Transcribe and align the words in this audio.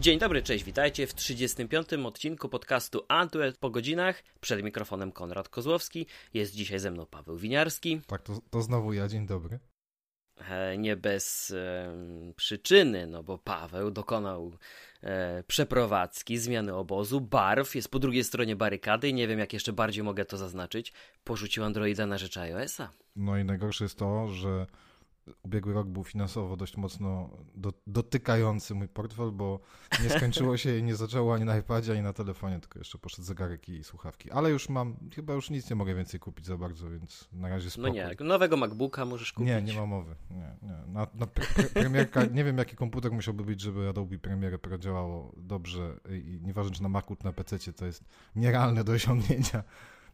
Dzień 0.00 0.18
dobry, 0.18 0.42
cześć, 0.42 0.64
witajcie 0.64 1.06
w 1.06 1.14
35. 1.14 1.92
odcinku 1.92 2.48
podcastu 2.48 3.04
Antuet 3.08 3.58
po 3.58 3.70
godzinach. 3.70 4.22
Przed 4.40 4.62
mikrofonem 4.62 5.12
Konrad 5.12 5.48
Kozłowski, 5.48 6.06
jest 6.34 6.54
dzisiaj 6.54 6.78
ze 6.78 6.90
mną 6.90 7.06
Paweł 7.06 7.36
Winiarski. 7.36 8.00
Tak, 8.06 8.22
to, 8.22 8.40
to 8.50 8.62
znowu 8.62 8.92
ja, 8.92 9.08
dzień 9.08 9.26
dobry. 9.26 9.58
E, 10.48 10.78
nie 10.78 10.96
bez 10.96 11.50
e, 11.50 11.92
przyczyny, 12.36 13.06
no 13.06 13.22
bo 13.22 13.38
Paweł 13.38 13.90
dokonał 13.90 14.52
e, 15.02 15.42
przeprowadzki, 15.42 16.38
zmiany 16.38 16.74
obozu, 16.74 17.20
barw, 17.20 17.74
jest 17.74 17.90
po 17.90 17.98
drugiej 17.98 18.24
stronie 18.24 18.56
barykady 18.56 19.08
i 19.08 19.14
nie 19.14 19.28
wiem 19.28 19.38
jak 19.38 19.52
jeszcze 19.52 19.72
bardziej 19.72 20.04
mogę 20.04 20.24
to 20.24 20.36
zaznaczyć, 20.36 20.92
porzucił 21.24 21.64
Androida 21.64 22.06
na 22.06 22.18
rzecz 22.18 22.36
iOS-a. 22.36 22.90
No 23.16 23.38
i 23.38 23.44
najgorsze 23.44 23.84
jest 23.84 23.98
to, 23.98 24.28
że 24.28 24.66
ubiegły 25.42 25.74
rok 25.74 25.88
był 25.88 26.04
finansowo 26.04 26.56
dość 26.56 26.76
mocno 26.76 27.30
do, 27.54 27.72
dotykający 27.86 28.74
mój 28.74 28.88
portfel, 28.88 29.30
bo 29.32 29.60
nie 30.02 30.10
skończyło 30.10 30.56
się 30.56 30.78
i 30.78 30.82
nie 30.82 30.96
zaczęło 30.96 31.34
ani 31.34 31.44
na 31.44 31.58
iPadzie, 31.58 31.92
ani 31.92 32.02
na 32.02 32.12
telefonie, 32.12 32.60
tylko 32.60 32.78
jeszcze 32.78 32.98
poszedł 32.98 33.22
zegarek 33.22 33.68
i 33.68 33.84
słuchawki. 33.84 34.30
Ale 34.30 34.50
już 34.50 34.68
mam, 34.68 34.96
chyba 35.14 35.34
już 35.34 35.50
nic 35.50 35.70
nie 35.70 35.76
mogę 35.76 35.94
więcej 35.94 36.20
kupić 36.20 36.46
za 36.46 36.56
bardzo, 36.56 36.90
więc 36.90 37.28
na 37.32 37.48
razie 37.48 37.70
spokój. 37.70 37.90
No 37.90 38.08
nie, 38.08 38.16
nowego 38.20 38.56
MacBooka 38.56 39.04
możesz 39.04 39.32
kupić. 39.32 39.48
Nie, 39.48 39.62
nie 39.62 39.74
ma 39.74 39.86
mowy. 39.86 40.16
Nie, 40.30 40.56
nie. 40.62 40.92
Na, 40.92 41.06
na 41.14 41.26
pre, 41.26 41.64
premierka, 41.64 42.24
nie 42.24 42.44
wiem 42.44 42.58
jaki 42.58 42.76
komputer 42.76 43.12
musiałby 43.12 43.44
być, 43.44 43.60
żeby 43.60 43.88
Adobe 43.88 44.18
Premiere 44.18 44.58
Pro 44.58 44.78
działało 44.78 45.32
dobrze 45.36 46.00
i 46.10 46.40
nieważne 46.42 46.72
czy 46.72 46.82
na 46.82 46.88
Macu, 46.88 47.16
czy 47.16 47.24
na 47.24 47.32
PC, 47.32 47.72
to 47.72 47.86
jest 47.86 48.04
nierealne 48.36 48.84
do 48.84 48.92
osiągnięcia. 48.92 49.62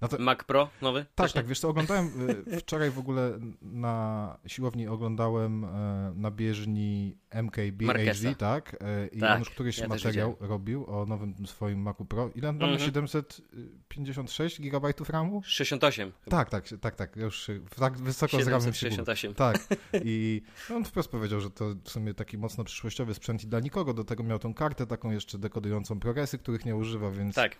No 0.00 0.08
to... 0.08 0.18
Mac 0.18 0.44
Pro 0.44 0.68
nowy? 0.82 1.06
Tak, 1.14 1.32
tak, 1.32 1.46
wiesz 1.46 1.60
co, 1.60 1.68
oglądałem 1.68 2.30
y, 2.52 2.60
wczoraj 2.60 2.90
w 2.90 2.98
ogóle 2.98 3.38
na 3.62 4.38
siłowni 4.46 4.88
oglądałem 4.88 5.64
y, 5.64 5.68
na 6.14 6.30
bieżni 6.30 7.16
MKBHD, 7.30 8.34
tak? 8.34 8.74
Y, 8.74 8.76
I 9.12 9.20
tak, 9.20 9.32
on 9.32 9.38
już 9.38 9.50
któryś 9.50 9.78
ja 9.78 9.88
materiał 9.88 10.36
robił 10.40 10.86
o 10.86 11.06
nowym 11.06 11.46
swoim 11.46 11.80
Macu 11.80 12.04
Pro. 12.04 12.30
Ile 12.34 12.48
on 12.48 12.58
ma? 12.58 12.78
756 12.78 14.60
GB 14.60 14.92
RAMu? 15.08 15.42
68. 15.44 16.12
Tak, 16.30 16.50
tak, 16.50 16.64
tak, 16.80 16.94
tak, 16.94 17.16
już 17.16 17.50
tak 17.78 17.98
wysoko 17.98 18.42
z 18.42 18.48
RAMem 18.48 18.72
się 18.72 18.80
68. 18.80 19.34
Tak. 19.34 19.66
I 20.04 20.42
on 20.74 20.84
wprost 20.84 21.08
powiedział, 21.08 21.40
że 21.40 21.50
to 21.50 21.74
w 21.84 21.90
sumie 21.90 22.14
taki 22.14 22.38
mocno 22.38 22.64
przyszłościowy 22.64 23.14
sprzęt 23.14 23.44
i 23.44 23.46
dla 23.46 23.60
nikogo. 23.60 23.94
Do 23.94 24.04
tego 24.04 24.22
miał 24.22 24.38
tą 24.38 24.54
kartę 24.54 24.86
taką 24.86 25.10
jeszcze 25.10 25.38
dekodującą 25.38 26.00
progresy, 26.00 26.38
których 26.38 26.64
nie 26.64 26.76
używa, 26.76 27.10
więc... 27.10 27.34
Tak. 27.34 27.56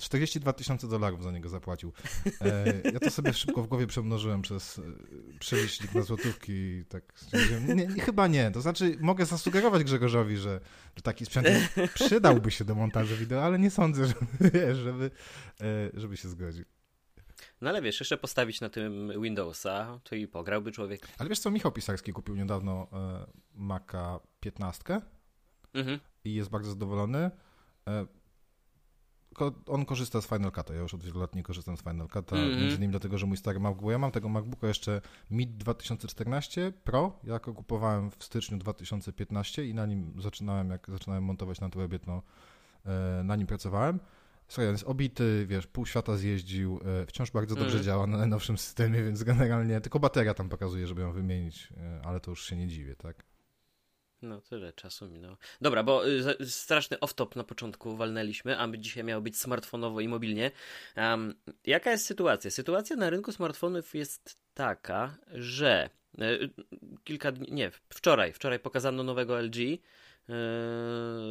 42 0.00 0.52
tysiące 0.52 0.88
dolarów 0.88 1.22
za 1.22 1.30
niego 1.30 1.48
zapłacił. 1.48 1.92
E, 2.40 2.64
ja 2.92 3.00
to 3.00 3.10
sobie 3.10 3.32
szybko 3.32 3.62
w 3.62 3.66
głowie 3.66 3.86
przemnożyłem 3.86 4.42
przez 4.42 4.78
e, 4.78 4.82
przelicznik 5.38 5.94
na 5.94 6.02
złotówki. 6.02 6.84
Tak, 6.88 7.14
nie, 7.68 7.74
nie, 7.74 7.88
chyba 7.88 8.26
nie. 8.26 8.50
To 8.50 8.60
znaczy, 8.60 8.96
mogę 9.00 9.26
zasugerować 9.26 9.84
Grzegorzowi, 9.84 10.36
że, 10.36 10.60
że 10.96 11.02
taki 11.02 11.26
sprzęt 11.26 11.48
przydałby 11.94 12.50
się 12.50 12.64
do 12.64 12.74
montażu 12.74 13.16
wideo, 13.16 13.42
ale 13.44 13.58
nie 13.58 13.70
sądzę, 13.70 14.06
żeby, 14.06 14.74
żeby, 14.74 15.10
e, 15.60 15.90
żeby 15.94 16.16
się 16.16 16.28
zgodził. 16.28 16.64
No 17.60 17.70
ale 17.70 17.82
wiesz, 17.82 18.00
jeszcze 18.00 18.16
postawić 18.16 18.60
na 18.60 18.68
tym 18.68 19.22
Windowsa, 19.22 20.00
to 20.04 20.14
i 20.14 20.28
pograłby 20.28 20.72
człowiek. 20.72 21.08
Ale 21.18 21.28
wiesz 21.28 21.38
co, 21.38 21.50
Michał 21.50 21.72
Pisarski 21.72 22.12
kupił 22.12 22.34
niedawno 22.34 22.86
Maca 23.54 24.20
15 24.40 25.00
mhm. 25.74 26.00
i 26.24 26.34
jest 26.34 26.50
bardzo 26.50 26.70
zadowolony 26.70 27.30
on 29.66 29.84
korzysta 29.84 30.20
z 30.20 30.26
Final 30.26 30.50
Cut'a. 30.50 30.74
Ja 30.74 30.80
już 30.80 30.94
od 30.94 31.04
wielu 31.04 31.20
lat 31.20 31.34
nie 31.34 31.42
korzystam 31.42 31.76
z 31.76 31.82
Final 31.82 32.06
Cut'a, 32.06 32.36
mm 32.36 32.50
-hmm. 32.50 32.60
między 32.60 32.76
innymi 32.76 32.90
dlatego, 32.90 33.18
że 33.18 33.26
mój 33.26 33.36
stary 33.36 33.60
MacBook, 33.60 33.90
ja 33.90 33.98
mam 33.98 34.10
tego 34.10 34.28
MacBooka 34.28 34.66
jeszcze 34.66 35.00
MID 35.30 35.56
2014 35.56 36.72
Pro, 36.84 37.18
ja 37.24 37.38
go 37.38 37.54
kupowałem 37.54 38.10
w 38.10 38.24
styczniu 38.24 38.58
2015 38.58 39.66
i 39.66 39.74
na 39.74 39.86
nim 39.86 40.14
zaczynałem, 40.18 40.70
jak 40.70 40.86
zaczynałem 40.90 41.24
montować 41.24 41.60
na 41.60 41.68
webie, 41.68 41.98
to 41.98 42.22
e, 42.86 43.22
na 43.24 43.36
nim 43.36 43.46
pracowałem. 43.46 44.00
Słuchaj, 44.48 44.66
on 44.66 44.74
jest 44.74 44.84
obity, 44.84 45.46
wiesz, 45.48 45.66
pół 45.66 45.86
świata 45.86 46.16
zjeździł, 46.16 46.80
e, 47.02 47.06
wciąż 47.06 47.30
bardzo 47.30 47.54
dobrze 47.54 47.72
mm. 47.72 47.84
działa 47.84 48.06
na 48.06 48.16
najnowszym 48.16 48.58
systemie, 48.58 49.02
więc 49.02 49.22
generalnie 49.22 49.80
tylko 49.80 50.00
bateria 50.00 50.34
tam 50.34 50.48
pokazuje, 50.48 50.86
żeby 50.86 51.00
ją 51.02 51.12
wymienić, 51.12 51.72
e, 51.76 52.06
ale 52.06 52.20
to 52.20 52.30
już 52.30 52.46
się 52.46 52.56
nie 52.56 52.68
dziwię, 52.68 52.96
tak? 52.96 53.31
No, 54.22 54.40
tyle 54.40 54.72
czasu 54.72 55.08
minęło. 55.08 55.36
Dobra, 55.60 55.82
bo 55.82 56.08
y, 56.08 56.46
straszny 56.46 56.96
off-top 56.96 57.36
na 57.36 57.44
początku 57.44 57.96
walnęliśmy, 57.96 58.60
a 58.60 58.68
dzisiaj 58.78 59.04
miało 59.04 59.22
być 59.22 59.38
smartfonowo 59.38 60.00
i 60.00 60.08
mobilnie. 60.08 60.50
Um, 60.96 61.34
jaka 61.66 61.90
jest 61.90 62.06
sytuacja? 62.06 62.50
Sytuacja 62.50 62.96
na 62.96 63.10
rynku 63.10 63.32
smartfonów 63.32 63.94
jest 63.94 64.38
taka, 64.54 65.16
że 65.32 65.90
y, 66.20 66.50
kilka 67.04 67.32
dni, 67.32 67.52
nie, 67.52 67.70
wczoraj, 67.88 68.32
wczoraj 68.32 68.58
pokazano 68.58 69.02
nowego 69.02 69.40
LG, 69.40 69.56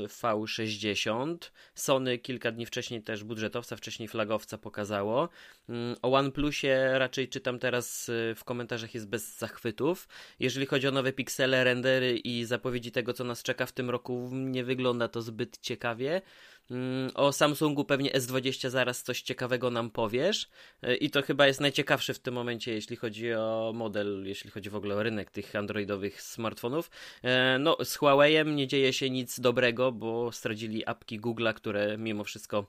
V60. 0.07 1.37
Sony 1.75 2.17
kilka 2.17 2.51
dni 2.51 2.65
wcześniej 2.65 3.03
też 3.03 3.23
budżetowca, 3.23 3.75
wcześniej 3.75 4.07
flagowca 4.07 4.57
pokazało. 4.57 5.29
Yy, 5.69 5.75
o 6.01 6.13
OnePlusie 6.13 6.67
raczej 6.91 7.29
czytam 7.29 7.59
teraz 7.59 8.07
yy, 8.07 8.35
w 8.35 8.43
komentarzach 8.43 8.93
jest 8.93 9.07
bez 9.07 9.37
zachwytów. 9.37 10.07
Jeżeli 10.39 10.65
chodzi 10.65 10.87
o 10.87 10.91
nowe 10.91 11.13
piksele, 11.13 11.63
rendery 11.63 12.17
i 12.17 12.45
zapowiedzi 12.45 12.91
tego, 12.91 13.13
co 13.13 13.23
nas 13.23 13.43
czeka 13.43 13.65
w 13.65 13.71
tym 13.71 13.89
roku, 13.89 14.29
nie 14.33 14.63
wygląda 14.63 15.07
to 15.07 15.21
zbyt 15.21 15.57
ciekawie. 15.57 16.21
Mm, 16.71 17.11
o 17.13 17.31
Samsungu 17.31 17.85
pewnie 17.85 18.11
S20 18.11 18.69
zaraz 18.69 19.03
coś 19.03 19.21
ciekawego 19.21 19.71
nam 19.71 19.89
powiesz. 19.89 20.49
E, 20.81 20.95
I 20.95 21.09
to 21.09 21.21
chyba 21.21 21.47
jest 21.47 21.61
najciekawszy 21.61 22.13
w 22.13 22.19
tym 22.19 22.33
momencie, 22.33 22.73
jeśli 22.73 22.95
chodzi 22.95 23.33
o 23.33 23.71
model, 23.75 24.23
jeśli 24.25 24.51
chodzi 24.51 24.69
w 24.69 24.75
ogóle 24.75 24.95
o 24.95 25.03
rynek 25.03 25.31
tych 25.31 25.55
androidowych 25.55 26.21
smartfonów. 26.21 26.91
E, 27.23 27.57
no, 27.59 27.77
z 27.83 27.97
Huawei'em 27.97 28.55
nie 28.55 28.67
dzieje 28.67 28.93
się 28.93 29.09
nic 29.09 29.39
dobrego, 29.39 29.91
bo 29.91 30.31
stracili 30.31 30.85
apki 30.85 31.19
Google'a, 31.19 31.53
które 31.53 31.97
mimo 31.97 32.23
wszystko 32.23 32.65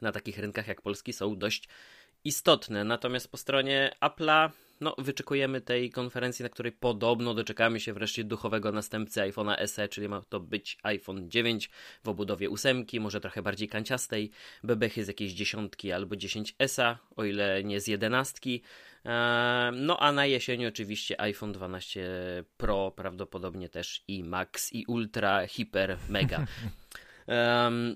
na 0.00 0.12
takich 0.12 0.38
rynkach 0.38 0.68
jak 0.68 0.82
Polski 0.82 1.12
są 1.12 1.38
dość 1.38 1.68
istotne. 2.24 2.84
Natomiast 2.84 3.30
po 3.30 3.36
stronie 3.36 3.90
Apple'a 4.00 4.50
no, 4.80 4.94
wyczekujemy 4.98 5.60
tej 5.60 5.90
konferencji, 5.90 6.42
na 6.42 6.48
której 6.48 6.72
podobno 6.72 7.34
doczekamy 7.34 7.80
się 7.80 7.92
wreszcie 7.92 8.24
duchowego 8.24 8.72
następcy 8.72 9.20
iPhone'a 9.20 9.66
SE, 9.66 9.88
czyli 9.88 10.08
ma 10.08 10.22
to 10.28 10.40
być 10.40 10.78
iPhone 10.82 11.30
9 11.30 11.70
w 12.04 12.08
obudowie 12.08 12.50
ósemki, 12.50 13.00
może 13.00 13.20
trochę 13.20 13.42
bardziej 13.42 13.68
kanciastej, 13.68 14.30
bebechy 14.64 15.04
z 15.04 15.08
jakiejś 15.08 15.32
dziesiątki 15.32 15.92
albo 15.92 16.16
10S, 16.16 16.96
o 17.16 17.24
ile 17.24 17.64
nie 17.64 17.80
z 17.80 17.86
jedenastki. 17.86 18.62
Eee, 19.04 19.72
no 19.72 19.98
a 19.98 20.12
na 20.12 20.26
jesieni 20.26 20.66
oczywiście 20.66 21.20
iPhone 21.20 21.52
12 21.52 22.04
Pro, 22.56 22.90
prawdopodobnie 22.90 23.68
też 23.68 24.04
i 24.08 24.24
Max, 24.24 24.72
i 24.72 24.84
Ultra, 24.86 25.46
Hyper, 25.46 25.96
Mega. 26.08 26.46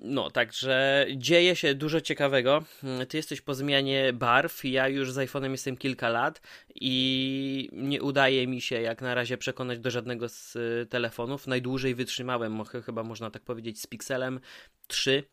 No, 0.00 0.30
także 0.30 1.06
dzieje 1.16 1.56
się 1.56 1.74
dużo 1.74 2.00
ciekawego. 2.00 2.64
Ty 3.08 3.16
jesteś 3.16 3.40
po 3.40 3.54
zmianie 3.54 4.12
barw, 4.12 4.64
ja 4.64 4.88
już 4.88 5.12
z 5.12 5.16
iPhone'em 5.16 5.50
jestem 5.50 5.76
kilka 5.76 6.08
lat 6.08 6.40
i 6.74 7.68
nie 7.72 8.02
udaje 8.02 8.46
mi 8.46 8.60
się 8.60 8.80
jak 8.80 9.02
na 9.02 9.14
razie 9.14 9.38
przekonać 9.38 9.78
do 9.78 9.90
żadnego 9.90 10.28
z 10.28 10.56
y, 10.56 10.86
telefonów. 10.90 11.46
Najdłużej 11.46 11.94
wytrzymałem, 11.94 12.64
chyba 12.64 13.02
można 13.02 13.30
tak 13.30 13.42
powiedzieć, 13.42 13.80
z 13.80 13.86
Pixelem 13.86 14.40
3 14.86 15.24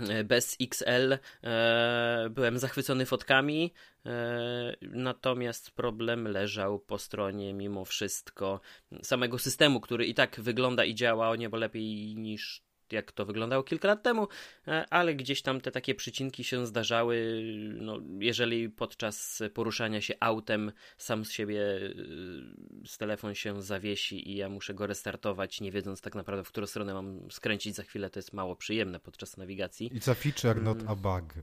y, 0.00 0.24
bez 0.24 0.56
XL. 0.60 1.18
E, 1.44 2.28
byłem 2.30 2.58
zachwycony 2.58 3.06
fotkami, 3.06 3.72
e, 4.06 4.76
natomiast 4.82 5.70
problem 5.70 6.28
leżał 6.28 6.78
po 6.78 6.98
stronie 6.98 7.54
mimo 7.54 7.84
wszystko 7.84 8.60
samego 9.02 9.38
systemu, 9.38 9.80
który 9.80 10.06
i 10.06 10.14
tak 10.14 10.40
wygląda 10.40 10.84
i 10.84 10.94
działa 10.94 11.30
o 11.30 11.36
niebo 11.36 11.56
lepiej 11.56 12.16
niż 12.16 12.69
jak 12.92 13.12
to 13.12 13.26
wyglądało 13.26 13.62
kilka 13.62 13.88
lat 13.88 14.02
temu, 14.02 14.28
e, 14.68 14.84
ale 14.90 15.14
gdzieś 15.14 15.42
tam 15.42 15.60
te 15.60 15.70
takie 15.70 15.94
przycinki 15.94 16.44
się 16.44 16.66
zdarzały. 16.66 17.42
No, 17.74 18.00
jeżeli 18.18 18.68
podczas 18.68 19.42
poruszania 19.54 20.00
się 20.00 20.14
autem 20.20 20.72
sam 20.98 21.24
z 21.24 21.32
siebie 21.32 21.62
e, 21.62 22.86
z 22.86 22.98
telefon 22.98 23.34
się 23.34 23.62
zawiesi 23.62 24.30
i 24.30 24.36
ja 24.36 24.48
muszę 24.48 24.74
go 24.74 24.86
restartować, 24.86 25.60
nie 25.60 25.72
wiedząc 25.72 26.00
tak 26.00 26.14
naprawdę, 26.14 26.44
w 26.44 26.48
którą 26.48 26.66
stronę 26.66 26.94
mam 26.94 27.30
skręcić 27.30 27.74
za 27.74 27.82
chwilę, 27.82 28.10
to 28.10 28.18
jest 28.18 28.32
mało 28.32 28.56
przyjemne 28.56 29.00
podczas 29.00 29.36
nawigacji. 29.36 29.90
It's 29.94 30.10
a 30.10 30.14
feature, 30.14 30.62
not 30.62 30.78
a 30.86 30.96
bug. 30.96 31.34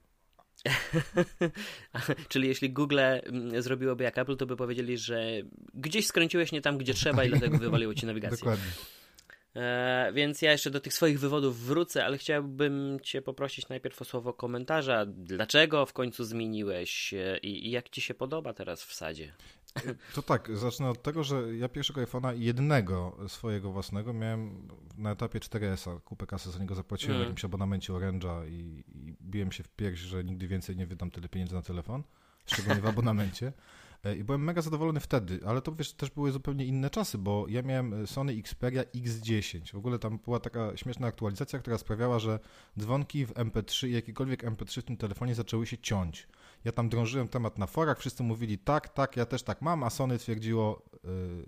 Czyli 2.29 2.47
jeśli 2.47 2.69
Google 2.69 2.99
mm, 2.99 3.61
zrobiłoby 3.61 4.03
jak 4.03 4.17
Apple, 4.17 4.37
to 4.37 4.45
by 4.45 4.55
powiedzieli, 4.55 4.97
że 4.97 5.27
gdzieś 5.73 6.07
skręciłeś 6.07 6.51
nie 6.51 6.61
tam, 6.61 6.77
gdzie 6.77 6.93
trzeba 6.93 7.23
i 7.23 7.29
dlatego 7.29 7.57
wywaliło 7.57 7.93
ci 7.93 8.05
nawigację. 8.11 8.37
Dokładnie. 8.37 8.71
E, 9.57 10.11
więc 10.13 10.41
ja 10.41 10.51
jeszcze 10.51 10.71
do 10.71 10.79
tych 10.79 10.93
swoich 10.93 11.19
wywodów 11.19 11.59
wrócę, 11.59 12.05
ale 12.05 12.17
chciałbym 12.17 12.99
Cię 13.03 13.21
poprosić 13.21 13.69
najpierw 13.69 14.01
o 14.01 14.05
słowo 14.05 14.33
komentarza. 14.33 15.05
Dlaczego 15.05 15.85
w 15.85 15.93
końcu 15.93 16.23
zmieniłeś 16.23 17.13
i, 17.43 17.67
i 17.67 17.71
jak 17.71 17.89
Ci 17.89 18.01
się 18.01 18.13
podoba 18.13 18.53
teraz 18.53 18.83
w 18.83 18.93
sadzie? 18.93 19.33
To 20.15 20.21
tak, 20.21 20.57
zacznę 20.57 20.89
od 20.89 21.03
tego, 21.03 21.23
że 21.23 21.55
ja 21.55 21.69
pierwszego 21.69 22.01
iPhone'a 22.01 22.37
jednego 22.37 23.17
swojego 23.27 23.71
własnego 23.71 24.13
miałem 24.13 24.67
na 24.97 25.11
etapie 25.11 25.39
4S-a. 25.39 25.99
Kupę 25.99 26.25
kasy 26.27 26.51
za 26.51 26.59
niego 26.59 26.75
zapłaciłem 26.75 27.15
mm. 27.15 27.25
w 27.25 27.29
jakimś 27.29 27.45
abonamencie 27.45 27.93
Orange'a 27.93 28.47
i, 28.47 28.83
i 28.95 29.15
biłem 29.21 29.51
się 29.51 29.63
w 29.63 29.69
pierś, 29.69 29.99
że 29.99 30.23
nigdy 30.23 30.47
więcej 30.47 30.77
nie 30.77 30.87
wydam 30.87 31.11
tyle 31.11 31.29
pieniędzy 31.29 31.55
na 31.55 31.61
telefon, 31.61 32.03
szczególnie 32.45 32.81
w 32.81 32.85
abonamencie. 32.85 33.53
E, 34.03 34.15
I 34.15 34.23
byłem 34.23 34.43
mega 34.43 34.61
zadowolony 34.61 34.99
wtedy, 34.99 35.39
ale 35.45 35.61
to 35.61 35.71
wiesz, 35.71 35.93
też 35.93 36.09
były 36.09 36.31
zupełnie 36.31 36.65
inne 36.65 36.89
czasy, 36.89 37.17
bo 37.17 37.45
ja 37.49 37.61
miałem 37.61 37.93
e, 37.93 38.07
Sony 38.07 38.33
Xperia 38.33 38.83
X10. 38.83 39.71
W 39.71 39.77
ogóle 39.77 39.99
tam 39.99 40.17
była 40.17 40.39
taka 40.39 40.77
śmieszna 40.77 41.07
aktualizacja, 41.07 41.59
która 41.59 41.77
sprawiała, 41.77 42.19
że 42.19 42.39
dzwonki 42.79 43.25
w 43.25 43.33
MP3 43.33 43.87
i 43.87 43.91
jakiekolwiek 43.91 44.43
MP3 44.43 44.81
w 44.81 44.83
tym 44.83 44.97
telefonie 44.97 45.35
zaczęły 45.35 45.67
się 45.67 45.77
ciąć. 45.77 46.27
Ja 46.65 46.71
tam 46.71 46.89
drążyłem 46.89 47.27
temat 47.27 47.57
na 47.57 47.67
forach, 47.67 47.99
wszyscy 47.99 48.23
mówili 48.23 48.57
tak, 48.57 48.89
tak, 48.89 49.17
ja 49.17 49.25
też 49.25 49.43
tak 49.43 49.61
mam, 49.61 49.83
a 49.83 49.89
Sony 49.89 50.17
twierdziło, 50.17 50.81
yy, 51.03 51.45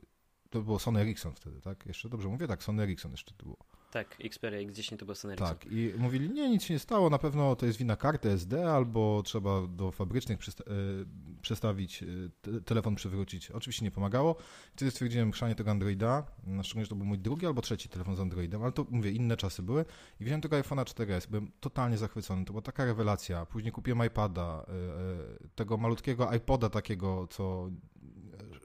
to 0.50 0.62
było 0.62 0.80
Sony 0.80 1.00
Ericsson 1.00 1.36
wtedy, 1.36 1.62
tak? 1.62 1.86
Jeszcze 1.86 2.10
dobrze 2.10 2.28
mówię? 2.28 2.48
Tak, 2.48 2.64
Sony 2.64 2.84
Ericsson 2.84 3.12
jeszcze 3.12 3.34
to 3.34 3.44
było. 3.44 3.58
Tak, 3.92 4.16
Xperia 4.24 4.70
X10 4.70 4.98
to 4.98 5.06
był 5.06 5.16
Sony. 5.16 5.36
Tak, 5.36 5.66
i 5.72 5.94
mówili, 5.98 6.30
nie, 6.30 6.50
nic 6.50 6.64
się 6.64 6.74
nie 6.74 6.80
stało, 6.80 7.10
na 7.10 7.18
pewno 7.18 7.56
to 7.56 7.66
jest 7.66 7.78
wina 7.78 7.96
karty 7.96 8.30
SD, 8.32 8.74
albo 8.74 9.24
trzeba 9.24 9.68
do 9.68 9.92
fabrycznych 9.92 10.40
przysta- 10.40 10.64
e, 10.64 11.06
przestawić, 11.42 12.04
e, 12.04 12.62
telefon 12.62 12.96
przywrócić. 12.96 13.52
Oczywiście 13.52 13.86
nie 13.86 13.92
pomagało. 13.92 14.36
Wtedy 14.76 14.92
stwierdziłem 14.92 15.32
chrzanie 15.32 15.56
tego 15.56 15.72
Androida, 15.72 16.24
na 16.44 16.64
szczególnie, 16.64 16.86
że 16.86 16.90
to 16.90 16.96
był 16.96 17.06
mój 17.06 17.20
drugi 17.20 17.46
albo 17.46 17.62
trzeci 17.62 17.90
telefon 17.90 18.16
z 18.16 18.20
Androidem, 18.20 18.64
ale 18.64 18.72
to, 18.72 18.86
mówię, 18.90 19.12
inne 19.12 19.38
czasy 19.38 19.64
były. 19.64 19.86
I 20.20 20.24
wziąłem 20.24 20.42
tego 20.42 20.56
iPhone'a 20.56 20.84
4S, 20.84 21.28
byłem 21.28 21.52
totalnie 21.60 21.98
zachwycony, 21.98 22.46
to 22.46 22.54
była 22.54 22.62
taka 22.62 22.86
rewelacja. 22.86 23.46
Później 23.46 23.72
kupiłem 23.72 24.06
iPada, 24.06 24.66
e, 24.68 25.50
tego 25.56 25.78
malutkiego 25.78 26.34
iPoda 26.34 26.70
takiego, 26.70 27.28
co... 27.28 27.70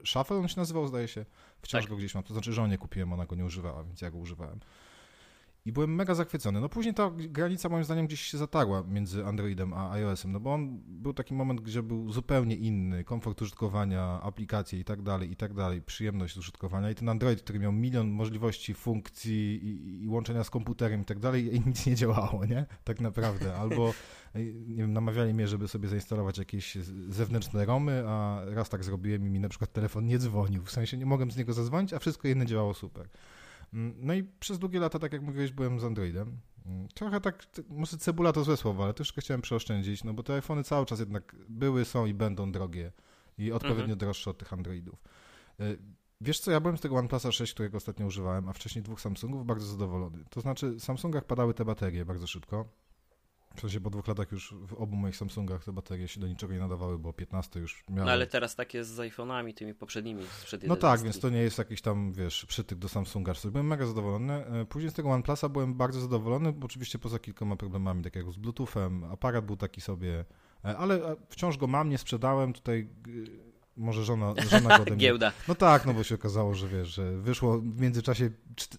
Shuffle 0.05 0.37
on 0.37 0.47
się 0.47 0.59
nazywał, 0.59 0.87
zdaje 0.87 1.07
się. 1.07 1.25
Wciąż 1.61 1.81
tak. 1.83 1.89
go 1.89 1.97
gdzieś 1.97 2.15
mam, 2.15 2.23
to 2.23 2.33
znaczy 2.33 2.53
żonie 2.53 2.77
kupiłem, 2.77 3.13
ona 3.13 3.25
go 3.25 3.35
nie 3.35 3.45
używała, 3.45 3.83
więc 3.83 4.01
ja 4.01 4.11
go 4.11 4.17
używałem. 4.17 4.59
I 5.65 5.71
byłem 5.71 5.95
mega 5.95 6.15
zachwycony. 6.15 6.61
No 6.61 6.69
później 6.69 6.93
ta 6.93 7.11
granica 7.11 7.69
moim 7.69 7.83
zdaniem 7.83 8.07
gdzieś 8.07 8.21
się 8.21 8.37
zatarła 8.37 8.83
między 8.87 9.25
Androidem 9.25 9.73
a 9.73 9.91
iOS-em, 9.91 10.31
no 10.31 10.39
bo 10.39 10.53
on 10.53 10.81
był 10.87 11.13
taki 11.13 11.33
moment, 11.33 11.61
gdzie 11.61 11.83
był 11.83 12.11
zupełnie 12.11 12.55
inny, 12.55 13.03
komfort 13.03 13.41
użytkowania, 13.41 14.21
aplikacje 14.21 14.79
i 14.79 14.83
tak 14.83 15.01
dalej, 15.01 15.31
i 15.31 15.35
tak 15.35 15.53
dalej, 15.53 15.81
przyjemność 15.81 16.37
użytkowania 16.37 16.89
i 16.89 16.95
ten 16.95 17.09
Android, 17.09 17.41
który 17.41 17.59
miał 17.59 17.71
milion 17.71 18.09
możliwości, 18.09 18.73
funkcji 18.73 19.59
i, 19.63 20.03
i 20.03 20.07
łączenia 20.07 20.43
z 20.43 20.49
komputerem 20.49 21.01
i 21.01 21.05
tak 21.05 21.19
dalej 21.19 21.55
i 21.55 21.61
nic 21.67 21.85
nie 21.85 21.95
działało, 21.95 22.45
nie? 22.45 22.65
Tak 22.83 23.01
naprawdę. 23.01 23.55
Albo 23.55 23.93
nie 24.67 24.75
wiem, 24.77 24.93
namawiali 24.93 25.33
mnie, 25.33 25.47
żeby 25.47 25.67
sobie 25.67 25.87
zainstalować 25.87 26.37
jakieś 26.37 26.75
zewnętrzne 27.09 27.65
romy, 27.65 28.03
a 28.07 28.41
raz 28.45 28.69
tak 28.69 28.83
zrobiłem 28.83 29.27
i 29.27 29.29
mi 29.29 29.39
na 29.39 29.49
przykład 29.49 29.73
telefon 29.73 30.05
nie 30.05 30.19
dzwonił, 30.19 30.63
w 30.63 30.71
sensie 30.71 30.97
nie 30.97 31.05
mogłem 31.05 31.31
z 31.31 31.37
niego 31.37 31.53
zadzwonić, 31.53 31.93
a 31.93 31.99
wszystko 31.99 32.27
inne 32.27 32.45
działało 32.45 32.73
super. 32.73 33.09
Mm, 33.75 33.95
no 33.97 34.13
i 34.13 34.23
przez 34.23 34.59
długie 34.59 34.79
lata, 34.79 34.99
tak 34.99 35.13
jak 35.13 35.21
mówiłeś, 35.21 35.51
byłem 35.51 35.79
z 35.79 35.83
Androidem. 35.83 36.37
Mm, 36.65 36.87
trochę 36.87 37.21
tak, 37.21 37.47
może 37.69 37.97
cebula 37.97 38.33
to 38.33 38.43
złe 38.43 38.57
słowo, 38.57 38.83
ale 38.83 38.93
troszkę 38.93 39.21
chciałem 39.21 39.41
przeoszczędzić, 39.41 40.03
no 40.03 40.13
bo 40.13 40.23
te 40.23 40.33
iPhony 40.33 40.63
cały 40.63 40.85
czas 40.85 40.99
jednak 40.99 41.35
były, 41.49 41.85
są 41.85 42.05
i 42.05 42.13
będą 42.13 42.51
drogie 42.51 42.91
i 43.37 43.51
odpowiednio 43.51 43.83
mhm. 43.83 43.99
droższe 43.99 44.29
od 44.29 44.37
tych 44.37 44.53
Androidów. 44.53 45.03
Y, 45.59 45.77
wiesz 46.21 46.39
co, 46.39 46.51
ja 46.51 46.59
byłem 46.59 46.77
z 46.77 46.81
tego 46.81 46.95
OnePlusa 46.95 47.31
6, 47.31 47.53
którego 47.53 47.77
ostatnio 47.77 48.05
używałem, 48.05 48.49
a 48.49 48.53
wcześniej 48.53 48.83
dwóch 48.83 49.01
Samsungów, 49.01 49.45
bardzo 49.45 49.65
zadowolony. 49.67 50.23
To 50.29 50.41
znaczy, 50.41 50.71
w 50.71 50.81
Samsungach 50.81 51.25
padały 51.25 51.53
te 51.53 51.65
baterie 51.65 52.05
bardzo 52.05 52.27
szybko. 52.27 52.65
W 53.55 53.61
sensie 53.61 53.81
po 53.81 53.89
dwóch 53.89 54.07
latach 54.07 54.31
już 54.31 54.53
w 54.67 54.73
obu 54.73 54.95
moich 54.95 55.15
Samsungach 55.15 55.63
te 55.63 55.73
baterie 55.73 56.07
się 56.07 56.19
do 56.19 56.27
niczego 56.27 56.53
nie 56.53 56.59
nadawały, 56.59 56.99
bo 56.99 57.13
15 57.13 57.59
już 57.59 57.83
miałem. 57.89 58.05
No 58.05 58.11
ale 58.11 58.27
teraz 58.27 58.55
tak 58.55 58.73
jest 58.73 58.89
z 58.89 58.97
iPhone'ami, 58.97 59.53
tymi 59.53 59.73
poprzednimi 59.73 60.23
sprzed 60.41 60.67
No 60.67 60.75
tak, 60.75 61.01
więc 61.01 61.19
to 61.19 61.29
nie 61.29 61.41
jest 61.41 61.57
jakiś 61.57 61.81
tam, 61.81 62.13
wiesz, 62.13 62.45
przytyk 62.45 62.79
do 62.79 62.89
Samsunga. 62.89 63.33
Byłem 63.51 63.67
mega 63.67 63.85
zadowolony. 63.85 64.33
E, 64.33 64.65
później 64.65 64.91
z 64.91 64.93
tego 64.93 65.09
OnePlusa 65.09 65.49
byłem 65.49 65.73
bardzo 65.73 66.01
zadowolony, 66.01 66.53
bo 66.53 66.65
oczywiście 66.65 66.99
poza 66.99 67.19
kilkoma 67.19 67.55
problemami, 67.55 68.03
tak 68.03 68.15
jak 68.15 68.31
z 68.31 68.37
Bluetoothem, 68.37 69.03
aparat 69.03 69.45
był 69.45 69.57
taki 69.57 69.81
sobie, 69.81 70.25
e, 70.65 70.77
ale 70.77 70.95
e, 70.95 71.15
wciąż 71.29 71.57
go 71.57 71.67
mam, 71.67 71.89
nie 71.89 71.97
sprzedałem. 71.97 72.53
Tutaj 72.53 72.89
może 73.77 74.03
żona, 74.03 74.33
żona 74.51 74.79
go. 74.79 74.95
Giełda. 74.95 75.31
No 75.47 75.55
tak, 75.55 75.85
no 75.85 75.93
bo 75.93 76.03
się 76.03 76.15
okazało, 76.15 76.53
że 76.53 76.67
wiesz, 76.67 76.87
że 76.87 77.17
wyszło 77.17 77.59
w 77.59 77.81
międzyczasie 77.81 78.29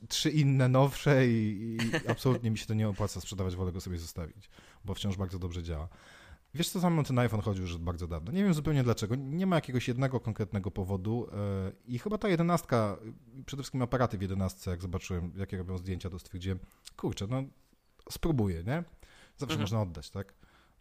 trzy 0.09 0.31
inne, 0.31 0.69
nowsze 0.69 1.27
i, 1.27 1.77
i 1.77 2.09
absolutnie 2.09 2.51
mi 2.51 2.59
się 2.59 2.67
to 2.67 2.75
nie 2.75 2.89
opłaca 2.89 3.21
sprzedawać, 3.21 3.57
wolę 3.57 3.73
go 3.73 3.81
sobie 3.81 3.99
zostawić, 3.99 4.51
bo 4.87 4.95
wciąż 4.95 5.17
bardzo 5.17 5.39
dobrze 5.39 5.63
działa. 5.63 5.89
Wiesz 6.55 6.69
co, 6.69 6.81
sam 6.81 7.05
ten 7.05 7.19
iPhone 7.19 7.41
chodził 7.41 7.63
już 7.63 7.79
bardzo 7.79 8.09
dawno. 8.09 8.33
Nie 8.33 8.45
wiem 8.45 8.55
zupełnie 8.55 8.83
dlaczego. 8.83 9.15
Nie 9.15 9.47
ma 9.47 9.57
jakiegoś 9.57 9.89
jednego 9.89 10.21
konkretnego 10.21 10.71
powodu 10.71 11.29
e, 11.33 11.73
i 11.87 11.99
chyba 11.99 12.19
ta 12.19 12.29
jedenastka, 12.29 12.97
przede 13.47 13.63
wszystkim 13.63 13.83
aparaty 13.83 14.19
w 14.19 14.23
jedenastce, 14.23 14.71
jak 14.71 14.83
zobaczyłem, 14.83 15.33
jakie 15.37 15.59
robią 15.59 15.79
zdjęcia, 15.79 16.11
to 16.11 16.19
stwierdziłem, 16.19 16.59
kurczę, 16.97 17.27
no 17.27 17.43
spróbuję, 18.11 18.65
nie? 18.65 18.85
Zawsze 19.37 19.55
mhm. 19.55 19.61
można 19.61 19.83
oddać, 19.83 20.11
tak? 20.11 20.35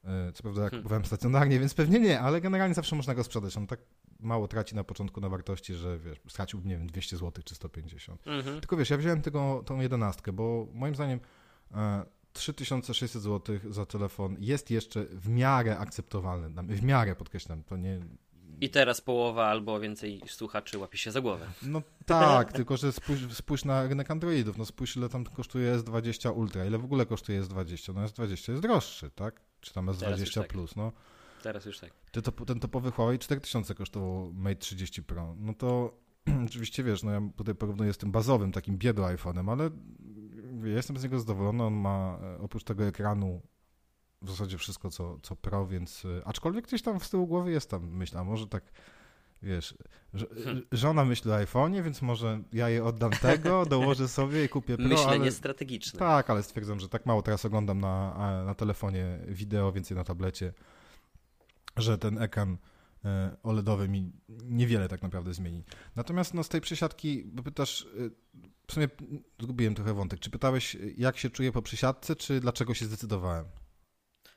E, 0.04 0.32
co 0.32 0.44
prawda, 0.44 0.62
jak 0.62 0.72
hmm. 0.72 0.84
kupowałem 0.84 1.06
stacjonarnie, 1.06 1.60
więc 1.60 1.74
pewnie 1.74 2.00
nie, 2.00 2.20
ale 2.22 2.42
generalnie 2.42 2.76
zawsze 2.76 2.96
można 2.96 3.16
go 3.16 3.24
sprzedać. 3.24 3.58
On 3.58 3.68
tak 3.68 3.80
mało 4.20 4.48
traci 4.48 4.76
na 4.76 4.84
początku 4.84 5.22
na 5.22 5.30
wartości, 5.30 5.74
że 5.74 6.00
wiesz, 6.00 6.22
stracił, 6.28 6.62
nie 6.66 6.78
wiem, 6.78 6.88
200 6.88 7.18
zł 7.18 7.44
czy 7.46 7.56
150. 7.56 8.28
Mhm. 8.28 8.60
Tylko 8.60 8.78
wiesz, 8.78 8.90
ja 8.90 8.98
wziąłem 8.98 9.22
tego, 9.22 9.64
tą 9.66 9.80
jedenastkę, 9.80 10.34
bo 10.34 10.68
moim 10.74 10.96
zdaniem 10.96 11.20
e, 11.72 12.06
3600 12.36 13.22
zł 13.22 13.60
za 13.70 13.86
telefon 13.86 14.36
jest 14.40 14.72
jeszcze 14.72 15.06
w 15.06 15.30
miarę 15.30 15.78
akceptowalny. 15.78 16.64
W 16.64 16.84
miarę 16.84 17.16
podkreślam, 17.16 17.64
to 17.64 17.78
nie. 17.78 18.00
I 18.62 18.70
teraz 18.70 19.02
połowa 19.02 19.46
albo 19.46 19.80
więcej 19.80 20.22
słuchaczy 20.28 20.78
łapie 20.78 20.98
się 20.98 21.12
za 21.12 21.22
głowę. 21.22 21.48
No 21.62 21.82
tak, 22.06 22.54
tylko 22.54 22.78
że 22.78 22.92
spójrz, 22.92 23.34
spójrz, 23.34 23.66
na 23.66 23.88
rynek 23.88 24.12
Androidów. 24.12 24.58
No 24.58 24.66
spójrz, 24.66 24.98
ile 24.98 25.10
tam 25.10 25.24
kosztuje 25.26 25.76
S20 25.76 26.38
Ultra, 26.38 26.66
ile 26.66 26.78
w 26.78 26.86
ogóle 26.86 27.06
kosztuje 27.06 27.42
S20. 27.42 27.96
No 27.96 28.06
S20 28.06 28.52
jest 28.52 28.62
droższy, 28.62 29.10
tak? 29.10 29.42
Czy 29.62 29.74
tam 29.74 29.86
S20 29.86 30.42
tak. 30.42 30.48
Plus, 30.48 30.76
no. 30.76 30.92
Teraz 31.44 31.66
już 31.66 31.80
tak. 31.80 31.92
Ten, 32.12 32.24
ten 32.48 32.60
topowy 32.60 32.92
Huawei 32.92 33.20
4000 33.20 33.76
kosztował 33.76 34.34
Mate 34.34 34.56
30 34.56 35.04
Pro. 35.04 35.36
No 35.40 35.54
to 35.54 35.98
oczywiście 36.48 36.84
wiesz, 36.84 37.04
no 37.04 37.12
ja 37.12 37.22
tutaj 37.36 37.56
porównuję 37.56 37.94
z 37.94 37.98
tym 37.98 38.12
bazowym, 38.12 38.52
takim 38.52 38.78
biedu 38.78 39.02
iPhone'em, 39.02 39.52
ale 39.52 39.70
ja 40.64 40.76
jestem 40.76 40.98
z 40.98 41.04
niego 41.04 41.20
zadowolony. 41.20 41.64
On 41.64 41.74
ma 41.74 42.20
e, 42.22 42.38
oprócz 42.38 42.64
tego 42.64 42.86
ekranu 42.86 43.42
w 44.22 44.30
zasadzie 44.30 44.58
wszystko, 44.58 44.90
co, 44.90 45.20
co 45.24 45.36
Pro, 45.36 45.68
więc 45.68 46.06
e, 46.06 46.28
aczkolwiek 46.28 46.68
gdzieś 46.68 46.82
tam 46.82 47.00
z 47.00 47.10
tyłu 47.10 47.28
głowy 47.28 47.52
jest 47.52 47.70
tam 47.70 47.90
myśl, 47.90 48.18
a 48.18 48.24
może 48.24 48.48
tak 48.48 48.64
wiesz, 49.42 49.78
hmm. 50.44 50.66
żona 50.72 51.06
myśli 51.06 51.32
o 51.32 51.34
iPhone'ie, 51.34 51.84
więc 51.84 52.02
może 52.02 52.42
ja 52.54 52.70
je 52.70 52.84
oddam 52.84 53.12
tego, 53.22 53.66
dołożę 53.66 54.08
sobie 54.08 54.46
i 54.46 54.50
kupię 54.50 54.78
Pro. 54.78 54.88
Myślenie 54.88 55.22
ale... 55.22 55.32
strategiczne. 55.32 56.00
Tak, 56.00 56.30
ale 56.30 56.44
stwierdzam, 56.44 56.80
że 56.80 56.90
tak 56.90 57.06
mało 57.06 57.22
teraz 57.22 57.46
oglądam 57.46 57.82
na, 57.82 58.44
na 58.46 58.56
telefonie 58.56 59.20
wideo, 59.28 59.72
więcej 59.72 59.98
na 59.98 60.04
tablecie, 60.04 60.54
że 61.78 61.98
ten 61.98 62.22
ekran 62.22 62.58
e, 63.06 63.38
OLEDowy 63.44 63.90
mi 63.90 64.12
niewiele 64.30 64.88
tak 64.88 65.02
naprawdę 65.02 65.34
zmieni. 65.34 65.64
Natomiast 65.96 66.34
no, 66.34 66.44
z 66.44 66.50
tej 66.50 66.62
przesiadki, 66.62 67.24
bo 67.26 67.44
pytasz, 67.44 67.82
e, 67.82 68.10
w 68.68 68.74
sumie 68.74 68.88
zgubiłem 69.40 69.76
trochę 69.76 69.94
wątek. 69.94 70.20
Czy 70.20 70.30
pytałeś, 70.30 70.78
jak 70.98 71.18
się 71.18 71.30
czuję 71.30 71.52
po 71.52 71.62
przesiadce, 71.62 72.16
czy 72.16 72.40
dlaczego 72.40 72.74
się 72.74 72.86
zdecydowałem? 72.86 73.46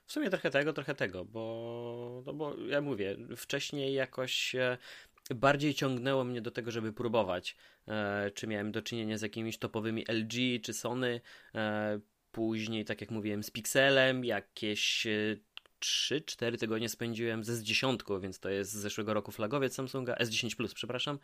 W 0.06 0.12
sumie 0.12 0.30
trochę 0.30 0.50
tego, 0.50 0.72
trochę 0.72 0.94
tego, 0.94 1.24
bo, 1.24 2.22
no 2.26 2.32
bo 2.32 2.56
ja 2.56 2.80
mówię, 2.80 3.16
wcześniej 3.36 3.94
jakoś 3.94 4.54
e, 4.54 4.78
bardziej 5.34 5.74
ciągnęło 5.74 6.24
mnie 6.24 6.42
do 6.42 6.50
tego, 6.50 6.70
żeby 6.70 6.92
próbować. 6.92 7.56
czy 8.34 8.46
miałem 8.46 8.72
do 8.72 8.82
czynienia 8.82 9.18
z 9.18 9.22
jakimiś 9.22 9.58
topowymi 9.58 10.04
LG 10.08 10.62
czy 10.62 10.72
Sony, 10.72 11.20
później, 12.30 12.84
tak 12.84 13.00
jak 13.00 13.10
mówiłem, 13.10 13.42
z 13.42 13.50
Pixelem, 13.50 14.24
jakieś 14.24 15.06
3-4 15.80 16.58
tygodnie 16.58 16.88
spędziłem 16.88 17.44
ze 17.44 17.52
S10, 17.52 18.20
więc 18.20 18.40
to 18.40 18.48
jest 18.48 18.72
z 18.72 18.76
zeszłego 18.76 19.14
roku 19.14 19.32
flagowiec 19.32 19.74
Samsunga, 19.74 20.14
S10 20.14 20.56
Plus, 20.56 20.74
przepraszam. 20.74 21.18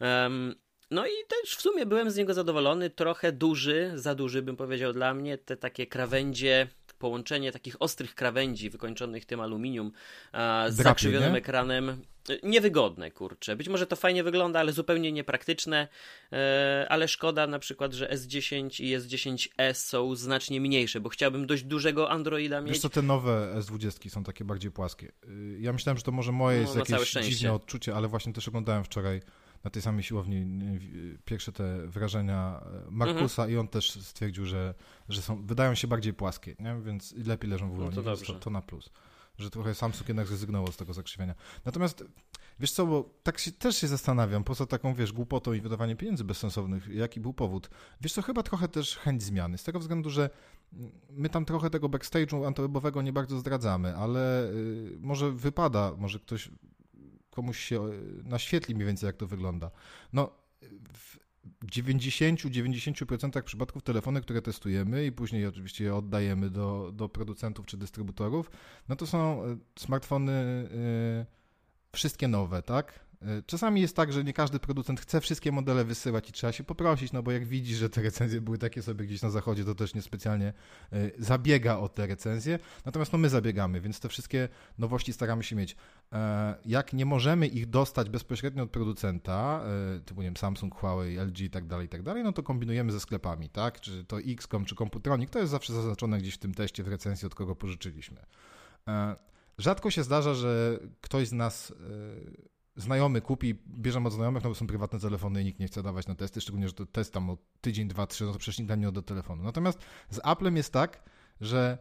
Um, 0.00 0.54
no 0.90 1.06
i 1.06 1.10
też 1.28 1.56
w 1.56 1.60
sumie 1.60 1.86
byłem 1.86 2.10
z 2.10 2.16
niego 2.16 2.34
zadowolony, 2.34 2.90
trochę 2.90 3.32
duży, 3.32 3.92
za 3.94 4.14
duży 4.14 4.42
bym 4.42 4.56
powiedział 4.56 4.92
dla 4.92 5.14
mnie, 5.14 5.38
te 5.38 5.56
takie 5.56 5.86
krawędzie, 5.86 6.68
połączenie 7.02 7.52
takich 7.52 7.76
ostrych 7.82 8.14
krawędzi 8.14 8.70
wykończonych 8.70 9.24
tym 9.24 9.40
aluminium 9.40 9.92
z 10.32 10.76
Drapie, 10.76 10.82
zakrzywionym 10.82 11.32
nie? 11.32 11.38
ekranem 11.38 12.02
niewygodne, 12.42 13.10
kurczę. 13.10 13.56
Być 13.56 13.68
może 13.68 13.86
to 13.86 13.96
fajnie 13.96 14.24
wygląda, 14.24 14.60
ale 14.60 14.72
zupełnie 14.72 15.12
niepraktyczne, 15.12 15.88
e, 16.32 16.86
ale 16.88 17.08
szkoda 17.08 17.46
na 17.46 17.58
przykład, 17.58 17.92
że 17.92 18.08
S10 18.08 18.84
i 18.84 18.98
S10s 18.98 19.74
są 19.74 20.16
znacznie 20.16 20.60
mniejsze, 20.60 21.00
bo 21.00 21.08
chciałbym 21.08 21.46
dość 21.46 21.62
dużego 21.62 22.10
Androida 22.10 22.60
mieć. 22.60 22.72
Wiesz 22.72 22.80
co, 22.80 22.90
te 22.90 23.02
nowe 23.02 23.54
S20 23.58 24.10
są 24.10 24.24
takie 24.24 24.44
bardziej 24.44 24.70
płaskie. 24.70 25.12
Y, 25.28 25.58
ja 25.60 25.72
myślałem, 25.72 25.96
że 25.96 26.02
to 26.02 26.12
może 26.12 26.32
moje 26.32 26.62
no, 26.62 26.78
jest 26.78 26.90
jakieś 26.90 27.12
dziwne 27.12 27.52
odczucie, 27.52 27.94
ale 27.94 28.08
właśnie 28.08 28.32
też 28.32 28.48
oglądałem 28.48 28.84
wczoraj 28.84 29.20
na 29.64 29.70
tej 29.70 29.82
samej 29.82 30.02
siłowni 30.02 30.46
pierwsze 31.24 31.52
te 31.52 31.86
wrażenia 31.86 32.60
e, 32.88 32.90
Markusa 32.90 33.42
mhm. 33.42 33.50
i 33.50 33.56
on 33.56 33.68
też 33.68 33.90
stwierdził, 33.90 34.46
że, 34.46 34.74
że 35.08 35.22
są, 35.22 35.46
wydają 35.46 35.74
się 35.74 35.88
bardziej 35.88 36.14
płaskie, 36.14 36.56
nie? 36.60 36.80
więc 36.82 37.14
lepiej 37.26 37.50
leżą 37.50 37.70
w 37.70 37.76
dłoni, 37.76 37.96
no 37.96 38.02
to, 38.02 38.16
to, 38.16 38.32
to 38.32 38.50
na 38.50 38.62
plus 38.62 38.90
że 39.38 39.50
trochę 39.50 39.74
Samsung 39.74 40.08
jednak 40.08 40.26
zrezygnował 40.26 40.72
z 40.72 40.76
tego 40.76 40.92
zakrzywienia. 40.92 41.34
Natomiast 41.64 42.04
wiesz 42.60 42.72
co, 42.72 42.86
bo 42.86 43.10
tak 43.22 43.38
się, 43.38 43.52
też 43.52 43.76
się 43.76 43.88
zastanawiam, 43.88 44.44
poza 44.44 44.66
taką, 44.66 44.94
wiesz, 44.94 45.12
głupotą 45.12 45.52
i 45.52 45.60
wydawaniem 45.60 45.96
pieniędzy 45.96 46.24
bezsensownych, 46.24 46.88
jaki 46.88 47.20
był 47.20 47.32
powód. 47.32 47.70
Wiesz 48.00 48.12
co, 48.12 48.22
chyba 48.22 48.42
trochę 48.42 48.68
też 48.68 48.96
chęć 48.96 49.22
zmiany, 49.22 49.58
z 49.58 49.64
tego 49.64 49.78
względu, 49.78 50.10
że 50.10 50.30
my 51.10 51.28
tam 51.28 51.44
trochę 51.44 51.70
tego 51.70 51.88
backstage'u 51.88 52.46
antywebowego 52.46 53.02
nie 53.02 53.12
bardzo 53.12 53.38
zdradzamy, 53.38 53.96
ale 53.96 54.50
y, 54.50 54.96
może 55.00 55.32
wypada, 55.32 55.92
może 55.98 56.18
ktoś 56.18 56.50
komuś 57.32 57.58
się 57.58 57.88
naświetli 58.24 58.74
mniej 58.74 58.86
więcej, 58.86 59.06
jak 59.06 59.16
to 59.16 59.26
wygląda. 59.26 59.70
No, 60.12 60.30
w 60.92 61.18
90-90% 61.66 63.42
przypadków 63.42 63.82
telefony, 63.82 64.20
które 64.20 64.42
testujemy 64.42 65.06
i 65.06 65.12
później 65.12 65.46
oczywiście 65.46 65.84
je 65.84 65.94
oddajemy 65.94 66.50
do, 66.50 66.92
do 66.94 67.08
producentów 67.08 67.66
czy 67.66 67.76
dystrybutorów, 67.76 68.50
no 68.88 68.96
to 68.96 69.06
są 69.06 69.44
e, 69.44 69.56
smartfony 69.78 70.32
y, 70.32 71.26
wszystkie 71.92 72.28
nowe, 72.28 72.62
tak? 72.62 73.00
E, 73.24 73.42
czasami 73.46 73.80
jest 73.80 73.96
tak, 73.96 74.12
że 74.12 74.24
nie 74.24 74.32
każdy 74.32 74.58
producent 74.58 75.00
chce 75.00 75.20
wszystkie 75.20 75.52
modele 75.52 75.84
wysyłać 75.84 76.28
i 76.28 76.32
trzeba 76.32 76.52
się 76.52 76.64
poprosić, 76.64 77.12
no 77.12 77.22
bo 77.22 77.32
jak 77.32 77.44
widzi, 77.44 77.74
że 77.74 77.90
te 77.90 78.02
recenzje 78.02 78.40
były 78.40 78.58
takie 78.58 78.82
sobie 78.82 79.04
gdzieś 79.04 79.22
na 79.22 79.30
zachodzie, 79.30 79.64
to 79.64 79.74
też 79.74 79.94
niespecjalnie 79.94 80.52
e, 80.92 81.10
zabiega 81.18 81.76
o 81.76 81.88
te 81.88 82.06
recenzje. 82.06 82.58
Natomiast 82.84 83.12
no 83.12 83.18
my 83.18 83.28
zabiegamy, 83.28 83.80
więc 83.80 84.00
te 84.00 84.08
wszystkie 84.08 84.48
nowości 84.78 85.12
staramy 85.12 85.44
się 85.44 85.56
mieć. 85.56 85.76
E, 86.12 86.54
jak 86.64 86.92
nie 86.92 87.06
możemy 87.06 87.46
ich 87.46 87.66
dostać 87.66 88.10
bezpośrednio 88.10 88.62
od 88.62 88.70
producenta, 88.70 89.64
typu 90.04 90.22
nie 90.22 90.26
wiem, 90.26 90.36
Samsung, 90.36 90.74
Huawei, 90.74 91.18
LG 91.18 91.40
i 91.40 91.50
tak 91.50 91.66
dalej, 91.66 91.86
i 91.86 91.88
tak 91.88 92.02
dalej, 92.02 92.22
no 92.22 92.32
to 92.32 92.42
kombinujemy 92.42 92.92
ze 92.92 93.00
sklepami, 93.00 93.48
tak? 93.48 93.80
Czy 93.80 94.04
to 94.04 94.20
XCOM, 94.20 94.64
czy 94.64 94.74
Computronic, 94.74 95.30
to 95.30 95.38
jest 95.38 95.50
zawsze 95.50 95.72
zaznaczone 95.72 96.18
gdzieś 96.18 96.34
w 96.34 96.38
tym 96.38 96.54
teście, 96.54 96.82
w 96.82 96.88
recenzji, 96.88 97.26
od 97.26 97.34
kogo 97.34 97.56
pożyczyliśmy. 97.56 98.26
Rzadko 99.58 99.90
się 99.90 100.02
zdarza, 100.02 100.34
że 100.34 100.78
ktoś 101.00 101.28
z 101.28 101.32
nas 101.32 101.72
znajomy 102.76 103.20
kupi, 103.20 103.54
bierzemy 103.66 104.06
od 104.06 104.12
znajomych, 104.12 104.44
no 104.44 104.50
bo 104.50 104.54
są 104.54 104.66
prywatne 104.66 105.00
telefony 105.00 105.42
i 105.42 105.44
nikt 105.44 105.60
nie 105.60 105.66
chce 105.66 105.82
dawać 105.82 106.06
na 106.06 106.14
testy, 106.14 106.40
szczególnie, 106.40 106.68
że 106.68 106.74
to 106.74 106.86
test 106.86 107.12
tam 107.12 107.30
o 107.30 107.38
tydzień, 107.60 107.88
dwa, 107.88 108.06
trzy, 108.06 108.24
no 108.24 108.32
to 108.32 108.38
przecież 108.38 108.58
nikt 108.58 108.76
nie 108.76 108.92
do 108.92 109.02
telefonu. 109.02 109.42
Natomiast 109.42 109.78
z 110.10 110.20
Applem 110.24 110.56
jest 110.56 110.72
tak, 110.72 111.02
że 111.40 111.78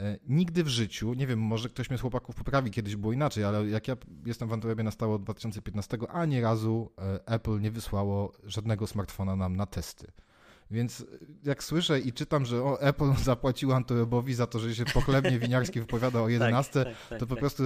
e, 0.00 0.18
nigdy 0.28 0.64
w 0.64 0.68
życiu, 0.68 1.14
nie 1.14 1.26
wiem, 1.26 1.38
może 1.38 1.68
ktoś 1.68 1.90
mnie 1.90 1.98
z 1.98 2.00
chłopaków 2.00 2.34
poprawi, 2.34 2.70
kiedyś 2.70 2.96
było 2.96 3.12
inaczej, 3.12 3.44
ale 3.44 3.68
jak 3.68 3.88
ja 3.88 3.96
jestem 4.26 4.48
w 4.48 4.52
Antwerpie 4.52 4.82
na 4.82 4.90
stałe 4.90 5.14
od 5.14 5.22
2015, 5.22 5.98
ani 6.08 6.40
razu 6.40 6.92
e, 6.98 7.26
Apple 7.26 7.60
nie 7.60 7.70
wysłało 7.70 8.32
żadnego 8.44 8.86
smartfona 8.86 9.36
nam 9.36 9.56
na 9.56 9.66
testy. 9.66 10.12
Więc 10.70 11.04
jak 11.44 11.64
słyszę 11.64 12.00
i 12.00 12.12
czytam, 12.12 12.44
że 12.44 12.62
o, 12.62 12.80
Apple 12.80 13.14
zapłacił 13.24 13.72
Antwerpowi 13.72 14.34
za 14.34 14.46
to, 14.46 14.58
że 14.58 14.74
się 14.74 14.84
pochlebnie 14.84 15.38
winiarski 15.38 15.80
wypowiada 15.80 16.20
o 16.22 16.28
11, 16.28 16.72
tak, 16.72 16.84
tak, 16.84 17.08
tak, 17.08 17.18
to 17.18 17.26
po 17.26 17.34
tak. 17.34 17.40
prostu 17.40 17.62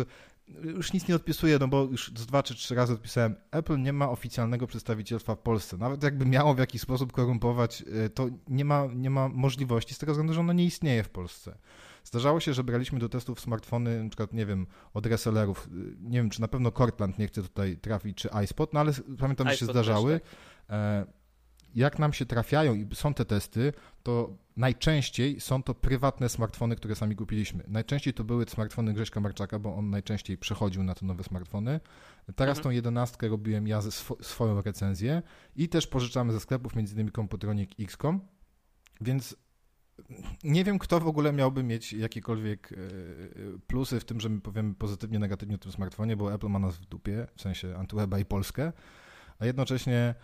już 0.62 0.92
nic 0.92 1.08
nie 1.08 1.14
odpisuję, 1.14 1.58
no 1.60 1.68
bo 1.68 1.82
już 1.84 2.12
z 2.16 2.26
dwa 2.26 2.42
czy 2.42 2.54
trzy 2.54 2.74
razy 2.74 2.92
odpisałem, 2.92 3.34
Apple 3.50 3.82
nie 3.82 3.92
ma 3.92 4.10
oficjalnego 4.10 4.66
przedstawicielstwa 4.66 5.34
w 5.34 5.38
Polsce. 5.38 5.76
Nawet 5.76 6.02
jakby 6.02 6.26
miało 6.26 6.54
w 6.54 6.58
jakiś 6.58 6.82
sposób 6.82 7.12
korumpować, 7.12 7.84
e, 8.04 8.08
to 8.08 8.28
nie 8.48 8.64
ma, 8.64 8.86
nie 8.94 9.10
ma 9.10 9.28
możliwości 9.28 9.94
z 9.94 9.98
tego 9.98 10.12
względu, 10.12 10.34
że 10.34 10.40
ono 10.40 10.52
nie 10.52 10.64
istnieje 10.64 11.02
w 11.02 11.08
Polsce. 11.08 11.58
Zdarzało 12.04 12.40
się, 12.40 12.54
że 12.54 12.64
braliśmy 12.64 12.98
do 12.98 13.08
testów 13.08 13.40
smartfony, 13.40 14.04
na 14.04 14.08
przykład, 14.10 14.32
nie 14.32 14.46
wiem, 14.46 14.66
od 14.94 15.06
resellerów. 15.06 15.68
E, 15.68 15.70
nie 16.00 16.18
wiem, 16.18 16.30
czy 16.30 16.40
na 16.40 16.48
pewno 16.48 16.70
Cortland 16.70 17.18
nie 17.18 17.26
chce 17.26 17.42
tutaj 17.42 17.76
trafić, 17.76 18.16
czy 18.16 18.28
iSpot, 18.44 18.72
no 18.72 18.80
ale 18.80 18.92
pamiętam, 19.18 19.48
że 19.48 19.56
się 19.56 19.66
zdarzały. 19.66 20.20
Też, 20.20 20.28
tak. 20.68 21.19
Jak 21.74 21.98
nam 21.98 22.12
się 22.12 22.26
trafiają 22.26 22.74
i 22.74 22.86
są 22.94 23.14
te 23.14 23.24
testy, 23.24 23.72
to 24.02 24.36
najczęściej 24.56 25.40
są 25.40 25.62
to 25.62 25.74
prywatne 25.74 26.28
smartfony, 26.28 26.76
które 26.76 26.94
sami 26.94 27.16
kupiliśmy. 27.16 27.64
Najczęściej 27.68 28.14
to 28.14 28.24
były 28.24 28.44
smartfony 28.48 28.94
Grześka 28.94 29.20
Marczaka, 29.20 29.58
bo 29.58 29.76
on 29.76 29.90
najczęściej 29.90 30.38
przechodził 30.38 30.82
na 30.82 30.94
te 30.94 31.06
nowe 31.06 31.24
smartfony. 31.24 31.80
Teraz 32.36 32.58
mhm. 32.58 32.62
tą 32.62 32.70
jedenastkę 32.70 33.28
robiłem 33.28 33.68
ja 33.68 33.80
ze 33.80 33.88
sw 33.88 34.16
swoją 34.20 34.62
recenzję 34.62 35.22
i 35.56 35.68
też 35.68 35.86
pożyczamy 35.86 36.32
ze 36.32 36.40
sklepów, 36.40 36.76
między 36.76 36.94
innymi 36.94 37.12
Computronic 37.12 37.70
XCOM, 37.80 38.20
więc 39.00 39.36
nie 40.44 40.64
wiem, 40.64 40.78
kto 40.78 41.00
w 41.00 41.06
ogóle 41.06 41.32
miałby 41.32 41.62
mieć 41.62 41.92
jakiekolwiek 41.92 42.72
e, 42.72 42.76
plusy 43.66 44.00
w 44.00 44.04
tym, 44.04 44.20
że 44.20 44.28
my 44.28 44.40
powiemy 44.40 44.74
pozytywnie, 44.74 45.18
negatywnie 45.18 45.54
o 45.54 45.58
tym 45.58 45.72
smartfonie, 45.72 46.16
bo 46.16 46.34
Apple 46.34 46.48
ma 46.48 46.58
nas 46.58 46.76
w 46.76 46.86
dupie, 46.86 47.26
w 47.34 47.40
sensie 47.40 47.76
Antweba 47.76 48.18
i 48.18 48.24
Polskę, 48.24 48.72
a 49.38 49.46
jednocześnie 49.46 50.14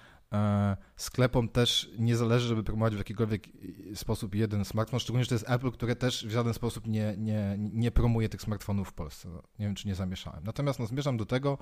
sklepom 0.97 1.49
też 1.49 1.91
nie 1.99 2.17
zależy, 2.17 2.49
żeby 2.49 2.63
promować 2.63 2.95
w 2.95 2.99
jakikolwiek 2.99 3.49
sposób 3.95 4.35
jeden 4.35 4.65
smartfon, 4.65 5.01
szczególnie, 5.01 5.25
że 5.25 5.29
to 5.29 5.35
jest 5.35 5.51
Apple, 5.51 5.71
które 5.71 5.97
też 5.97 6.27
w 6.27 6.31
żaden 6.31 6.55
sposób 6.55 6.87
nie, 6.87 7.15
nie, 7.19 7.57
nie 7.59 7.91
promuje 7.91 8.29
tych 8.29 8.43
smartfonów 8.43 8.89
w 8.89 8.93
Polsce. 8.93 9.29
No, 9.29 9.43
nie 9.59 9.67
wiem, 9.67 9.75
czy 9.75 9.89
nie 9.89 9.95
zamieszałem. 9.95 10.45
Natomiast 10.45 10.79
no, 10.79 10.87
zmierzam 10.87 11.17
do 11.17 11.27
tego, 11.27 11.59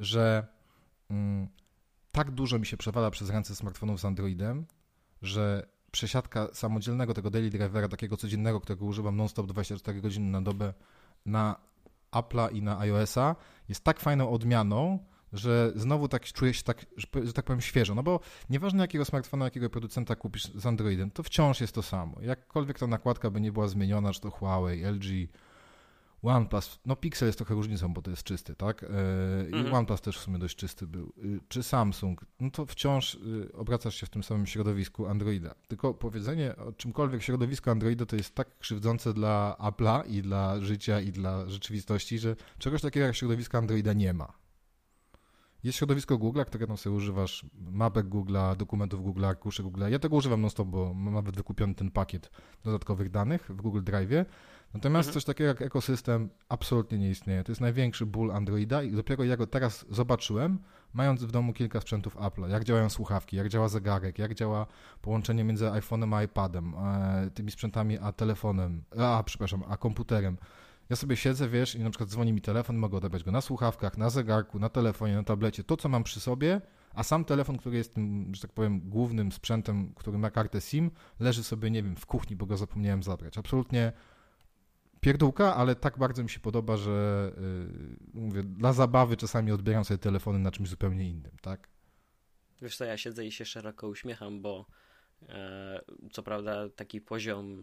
że 0.00 0.46
mm, 1.10 1.48
tak 2.12 2.30
dużo 2.30 2.58
mi 2.58 2.66
się 2.66 2.76
przewala 2.76 3.10
przez 3.10 3.30
ręce 3.30 3.54
smartfonów 3.54 4.00
z 4.00 4.04
Androidem, 4.04 4.66
że 5.22 5.66
przesiadka 5.90 6.48
samodzielnego 6.52 7.14
tego 7.14 7.30
daily 7.30 7.50
drivera, 7.50 7.88
takiego 7.88 8.16
codziennego, 8.16 8.60
którego 8.60 8.84
używam 8.84 9.16
non-stop 9.16 9.46
24 9.46 10.00
godziny 10.00 10.30
na 10.30 10.42
dobę 10.42 10.74
na 11.26 11.56
Apple'a 12.12 12.52
i 12.52 12.62
na 12.62 12.78
iOS'a 12.78 13.34
jest 13.68 13.84
tak 13.84 14.00
fajną 14.00 14.30
odmianą, 14.30 14.98
że 15.34 15.72
znowu 15.76 16.08
tak 16.08 16.24
czuję 16.24 16.54
się 16.54 16.62
tak, 16.62 16.86
że, 16.96 17.26
że 17.26 17.32
tak 17.32 17.44
powiem 17.44 17.60
świeżo, 17.60 17.94
no 17.94 18.02
bo 18.02 18.20
nieważne 18.50 18.82
jakiego 18.82 19.04
smartfona, 19.04 19.44
jakiego 19.44 19.70
producenta 19.70 20.16
kupisz 20.16 20.44
z 20.54 20.66
Androidem, 20.66 21.10
to 21.10 21.22
wciąż 21.22 21.60
jest 21.60 21.74
to 21.74 21.82
samo. 21.82 22.20
Jakkolwiek 22.20 22.78
ta 22.78 22.86
nakładka 22.86 23.30
by 23.30 23.40
nie 23.40 23.52
była 23.52 23.68
zmieniona, 23.68 24.12
czy 24.12 24.20
to 24.20 24.30
Huawei, 24.30 24.84
LG, 24.84 25.28
OnePlus, 26.24 26.78
no 26.86 26.96
Pixel 26.96 27.28
jest 27.28 27.38
trochę 27.38 27.54
różnicą, 27.54 27.92
bo 27.92 28.02
to 28.02 28.10
jest 28.10 28.22
czysty, 28.22 28.54
tak? 28.54 28.82
Yy, 28.82 28.88
mhm. 28.88 29.66
I 29.66 29.70
OnePlus 29.70 30.00
też 30.00 30.18
w 30.18 30.20
sumie 30.20 30.38
dość 30.38 30.56
czysty 30.56 30.86
był. 30.86 31.12
Yy, 31.16 31.40
czy 31.48 31.62
Samsung, 31.62 32.24
no 32.40 32.50
to 32.50 32.66
wciąż 32.66 33.14
yy, 33.14 33.52
obracasz 33.52 33.94
się 33.94 34.06
w 34.06 34.10
tym 34.10 34.22
samym 34.22 34.46
środowisku 34.46 35.06
Androida. 35.06 35.54
Tylko 35.68 35.94
powiedzenie 35.94 36.56
o 36.56 36.72
czymkolwiek 36.72 37.22
środowisku 37.22 37.70
Androida 37.70 38.06
to 38.06 38.16
jest 38.16 38.34
tak 38.34 38.58
krzywdzące 38.58 39.14
dla 39.14 39.56
Apple'a 39.60 40.08
i 40.08 40.22
dla 40.22 40.60
życia 40.60 41.00
i 41.00 41.12
dla 41.12 41.48
rzeczywistości, 41.48 42.18
że 42.18 42.36
czegoś 42.58 42.82
takiego 42.82 43.06
jak 43.06 43.16
środowisko 43.16 43.58
Androida 43.58 43.92
nie 43.92 44.12
ma. 44.12 44.43
Jest 45.64 45.78
środowisko 45.78 46.18
Google, 46.18 46.42
które 46.46 46.66
tam 46.66 46.76
sobie 46.76 46.96
używasz 46.96 47.46
mapek 47.72 48.06
Google'a, 48.06 48.56
dokumentów 48.56 49.00
Google'a, 49.00 49.26
arkuszy 49.26 49.62
Google'a. 49.62 49.90
Ja 49.90 49.98
tego 49.98 50.16
używam 50.16 50.40
non 50.40 50.50
stop, 50.50 50.68
bo 50.68 50.94
mam 50.94 51.14
nawet 51.14 51.36
wykupiony 51.36 51.74
ten 51.74 51.90
pakiet 51.90 52.30
dodatkowych 52.64 53.10
danych 53.10 53.50
w 53.50 53.62
Google 53.62 53.80
Drive'ie. 53.80 54.24
Natomiast 54.74 55.08
mhm. 55.08 55.14
coś 55.14 55.24
takiego 55.24 55.48
jak 55.48 55.62
ekosystem 55.62 56.28
absolutnie 56.48 56.98
nie 56.98 57.10
istnieje. 57.10 57.44
To 57.44 57.52
jest 57.52 57.60
największy 57.60 58.06
ból 58.06 58.32
Androida 58.32 58.82
i 58.82 58.92
dopiero 58.92 59.24
ja 59.24 59.36
go 59.36 59.46
teraz 59.46 59.86
zobaczyłem, 59.90 60.58
mając 60.92 61.24
w 61.24 61.30
domu 61.30 61.52
kilka 61.52 61.80
sprzętów 61.80 62.16
Apple. 62.22 62.48
Jak 62.48 62.64
działają 62.64 62.90
słuchawki, 62.90 63.36
jak 63.36 63.48
działa 63.48 63.68
zegarek, 63.68 64.18
jak 64.18 64.34
działa 64.34 64.66
połączenie 65.02 65.44
między 65.44 65.64
iPhone'em 65.64 66.14
a 66.14 66.22
iPadem, 66.22 66.74
e, 66.74 67.30
tymi 67.34 67.50
sprzętami 67.50 67.98
a 67.98 68.12
telefonem, 68.12 68.82
a 68.98 69.22
przepraszam, 69.26 69.62
a 69.68 69.76
komputerem. 69.76 70.36
Ja 70.90 70.96
sobie 70.96 71.16
siedzę, 71.16 71.48
wiesz, 71.48 71.74
i 71.74 71.80
na 71.80 71.90
przykład 71.90 72.10
dzwoni 72.10 72.32
mi 72.32 72.40
telefon, 72.40 72.76
mogę 72.76 72.96
odebrać 72.96 73.24
go 73.24 73.30
na 73.30 73.40
słuchawkach, 73.40 73.98
na 73.98 74.10
zegarku, 74.10 74.58
na 74.58 74.68
telefonie, 74.68 75.14
na 75.14 75.22
tablecie, 75.22 75.64
to 75.64 75.76
co 75.76 75.88
mam 75.88 76.04
przy 76.04 76.20
sobie, 76.20 76.60
a 76.94 77.02
sam 77.02 77.24
telefon, 77.24 77.58
który 77.58 77.76
jest 77.76 77.94
tym, 77.94 78.34
że 78.34 78.42
tak 78.42 78.52
powiem, 78.52 78.80
głównym 78.80 79.32
sprzętem, 79.32 79.94
który 79.94 80.18
ma 80.18 80.30
kartę 80.30 80.60
SIM, 80.60 80.90
leży 81.20 81.44
sobie, 81.44 81.70
nie 81.70 81.82
wiem, 81.82 81.96
w 81.96 82.06
kuchni, 82.06 82.36
bo 82.36 82.46
go 82.46 82.56
zapomniałem 82.56 83.02
zabrać. 83.02 83.38
Absolutnie 83.38 83.92
pierdółka, 85.00 85.56
ale 85.56 85.74
tak 85.74 85.98
bardzo 85.98 86.22
mi 86.22 86.30
się 86.30 86.40
podoba, 86.40 86.76
że 86.76 87.32
yy, 88.14 88.20
mówię, 88.20 88.42
dla 88.42 88.72
zabawy 88.72 89.16
czasami 89.16 89.52
odbieram 89.52 89.84
sobie 89.84 89.98
telefony 89.98 90.38
na 90.38 90.50
czymś 90.50 90.68
zupełnie 90.68 91.08
innym, 91.08 91.32
tak? 91.42 91.68
Wiesz 92.62 92.76
co, 92.76 92.84
ja 92.84 92.96
siedzę 92.96 93.26
i 93.26 93.32
się 93.32 93.44
szeroko 93.44 93.88
uśmiecham, 93.88 94.42
bo 94.42 94.66
co 96.12 96.22
prawda 96.22 96.68
taki 96.68 97.00
poziom 97.00 97.62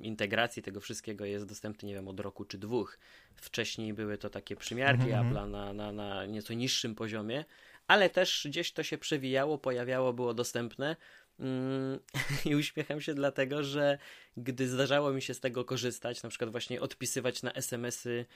integracji 0.00 0.62
tego 0.62 0.80
wszystkiego 0.80 1.24
jest 1.24 1.46
dostępny, 1.46 1.88
nie 1.88 1.94
wiem, 1.94 2.08
od 2.08 2.20
roku 2.20 2.44
czy 2.44 2.58
dwóch. 2.58 2.98
Wcześniej 3.36 3.94
były 3.94 4.18
to 4.18 4.30
takie 4.30 4.56
przymiarki 4.56 5.10
mm. 5.10 5.34
Apple'a 5.34 5.50
na, 5.50 5.72
na, 5.72 5.92
na 5.92 6.26
nieco 6.26 6.54
niższym 6.54 6.94
poziomie, 6.94 7.44
ale 7.86 8.10
też 8.10 8.46
gdzieś 8.50 8.72
to 8.72 8.82
się 8.82 8.98
przewijało, 8.98 9.58
pojawiało, 9.58 10.12
było 10.12 10.34
dostępne. 10.34 10.96
Mm, 11.42 11.98
I 12.50 12.54
uśmiecham 12.56 13.00
się 13.00 13.14
dlatego, 13.14 13.62
że 13.64 13.98
gdy 14.36 14.68
zdarzało 14.68 15.12
mi 15.12 15.22
się 15.22 15.34
z 15.34 15.40
tego 15.40 15.64
korzystać, 15.64 16.22
na 16.22 16.28
przykład 16.28 16.50
właśnie 16.50 16.80
odpisywać 16.80 17.42
na 17.42 17.52
SMS-y 17.52 18.26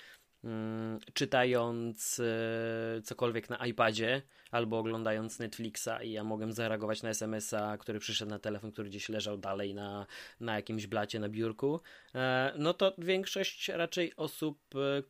Mm, 0.45 0.99
czytając 1.15 2.21
e, 2.21 3.03
cokolwiek 3.03 3.51
na 3.51 3.67
iPadzie 3.67 4.23
albo 4.51 4.79
oglądając 4.79 5.39
Netflixa 5.39 5.89
i 6.03 6.13
ja 6.13 6.25
mogłem 6.25 6.53
zareagować 6.53 7.03
na 7.03 7.09
SMS-a, 7.09 7.79
który 7.79 7.99
przyszedł 7.99 8.31
na 8.31 8.39
telefon, 8.39 8.73
który 8.73 8.89
gdzieś 8.89 9.09
leżał 9.09 9.39
dalej 9.39 9.75
na, 9.75 10.07
na 10.41 10.57
jakimś 10.57 10.87
blacie 10.87 11.21
na 11.21 11.29
biurku, 11.29 11.81
e, 12.15 12.53
no 12.59 12.75
to 12.75 12.95
większość 12.99 13.69
raczej 13.69 14.17
osób, 14.17 14.59
e, 14.75 15.03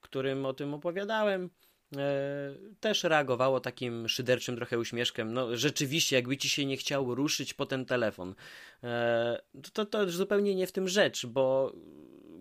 którym 0.00 0.46
o 0.46 0.52
tym 0.52 0.74
opowiadałem, 0.74 1.50
też 2.80 3.04
reagowało 3.04 3.60
takim 3.60 4.08
szyderczym 4.08 4.56
trochę 4.56 4.78
uśmieszkiem. 4.78 5.32
No 5.32 5.56
rzeczywiście, 5.56 6.16
jakby 6.16 6.36
ci 6.36 6.48
się 6.48 6.66
nie 6.66 6.76
chciał 6.76 7.14
ruszyć 7.14 7.54
po 7.54 7.66
ten 7.66 7.84
telefon. 7.84 8.34
To, 9.62 9.70
to, 9.72 9.86
to 9.86 10.10
zupełnie 10.10 10.54
nie 10.54 10.66
w 10.66 10.72
tym 10.72 10.88
rzecz, 10.88 11.26
bo 11.26 11.72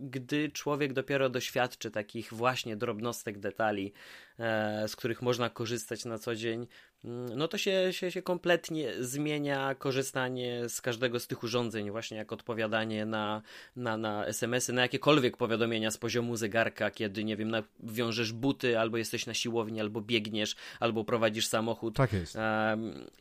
gdy 0.02 0.52
człowiek 0.52 0.94
dopiero 0.94 1.30
doświadczy 1.30 1.92
takich 1.92 2.34
właśnie 2.34 2.78
drobnostek, 2.78 3.40
detali, 3.40 3.94
z 4.88 4.96
których 4.96 5.22
można 5.22 5.50
korzystać 5.50 6.06
na 6.06 6.18
co 6.18 6.36
dzień, 6.36 6.68
no 7.04 7.48
to 7.48 7.58
się, 7.58 7.88
się, 7.92 8.12
się 8.12 8.22
kompletnie 8.22 8.94
zmienia 9.00 9.76
korzystanie 9.76 10.70
z 10.70 10.82
każdego 10.82 11.20
z 11.20 11.28
tych 11.28 11.44
urządzeń, 11.44 11.92
właśnie 11.92 12.18
jak 12.18 12.32
odpowiadanie 12.32 13.06
na, 13.06 13.42
na, 13.76 13.98
na 13.98 14.26
SMS-y, 14.26 14.74
na 14.74 14.82
jakiekolwiek 14.82 15.38
powiadomienia 15.38 15.92
z 15.92 15.98
poziomu 15.98 16.36
zegarka, 16.36 16.92
kiedy, 16.92 17.24
nie 17.24 17.38
wiem, 17.38 17.52
wiążesz 17.80 18.34
buty, 18.34 18.80
albo 18.80 18.98
jesteś 18.98 19.26
na 19.26 19.34
siłowni, 19.34 19.82
albo 19.82 20.02
biegniesz, 20.02 20.56
albo 20.80 21.04
prowadzisz 21.04 21.48
samochód. 21.48 21.96
Tak 21.96 22.14
jest. 22.14 22.38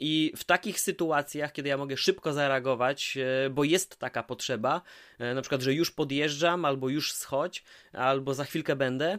I 0.00 0.32
w 0.36 0.44
takich 0.44 0.80
sytuacjach, 0.80 1.52
kiedy 1.52 1.68
ja 1.68 1.76
mogę 1.76 1.96
szybko 1.96 2.32
zareagować, 2.32 3.18
e, 3.46 3.50
bo 3.50 3.64
jest 3.64 3.96
taka 3.96 4.22
potrzeba, 4.22 4.82
e, 5.18 5.34
na 5.34 5.40
przykład, 5.40 5.62
że 5.62 5.74
już 5.74 5.90
podjeżdżam, 5.90 6.64
albo 6.64 6.88
już 6.88 7.12
schodź, 7.12 7.64
albo 7.92 8.34
za 8.34 8.44
chwilkę 8.44 8.76
będę, 8.76 9.18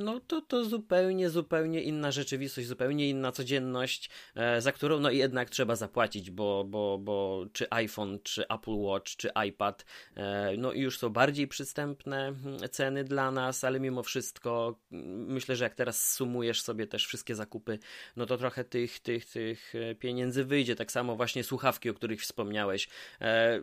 no 0.00 0.20
to, 0.20 0.40
to 0.40 0.64
zupełnie, 0.64 1.30
zupełnie 1.30 1.82
inna 1.82 2.10
rzeczywistość, 2.10 2.68
zupełnie 2.68 3.08
inna 3.08 3.32
codzienność, 3.32 4.10
e, 4.34 4.60
za 4.60 4.72
którą 4.72 5.00
no 5.00 5.10
jednak 5.10 5.50
trzeba 5.50 5.76
zapłacić, 5.76 6.30
bo, 6.30 6.64
bo, 6.64 6.98
bo 6.98 7.46
czy 7.52 7.70
iPhone, 7.70 8.18
czy 8.22 8.48
Apple 8.48 8.74
Watch, 8.74 9.16
czy 9.16 9.30
iPad, 9.48 9.84
e, 10.14 10.52
no 10.58 10.72
już 10.72 10.98
są 10.98 11.10
bardziej 11.10 11.48
przystępne 11.48 12.28
mm, 12.28 12.68
ceny 12.70 13.04
dla 13.04 13.30
nas, 13.30 13.64
ale 13.64 13.80
mimo 13.80 14.02
wszystko 14.02 14.78
mm, 14.92 15.32
myślę, 15.32 15.56
że 15.56 15.64
jak 15.64 15.74
teraz 15.74 16.12
sumujesz 16.12 16.62
sobie 16.62 16.86
też 16.86 17.06
wszystkie 17.06 17.34
zakupy, 17.34 17.78
no 18.16 18.26
to 18.26 18.36
trochę 18.36 18.64
tych, 18.64 19.00
tych, 19.00 19.30
tych 19.30 19.72
pieniędzy 19.98 20.44
wyjdzie. 20.44 20.76
Tak 20.76 20.92
samo 20.92 21.16
właśnie 21.16 21.44
słuchawki, 21.44 21.90
o 21.90 21.94
których 21.94 22.22
wspomniałeś. 22.22 22.88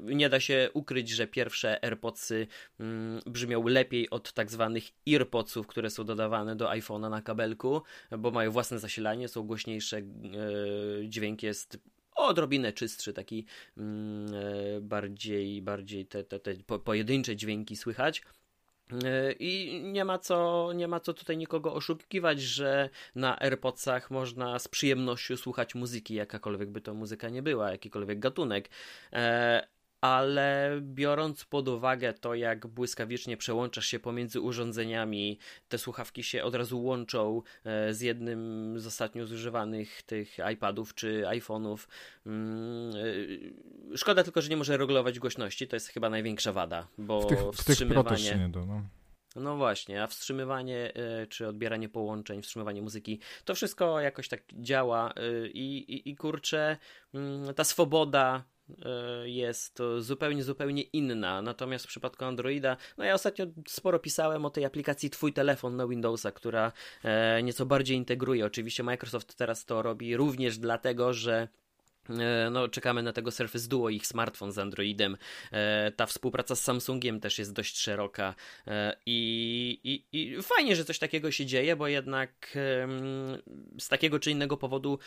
Nie 0.02 0.30
da 0.30 0.40
się 0.40 0.70
ukryć, 0.74 1.10
że 1.10 1.28
pierwsze 1.28 1.84
AirPodsy 1.84 2.48
mm, 2.80 3.22
brzmią 3.26 3.68
lepiej 3.68 4.10
od 4.10 4.34
tak 4.34 4.52
zwanych 4.52 4.84
EarPodsów, 5.10 5.65
które 5.66 5.90
są 5.90 6.04
dodawane 6.04 6.56
do 6.56 6.70
iPhone'a 6.70 7.10
na 7.10 7.22
kabelku, 7.22 7.82
bo 8.18 8.32
mają 8.32 8.52
własne 8.52 8.80
zasilanie, 8.80 9.28
są 9.28 9.44
głośniejsze, 9.44 9.98
e, 9.98 10.04
dźwięk 11.10 11.44
jest 11.44 11.80
odrobinę 12.16 12.74
czystszy, 12.74 13.14
taki 13.14 13.46
mm, 13.78 14.34
e, 14.34 14.82
bardziej, 14.82 15.62
bardziej 15.62 16.06
te, 16.06 16.24
te, 16.24 16.40
te 16.40 16.56
pojedyncze 16.80 17.36
dźwięki 17.36 17.76
słychać. 17.76 18.22
E, 19.04 19.32
I 19.32 19.82
nie 19.84 20.06
ma, 20.06 20.20
co, 20.20 20.70
nie 20.76 20.88
ma 20.88 21.00
co 21.00 21.14
tutaj 21.14 21.38
nikogo 21.38 21.74
oszukiwać, 21.74 22.42
że 22.42 22.90
na 23.16 23.40
AirPodsach 23.40 24.12
można 24.12 24.60
z 24.60 24.68
przyjemnością 24.68 25.38
słuchać 25.38 25.76
muzyki, 25.76 26.14
jakakolwiek 26.14 26.70
by 26.70 26.82
to 26.82 26.94
muzyka 26.94 27.30
nie 27.30 27.44
była, 27.44 27.72
jakikolwiek 27.72 28.20
gatunek 28.20 28.70
ale 30.02 30.80
biorąc 30.82 31.46
pod 31.46 31.68
uwagę 31.68 32.14
to, 32.14 32.36
jak 32.36 32.68
błyskawicznie 32.68 33.38
przełączasz 33.38 33.86
się 33.86 34.00
pomiędzy 34.00 34.42
urządzeniami, 34.42 35.40
te 35.68 35.78
słuchawki 35.78 36.24
się 36.24 36.44
od 36.44 36.56
razu 36.56 36.84
łączą 36.84 37.42
e, 37.64 37.94
z 37.94 38.02
jednym 38.02 38.74
z 38.80 38.88
ostatnio 38.88 39.26
zużywanych 39.26 40.04
tych 40.04 40.38
iPadów 40.54 40.96
czy 40.96 41.24
iPhone'ów. 41.24 41.88
Mm, 42.26 42.92
e, 43.92 43.98
szkoda 43.98 44.24
tylko, 44.24 44.42
że 44.42 44.50
nie 44.50 44.58
może 44.58 44.78
regulować 44.78 45.20
głośności, 45.20 45.68
to 45.68 45.76
jest 45.76 45.88
chyba 45.88 46.10
największa 46.10 46.54
wada, 46.54 46.88
bo 46.98 47.22
w 47.22 47.28
tych, 47.28 47.40
wstrzymywanie... 47.54 48.50
W 48.50 48.54
tych 48.54 48.68
no. 48.68 48.82
No 49.36 49.56
właśnie, 49.56 50.04
a 50.04 50.08
wstrzymywanie 50.08 50.94
y, 51.24 51.28
czy 51.28 51.48
odbieranie 51.48 51.90
połączeń, 51.90 52.42
wstrzymywanie 52.42 52.82
muzyki, 52.82 53.20
to 53.46 53.56
wszystko 53.56 54.00
jakoś 54.00 54.28
tak 54.28 54.42
działa 54.54 55.14
y, 55.44 55.50
i, 55.54 56.10
i 56.10 56.16
kurczę, 56.16 56.78
y, 57.50 57.54
ta 57.54 57.64
swoboda 57.64 58.44
E, 58.55 58.55
jest 59.26 59.82
zupełnie, 60.00 60.44
zupełnie 60.44 60.82
inna. 60.82 61.42
Natomiast 61.42 61.86
w 61.86 61.88
przypadku 61.88 62.26
Androida, 62.26 62.78
no 62.98 63.04
ja 63.04 63.14
ostatnio 63.14 63.46
sporo 63.68 64.00
pisałem 64.00 64.46
o 64.46 64.50
tej 64.50 64.66
aplikacji 64.66 65.10
Twój 65.10 65.34
telefon 65.34 65.76
na 65.76 65.88
Windowsa, 65.88 66.32
która 66.32 66.72
e, 67.04 67.44
nieco 67.44 67.66
bardziej 67.66 67.98
integruje. 67.98 68.46
Oczywiście 68.46 68.84
Microsoft 68.84 69.36
teraz 69.36 69.66
to 69.66 69.82
robi 69.82 70.18
również 70.18 70.58
dlatego, 70.58 71.14
że 71.14 71.48
E, 71.48 71.65
no, 72.52 72.68
czekamy 72.68 73.04
na 73.04 73.14
tego 73.14 73.32
Surface 73.32 73.68
Duo, 73.68 73.90
ich 73.90 74.08
smartfon 74.08 74.52
z 74.52 74.58
Androidem. 74.58 75.18
E, 75.52 75.92
ta 75.92 76.06
współpraca 76.06 76.56
z 76.56 76.62
Samsungiem 76.62 77.20
też 77.20 77.40
jest 77.40 77.54
dość 77.54 77.80
szeroka 77.80 78.36
e, 78.68 78.98
i, 79.06 79.80
i, 79.84 80.20
i 80.20 80.44
fajnie, 80.44 80.76
że 80.76 80.86
coś 80.86 81.00
takiego 81.00 81.32
się 81.32 81.46
dzieje, 81.46 81.76
bo 81.76 81.88
jednak 81.88 82.58
z 83.80 83.88
takiego 83.88 84.20
czy 84.20 84.32
innego 84.32 84.58
powodu 84.58 85.00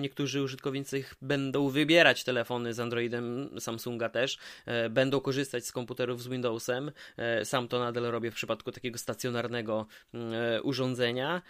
niektórzy 0.00 0.42
użytkownicy 0.42 1.04
będą 1.22 1.68
wybierać 1.68 2.24
telefony 2.24 2.74
z 2.74 2.80
Androidem 2.80 3.50
Samsunga 3.60 4.08
też, 4.08 4.38
będą 4.90 5.20
korzystać 5.20 5.66
z 5.66 5.72
komputerów 5.72 6.22
z 6.22 6.28
Windowsem. 6.28 6.92
Sam 7.44 7.68
to 7.68 7.78
nadal 7.78 8.04
robię 8.04 8.30
w 8.30 8.34
przypadku 8.34 8.72
takiego 8.72 8.98
stacjonarnego 8.98 9.86
urządzenia. 10.62 11.42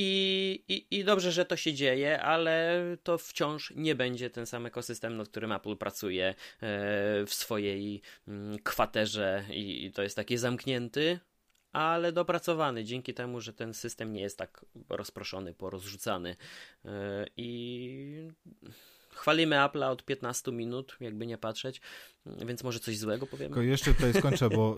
I, 0.00 0.64
i, 0.68 0.98
I 0.98 1.04
dobrze, 1.04 1.32
że 1.32 1.44
to 1.44 1.56
się 1.56 1.74
dzieje, 1.74 2.22
ale 2.22 2.82
to 3.02 3.18
wciąż 3.18 3.72
nie 3.76 3.94
będzie 3.94 4.30
ten 4.30 4.46
sam 4.46 4.66
ekosystem, 4.66 5.16
nad 5.16 5.28
którym 5.28 5.52
Apple 5.52 5.76
pracuje 5.76 6.26
e, 6.26 6.34
w 7.26 7.34
swojej 7.34 8.02
mm, 8.28 8.58
kwaterze 8.58 9.44
i 9.50 9.92
to 9.94 10.02
jest 10.02 10.16
taki 10.16 10.36
zamknięty, 10.36 11.20
ale 11.72 12.12
dopracowany 12.12 12.84
dzięki 12.84 13.14
temu, 13.14 13.40
że 13.40 13.52
ten 13.52 13.74
system 13.74 14.12
nie 14.12 14.20
jest 14.20 14.38
tak 14.38 14.64
rozproszony, 14.88 15.54
porozrzucany. 15.54 16.36
E, 16.84 17.26
I 17.36 18.28
chwalimy 19.10 19.56
Apple'a 19.56 19.90
od 19.90 20.04
15 20.04 20.52
minut, 20.52 20.96
jakby 21.00 21.26
nie 21.26 21.38
patrzeć, 21.38 21.80
więc 22.26 22.64
może 22.64 22.80
coś 22.80 22.98
złego 22.98 23.26
powiemy. 23.26 23.54
Tylko 23.54 23.62
jeszcze 23.62 23.94
tutaj 23.94 24.14
skończę, 24.14 24.50
bo 24.50 24.76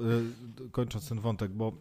e, 0.66 0.68
kończąc 0.70 1.08
ten 1.08 1.20
wątek, 1.20 1.50
bo 1.50 1.72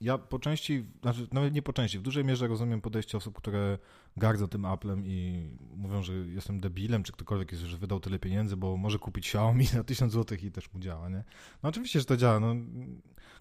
ja 0.00 0.18
po 0.18 0.38
części, 0.38 0.84
znaczy 1.02 1.26
nawet 1.32 1.54
nie 1.54 1.62
po 1.62 1.72
części, 1.72 1.98
w 1.98 2.02
dużej 2.02 2.24
mierze 2.24 2.48
rozumiem 2.48 2.80
podejście 2.80 3.18
osób, 3.18 3.36
które 3.36 3.78
gardzą 4.18 4.48
tym 4.48 4.64
Applem 4.64 5.06
i 5.06 5.48
mówią, 5.76 6.02
że 6.02 6.12
jestem 6.12 6.60
debilem, 6.60 7.02
czy 7.02 7.12
ktokolwiek 7.12 7.52
jest, 7.52 7.64
że 7.64 7.78
wydał 7.78 8.00
tyle 8.00 8.18
pieniędzy, 8.18 8.56
bo 8.56 8.76
może 8.76 8.98
kupić 8.98 9.26
Xiaomi 9.26 9.66
na 9.74 9.84
1000 9.84 10.12
zł 10.12 10.38
i 10.42 10.50
też 10.50 10.72
mu 10.72 10.80
działa, 10.80 11.08
nie? 11.08 11.24
No 11.62 11.68
oczywiście, 11.68 11.98
że 11.98 12.04
to 12.04 12.16
działa, 12.16 12.40
no 12.40 12.54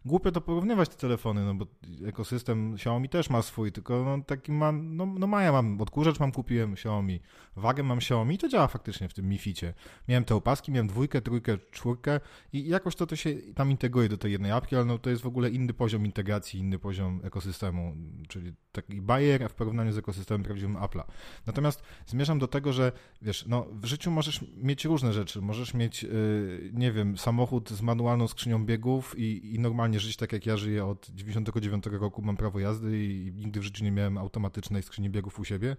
głupio 0.05 0.31
to 0.31 0.41
porównywać 0.41 0.89
te 0.89 0.95
telefony, 0.95 1.45
no 1.45 1.55
bo 1.55 1.65
ekosystem 2.05 2.73
Xiaomi 2.73 3.09
też 3.09 3.29
ma 3.29 3.41
swój, 3.41 3.71
tylko 3.71 4.03
no 4.03 4.23
taki 4.23 4.51
ma, 4.51 4.71
no, 4.71 5.05
no 5.05 5.27
ma, 5.27 5.43
ja 5.43 5.51
mam 5.51 5.81
odkurzacz 5.81 6.19
mam 6.19 6.31
kupiłem 6.31 6.73
Xiaomi, 6.73 7.19
wagę 7.55 7.83
mam 7.83 7.97
Xiaomi 7.97 8.35
i 8.35 8.37
to 8.37 8.47
działa 8.47 8.67
faktycznie 8.67 9.09
w 9.09 9.13
tym 9.13 9.29
Mificie. 9.29 9.73
Miałem 10.07 10.23
te 10.23 10.35
opaski, 10.35 10.71
miałem 10.71 10.87
dwójkę, 10.87 11.21
trójkę, 11.21 11.57
czwórkę 11.71 12.19
i 12.53 12.67
jakoś 12.67 12.95
to, 12.95 13.07
to 13.07 13.15
się 13.15 13.35
tam 13.55 13.71
integruje 13.71 14.09
do 14.09 14.17
tej 14.17 14.31
jednej 14.31 14.51
apki, 14.51 14.75
ale 14.75 14.85
no 14.85 14.97
to 14.97 15.09
jest 15.09 15.21
w 15.21 15.27
ogóle 15.27 15.49
inny 15.49 15.73
poziom 15.73 16.05
integracji, 16.05 16.59
inny 16.59 16.79
poziom 16.79 17.21
ekosystemu, 17.23 17.95
czyli 18.27 18.53
taki 18.71 19.01
bajer 19.01 19.49
w 19.49 19.53
porównaniu 19.53 19.91
z 19.91 19.97
ekosystemem 19.97 20.43
prawdziwym 20.43 20.66
Apple'a. 20.75 21.03
Natomiast 21.45 21.83
zmierzam 22.07 22.39
do 22.39 22.47
tego, 22.47 22.73
że 22.73 22.91
wiesz, 23.21 23.45
no 23.47 23.65
w 23.71 23.85
życiu 23.85 24.11
możesz 24.11 24.45
mieć 24.57 24.85
różne 24.85 25.13
rzeczy, 25.13 25.41
możesz 25.41 25.73
mieć, 25.73 26.03
yy, 26.03 26.71
nie 26.73 26.91
wiem, 26.91 27.17
samochód 27.17 27.69
z 27.69 27.81
manualną 27.81 28.27
skrzynią 28.27 28.65
biegów 28.65 29.19
i, 29.19 29.55
i 29.55 29.59
normalnie 29.59 29.99
żyć 29.99 30.17
tak, 30.17 30.33
jak 30.33 30.45
ja 30.45 30.57
żyję 30.57 30.85
od 30.85 31.09
99 31.09 31.85
roku, 31.85 32.21
mam 32.21 32.37
prawo 32.37 32.59
jazdy 32.59 33.03
i 33.03 33.31
nigdy 33.35 33.59
w 33.59 33.63
życiu 33.63 33.83
nie 33.83 33.91
miałem 33.91 34.17
automatycznej 34.17 34.83
skrzyni 34.83 35.09
biegów 35.09 35.39
u 35.39 35.45
siebie. 35.45 35.77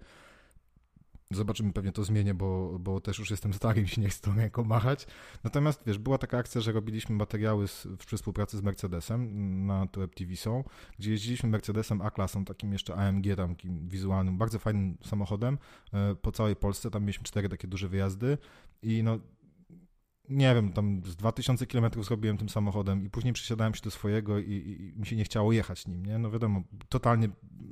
Zobaczymy, 1.32 1.72
pewnie 1.72 1.92
to 1.92 2.04
zmienię, 2.04 2.34
bo, 2.34 2.78
bo 2.78 3.00
też 3.00 3.18
już 3.18 3.30
jestem 3.30 3.54
stary 3.54 3.82
i 3.82 3.88
się 3.88 4.00
nie 4.00 4.08
chcę 4.08 4.20
tą 4.20 4.36
ręką 4.36 4.64
machać. 4.64 5.06
Natomiast, 5.44 5.82
wiesz, 5.86 5.98
była 5.98 6.18
taka 6.18 6.38
akcja, 6.38 6.60
że 6.60 6.72
robiliśmy 6.72 7.16
materiały 7.16 7.68
z, 7.68 7.86
w 7.86 8.16
współpracy 8.16 8.58
z 8.58 8.62
Mercedesem 8.62 9.66
na 9.66 9.86
Web 9.96 10.14
TV 10.14 10.36
są, 10.36 10.64
gdzie 10.98 11.10
jeździliśmy 11.10 11.48
Mercedesem 11.48 12.02
A-klasą, 12.02 12.44
takim 12.44 12.72
jeszcze 12.72 12.94
AMG, 12.94 13.36
tam 13.36 13.56
wizualnym, 13.64 14.38
bardzo 14.38 14.58
fajnym 14.58 14.96
samochodem 15.04 15.58
e, 15.92 16.14
po 16.14 16.32
całej 16.32 16.56
Polsce. 16.56 16.90
Tam 16.90 17.02
mieliśmy 17.02 17.24
cztery 17.24 17.48
takie 17.48 17.68
duże 17.68 17.88
wyjazdy 17.88 18.38
i 18.82 19.02
no 19.02 19.18
nie 20.30 20.54
wiem, 20.54 20.72
tam 20.72 21.02
z 21.04 21.16
2000 21.16 21.66
km 21.66 22.02
zrobiłem 22.02 22.38
tym 22.38 22.48
samochodem 22.48 23.04
i 23.04 23.10
później 23.10 23.32
przesiadałem 23.32 23.74
się 23.74 23.80
do 23.82 23.90
swojego 23.90 24.38
i, 24.38 24.52
i, 24.96 25.00
mi 25.00 25.06
się 25.06 25.16
nie 25.16 25.24
chciało 25.24 25.52
jechać 25.52 25.86
nim, 25.86 26.06
nie? 26.06 26.18
No 26.18 26.30
wiadomo, 26.30 26.62
totalnie 26.88 27.28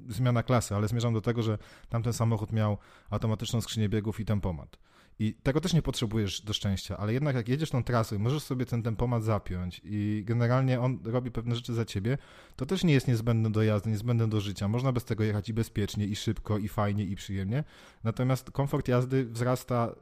zmiana 0.09 0.43
klasy, 0.43 0.75
ale 0.75 0.89
zmierzam 0.89 1.15
do 1.15 1.21
tego, 1.21 1.43
że 1.43 1.59
tamten 1.89 2.13
samochód 2.13 2.53
miał 2.53 2.79
automatyczną 3.11 3.61
skrzynię 3.61 3.89
biegów 3.89 4.21
i 4.21 4.25
tempomat. 4.25 4.79
I 5.19 5.35
tego 5.35 5.61
też 5.61 5.73
nie 5.73 5.83
potrzebujesz 5.83 6.41
do 6.41 6.53
szczęścia, 6.53 6.97
ale 6.97 7.13
jednak 7.13 7.37
jak 7.37 7.49
jedziesz 7.49 7.71
tą 7.71 7.85
trasę, 7.85 8.19
możesz 8.19 8.43
sobie 8.43 8.67
ten 8.67 8.83
tempomat 8.83 9.23
zapiąć 9.23 9.81
i 9.85 10.23
generalnie 10.27 10.81
on 10.81 10.99
robi 11.05 11.31
pewne 11.31 11.55
rzeczy 11.57 11.75
za 11.75 11.85
ciebie, 11.85 12.19
to 12.57 12.67
też 12.67 12.85
nie 12.85 12.93
jest 12.93 13.09
niezbędne 13.09 13.51
do 13.51 13.63
jazdy, 13.63 13.91
niezbędne 13.91 14.29
do 14.29 14.41
życia. 14.41 14.69
Można 14.69 14.93
bez 14.93 15.05
tego 15.05 15.25
jechać 15.25 15.49
i 15.49 15.55
bezpiecznie, 15.55 16.07
i 16.07 16.17
szybko, 16.17 16.59
i 16.59 16.69
fajnie, 16.69 17.05
i 17.05 17.17
przyjemnie. 17.17 17.65
Natomiast 18.05 18.51
komfort 18.51 18.89
jazdy 18.89 19.25
wzrasta 19.25 19.95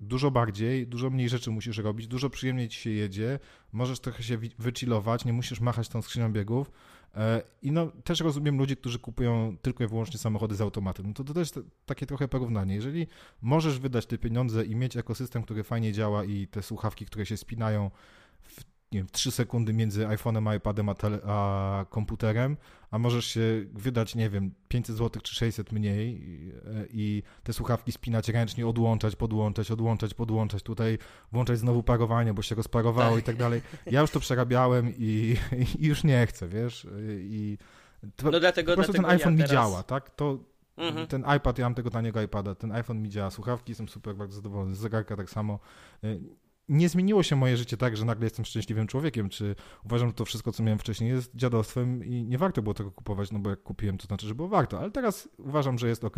dużo 0.00 0.30
bardziej, 0.30 0.86
dużo 0.86 1.10
mniej 1.10 1.28
rzeczy 1.28 1.50
musisz 1.50 1.78
robić, 1.78 2.06
dużo 2.06 2.30
przyjemniej 2.30 2.68
ci 2.68 2.80
się 2.80 2.90
jedzie, 2.90 3.38
możesz 3.72 4.00
trochę 4.00 4.22
się 4.22 4.38
wychillować, 4.58 5.24
nie 5.24 5.32
musisz 5.32 5.60
machać 5.60 5.88
tą 5.88 6.02
skrzynią 6.02 6.32
biegów. 6.32 6.70
E, 7.16 7.42
I 7.62 7.72
no, 7.72 7.92
też 8.04 8.20
rozumiem 8.20 8.58
ludzi, 8.58 8.76
którzy 8.76 8.98
kupują 8.98 9.56
tylko 9.62 9.84
i 9.84 9.86
wyłącznie 9.86 10.18
samochody 10.18 10.54
z 10.54 10.60
automatem. 10.60 11.06
No 11.06 11.14
to, 11.14 11.24
to 11.24 11.34
też 11.34 11.50
takie 11.86 12.06
trochę 12.06 12.28
porównanie. 12.28 12.74
Jeżeli 12.74 13.06
możesz 13.42 13.78
wydać 13.78 14.06
te 14.06 14.18
pieniądze 14.18 14.64
i 14.64 14.76
mieć 14.76 14.96
ekosystem, 14.96 15.42
który 15.42 15.64
fajnie 15.64 15.92
działa 15.92 16.24
i 16.24 16.46
te 16.46 16.62
słuchawki, 16.62 17.06
które 17.06 17.26
się 17.26 17.36
spinają 17.36 17.90
w 18.42 18.64
nie 18.92 18.98
wiem, 18.98 19.06
3 19.12 19.30
sekundy 19.30 19.72
między 19.72 20.06
iPhone'em, 20.06 20.56
iPadem 20.56 20.88
a, 20.88 20.94
tele, 20.94 21.18
a 21.26 21.84
komputerem, 21.90 22.56
a 22.90 22.98
możesz 22.98 23.26
się 23.26 23.64
wydać, 23.72 24.14
nie 24.14 24.30
wiem, 24.30 24.50
500 24.68 24.96
zł 24.96 25.22
czy 25.22 25.34
600 25.34 25.72
mniej 25.72 26.20
i, 26.22 26.52
i, 26.90 27.22
te 27.42 27.52
słuchawki 27.52 27.92
spinać 27.92 28.28
ręcznie, 28.28 28.66
odłączać, 28.66 29.16
podłączać, 29.16 29.70
odłączać, 29.70 30.14
podłączać, 30.14 30.62
tutaj 30.62 30.98
włączać 31.32 31.58
znowu 31.58 31.82
parowanie, 31.82 32.34
bo 32.34 32.42
się 32.42 32.54
rozparowało 32.54 33.14
tak. 33.14 33.24
i 33.24 33.26
tak 33.26 33.36
dalej. 33.36 33.62
Ja 33.86 34.00
już 34.00 34.10
to 34.10 34.20
przerabiałem 34.20 34.92
i, 34.98 35.36
i 35.78 35.86
już 35.86 36.04
nie 36.04 36.26
chcę, 36.26 36.48
wiesz, 36.48 36.86
i 37.18 37.58
to, 38.16 38.30
no 38.30 38.40
dlatego, 38.40 38.72
po 38.72 38.76
prostu 38.76 38.92
dlatego 38.92 39.08
ten 39.08 39.18
iPhone 39.18 39.32
ja 39.32 39.36
mi 39.36 39.48
teraz... 39.48 39.52
działa, 39.52 39.82
tak? 39.82 40.10
To 40.10 40.38
mhm. 40.76 41.06
ten 41.06 41.24
iPad, 41.36 41.58
ja 41.58 41.66
mam 41.66 41.74
tego 41.74 41.90
taniego 41.90 42.22
iPada, 42.22 42.54
ten 42.54 42.72
iPhone 42.72 43.02
mi 43.02 43.08
działa, 43.08 43.30
słuchawki, 43.30 43.70
jestem 43.70 43.88
super 43.88 44.16
bardzo 44.16 44.36
zadowolony, 44.36 44.74
zegarka 44.74 45.16
tak 45.16 45.30
samo. 45.30 45.58
Nie 46.68 46.88
zmieniło 46.88 47.22
się 47.22 47.36
moje 47.36 47.56
życie 47.56 47.76
tak, 47.76 47.96
że 47.96 48.04
nagle 48.04 48.26
jestem 48.26 48.44
szczęśliwym 48.44 48.86
człowiekiem, 48.86 49.28
czy 49.28 49.54
uważam, 49.84 50.08
że 50.08 50.14
to 50.14 50.24
wszystko, 50.24 50.52
co 50.52 50.62
miałem 50.62 50.78
wcześniej 50.78 51.10
jest 51.10 51.36
dziadostwem 51.36 52.04
i 52.04 52.24
nie 52.24 52.38
warto 52.38 52.62
było 52.62 52.74
tego 52.74 52.90
kupować, 52.90 53.32
no 53.32 53.38
bo 53.38 53.50
jak 53.50 53.62
kupiłem, 53.62 53.98
to 53.98 54.06
znaczy, 54.06 54.26
że 54.26 54.34
było 54.34 54.48
warto, 54.48 54.80
ale 54.80 54.90
teraz 54.90 55.28
uważam, 55.38 55.78
że 55.78 55.88
jest 55.88 56.04
ok. 56.04 56.16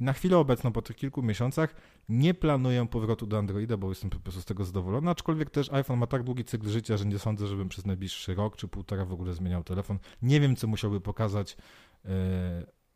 I 0.00 0.04
na 0.04 0.12
chwilę 0.12 0.38
obecną, 0.38 0.72
po 0.72 0.82
tych 0.82 0.96
kilku 0.96 1.22
miesiącach, 1.22 1.74
nie 2.08 2.34
planuję 2.34 2.86
powrotu 2.86 3.26
do 3.26 3.38
Androida, 3.38 3.76
bo 3.76 3.88
jestem 3.88 4.10
po 4.10 4.18
prostu 4.18 4.40
z 4.40 4.44
tego 4.44 4.64
zadowolony, 4.64 5.10
aczkolwiek 5.10 5.50
też 5.50 5.72
iPhone 5.72 5.98
ma 5.98 6.06
tak 6.06 6.22
długi 6.22 6.44
cykl 6.44 6.68
życia, 6.68 6.96
że 6.96 7.04
nie 7.04 7.18
sądzę, 7.18 7.46
żebym 7.46 7.68
przez 7.68 7.86
najbliższy 7.86 8.34
rok 8.34 8.56
czy 8.56 8.68
półtora 8.68 9.04
w 9.04 9.12
ogóle 9.12 9.34
zmieniał 9.34 9.64
telefon. 9.64 9.98
Nie 10.22 10.40
wiem, 10.40 10.56
co 10.56 10.66
musiałby 10.66 11.00
pokazać 11.00 11.56
yy, 12.04 12.10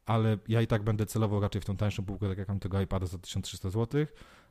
ale 0.06 0.38
ja 0.48 0.62
i 0.62 0.66
tak 0.66 0.82
będę 0.82 1.06
celował 1.06 1.40
raczej 1.40 1.60
w 1.60 1.64
tą 1.64 1.76
tańszą 1.76 2.04
półkę, 2.04 2.28
tak 2.28 2.38
jak 2.38 2.48
mam 2.48 2.60
tego 2.60 2.80
iPada 2.80 3.06
za 3.06 3.18
1300 3.18 3.70
zł. 3.70 4.06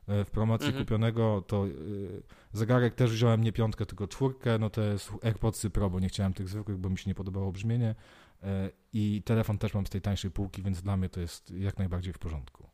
E, 0.08 0.24
w 0.24 0.30
promocji 0.30 0.66
mhm. 0.66 0.84
kupionego 0.84 1.44
to 1.46 1.66
yy, 1.66 2.22
zegarek 2.52 2.94
też 2.94 3.10
wziąłem 3.10 3.44
nie 3.44 3.52
piątkę, 3.52 3.86
tylko 3.86 4.08
czwórkę, 4.08 4.58
no 4.58 4.70
to 4.70 4.80
jest 4.80 5.10
AirPodsy 5.22 5.70
Pro, 5.70 5.90
bo 5.90 6.00
nie 6.00 6.08
chciałem 6.08 6.34
tych 6.34 6.48
zwykłych, 6.48 6.78
bo 6.78 6.90
mi 6.90 6.98
się 6.98 7.10
nie 7.10 7.14
podobało 7.14 7.52
brzmienie 7.52 7.94
yy, 8.42 8.48
i 8.92 9.22
telefon 9.24 9.58
też 9.58 9.74
mam 9.74 9.86
z 9.86 9.90
tej 9.90 10.00
tańszej 10.00 10.30
półki, 10.30 10.62
więc 10.62 10.82
dla 10.82 10.96
mnie 10.96 11.08
to 11.08 11.20
jest 11.20 11.50
jak 11.50 11.78
najbardziej 11.78 12.12
w 12.12 12.18
porządku. 12.18 12.68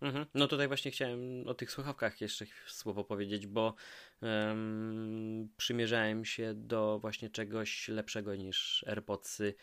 Mhm. 0.00 0.26
No 0.34 0.48
tutaj 0.48 0.68
właśnie 0.68 0.90
chciałem 0.90 1.48
o 1.48 1.54
tych 1.54 1.70
słuchawkach 1.70 2.20
jeszcze 2.20 2.44
słowo 2.66 3.04
powiedzieć, 3.04 3.46
bo 3.46 3.74
um, 4.22 5.48
przymierzałem 5.56 6.24
się 6.24 6.54
do 6.54 6.98
właśnie 6.98 7.30
czegoś 7.30 7.88
lepszego 7.88 8.36
niż 8.36 8.84
AirPodsy 8.88 9.54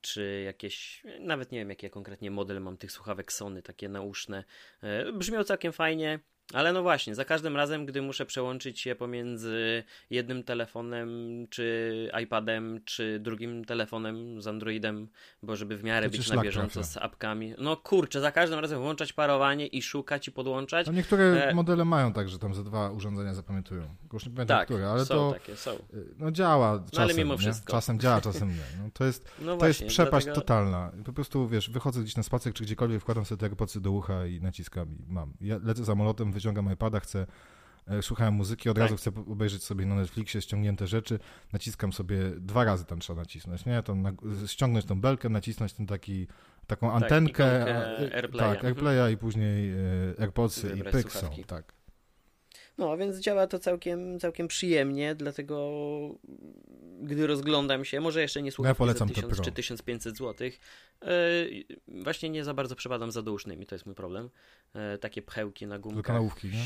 czy 0.00 0.42
jakieś, 0.44 1.02
nawet 1.20 1.52
nie 1.52 1.58
wiem 1.58 1.70
jaki 1.70 1.86
ja 1.86 1.90
konkretnie 1.90 2.30
model 2.30 2.60
mam 2.60 2.76
tych 2.76 2.92
słuchawek 2.92 3.32
Sony, 3.32 3.62
takie 3.62 3.88
nauszne. 3.88 4.44
E, 4.82 5.12
brzmią 5.12 5.44
całkiem 5.44 5.72
fajnie, 5.72 6.20
ale 6.52 6.72
no 6.72 6.82
właśnie, 6.82 7.14
za 7.14 7.24
każdym 7.24 7.56
razem, 7.56 7.86
gdy 7.86 8.02
muszę 8.02 8.26
przełączyć 8.26 8.80
się 8.80 8.94
pomiędzy 8.94 9.84
jednym 10.10 10.42
telefonem, 10.42 11.08
czy 11.50 12.10
iPadem, 12.22 12.80
czy 12.84 13.20
drugim 13.20 13.64
telefonem 13.64 14.42
z 14.42 14.46
Androidem, 14.46 15.08
bo 15.42 15.56
żeby 15.56 15.76
w 15.76 15.84
miarę 15.84 16.08
być 16.10 16.30
na 16.30 16.42
bieżąco 16.42 16.80
trafia. 16.80 16.88
z 16.88 16.96
apkami. 16.96 17.54
No 17.58 17.76
kurczę, 17.76 18.20
za 18.20 18.32
każdym 18.32 18.58
razem 18.58 18.80
włączać 18.80 19.12
parowanie 19.12 19.66
i 19.66 19.82
szukać 19.82 20.28
i 20.28 20.32
podłączać. 20.32 20.86
No 20.86 20.92
niektóre 20.92 21.48
e... 21.48 21.54
modele 21.54 21.84
mają 21.84 22.12
tak, 22.12 22.28
że 22.28 22.38
tam 22.38 22.54
ze 22.54 22.64
dwa 22.64 22.90
urządzenia 22.90 23.34
zapamiętują. 23.34 23.82
Już 24.12 24.26
nie 24.26 24.32
pamiętam, 24.32 24.58
tak, 24.58 24.66
które, 24.66 24.90
ale 24.90 25.04
są 25.04 25.14
to 25.14 25.32
takie, 25.32 25.56
są. 25.56 25.70
No 26.18 26.30
działa 26.30 26.78
czasem, 26.78 26.90
no, 26.92 27.02
ale 27.02 27.14
mimo 27.14 27.36
wszystko. 27.36 27.72
Nie? 27.72 27.76
Czasem 27.78 28.00
działa, 28.00 28.20
czasem 28.20 28.48
nie. 28.48 28.82
No, 28.82 28.90
to 28.92 29.04
jest, 29.04 29.30
no 29.46 29.56
to 29.56 29.68
jest 29.68 29.84
przepaść 29.84 30.26
dlatego... 30.26 30.46
totalna. 30.46 30.92
Po 31.04 31.12
prostu, 31.12 31.48
wiesz, 31.48 31.70
wychodzę 31.70 32.00
gdzieś 32.00 32.16
na 32.16 32.22
spacer, 32.22 32.52
czy 32.52 32.64
gdziekolwiek, 32.64 33.00
wkładam 33.00 33.24
sobie 33.24 33.38
te 33.38 33.46
AirPodsy 33.46 33.80
do 33.80 33.90
ucha 33.90 34.26
i 34.26 34.40
naciskam 34.40 34.96
i 35.08 35.12
mam. 35.12 35.32
Ja 35.40 35.58
lecę 35.62 35.84
samolotem, 35.84 36.32
wyciągam 36.40 36.72
iPada, 36.72 37.00
chcę 37.00 37.26
e, 37.88 38.02
słuchałem 38.02 38.34
muzyki, 38.34 38.68
od 38.68 38.76
tak. 38.76 38.82
razu 38.82 38.96
chcę 38.96 39.10
obejrzeć 39.10 39.64
sobie 39.64 39.86
na 39.86 39.94
Netflixie 39.94 40.42
ściągnięte 40.42 40.86
rzeczy, 40.86 41.18
naciskam 41.52 41.92
sobie, 41.92 42.18
dwa 42.36 42.64
razy 42.64 42.84
tam 42.84 43.00
trzeba 43.00 43.20
nacisnąć, 43.20 43.66
nie? 43.66 43.82
To 43.82 43.94
na, 43.94 44.12
ściągnąć 44.46 44.86
tą 44.86 45.00
belkę, 45.00 45.28
nacisnąć 45.28 45.72
ten 45.72 45.86
taki, 45.86 46.26
taką 46.66 46.92
tak, 46.92 47.02
antenkę, 47.02 47.46
AirPlaya. 48.14 48.38
tak, 48.38 48.54
mhm. 48.54 48.66
AirPlaya 48.66 49.12
i 49.12 49.16
później 49.16 49.72
e, 49.72 50.20
AirPodsy 50.20 50.74
i 50.76 50.82
pyk 50.82 51.12
są, 51.12 51.30
tak. 51.46 51.79
No, 52.80 52.96
więc 52.96 53.18
działa 53.18 53.46
to 53.46 53.58
całkiem, 53.58 54.20
całkiem 54.20 54.48
przyjemnie, 54.48 55.14
dlatego 55.14 55.70
gdy 57.02 57.26
rozglądam 57.26 57.84
się, 57.84 58.00
może 58.00 58.20
jeszcze 58.20 58.42
nie 58.42 58.52
słucham 58.52 58.74
ja 58.78 58.94
za 58.94 59.06
1000 59.06 59.40
czy 59.40 59.52
1500 59.52 60.16
zł, 60.16 60.48
yy, 60.48 61.64
właśnie 62.02 62.30
nie 62.30 62.44
za 62.44 62.54
bardzo 62.54 62.76
przepadam 62.76 63.10
za 63.10 63.22
dousznymi, 63.22 63.66
to 63.66 63.74
jest 63.74 63.86
mój 63.86 63.94
problem. 63.94 64.30
Yy, 64.74 64.98
takie 64.98 65.22
pchełki 65.22 65.66
na 65.66 65.78
gumkach. 65.78 66.04
kanałówki, 66.04 66.48
nie? 66.48 66.64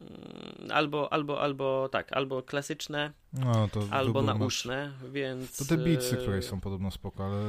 Mm, 0.00 0.70
albo, 0.72 1.12
albo, 1.12 1.40
albo 1.40 1.88
tak, 1.88 2.12
albo 2.12 2.42
klasyczne, 2.42 3.12
no, 3.32 3.68
albo 3.90 4.22
nauszne, 4.22 4.92
więc... 5.12 5.56
To 5.56 5.64
te 5.64 5.76
Beatsy, 5.76 6.16
które 6.16 6.42
są 6.42 6.60
podobno 6.60 6.90
spoko, 6.90 7.24
ale 7.24 7.42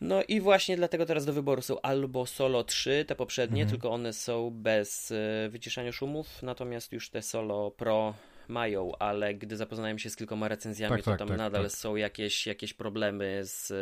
no 0.00 0.22
i 0.28 0.40
właśnie 0.40 0.76
dlatego 0.76 1.06
teraz 1.06 1.24
do 1.24 1.32
wyboru 1.32 1.62
są 1.62 1.80
albo 1.80 2.26
Solo 2.26 2.64
3, 2.64 3.04
te 3.08 3.14
poprzednie, 3.14 3.62
mhm. 3.62 3.70
tylko 3.70 3.90
one 3.90 4.12
są 4.12 4.50
bez 4.50 5.10
y, 5.10 5.48
wyciszania 5.50 5.92
szumów, 5.92 6.42
natomiast 6.42 6.92
już 6.92 7.10
te 7.10 7.22
Solo 7.22 7.70
Pro 7.70 8.14
mają, 8.48 8.92
ale 8.98 9.34
gdy 9.34 9.56
zapoznałem 9.56 9.98
się 9.98 10.10
z 10.10 10.16
kilkoma 10.16 10.48
recenzjami, 10.48 10.96
tak, 10.96 11.04
to 11.04 11.10
tak, 11.10 11.18
tam 11.18 11.28
tak, 11.28 11.38
nadal 11.38 11.62
tak. 11.62 11.72
są 11.72 11.96
jakieś, 11.96 12.46
jakieś 12.46 12.74
problemy 12.74 13.40
z 13.42 13.72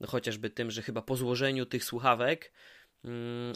no, 0.00 0.06
chociażby 0.06 0.50
tym, 0.50 0.70
że 0.70 0.82
chyba 0.82 1.02
po 1.02 1.16
złożeniu 1.16 1.66
tych 1.66 1.84
słuchawek 1.84 2.52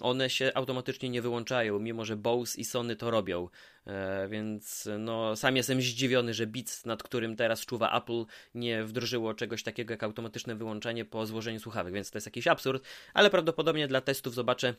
one 0.00 0.30
się 0.30 0.52
automatycznie 0.54 1.10
nie 1.10 1.22
wyłączają, 1.22 1.78
mimo 1.78 2.04
że 2.04 2.16
Bose 2.16 2.60
i 2.60 2.64
Sony 2.64 2.96
to 2.96 3.10
robią. 3.10 3.48
E, 3.86 4.28
więc 4.28 4.88
no, 4.98 5.36
sam 5.36 5.56
jestem 5.56 5.80
zdziwiony, 5.82 6.34
że 6.34 6.46
Beats, 6.46 6.86
nad 6.86 7.02
którym 7.02 7.36
teraz 7.36 7.66
czuwa 7.66 7.98
Apple, 7.98 8.24
nie 8.54 8.84
wdrożyło 8.84 9.34
czegoś 9.34 9.62
takiego 9.62 9.92
jak 9.92 10.02
automatyczne 10.02 10.54
wyłączanie 10.56 11.04
po 11.04 11.26
złożeniu 11.26 11.60
słuchawek, 11.60 11.94
więc 11.94 12.10
to 12.10 12.18
jest 12.18 12.26
jakiś 12.26 12.46
absurd, 12.46 12.84
ale 13.14 13.30
prawdopodobnie 13.30 13.88
dla 13.88 14.00
testów 14.00 14.34
zobaczę 14.34 14.74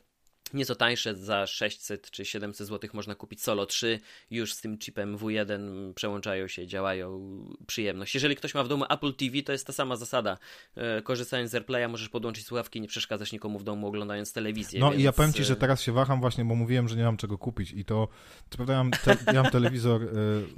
Nieco 0.54 0.76
tańsze, 0.76 1.16
za 1.16 1.48
600 1.48 2.12
czy 2.12 2.26
700 2.26 2.68
zł 2.68 2.90
można 2.94 3.16
kupić 3.16 3.42
Solo 3.42 3.66
3, 3.66 4.00
już 4.32 4.54
z 4.54 4.62
tym 4.62 4.78
chipem 4.78 5.18
W1 5.18 5.94
przełączają 5.94 6.48
się, 6.48 6.68
działają, 6.68 7.20
przyjemność. 7.68 8.14
Jeżeli 8.14 8.36
ktoś 8.36 8.54
ma 8.54 8.64
w 8.64 8.68
domu 8.68 8.86
Apple 8.90 9.14
TV, 9.14 9.42
to 9.42 9.52
jest 9.52 9.68
ta 9.68 9.74
sama 9.74 9.96
zasada. 9.96 10.38
E, 10.76 11.02
korzystając 11.02 11.52
z 11.52 11.56
AirPlaya 11.56 11.88
możesz 11.90 12.10
podłączyć 12.10 12.46
słuchawki, 12.46 12.82
nie 12.82 12.88
przeszkadzać 12.88 13.32
nikomu 13.32 13.60
w 13.60 13.64
domu 13.64 13.88
oglądając 13.88 14.34
telewizję. 14.34 14.80
No 14.80 14.90
więc... 14.90 15.02
i 15.02 15.04
ja 15.04 15.12
powiem 15.12 15.34
Ci, 15.34 15.44
że 15.44 15.56
teraz 15.56 15.82
się 15.82 15.92
waham 15.92 16.22
właśnie, 16.22 16.46
bo 16.46 16.56
mówiłem, 16.56 16.88
że 16.88 16.96
nie 16.96 17.04
mam 17.04 17.18
czego 17.18 17.38
kupić 17.38 17.72
i 17.72 17.86
to, 17.86 18.08
co 18.50 18.56
prawda 18.58 18.74
ja 18.74 18.84
mam, 18.84 18.92
te, 18.92 19.18
ja 19.34 19.44
mam 19.44 19.52
telewizor... 19.52 20.04
E, 20.04 20.08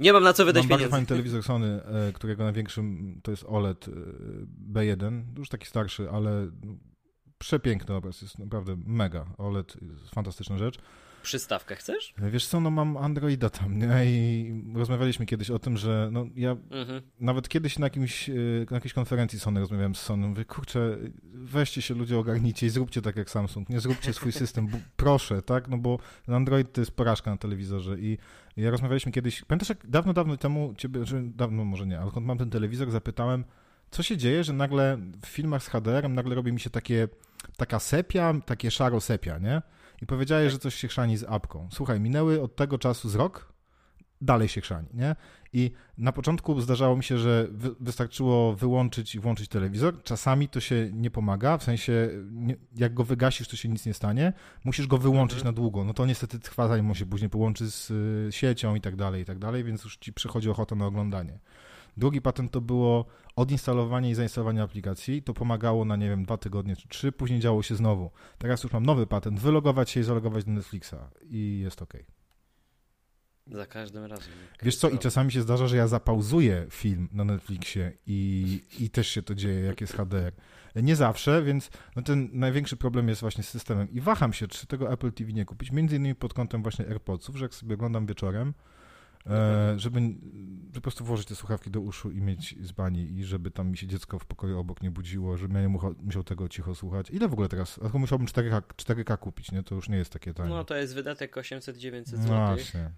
nie 0.00 0.12
mam 0.12 0.22
na 0.22 0.32
co 0.32 0.44
wydać 0.44 0.62
mam 0.62 0.68
pieniędzy. 0.68 0.82
bardzo 0.82 0.90
fajny 0.90 1.06
telewizor 1.06 1.42
Sony, 1.42 1.80
e, 1.84 2.12
którego 2.12 2.44
największym 2.44 3.20
to 3.22 3.30
jest 3.30 3.44
OLED 3.44 3.86
B1, 4.72 5.22
już 5.38 5.48
taki 5.48 5.66
starszy, 5.66 6.10
ale 6.10 6.50
przepiękny 7.38 7.94
obraz, 7.94 8.22
jest 8.22 8.38
naprawdę 8.38 8.76
mega. 8.86 9.26
OLED 9.38 9.76
fantastyczna 10.14 10.58
rzecz. 10.58 10.78
Przystawkę 11.22 11.76
chcesz? 11.76 12.14
Wiesz 12.18 12.46
co, 12.46 12.60
no 12.60 12.70
mam 12.70 12.96
Androida 12.96 13.50
tam, 13.50 13.78
nie? 13.78 13.88
I 14.06 14.52
rozmawialiśmy 14.74 15.26
kiedyś 15.26 15.50
o 15.50 15.58
tym, 15.58 15.76
że 15.76 16.08
no 16.12 16.26
ja 16.36 16.56
mhm. 16.70 17.02
nawet 17.20 17.48
kiedyś 17.48 17.78
na, 17.78 17.86
jakimś, 17.86 18.28
na 18.70 18.76
jakiejś 18.76 18.92
konferencji 18.92 19.40
Sony 19.40 19.60
rozmawiałem 19.60 19.94
z 19.94 20.00
Sony, 20.00 20.26
mówię, 20.26 20.44
kurczę, 20.44 20.98
weźcie 21.24 21.82
się 21.82 21.94
ludzie, 21.94 22.18
ogarnijcie 22.18 22.66
i 22.66 22.70
zróbcie 22.70 23.02
tak 23.02 23.16
jak 23.16 23.30
Samsung, 23.30 23.68
nie 23.68 23.80
zróbcie 23.80 24.12
swój 24.12 24.32
system, 24.32 24.68
proszę, 24.96 25.42
tak? 25.42 25.68
No 25.68 25.78
bo 25.78 25.98
Android 26.28 26.72
to 26.72 26.80
jest 26.80 26.90
porażka 26.90 27.30
na 27.30 27.36
telewizorze 27.36 27.98
i 27.98 28.18
ja 28.56 28.70
rozmawialiśmy 28.70 29.12
kiedyś, 29.12 29.44
pamiętasz 29.44 29.68
jak 29.68 29.86
dawno, 29.86 30.12
dawno 30.12 30.36
temu 30.36 30.74
ciebie, 30.76 31.04
że 31.04 31.22
dawno 31.22 31.64
może 31.64 31.86
nie, 31.86 32.00
ale 32.00 32.10
mam 32.20 32.38
ten 32.38 32.50
telewizor, 32.50 32.90
zapytałem, 32.90 33.44
co 33.90 34.02
się 34.02 34.16
dzieje, 34.16 34.44
że 34.44 34.52
nagle 34.52 34.98
w 35.22 35.26
filmach 35.26 35.62
z 35.62 35.68
HDR-em 35.68 36.14
nagle 36.14 36.34
robi 36.34 36.52
mi 36.52 36.60
się 36.60 36.70
takie, 36.70 37.08
taka 37.56 37.78
sepia, 37.78 38.34
takie 38.46 38.70
szaro 38.70 39.00
sepia, 39.00 39.38
nie? 39.38 39.62
I 40.02 40.06
powiedziałeś, 40.06 40.44
tak. 40.44 40.52
że 40.52 40.58
coś 40.58 40.74
się 40.74 40.88
chrzani 40.88 41.16
z 41.16 41.24
apką. 41.24 41.68
Słuchaj, 41.72 42.00
minęły 42.00 42.42
od 42.42 42.56
tego 42.56 42.78
czasu 42.78 43.08
z 43.08 43.14
rok, 43.14 43.52
dalej 44.20 44.48
się 44.48 44.60
chrzani, 44.60 44.88
nie? 44.94 45.16
I 45.52 45.70
na 45.98 46.12
początku 46.12 46.60
zdarzało 46.60 46.96
mi 46.96 47.04
się, 47.04 47.18
że 47.18 47.46
wy, 47.50 47.70
wystarczyło 47.80 48.54
wyłączyć 48.54 49.14
i 49.14 49.20
włączyć 49.20 49.48
telewizor. 49.48 50.02
Czasami 50.02 50.48
to 50.48 50.60
się 50.60 50.90
nie 50.92 51.10
pomaga, 51.10 51.58
w 51.58 51.62
sensie 51.62 52.10
nie, 52.30 52.56
jak 52.76 52.94
go 52.94 53.04
wygasisz, 53.04 53.48
to 53.48 53.56
się 53.56 53.68
nic 53.68 53.86
nie 53.86 53.94
stanie. 53.94 54.32
Musisz 54.64 54.86
go 54.86 54.98
wyłączyć 54.98 55.38
mhm. 55.38 55.54
na 55.54 55.56
długo. 55.56 55.84
No 55.84 55.94
to 55.94 56.06
niestety 56.06 56.38
trwa, 56.38 56.68
zanim 56.68 56.88
on 56.88 56.94
się 56.94 57.06
później 57.06 57.30
połączy 57.30 57.70
z 57.70 57.90
y, 57.90 58.32
siecią 58.32 58.74
i 58.74 58.80
tak 58.80 58.96
dalej, 58.96 59.22
i 59.22 59.24
tak 59.24 59.38
dalej, 59.38 59.64
więc 59.64 59.84
już 59.84 59.96
ci 59.96 60.12
przychodzi 60.12 60.50
ochota 60.50 60.76
na 60.76 60.86
oglądanie. 60.86 61.38
Drugi 61.98 62.20
patent 62.20 62.52
to 62.52 62.60
było 62.60 63.06
odinstalowanie 63.36 64.10
i 64.10 64.14
zainstalowanie 64.14 64.62
aplikacji. 64.62 65.22
To 65.22 65.34
pomagało 65.34 65.84
na, 65.84 65.96
nie 65.96 66.08
wiem, 66.08 66.24
dwa 66.24 66.36
tygodnie 66.36 66.76
czy 66.76 66.88
trzy, 66.88 67.12
później 67.12 67.40
działo 67.40 67.62
się 67.62 67.74
znowu. 67.76 68.10
Teraz 68.38 68.62
już 68.62 68.72
mam 68.72 68.86
nowy 68.86 69.06
patent, 69.06 69.40
wylogować 69.40 69.90
się 69.90 70.00
i 70.00 70.02
zalogować 70.02 70.44
do 70.44 70.52
Netflixa 70.52 70.94
i 71.30 71.60
jest 71.62 71.82
ok. 71.82 71.94
Za 73.46 73.66
każdym 73.66 74.04
razem. 74.04 74.28
Wiesz 74.62 74.76
co, 74.76 74.90
i 74.90 74.98
czasami 74.98 75.32
się 75.32 75.42
zdarza, 75.42 75.68
że 75.68 75.76
ja 75.76 75.88
zapauzuję 75.88 76.66
film 76.70 77.08
na 77.12 77.24
Netflixie 77.24 77.92
i, 78.06 78.60
i 78.80 78.90
też 78.90 79.08
się 79.08 79.22
to 79.22 79.34
dzieje, 79.34 79.60
jak 79.60 79.80
jest 79.80 79.92
HDR. 79.92 80.32
Nie 80.76 80.96
zawsze, 80.96 81.42
więc 81.42 81.70
no 81.96 82.02
ten 82.02 82.28
największy 82.32 82.76
problem 82.76 83.08
jest 83.08 83.20
właśnie 83.20 83.44
z 83.44 83.48
systemem. 83.48 83.90
I 83.90 84.00
waham 84.00 84.32
się, 84.32 84.48
czy 84.48 84.66
tego 84.66 84.92
Apple 84.92 85.12
TV 85.12 85.32
nie 85.32 85.44
kupić, 85.44 85.72
między 85.72 85.96
innymi 85.96 86.14
pod 86.14 86.34
kątem 86.34 86.62
właśnie 86.62 86.86
AirPodsów, 86.86 87.36
że 87.36 87.44
jak 87.44 87.54
sobie 87.54 87.74
oglądam 87.74 88.06
wieczorem, 88.06 88.54
E, 89.26 89.78
żeby 89.78 90.00
po 90.74 90.80
prostu 90.80 91.04
włożyć 91.04 91.26
te 91.26 91.34
słuchawki 91.34 91.70
do 91.70 91.80
uszu 91.80 92.10
i 92.10 92.20
mieć 92.20 92.54
z 92.60 92.72
bani 92.72 93.18
i 93.18 93.24
żeby 93.24 93.50
tam 93.50 93.70
mi 93.70 93.76
się 93.76 93.86
dziecko 93.86 94.18
w 94.18 94.26
pokoju 94.26 94.58
obok 94.58 94.82
nie 94.82 94.90
budziło, 94.90 95.36
żebym 95.36 95.56
ja 95.56 95.62
nie 95.62 95.78
musiał 96.02 96.24
tego 96.24 96.48
cicho 96.48 96.74
słuchać. 96.74 97.10
Ile 97.10 97.28
w 97.28 97.32
ogóle 97.32 97.48
teraz? 97.48 97.74
Tylko 97.74 97.98
musiałbym 97.98 98.26
4K, 98.26 98.62
4K 98.76 99.18
kupić, 99.18 99.52
nie? 99.52 99.62
To 99.62 99.74
już 99.74 99.88
nie 99.88 99.96
jest 99.96 100.12
takie 100.12 100.34
tanie. 100.34 100.50
No 100.50 100.64
to 100.64 100.76
jest 100.76 100.94
wydatek 100.94 101.36
800-900 101.36 102.04
zł. 102.04 102.26
No 102.28 102.46
właśnie. 102.46 102.90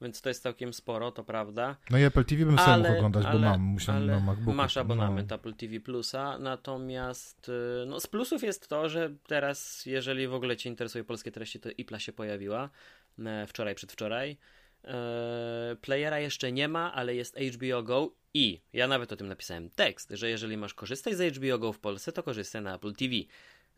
Więc 0.00 0.20
to 0.20 0.28
jest 0.28 0.42
całkiem 0.42 0.72
sporo, 0.72 1.12
to 1.12 1.24
prawda. 1.24 1.76
No 1.90 1.98
i 1.98 2.02
Apple 2.02 2.24
TV 2.24 2.44
bym 2.44 2.58
ale, 2.58 2.66
sobie 2.66 2.88
mógł 2.88 2.98
oglądać, 2.98 3.24
ale, 3.24 3.40
bo 3.40 3.46
mam, 3.46 3.60
musiałem 3.60 4.06
na 4.06 4.20
MacBooku. 4.20 4.52
Masz 4.52 4.76
abonament 4.76 5.30
no. 5.30 5.36
Apple 5.36 5.54
TV 5.54 5.80
Plusa, 5.80 6.38
natomiast 6.38 7.48
y, 7.48 7.86
no, 7.86 8.00
z 8.00 8.06
plusów 8.06 8.42
jest 8.42 8.68
to, 8.68 8.88
że 8.88 9.14
teraz, 9.26 9.86
jeżeli 9.86 10.28
w 10.28 10.34
ogóle 10.34 10.56
Cię 10.56 10.70
interesuje 10.70 11.04
polskie 11.04 11.32
treści, 11.32 11.60
to 11.60 11.68
IPLA 11.78 11.98
się 11.98 12.12
pojawiła 12.12 12.70
e, 13.18 13.46
wczoraj, 13.46 13.74
przedwczoraj. 13.74 14.36
E, 14.84 15.76
playera 15.80 16.18
jeszcze 16.18 16.52
nie 16.52 16.68
ma, 16.68 16.94
ale 16.94 17.14
jest 17.14 17.38
HBO 17.38 17.82
Go 17.82 18.12
i 18.34 18.60
ja 18.72 18.88
nawet 18.88 19.12
o 19.12 19.16
tym 19.16 19.28
napisałem 19.28 19.70
tekst, 19.70 20.10
że 20.10 20.30
jeżeli 20.30 20.56
masz 20.56 20.74
korzystać 20.74 21.16
z 21.16 21.36
HBO 21.36 21.58
Go 21.58 21.72
w 21.72 21.78
Polsce, 21.78 22.12
to 22.12 22.22
korzystaj 22.22 22.62
na 22.62 22.74
Apple 22.74 22.94
TV. 22.94 23.14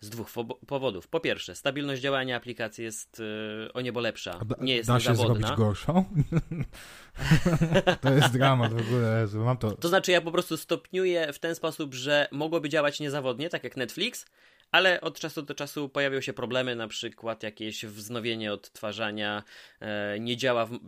Z 0.01 0.11
dwóch 0.11 0.31
powodów. 0.67 1.09
Po 1.09 1.21
pierwsze, 1.21 1.55
stabilność 1.55 2.03
działania 2.03 2.37
aplikacji 2.37 2.85
jest 2.85 3.19
yy, 3.19 3.73
o 3.73 3.81
niebo 3.81 4.01
lepsza. 4.01 4.41
Nie 4.61 4.77
jest 4.77 4.88
da 4.88 5.01
się 5.01 5.15
zrobić 5.15 5.47
gorszą? 5.57 6.05
to 8.01 8.12
jest 8.12 8.33
dramat 8.33 8.75
w 8.75 8.88
ogóle. 8.88 9.27
Mam 9.35 9.57
to... 9.57 9.71
to 9.71 9.88
znaczy, 9.88 10.12
ja 10.12 10.21
po 10.21 10.33
prostu 10.33 10.57
stopniuję 10.57 11.33
w 11.33 11.38
ten 11.38 11.55
sposób, 11.55 11.95
że 11.95 12.29
mogłoby 12.33 12.69
działać 12.69 13.01
niezawodnie, 13.01 13.51
tak 13.51 13.65
jak 13.65 13.77
Netflix, 13.77 14.27
ale 14.72 15.00
od 15.00 15.20
czasu 15.20 15.42
do 15.42 15.54
czasu 15.54 15.88
pojawią 15.88 16.20
się 16.20 16.32
problemy, 16.32 16.76
na 16.76 16.88
przykład 16.88 17.42
jakieś 17.42 17.85
wznowienie 17.85 18.52
odtwarzania 18.52 19.42
e, 19.80 20.20
nie 20.20 20.37
działa 20.37 20.66
w, 20.66 20.78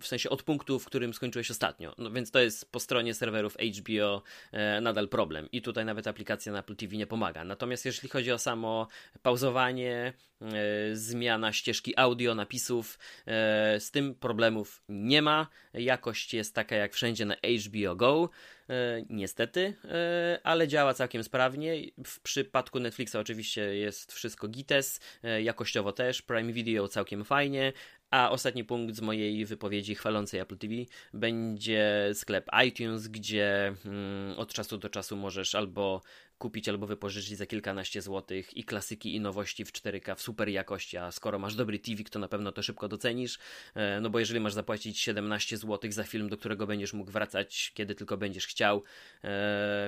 w, 0.00 0.06
sensie 0.06 0.30
od 0.30 0.42
punktu, 0.42 0.78
w 0.78 0.84
którym 0.84 1.14
skończyłeś 1.14 1.50
ostatnio. 1.50 1.94
No 1.98 2.10
więc 2.10 2.30
to 2.30 2.40
jest 2.40 2.72
po 2.72 2.80
stronie 2.80 3.14
serwerów 3.14 3.56
HBO 3.78 4.22
e, 4.52 4.80
nadal 4.80 5.08
problem 5.08 5.48
i 5.52 5.62
tutaj 5.62 5.84
nawet 5.84 6.06
aplikacja 6.06 6.52
na 6.52 6.58
Apple 6.58 6.76
TV 6.76 6.96
nie 6.96 7.06
pomaga. 7.06 7.44
Natomiast 7.44 7.84
jeśli 7.84 8.08
chodzi 8.08 8.32
o 8.32 8.38
samo 8.38 8.88
pauzowanie, 9.22 10.12
e, 10.40 10.96
zmiana 10.96 11.52
ścieżki 11.52 11.98
audio, 11.98 12.34
napisów, 12.34 12.98
e, 13.26 13.80
z 13.80 13.90
tym 13.90 14.14
problemów 14.14 14.82
nie 14.88 15.22
ma. 15.22 15.46
Jakość 15.74 16.34
jest 16.34 16.54
taka 16.54 16.76
jak 16.76 16.94
wszędzie 16.94 17.24
na 17.24 17.34
HBO 17.34 17.96
Go. 17.96 18.30
E, 18.70 19.04
niestety, 19.10 19.74
e, 19.84 20.40
ale 20.42 20.68
działa 20.68 20.94
całkiem 20.94 21.24
sprawnie. 21.24 21.74
W 22.06 22.20
przypadku 22.20 22.80
Netflixa 22.80 23.16
oczywiście 23.16 23.76
jest 23.76 24.12
wszystko 24.12 24.48
gites, 24.48 25.00
e, 25.22 25.42
jakościowo 25.42 25.92
też, 25.92 26.22
Prime 26.22 26.52
Video 26.52 26.88
całkiem 26.88 27.24
fajnie, 27.24 27.72
a 28.10 28.30
ostatni 28.30 28.64
punkt 28.64 28.94
z 28.94 29.00
mojej 29.00 29.46
wypowiedzi 29.46 29.94
chwalącej 29.94 30.40
Apple 30.40 30.58
TV 30.58 30.74
będzie 31.14 32.10
sklep 32.14 32.50
iTunes, 32.66 33.08
gdzie 33.08 33.74
mm, 33.84 34.38
od 34.38 34.52
czasu 34.52 34.78
do 34.78 34.88
czasu 34.88 35.16
możesz 35.16 35.54
albo 35.54 36.02
kupić 36.38 36.68
albo 36.68 36.86
wypożyczyć 36.86 37.38
za 37.38 37.46
kilkanaście 37.46 38.02
złotych 38.02 38.56
i 38.56 38.64
klasyki 38.64 39.14
i 39.14 39.20
nowości 39.20 39.64
w 39.64 39.72
4K 39.72 40.16
w 40.16 40.22
super 40.22 40.48
jakości, 40.48 40.96
a 40.96 41.12
skoro 41.12 41.38
masz 41.38 41.54
dobry 41.54 41.78
TV, 41.78 42.04
to 42.04 42.18
na 42.18 42.28
pewno 42.28 42.52
to 42.52 42.62
szybko 42.62 42.88
docenisz, 42.88 43.38
e, 43.74 44.00
no 44.00 44.10
bo 44.10 44.18
jeżeli 44.18 44.40
masz 44.40 44.52
zapłacić 44.52 44.98
17 45.00 45.56
złotych 45.56 45.92
za 45.92 46.04
film, 46.04 46.28
do 46.28 46.36
którego 46.36 46.66
będziesz 46.66 46.92
mógł 46.92 47.10
wracać 47.10 47.72
kiedy 47.74 47.94
tylko 47.94 48.16
będziesz 48.16 48.46
chciał 48.46 48.76
e, 48.76 48.80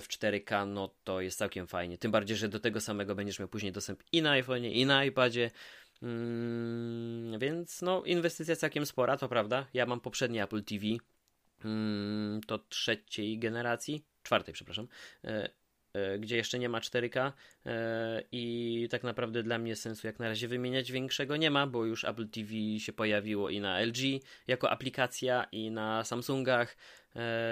w 0.00 0.06
4K, 0.08 0.68
no 0.68 0.94
to 1.04 1.20
jest 1.20 1.38
całkiem 1.38 1.66
fajnie. 1.66 1.98
Tym 1.98 2.10
bardziej, 2.10 2.36
że 2.36 2.48
do 2.48 2.60
tego 2.60 2.80
samego 2.80 3.14
będziesz 3.14 3.38
miał 3.38 3.48
później 3.48 3.72
dostęp 3.72 4.02
i 4.12 4.22
na 4.22 4.42
iPhone'ie, 4.42 4.72
i 4.72 4.86
na 4.86 5.04
iPadzie, 5.04 5.50
Mm, 6.02 7.38
więc 7.38 7.82
no, 7.82 8.04
inwestycja 8.04 8.56
całkiem 8.56 8.86
spora, 8.86 9.16
to 9.16 9.28
prawda. 9.28 9.66
Ja 9.74 9.86
mam 9.86 10.00
poprzednie 10.00 10.42
Apple 10.42 10.64
TV, 10.64 10.86
mm, 11.64 12.40
to 12.46 12.58
trzeciej 12.58 13.38
generacji, 13.38 14.04
czwartej, 14.22 14.54
przepraszam, 14.54 14.88
e, 15.24 15.50
gdzie 16.18 16.36
jeszcze 16.36 16.58
nie 16.58 16.68
ma 16.68 16.80
4K 16.80 17.32
e, 17.66 18.22
i 18.32 18.88
tak 18.90 19.02
naprawdę 19.02 19.42
dla 19.42 19.58
mnie 19.58 19.76
sensu 19.76 20.06
jak 20.06 20.18
na 20.18 20.28
razie 20.28 20.48
wymieniać 20.48 20.92
większego 20.92 21.36
nie 21.36 21.50
ma, 21.50 21.66
bo 21.66 21.84
już 21.84 22.04
Apple 22.04 22.28
TV 22.28 22.50
się 22.78 22.92
pojawiło 22.92 23.50
i 23.50 23.60
na 23.60 23.80
LG 23.80 23.98
jako 24.46 24.70
aplikacja 24.70 25.46
i 25.52 25.70
na 25.70 26.04
Samsungach, 26.04 26.76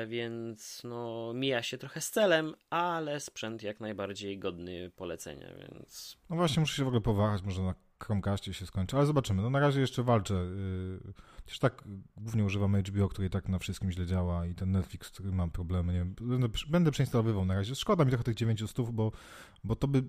więc 0.06 0.82
no 0.84 1.32
mija 1.34 1.62
się 1.62 1.78
trochę 1.78 2.00
z 2.00 2.10
celem, 2.10 2.54
ale 2.70 3.20
sprzęt 3.20 3.62
jak 3.62 3.80
najbardziej 3.80 4.38
godny 4.38 4.90
polecenia, 4.96 5.48
więc... 5.58 6.18
No 6.30 6.36
właśnie 6.36 6.60
muszę 6.60 6.76
się 6.76 6.84
w 6.84 6.86
ogóle 6.86 7.00
powahać, 7.00 7.42
może 7.42 7.62
na 7.62 7.74
Chromecastie 8.02 8.54
się 8.54 8.66
skończy, 8.66 8.96
ale 8.96 9.06
zobaczymy. 9.06 9.42
No 9.42 9.50
na 9.50 9.58
razie 9.58 9.80
jeszcze 9.80 10.02
walczę. 10.02 10.34
Y, 10.34 11.44
też 11.46 11.58
tak 11.58 11.84
głównie 12.16 12.44
używam 12.44 12.76
HBO, 12.76 13.08
który 13.08 13.30
tak 13.30 13.48
na 13.48 13.58
wszystkim 13.58 13.92
źle 13.92 14.06
działa 14.06 14.46
i 14.46 14.54
ten 14.54 14.70
Netflix, 14.70 15.10
który 15.10 15.32
mam 15.32 15.50
problemy, 15.50 15.92
nie 15.92 16.04
Będę, 16.04 16.48
będę 16.68 16.90
przeinstalowywał 16.90 17.44
na 17.44 17.54
razie. 17.54 17.74
Szkoda 17.74 18.04
mi 18.04 18.10
trochę 18.10 18.24
tych 18.24 18.34
900, 18.34 18.90
bo, 18.90 19.12
bo 19.64 19.76
to 19.76 19.88
by 19.88 20.02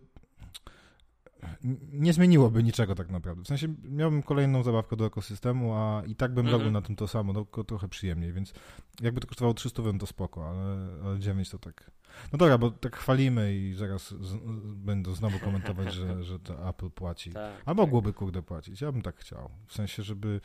nie 1.91 2.13
zmieniłoby 2.13 2.63
niczego 2.63 2.95
tak 2.95 3.09
naprawdę. 3.09 3.43
W 3.43 3.47
sensie 3.47 3.67
miałbym 3.83 4.23
kolejną 4.23 4.63
zabawkę 4.63 4.95
do 4.95 5.05
ekosystemu, 5.05 5.73
a 5.73 6.03
i 6.07 6.15
tak 6.15 6.33
bym 6.33 6.45
mm 6.45 6.49
-hmm. 6.49 6.59
robił 6.59 6.71
na 6.71 6.81
tym 6.81 6.95
to 6.95 7.07
samo, 7.07 7.33
no, 7.33 7.43
tylko 7.43 7.63
trochę 7.63 7.87
przyjemniej, 7.87 8.33
więc 8.33 8.53
jakby 9.01 9.21
to 9.21 9.27
kosztowało 9.27 9.53
300, 9.53 9.83
to 9.99 10.05
spoko, 10.05 10.49
ale, 10.49 10.87
ale 11.03 11.19
9 11.19 11.49
to 11.49 11.59
tak... 11.59 11.91
No 12.33 12.37
dobra, 12.37 12.57
bo 12.57 12.71
tak 12.71 12.95
chwalimy 12.95 13.55
i 13.55 13.73
zaraz 13.73 14.07
z, 14.07 14.37
będą 14.75 15.13
znowu 15.13 15.39
komentować, 15.39 15.93
że, 15.93 16.23
że 16.23 16.39
to 16.39 16.69
Apple 16.69 16.89
płaci. 16.89 17.31
Tak, 17.45 17.61
a 17.65 17.73
mogłoby, 17.73 18.09
tak. 18.09 18.19
kurde, 18.19 18.41
płacić. 18.41 18.81
Ja 18.81 18.91
bym 18.91 19.01
tak 19.01 19.15
chciał. 19.15 19.49
W 19.67 19.73
sensie, 19.73 20.03
żeby 20.03 20.41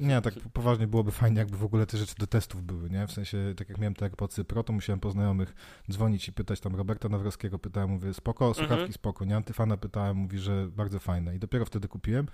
nie, 0.00 0.20
tak 0.20 0.34
poważnie 0.52 0.86
byłoby 0.86 1.10
fajnie, 1.10 1.38
jakby 1.38 1.56
w 1.56 1.64
ogóle 1.64 1.86
te 1.86 1.98
rzeczy 1.98 2.14
do 2.18 2.26
testów 2.26 2.62
były, 2.62 2.90
nie? 2.90 3.06
W 3.06 3.12
sensie, 3.12 3.38
tak 3.56 3.68
jak 3.68 3.78
miałem 3.78 3.94
te 3.94 4.04
AirPodsy 4.04 4.44
Pro, 4.44 4.62
to 4.62 4.72
musiałem 4.72 5.00
po 5.00 5.10
znajomych 5.10 5.54
dzwonić 5.90 6.28
i 6.28 6.32
pytać 6.32 6.60
tam 6.60 6.76
Roberta 6.76 7.08
Nawrowskiego, 7.08 7.58
pytałem, 7.58 7.90
mówię, 7.90 8.14
spoko, 8.14 8.54
słuchawki 8.54 8.74
mhm. 8.74 8.92
spoko, 8.92 9.24
nie? 9.24 9.36
Antyfana 9.36 9.76
pytałem, 9.76 10.16
mówi, 10.16 10.38
że 10.38 10.68
bardzo 10.68 10.98
fajne 10.98 11.36
i 11.36 11.38
dopiero 11.38 11.64
wtedy 11.64 11.88
kupiłem, 11.88 12.26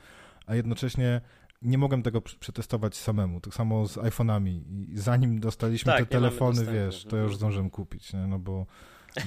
a 0.46 0.54
jednocześnie 0.54 1.20
nie 1.62 1.78
mogłem 1.78 2.02
tego 2.02 2.20
przetestować 2.20 2.96
samemu. 2.96 3.40
Tak 3.40 3.54
samo 3.54 3.86
z 3.86 3.96
iPhone'ami. 3.96 4.60
I 4.88 4.98
zanim 4.98 5.40
dostaliśmy 5.40 5.92
tak, 5.92 6.00
te 6.00 6.06
telefony, 6.06 6.64
wiesz, 6.64 7.04
to 7.04 7.16
już 7.16 7.24
mhm. 7.24 7.38
zdążyłem 7.38 7.70
kupić, 7.70 8.12
nie? 8.12 8.26
No 8.26 8.38
bo 8.38 8.66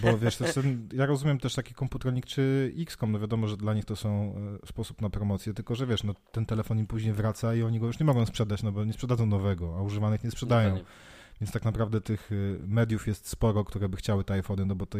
bo 0.01 0.17
wiesz, 0.17 0.37
ten, 0.37 0.89
ja 0.93 1.05
rozumiem 1.05 1.39
też 1.39 1.55
taki 1.55 1.73
komputronik 1.73 2.25
czy 2.25 2.73
XCOM, 2.77 3.11
no 3.11 3.19
wiadomo, 3.19 3.47
że 3.47 3.57
dla 3.57 3.73
nich 3.73 3.85
to 3.85 3.95
są 3.95 4.35
e, 4.63 4.67
sposób 4.67 5.01
na 5.01 5.09
promocję, 5.09 5.53
tylko 5.53 5.75
że 5.75 5.87
wiesz, 5.87 6.03
no 6.03 6.13
ten 6.31 6.45
telefon 6.45 6.79
im 6.79 6.87
później 6.87 7.13
wraca 7.13 7.55
i 7.55 7.63
oni 7.63 7.79
go 7.79 7.87
już 7.87 7.99
nie 7.99 8.05
mogą 8.05 8.25
sprzedać, 8.25 8.63
no 8.63 8.71
bo 8.71 8.85
nie 8.85 8.93
sprzedadzą 8.93 9.25
nowego, 9.25 9.75
a 9.77 9.81
używanych 9.81 10.23
nie 10.23 10.31
sprzedają. 10.31 10.79
Więc 11.41 11.51
tak 11.51 11.65
naprawdę 11.65 12.01
tych 12.01 12.31
y, 12.31 12.59
mediów 12.67 13.07
jest 13.07 13.27
sporo, 13.27 13.63
które 13.63 13.89
by 13.89 13.97
chciały 13.97 14.23
te 14.23 14.33
iPhony, 14.33 14.65
no 14.65 14.75
bo 14.75 14.85
to 14.85 14.97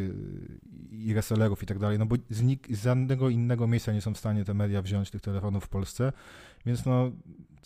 i 0.92 1.14
resellerów 1.14 1.64
i 1.64 1.66
tak 1.66 1.80
dalej, 1.80 2.00
no 2.00 2.06
bo 2.06 2.16
z, 2.30 2.42
nik, 2.42 2.68
z 2.72 2.84
żadnego 2.84 3.30
innego 3.30 3.68
miejsca 3.68 3.94
nie 3.94 4.02
są 4.02 4.14
w 4.14 4.18
stanie 4.18 4.46
te 4.46 4.54
media 4.54 4.82
wziąć 4.82 5.12
tych 5.12 5.22
telefonów 5.22 5.66
w 5.66 5.70
Polsce, 5.70 6.14
więc 6.66 6.86
no 6.86 7.12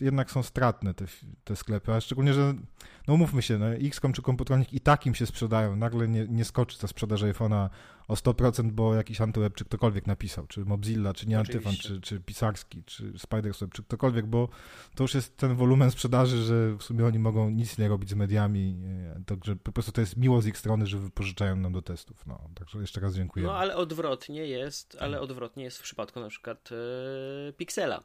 jednak 0.02 0.32
są 0.32 0.44
stratne 0.44 0.94
te, 0.94 1.06
te 1.44 1.56
sklepy, 1.56 1.94
a 1.94 2.02
szczególnie, 2.02 2.34
że 2.34 2.54
no 3.08 3.14
umówmy 3.14 3.42
się, 3.42 3.58
no, 3.58 3.66
XCOM 3.70 4.14
czy 4.14 4.22
Komputronik 4.22 4.74
i 4.74 4.80
takim 4.80 5.16
się 5.16 5.26
sprzedają, 5.26 5.76
nagle 5.76 6.08
nie, 6.08 6.28
nie 6.28 6.46
skoczy 6.46 6.80
ta 6.80 6.88
sprzedaż 6.88 7.22
iPhone'a 7.22 7.70
o 8.08 8.14
100%, 8.14 8.72
bo 8.72 8.96
jakiś 8.96 9.22
antyweb 9.22 9.56
czy 9.56 9.66
ktokolwiek 9.66 10.08
napisał, 10.08 10.48
czy 10.48 10.66
Mozilla, 10.66 11.14
czy 11.14 11.28
nie 11.28 11.40
Antyfan, 11.40 11.74
czy, 11.74 12.02
czy 12.02 12.20
Pisarski, 12.20 12.84
czy 12.84 13.14
Spidersweb, 13.18 13.74
czy 13.74 13.84
ktokolwiek, 13.84 14.26
bo 14.26 14.50
to 14.96 15.04
już 15.04 15.14
jest 15.14 15.38
ten 15.38 15.56
wolumen 15.56 15.92
sprzedaży, 15.92 16.44
że 16.44 16.78
w 16.78 16.84
sumie 16.84 17.06
oni 17.06 17.20
mogą 17.20 17.50
nic 17.50 17.78
nie 17.78 17.88
robić 17.88 18.10
z 18.10 18.14
mediami, 18.14 18.78
e, 19.16 19.24
także 19.26 19.56
po 19.56 19.72
prostu 19.72 19.92
to 19.92 20.02
jest 20.02 20.18
miło 20.18 20.42
z 20.42 20.48
ich 20.48 20.58
strony, 20.58 20.88
że 20.88 20.98
wypożyczają 20.98 21.56
nam 21.56 21.74
do 21.74 21.82
testów, 21.82 22.28
no, 22.28 22.50
także 22.56 22.80
jeszcze 22.80 23.00
raz 23.02 23.16
dziękuję. 23.16 23.46
No, 23.46 23.58
ale 23.58 23.76
odwrotnie 23.76 24.48
jest, 24.48 24.98
ale 25.00 25.22
odwrotnie 25.22 25.64
jest 25.64 25.78
w 25.78 25.82
przypadku 25.82 26.20
na 26.20 26.30
przykład 26.30 26.70
yy, 26.72 27.54
Pixela. 27.54 28.04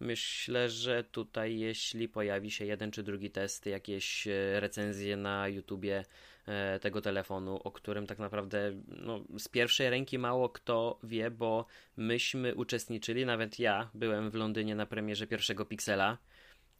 Myślę, 0.00 0.70
że 0.70 1.04
tutaj 1.04 1.58
jeśli 1.58 2.08
pojawi 2.08 2.50
się 2.50 2.64
jeden 2.64 2.90
czy 2.90 3.02
drugi 3.02 3.30
test, 3.30 3.66
jakieś 3.66 4.26
e, 4.26 4.60
recenzje 4.60 5.16
na 5.16 5.48
YouTubie 5.48 6.04
e, 6.46 6.78
tego 6.78 7.00
telefonu, 7.00 7.56
o 7.64 7.70
którym 7.70 8.06
tak 8.06 8.18
naprawdę 8.18 8.72
no, 8.88 9.24
z 9.38 9.48
pierwszej 9.48 9.90
ręki 9.90 10.18
mało 10.18 10.48
kto 10.48 10.98
wie, 11.02 11.30
bo 11.30 11.66
myśmy 11.96 12.54
uczestniczyli, 12.54 13.26
nawet 13.26 13.58
ja 13.58 13.90
byłem 13.94 14.30
w 14.30 14.34
Londynie 14.34 14.74
na 14.74 14.86
premierze 14.86 15.26
pierwszego 15.26 15.64
Pixela 15.64 16.18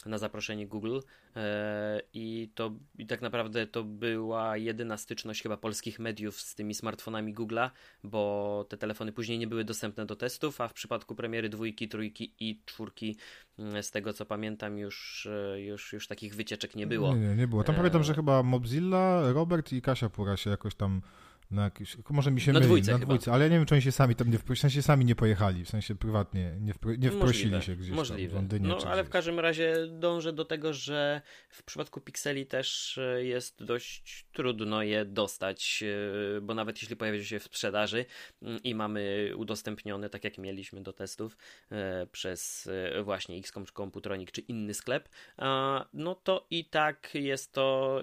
na 0.07 0.19
zaproszenie 0.19 0.67
Google 0.67 0.99
e, 1.37 2.01
i 2.15 2.51
to 2.55 2.73
i 2.99 3.07
tak 3.07 3.23
naprawdę 3.23 3.67
to 3.67 3.85
była 3.85 4.57
jedyna 4.57 4.97
styczność 4.97 5.43
chyba 5.43 5.57
polskich 5.57 5.99
mediów 5.99 6.41
z 6.41 6.55
tymi 6.55 6.75
smartfonami 6.75 7.35
Google'a, 7.35 7.71
bo 8.05 8.67
te 8.69 8.77
telefony 8.77 9.13
później 9.13 9.39
nie 9.39 9.47
były 9.47 9.65
dostępne 9.65 10.07
do 10.07 10.17
testów, 10.17 10.61
a 10.61 10.69
w 10.69 10.73
przypadku 10.73 11.15
premiery 11.15 11.49
dwójki, 11.49 11.89
trójki 11.89 12.35
i 12.41 12.61
czwórki 12.67 13.17
mm, 13.59 13.83
z 13.83 13.91
tego 13.91 14.13
co 14.13 14.27
pamiętam 14.27 14.79
już, 14.79 15.27
e, 15.27 15.61
już, 15.61 15.93
już 15.93 16.09
takich 16.09 16.35
wycieczek 16.35 16.77
nie 16.77 16.87
było. 16.87 17.15
Nie, 17.15 17.21
nie, 17.21 17.37
nie 17.37 17.49
było. 17.49 17.65
Tam 17.65 17.75
e... 17.75 17.79
pamiętam, 17.79 18.03
że 18.05 18.15
chyba 18.15 18.43
Mozilla, 18.43 19.33
Robert 19.33 19.73
i 19.73 19.83
Kasia 19.83 20.09
Pura 20.09 20.37
się 20.37 20.51
jakoś 20.51 20.75
tam 20.75 21.01
na 21.51 21.65
jakiś, 21.65 21.97
może 22.11 22.31
mi 22.31 22.41
się 22.41 22.53
na 22.53 22.59
myli, 22.59 22.67
dwójce 22.67 22.93
na 22.93 22.99
chyba. 22.99 23.07
dwójce, 23.07 23.33
ale 23.33 23.45
ja 23.45 23.51
nie 23.51 23.57
wiem, 23.57 23.67
czy 23.67 23.75
oni 23.75 23.83
się 23.83 23.93
sami 23.93 24.15
tam 24.15 24.31
nie, 24.31 24.39
w 24.39 24.59
sensie 24.59 24.83
sami 24.83 25.05
nie 25.05 25.15
pojechali, 25.15 25.65
w 25.65 25.69
sensie 25.69 25.95
prywatnie, 25.95 26.57
nie, 26.61 26.75
wpro, 26.75 26.95
nie 26.95 27.11
wprosili 27.11 27.51
Możliwe, 27.51 27.63
się 27.63 27.77
gdzieś 27.77 27.91
możliwe. 27.91 28.23
tam 28.23 28.31
w 28.31 28.35
Londynie 28.35 28.69
No, 28.69 28.77
czy 28.77 28.87
ale 28.87 29.03
gdzieś. 29.03 29.09
w 29.09 29.13
każdym 29.13 29.41
razie 29.41 29.75
dążę 29.89 30.33
do 30.33 30.45
tego, 30.45 30.73
że 30.73 31.23
w 31.51 31.63
przypadku 31.63 32.01
Pixeli 32.01 32.47
też 32.47 32.99
e, 32.99 33.25
jest 33.25 33.65
dość 33.65 34.27
trudno 34.33 34.83
je 34.83 35.05
dostać, 35.05 35.85
e, 36.37 36.41
bo 36.41 36.55
nawet 36.55 36.83
jeśli 36.83 36.97
pojawią 36.97 37.23
się 37.23 37.39
w 37.39 37.45
sprzedaży 37.45 38.05
mm, 38.43 38.63
i 38.63 38.75
mamy 38.75 39.33
udostępnione, 39.37 40.11
tak 40.11 40.25
jak 40.25 40.39
mieliśmy 40.39 40.83
do 40.83 40.93
testów, 40.93 41.37
e, 41.71 42.07
przez 42.07 42.69
właśnie 43.05 43.37
XCOM 43.37 43.67
czy 43.67 43.73
Computronic 43.73 44.31
czy 44.31 44.41
inny 44.41 44.75
sklep, 44.75 45.09
no 45.95 46.15
to 46.15 46.47
i 46.51 46.65
tak 46.65 47.11
jest 47.15 47.53
to 47.53 48.03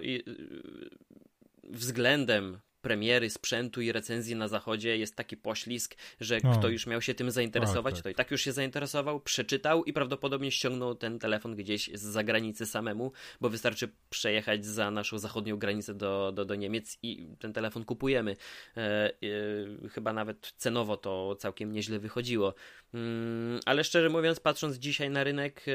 względem 1.64 2.58
premiery 2.80 3.30
sprzętu 3.30 3.80
i 3.80 3.92
recenzji 3.92 4.36
na 4.36 4.48
zachodzie 4.48 4.96
jest 4.96 5.16
taki 5.16 5.36
poślizg, 5.36 5.96
że 6.20 6.38
No. 6.44 6.58
kto 6.58 6.68
już 6.68 6.86
miał 6.86 7.02
się 7.02 7.14
tym 7.14 7.30
zainteresować, 7.30 7.94
Tak, 7.94 7.98
tak. 7.98 8.02
to 8.02 8.08
i 8.10 8.14
tak 8.14 8.30
już 8.30 8.42
się 8.42 8.52
zainteresował, 8.52 9.20
przeczytał 9.20 9.84
i 9.84 9.92
prawdopodobnie 9.92 10.50
ściągnął 10.50 10.94
ten 10.94 11.18
telefon 11.18 11.56
gdzieś 11.56 11.90
z 11.94 12.02
zagranicy 12.02 12.66
samemu, 12.66 13.12
bo 13.40 13.48
wystarczy 13.50 13.88
przejechać 14.10 14.66
za 14.66 14.90
naszą 14.90 15.18
zachodnią 15.18 15.56
granicę 15.56 15.94
do, 15.94 16.32
do, 16.34 16.44
do 16.44 16.54
Niemiec 16.54 16.98
i 17.02 17.28
ten 17.38 17.52
telefon 17.52 17.84
kupujemy. 17.84 18.36
E, 18.76 18.80
e, 18.80 19.88
chyba 19.88 20.12
nawet 20.12 20.52
cenowo 20.56 20.96
to 20.96 21.36
całkiem 21.38 21.72
nieźle 21.72 21.98
wychodziło. 21.98 22.54
Mm, 22.94 23.60
ale 23.66 23.84
szczerze 23.84 24.08
mówiąc, 24.08 24.40
patrząc 24.40 24.76
dzisiaj 24.76 25.10
na 25.10 25.24
rynek, 25.24 25.64
e, 25.68 25.72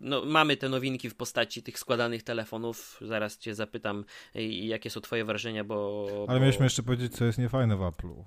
no, 0.00 0.24
mamy 0.24 0.56
te 0.56 0.68
nowinki 0.68 1.10
w 1.10 1.14
postaci 1.14 1.62
tych 1.62 1.78
składanych 1.78 2.22
telefonów. 2.22 2.98
Zaraz 3.00 3.38
cię 3.38 3.54
zapytam, 3.54 4.04
e, 4.34 4.42
jakie 4.44 4.90
są 4.90 5.00
twoje 5.00 5.24
wrażenia, 5.24 5.64
bo... 5.64 6.03
Ale 6.28 6.38
bo... 6.38 6.44
mieliśmy 6.44 6.66
jeszcze 6.66 6.82
powiedzieć, 6.82 7.16
co 7.16 7.24
jest 7.24 7.38
niefajne 7.38 7.76
w 7.76 7.80
Apple'u. 7.80 8.24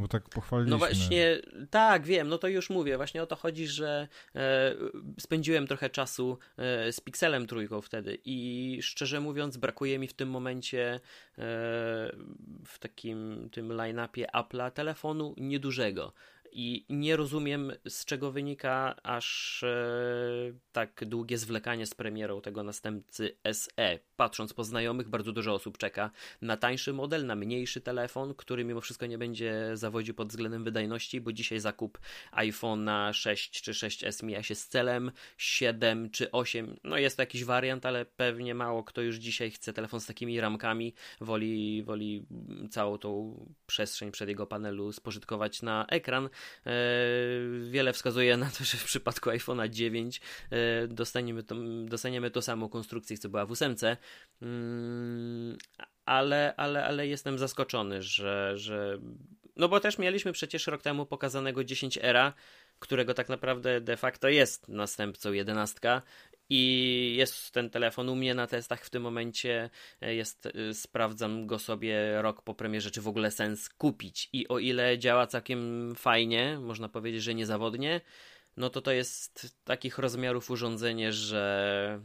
Bo 0.00 0.08
tak 0.08 0.28
pochwaliliśmy. 0.28 0.70
No 0.70 0.78
właśnie, 0.78 1.38
tak, 1.70 2.06
wiem, 2.06 2.28
no 2.28 2.38
to 2.38 2.48
już 2.48 2.70
mówię. 2.70 2.96
Właśnie 2.96 3.22
o 3.22 3.26
to 3.26 3.36
chodzi, 3.36 3.66
że 3.66 4.08
e, 4.34 4.74
spędziłem 5.20 5.66
trochę 5.66 5.90
czasu 5.90 6.38
e, 6.56 6.92
z 6.92 7.00
Pixelem 7.00 7.46
trójką 7.46 7.80
wtedy 7.80 8.18
i 8.24 8.78
szczerze 8.82 9.20
mówiąc 9.20 9.56
brakuje 9.56 9.98
mi 9.98 10.08
w 10.08 10.14
tym 10.14 10.30
momencie 10.30 10.94
e, 10.94 11.00
w 12.66 12.78
takim 12.80 13.48
tym 13.52 13.72
line-upie 13.72 14.26
Apple'a 14.34 14.70
telefonu 14.70 15.34
niedużego. 15.36 16.12
I 16.52 16.86
nie 16.88 17.16
rozumiem, 17.16 17.72
z 17.88 18.04
czego 18.04 18.32
wynika 18.32 18.96
aż 19.02 19.62
e, 19.62 20.52
tak 20.72 21.04
długie 21.06 21.38
zwlekanie 21.38 21.86
z 21.86 21.94
premierą 21.94 22.40
tego 22.40 22.62
następcy 22.62 23.36
SE. 23.52 23.98
Patrząc 24.16 24.52
po 24.52 24.64
znajomych, 24.64 25.08
bardzo 25.08 25.32
dużo 25.32 25.54
osób 25.54 25.78
czeka 25.78 26.10
na 26.42 26.56
tańszy 26.56 26.92
model, 26.92 27.26
na 27.26 27.36
mniejszy 27.36 27.80
telefon, 27.80 28.34
który 28.34 28.64
mimo 28.64 28.80
wszystko 28.80 29.06
nie 29.06 29.18
będzie 29.18 29.70
zawodził 29.74 30.14
pod 30.14 30.28
względem 30.28 30.64
wydajności, 30.64 31.20
bo 31.20 31.32
dzisiaj 31.32 31.60
zakup 31.60 31.98
iPhone'a 32.32 33.12
6 33.12 33.62
czy 33.62 33.72
6S 33.72 34.24
mija 34.24 34.42
się 34.42 34.54
z 34.54 34.68
celem 34.68 35.12
7 35.38 36.10
czy 36.10 36.30
8. 36.30 36.76
No 36.84 36.98
jest 36.98 37.16
to 37.16 37.22
jakiś 37.22 37.44
wariant, 37.44 37.86
ale 37.86 38.04
pewnie 38.04 38.54
mało 38.54 38.84
kto 38.84 39.02
już 39.02 39.16
dzisiaj 39.16 39.50
chce 39.50 39.72
telefon 39.72 40.00
z 40.00 40.06
takimi 40.06 40.40
ramkami, 40.40 40.94
woli, 41.20 41.82
woli 41.82 42.26
całą 42.70 42.98
tą 42.98 43.36
przestrzeń 43.66 44.10
przed 44.10 44.28
jego 44.28 44.46
panelu 44.46 44.92
spożytkować 44.92 45.62
na 45.62 45.86
ekran. 45.86 46.28
E, 46.66 46.72
wiele 47.70 47.92
wskazuje 47.92 48.36
na 48.36 48.50
to, 48.50 48.64
że 48.64 48.78
w 48.78 48.84
przypadku 48.84 49.30
iPhone'a 49.30 49.68
9 49.68 50.20
e, 50.50 50.88
dostaniemy, 50.88 51.42
to, 51.42 51.54
dostaniemy 51.84 52.30
tą 52.30 52.40
samą 52.40 52.68
konstrukcję, 52.68 53.18
co 53.18 53.28
była 53.28 53.46
w 53.46 53.52
8. 53.52 53.74
Mm, 54.42 55.58
ale, 56.04 56.54
ale, 56.56 56.84
ale 56.84 57.06
jestem 57.06 57.38
zaskoczony, 57.38 58.02
że, 58.02 58.52
że. 58.58 58.98
No 59.56 59.68
bo 59.68 59.80
też 59.80 59.98
mieliśmy 59.98 60.32
przecież 60.32 60.66
rok 60.66 60.82
temu 60.82 61.06
pokazanego 61.06 61.64
10 61.64 61.98
era, 62.02 62.32
którego 62.78 63.14
tak 63.14 63.28
naprawdę 63.28 63.80
de 63.80 63.96
facto 63.96 64.28
jest 64.28 64.68
następcą 64.68 65.32
11. 65.32 65.80
I 66.50 67.14
jest 67.18 67.50
ten 67.50 67.70
telefon 67.70 68.08
u 68.08 68.16
mnie 68.16 68.34
na 68.34 68.46
testach 68.46 68.84
w 68.84 68.90
tym 68.90 69.02
momencie. 69.02 69.70
Jest, 70.00 70.46
y, 70.46 70.74
sprawdzam 70.74 71.46
go 71.46 71.58
sobie 71.58 72.22
rok 72.22 72.42
po 72.42 72.54
premierze, 72.54 72.90
czy 72.90 73.00
w 73.00 73.08
ogóle 73.08 73.30
sens 73.30 73.68
kupić. 73.68 74.28
I 74.32 74.48
o 74.48 74.58
ile 74.58 74.98
działa 74.98 75.26
całkiem 75.26 75.92
fajnie, 75.96 76.58
można 76.58 76.88
powiedzieć, 76.88 77.22
że 77.22 77.34
niezawodnie, 77.34 78.00
no 78.56 78.70
to 78.70 78.80
to 78.80 78.92
jest 78.92 79.56
takich 79.64 79.98
rozmiarów 79.98 80.50
urządzenie, 80.50 81.12
że 81.12 82.00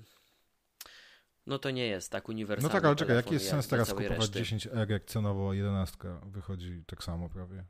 no 1.46 1.60
to 1.60 1.72
nie 1.72 1.88
jest 1.88 2.12
tak 2.12 2.28
No 2.28 2.32
uniwersalne. 2.32 2.74
tak, 2.74 2.86
ale 2.86 2.96
czekaj, 2.96 3.16
jaki 3.16 3.34
jest 3.34 3.50
sens 3.50 3.68
teraz 3.68 3.90
kupować 3.94 4.18
reszty. 4.18 4.40
10R, 4.40 4.90
jak 4.90 5.06
cenowo 5.06 5.54
11 5.54 5.98
wychodzi 6.26 6.84
tak 6.88 7.04
samo 7.04 7.30
prawie? 7.30 7.64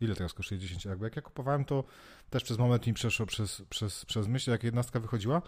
Ile 0.00 0.14
teraz 0.14 0.34
kosztuje 0.34 0.60
10R? 0.60 0.96
Bo 0.98 1.04
jak 1.04 1.16
ja 1.16 1.22
kupowałem, 1.22 1.64
to 1.64 1.84
też 2.30 2.44
przez 2.44 2.58
moment 2.58 2.86
mi 2.86 2.94
przeszło 2.94 3.26
przez, 3.26 3.62
przez, 3.70 4.04
przez 4.04 4.28
myśl, 4.28 4.50
jak 4.50 4.64
11 4.64 5.00
wychodziła, 5.00 5.42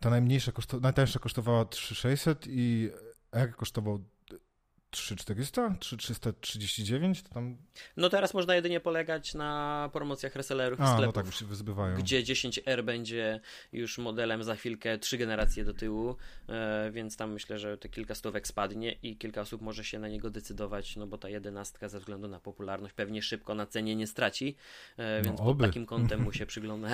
ta 0.00 0.10
najmniejsza, 0.10 0.52
koszto, 0.52 0.80
najtańsza 0.80 1.18
kosztowała 1.18 1.64
3600 1.64 2.46
i 2.48 2.90
R 3.32 3.56
kosztował 3.56 4.04
3400? 4.90 5.74
3339? 5.80 7.22
To 7.22 7.28
tam... 7.28 7.56
No 7.96 8.08
teraz 8.08 8.34
można 8.34 8.54
jedynie 8.54 8.80
polegać 8.80 9.34
na 9.34 9.90
promocjach 9.92 10.36
resellerów 10.36 10.78
i 10.78 10.82
A, 10.82 10.84
no 10.84 10.92
sklepów. 10.92 11.14
tak, 11.14 11.26
już 11.26 11.38
się 11.38 11.44
wyzbywają. 11.44 11.96
Gdzie 11.96 12.22
10R 12.22 12.82
będzie 12.82 13.40
już 13.72 13.98
modelem 13.98 14.44
za 14.44 14.54
chwilkę 14.54 14.98
trzy 14.98 15.18
generacje 15.18 15.64
do 15.64 15.74
tyłu, 15.74 16.16
e, 16.48 16.90
więc 16.92 17.16
tam 17.16 17.32
myślę, 17.32 17.58
że 17.58 17.78
te 17.78 17.88
kilka 17.88 18.14
stówek 18.14 18.46
spadnie 18.46 18.92
i 18.92 19.16
kilka 19.16 19.40
osób 19.40 19.62
może 19.62 19.84
się 19.84 19.98
na 19.98 20.08
niego 20.08 20.30
decydować, 20.30 20.96
no 20.96 21.06
bo 21.06 21.18
ta 21.18 21.28
jedenastka 21.28 21.88
ze 21.88 21.98
względu 21.98 22.28
na 22.28 22.40
popularność 22.40 22.94
pewnie 22.94 23.22
szybko 23.22 23.54
na 23.54 23.66
cenie 23.66 23.96
nie 23.96 24.06
straci, 24.06 24.56
e, 24.96 25.22
więc 25.22 25.38
pod 25.38 25.48
oby. 25.48 25.66
takim 25.66 25.86
kątem 25.86 26.22
mu 26.22 26.32
się 26.32 26.46
przygląda, 26.52 26.88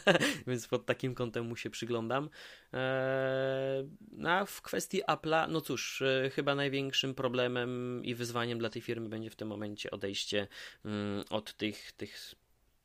więc 0.46 0.68
pod 0.68 0.86
takim 0.86 1.14
kątem 1.14 1.46
mu 1.46 1.56
się 1.56 1.70
przyglądam. 1.70 2.30
E, 2.74 3.84
no 4.12 4.30
a 4.30 4.44
w 4.44 4.62
kwestii 4.62 5.02
Apple'a, 5.02 5.48
no 5.48 5.60
cóż, 5.60 6.02
chyba 6.32 6.54
największym 6.54 7.14
problemem 7.14 7.33
i 8.02 8.14
wyzwaniem 8.14 8.58
dla 8.58 8.70
tej 8.70 8.82
firmy 8.82 9.08
będzie 9.08 9.30
w 9.30 9.36
tym 9.36 9.48
momencie 9.48 9.90
odejście 9.90 10.48
mm, 10.84 11.24
od 11.30 11.54
tych, 11.56 11.92
tych 11.92 12.34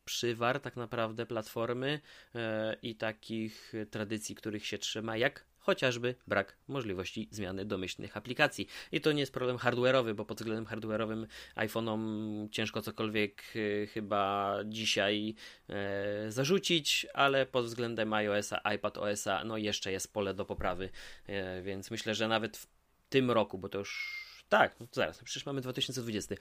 przywar 0.06 0.60
tak 0.60 0.76
naprawdę 0.76 1.26
platformy 1.26 2.00
e, 2.36 2.76
i 2.82 2.96
takich 2.96 3.74
tradycji, 3.92 4.36
których 4.36 4.66
się 4.66 4.78
trzyma, 4.78 5.18
jak 5.18 5.46
chociażby 5.60 6.16
brak 6.28 6.58
możliwości 6.68 7.28
zmiany 7.32 7.66
domyślnych 7.66 8.18
aplikacji. 8.18 8.68
I 8.92 9.02
to 9.02 9.12
nie 9.12 9.20
jest 9.20 9.34
problem 9.34 9.58
hardware'owy, 9.58 10.14
bo 10.14 10.26
pod 10.26 10.38
względem 10.38 10.66
hardware'owym 10.66 11.26
iPhone'om 11.56 12.50
ciężko 12.50 12.82
cokolwiek 12.82 13.44
e, 13.56 13.88
chyba 13.88 14.56
dzisiaj 14.66 15.36
e, 15.70 16.32
zarzucić, 16.32 17.08
ale 17.14 17.46
pod 17.46 17.66
względem 17.66 18.14
iOS-a, 18.14 18.74
iPadOS-a, 18.76 19.44
no 19.44 19.58
jeszcze 19.58 19.92
jest 19.92 20.14
pole 20.14 20.34
do 20.34 20.46
poprawy, 20.46 20.90
e, 21.28 21.62
więc 21.62 21.92
myślę, 21.92 22.16
że 22.16 22.28
nawet 22.28 22.58
w 22.58 22.68
tym 23.10 23.32
roku, 23.32 23.58
bo 23.58 23.70
to 23.70 23.80
już 23.80 24.29
tak, 24.50 24.76
zaraz, 24.92 25.24
przecież 25.24 25.46
mamy 25.46 25.62
2020. 25.62 26.36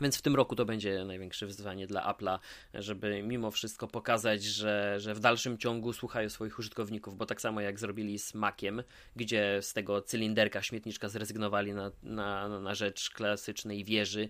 Więc 0.00 0.16
w 0.16 0.22
tym 0.22 0.36
roku 0.36 0.56
to 0.56 0.64
będzie 0.64 1.04
największe 1.04 1.46
wyzwanie 1.46 1.86
dla 1.86 2.12
Apple'a, 2.12 2.38
żeby 2.74 3.22
mimo 3.22 3.50
wszystko 3.50 3.88
pokazać, 3.88 4.44
że, 4.44 5.00
że 5.00 5.14
w 5.14 5.20
dalszym 5.20 5.58
ciągu 5.58 5.92
słuchają 5.92 6.28
swoich 6.28 6.58
użytkowników, 6.58 7.16
bo 7.16 7.26
tak 7.26 7.40
samo 7.40 7.60
jak 7.60 7.78
zrobili 7.78 8.18
z 8.18 8.34
Maciem, 8.34 8.82
gdzie 9.16 9.58
z 9.62 9.72
tego 9.72 10.02
cylinderka, 10.02 10.62
śmietniczka 10.62 11.08
zrezygnowali 11.08 11.72
na, 11.72 11.90
na, 12.02 12.48
na 12.60 12.74
rzecz 12.74 13.10
klasycznej 13.10 13.84
wieży 13.84 14.28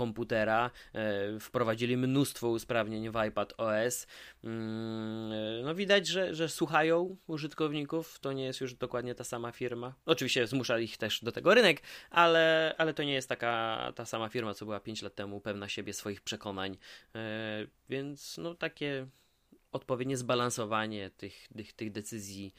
komputera, 0.00 0.70
e, 0.94 1.40
wprowadzili 1.40 1.96
mnóstwo 1.96 2.48
usprawnień 2.48 3.10
w 3.10 3.24
iPad 3.28 3.54
OS. 3.56 4.06
Mm, 4.44 5.32
e, 5.32 5.62
no 5.64 5.74
widać, 5.74 6.06
że, 6.06 6.34
że 6.34 6.48
słuchają 6.48 7.16
użytkowników, 7.26 8.18
to 8.20 8.32
nie 8.32 8.44
jest 8.44 8.60
już 8.60 8.74
dokładnie 8.74 9.14
ta 9.14 9.24
sama 9.24 9.52
firma. 9.52 9.94
Oczywiście 10.06 10.46
zmusza 10.46 10.78
ich 10.78 10.96
też 10.96 11.24
do 11.24 11.32
tego 11.32 11.54
rynek, 11.54 11.82
ale, 12.10 12.74
ale 12.78 12.94
to 12.94 13.02
nie 13.02 13.12
jest 13.12 13.28
taka 13.28 13.92
ta 13.94 14.04
sama 14.04 14.28
firma, 14.28 14.54
co 14.54 14.64
była 14.64 14.80
5 14.80 15.02
lat 15.02 15.14
temu, 15.14 15.40
pewna 15.40 15.68
siebie, 15.68 15.92
swoich 15.92 16.20
przekonań, 16.20 16.78
e, 17.14 17.66
więc 17.88 18.38
no 18.38 18.54
takie 18.54 19.06
odpowiednie 19.72 20.16
zbalansowanie 20.16 21.10
tych, 21.10 21.48
tych, 21.56 21.72
tych 21.72 21.92
decyzji 21.92 22.54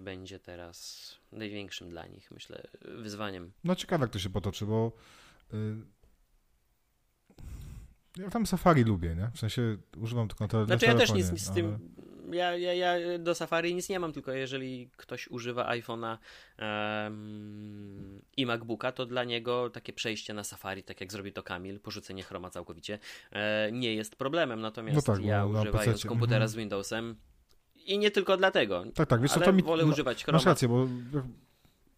będzie 0.00 0.38
teraz 0.38 1.16
największym 1.32 1.90
dla 1.90 2.06
nich, 2.06 2.30
myślę, 2.30 2.62
wyzwaniem. 2.80 3.52
No 3.64 3.74
ciekawe, 3.74 4.04
jak 4.04 4.12
to 4.12 4.18
się 4.18 4.30
potoczy, 4.30 4.66
bo 4.66 4.92
y, 5.54 5.56
ja 8.18 8.30
tam 8.30 8.46
Safari 8.46 8.84
lubię, 8.84 9.14
nie? 9.14 9.30
W 9.34 9.38
sensie 9.38 9.76
używam 9.96 10.28
tylko 10.28 10.48
tele, 10.48 10.66
Znaczy 10.66 10.86
na 10.86 10.92
ja 10.92 10.98
też 10.98 11.12
nic 11.12 11.26
z 11.26 11.48
ale- 11.48 11.54
tym. 11.54 11.78
Ja, 12.32 12.56
ja, 12.56 12.74
ja 12.74 13.18
do 13.18 13.34
Safari 13.34 13.74
nic 13.74 13.88
nie 13.88 14.00
mam, 14.00 14.12
tylko 14.12 14.32
jeżeli 14.32 14.90
ktoś 14.96 15.28
używa 15.28 15.72
iPhone'a 15.76 16.18
em, 16.58 18.22
i 18.36 18.46
MacBooka, 18.46 18.92
to 18.92 19.06
dla 19.06 19.24
niego 19.24 19.70
takie 19.70 19.92
przejście 19.92 20.34
na 20.34 20.44
Safari, 20.44 20.82
tak 20.82 21.00
jak 21.00 21.12
zrobi 21.12 21.32
to 21.32 21.42
Kamil, 21.42 21.80
porzucenie 21.80 22.22
Chroma 22.22 22.50
całkowicie, 22.50 22.98
e, 23.32 23.72
nie 23.72 23.94
jest 23.94 24.16
problemem. 24.16 24.60
Natomiast 24.60 25.08
No 25.08 25.14
tak, 25.14 25.24
ja 25.24 25.38
na 25.38 25.46
używając 25.46 25.92
PC-cie, 25.92 26.08
komputera 26.08 26.36
mhm. 26.36 26.48
z 26.48 26.54
Windowsem 26.54 27.16
i 27.74 27.98
nie 27.98 28.10
tylko 28.10 28.36
dlatego, 28.36 28.84
Tak, 28.94 29.08
tak, 29.08 29.20
wiesz 29.20 29.32
ale 29.32 29.44
to 29.44 29.52
mi... 29.52 29.62
wolę 29.62 29.84
no, 29.84 29.92
używać 29.92 30.24
Chroma. 30.24 30.36
Masz 30.36 30.46
rację, 30.46 30.68
bo 30.68 30.86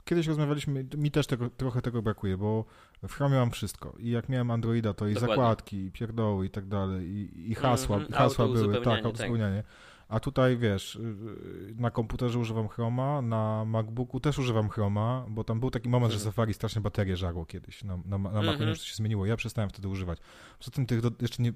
kiedyś 0.09 0.27
rozmawialiśmy, 0.27 0.87
mi 0.97 1.11
też 1.11 1.27
tego, 1.27 1.51
trochę 1.51 1.83
tego 1.83 2.03
brakuje, 2.03 2.37
bo 2.37 2.65
w 3.09 3.13
Chromie 3.13 3.37
mam 3.37 3.51
wszystko. 3.51 3.95
I 3.99 4.11
jak 4.11 4.29
miałem 4.29 4.51
Androida, 4.51 4.95
to 4.95 5.09
i 5.09 5.15
Dokładnie. 5.15 5.37
zakładki, 5.37 5.77
i 5.77 5.91
pierdoły 5.91 6.47
i 6.47 6.51
tak 6.51 6.67
dalej, 6.67 7.07
i, 7.09 7.51
i 7.51 7.55
hasła, 7.55 7.97
mm 7.97 8.09
-hmm. 8.09 8.15
hasła 8.15 8.47
były, 8.47 8.81
tak, 8.81 9.05
uzupełnianie. 9.05 9.63
Tak. 9.63 9.73
A 10.09 10.21
tutaj 10.21 10.57
wiesz, 10.57 10.97
y, 10.97 11.01
y, 11.01 11.75
na 11.77 11.91
komputerze 11.91 12.39
używam 12.39 12.69
Chroma, 12.69 13.23
na 13.23 13.65
MacBooku 13.65 14.21
też 14.21 14.39
używam 14.39 14.69
Chroma, 14.69 15.27
bo 15.29 15.45
tam 15.45 15.61
był 15.61 15.71
taki 15.71 15.89
moment, 15.89 16.13
że 16.13 16.17
mhm. 16.17 16.33
Safari 16.33 16.55
strasznie 16.55 16.81
baterię 16.81 17.17
żarło 17.17 17.47
kiedyś. 17.47 17.85
Na, 17.85 17.99
na, 18.05 18.19
na 18.19 18.57
wiem, 18.57 18.75
czy 18.75 18.87
się 18.87 18.95
zmieniło. 18.95 19.27
Ja 19.27 19.37
przestałem 19.37 19.71
wtedy 19.71 19.89
używać. 19.89 20.19
Poza 20.59 20.71
tym 20.71 20.87
tych 20.87 21.01
do, 21.01 21.11
jeszcze 21.21 21.43
nie, 21.43 21.53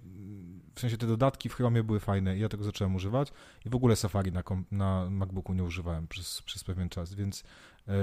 w 0.74 0.80
sensie 0.80 0.96
te 0.96 1.06
dodatki 1.06 1.48
w 1.48 1.54
Chromie 1.54 1.82
były 1.82 2.00
fajne 2.00 2.36
i 2.36 2.40
ja 2.40 2.48
tego 2.48 2.64
zacząłem 2.64 2.94
używać 2.94 3.32
i 3.66 3.70
w 3.70 3.74
ogóle 3.74 3.96
Safari 3.96 4.32
na, 4.32 4.42
na 4.70 5.10
MacBooku 5.10 5.54
nie 5.54 5.64
używałem 5.64 6.08
przez, 6.08 6.42
przez 6.42 6.64
pewien 6.64 6.88
czas, 6.88 7.14
więc 7.14 7.44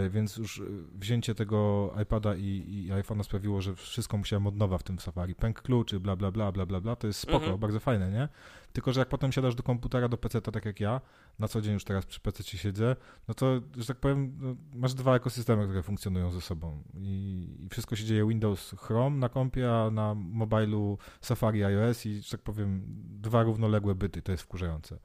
więc 0.09 0.38
już 0.38 0.59
e, 0.59 0.63
wzięcie 0.95 1.36
tego 1.36 1.91
iPada 2.01 2.36
i, 2.36 2.43
i 2.67 2.91
iPhone'a 2.91 3.23
sprawiło, 3.23 3.61
że 3.61 3.75
wszystko 3.75 4.17
musiałem 4.17 4.47
od 4.47 4.55
nowa 4.55 4.77
w 4.77 4.84
tym 4.84 4.99
Safari. 4.99 5.36
Pęk 5.36 5.61
kluczy, 5.61 5.99
bla, 5.99 6.15
bla, 6.15 6.32
bla, 6.32 6.51
bla, 6.51 6.65
bla, 6.65 6.82
bla, 6.82 6.95
to 6.95 7.07
jest 7.07 7.19
spoko, 7.19 7.38
mhm. 7.38 7.59
bardzo 7.59 7.80
fajne, 7.80 8.11
nie? 8.11 8.30
Tylko, 8.73 8.93
że 8.93 8.99
jak 8.99 9.09
potem 9.09 9.32
siadasz 9.32 9.55
do 9.55 9.63
komputera, 9.63 10.07
do 10.07 10.17
PC, 10.17 10.41
tak 10.41 10.65
jak 10.65 10.80
ja, 10.80 11.01
na 11.39 11.47
co 11.47 11.61
dzień 11.61 11.73
już 11.73 11.84
teraz 11.84 12.05
przy 12.05 12.19
PC 12.19 12.43
siedzę, 12.43 12.95
no 13.27 13.34
to, 13.34 13.61
że 13.77 13.86
tak 13.86 13.97
powiem, 13.97 14.38
no, 14.39 14.55
masz 14.73 14.93
dwa 14.93 15.15
ekosystemy, 15.15 15.63
które 15.63 15.84
funkcjonują 15.84 16.32
ze 16.32 16.41
sobą 16.41 16.84
I, 16.93 17.47
i 17.65 17.69
wszystko 17.69 17.95
się 17.95 18.05
dzieje 18.05 18.27
Windows 18.27 18.75
Chrome 18.77 19.17
na 19.17 19.30
kompie, 19.30 19.71
a 19.71 19.91
na 19.91 20.15
mobilu 20.15 20.97
Safari 21.21 21.63
iOS 21.63 22.05
i, 22.05 22.21
że 22.21 22.32
tak 22.32 22.41
powiem, 22.41 22.84
dwa 23.21 23.43
równoległe 23.43 23.95
byty, 23.95 24.21
to 24.21 24.32
jest 24.32 24.43
wkurzające 24.43 24.99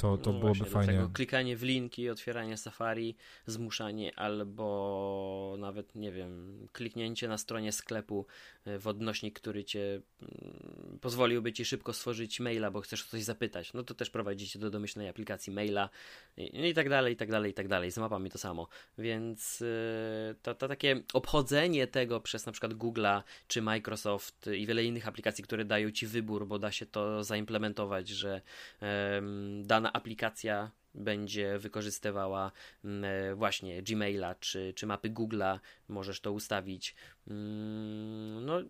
to, 0.00 0.18
to 0.18 0.32
no 0.32 0.38
byłoby 0.38 0.58
właśnie, 0.58 0.94
fajnie. 0.94 1.08
Klikanie 1.12 1.56
w 1.56 1.62
linki, 1.62 2.10
otwieranie 2.10 2.56
Safari, 2.56 3.16
zmuszanie 3.46 4.18
albo 4.18 5.56
nawet, 5.58 5.94
nie 5.94 6.12
wiem, 6.12 6.68
kliknięcie 6.72 7.28
na 7.28 7.38
stronie 7.38 7.72
sklepu 7.72 8.26
e, 8.64 8.78
w 8.78 8.86
odnośnik, 8.86 9.40
który 9.40 9.64
cię 9.64 10.00
mm, 10.22 10.98
pozwoliłby 11.00 11.52
ci 11.52 11.64
szybko 11.64 11.92
stworzyć 11.92 12.40
maila, 12.40 12.70
bo 12.70 12.80
chcesz 12.80 13.06
o 13.06 13.08
coś 13.08 13.22
zapytać. 13.22 13.72
No 13.72 13.82
to 13.82 13.94
też 13.94 14.10
prowadzicie 14.10 14.58
do 14.58 14.70
domyślnej 14.70 15.08
aplikacji 15.08 15.52
maila 15.52 15.88
i, 16.36 16.68
i 16.68 16.74
tak 16.74 16.88
dalej, 16.88 17.14
i 17.14 17.16
tak 17.16 17.30
dalej, 17.30 17.50
i 17.50 17.54
tak 17.54 17.68
dalej. 17.68 17.90
Z 17.90 17.98
mapami 17.98 18.30
to 18.30 18.38
samo. 18.38 18.68
Więc 18.98 19.62
e, 19.62 20.34
to, 20.42 20.54
to 20.54 20.68
takie 20.68 21.02
obchodzenie 21.12 21.86
tego 21.86 22.20
przez 22.20 22.46
na 22.46 22.52
przykład 22.52 22.72
Google'a 22.72 23.22
czy 23.48 23.62
Microsoft 23.62 24.50
i 24.56 24.66
wiele 24.66 24.84
innych 24.84 25.08
aplikacji, 25.08 25.44
które 25.44 25.64
dają 25.64 25.90
ci 25.90 26.06
wybór, 26.06 26.46
bo 26.46 26.58
da 26.58 26.72
się 26.72 26.86
to 26.86 27.24
zaimplementować, 27.24 28.08
że 28.08 28.40
um, 28.80 29.66
dana 29.66 29.89
aplikacja 29.92 30.70
będzie 30.94 31.58
wykorzystywała 31.58 32.52
mm, 32.84 33.04
e, 33.04 33.34
właśnie 33.34 33.82
Gmaila 33.82 34.34
czy, 34.34 34.72
czy 34.76 34.86
mapy 34.86 35.10
Google'a, 35.10 35.58
możesz 35.88 36.20
to 36.20 36.32
ustawić. 36.32 36.94
Mm, 37.28 38.44
no, 38.46 38.62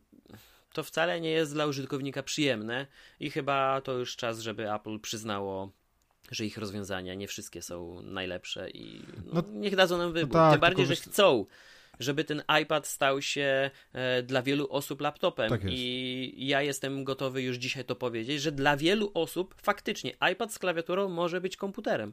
to 0.72 0.82
wcale 0.82 1.20
nie 1.20 1.30
jest 1.30 1.52
dla 1.52 1.66
użytkownika 1.66 2.22
przyjemne 2.22 2.86
i 3.20 3.30
chyba 3.30 3.80
to 3.80 3.92
już 3.92 4.16
czas, 4.16 4.40
żeby 4.40 4.72
Apple 4.72 5.00
przyznało 5.00 5.72
że 6.30 6.46
ich 6.46 6.58
rozwiązania 6.58 7.14
nie 7.14 7.28
wszystkie 7.28 7.62
są 7.62 8.02
najlepsze 8.02 8.70
i 8.70 9.02
no, 9.26 9.32
no, 9.32 9.42
niech 9.52 9.76
dadzą 9.76 9.98
nam 9.98 10.12
wybór. 10.12 10.34
No 10.34 10.40
tak, 10.40 10.52
Tym 10.52 10.60
bardziej, 10.60 10.86
że 10.86 10.96
chcą 10.96 11.46
żeby 12.00 12.24
ten 12.24 12.42
iPad 12.62 12.86
stał 12.86 13.22
się 13.22 13.70
e, 13.92 14.22
dla 14.22 14.42
wielu 14.42 14.66
osób 14.70 15.00
laptopem. 15.00 15.50
Tak 15.50 15.60
I 15.64 16.34
ja 16.36 16.62
jestem 16.62 17.04
gotowy 17.04 17.42
już 17.42 17.56
dzisiaj 17.56 17.84
to 17.84 17.96
powiedzieć, 17.96 18.42
że 18.42 18.52
dla 18.52 18.76
wielu 18.76 19.10
osób 19.14 19.54
faktycznie 19.62 20.12
iPad 20.32 20.52
z 20.52 20.58
klawiaturą 20.58 21.08
może 21.08 21.40
być 21.40 21.56
komputerem 21.56 22.12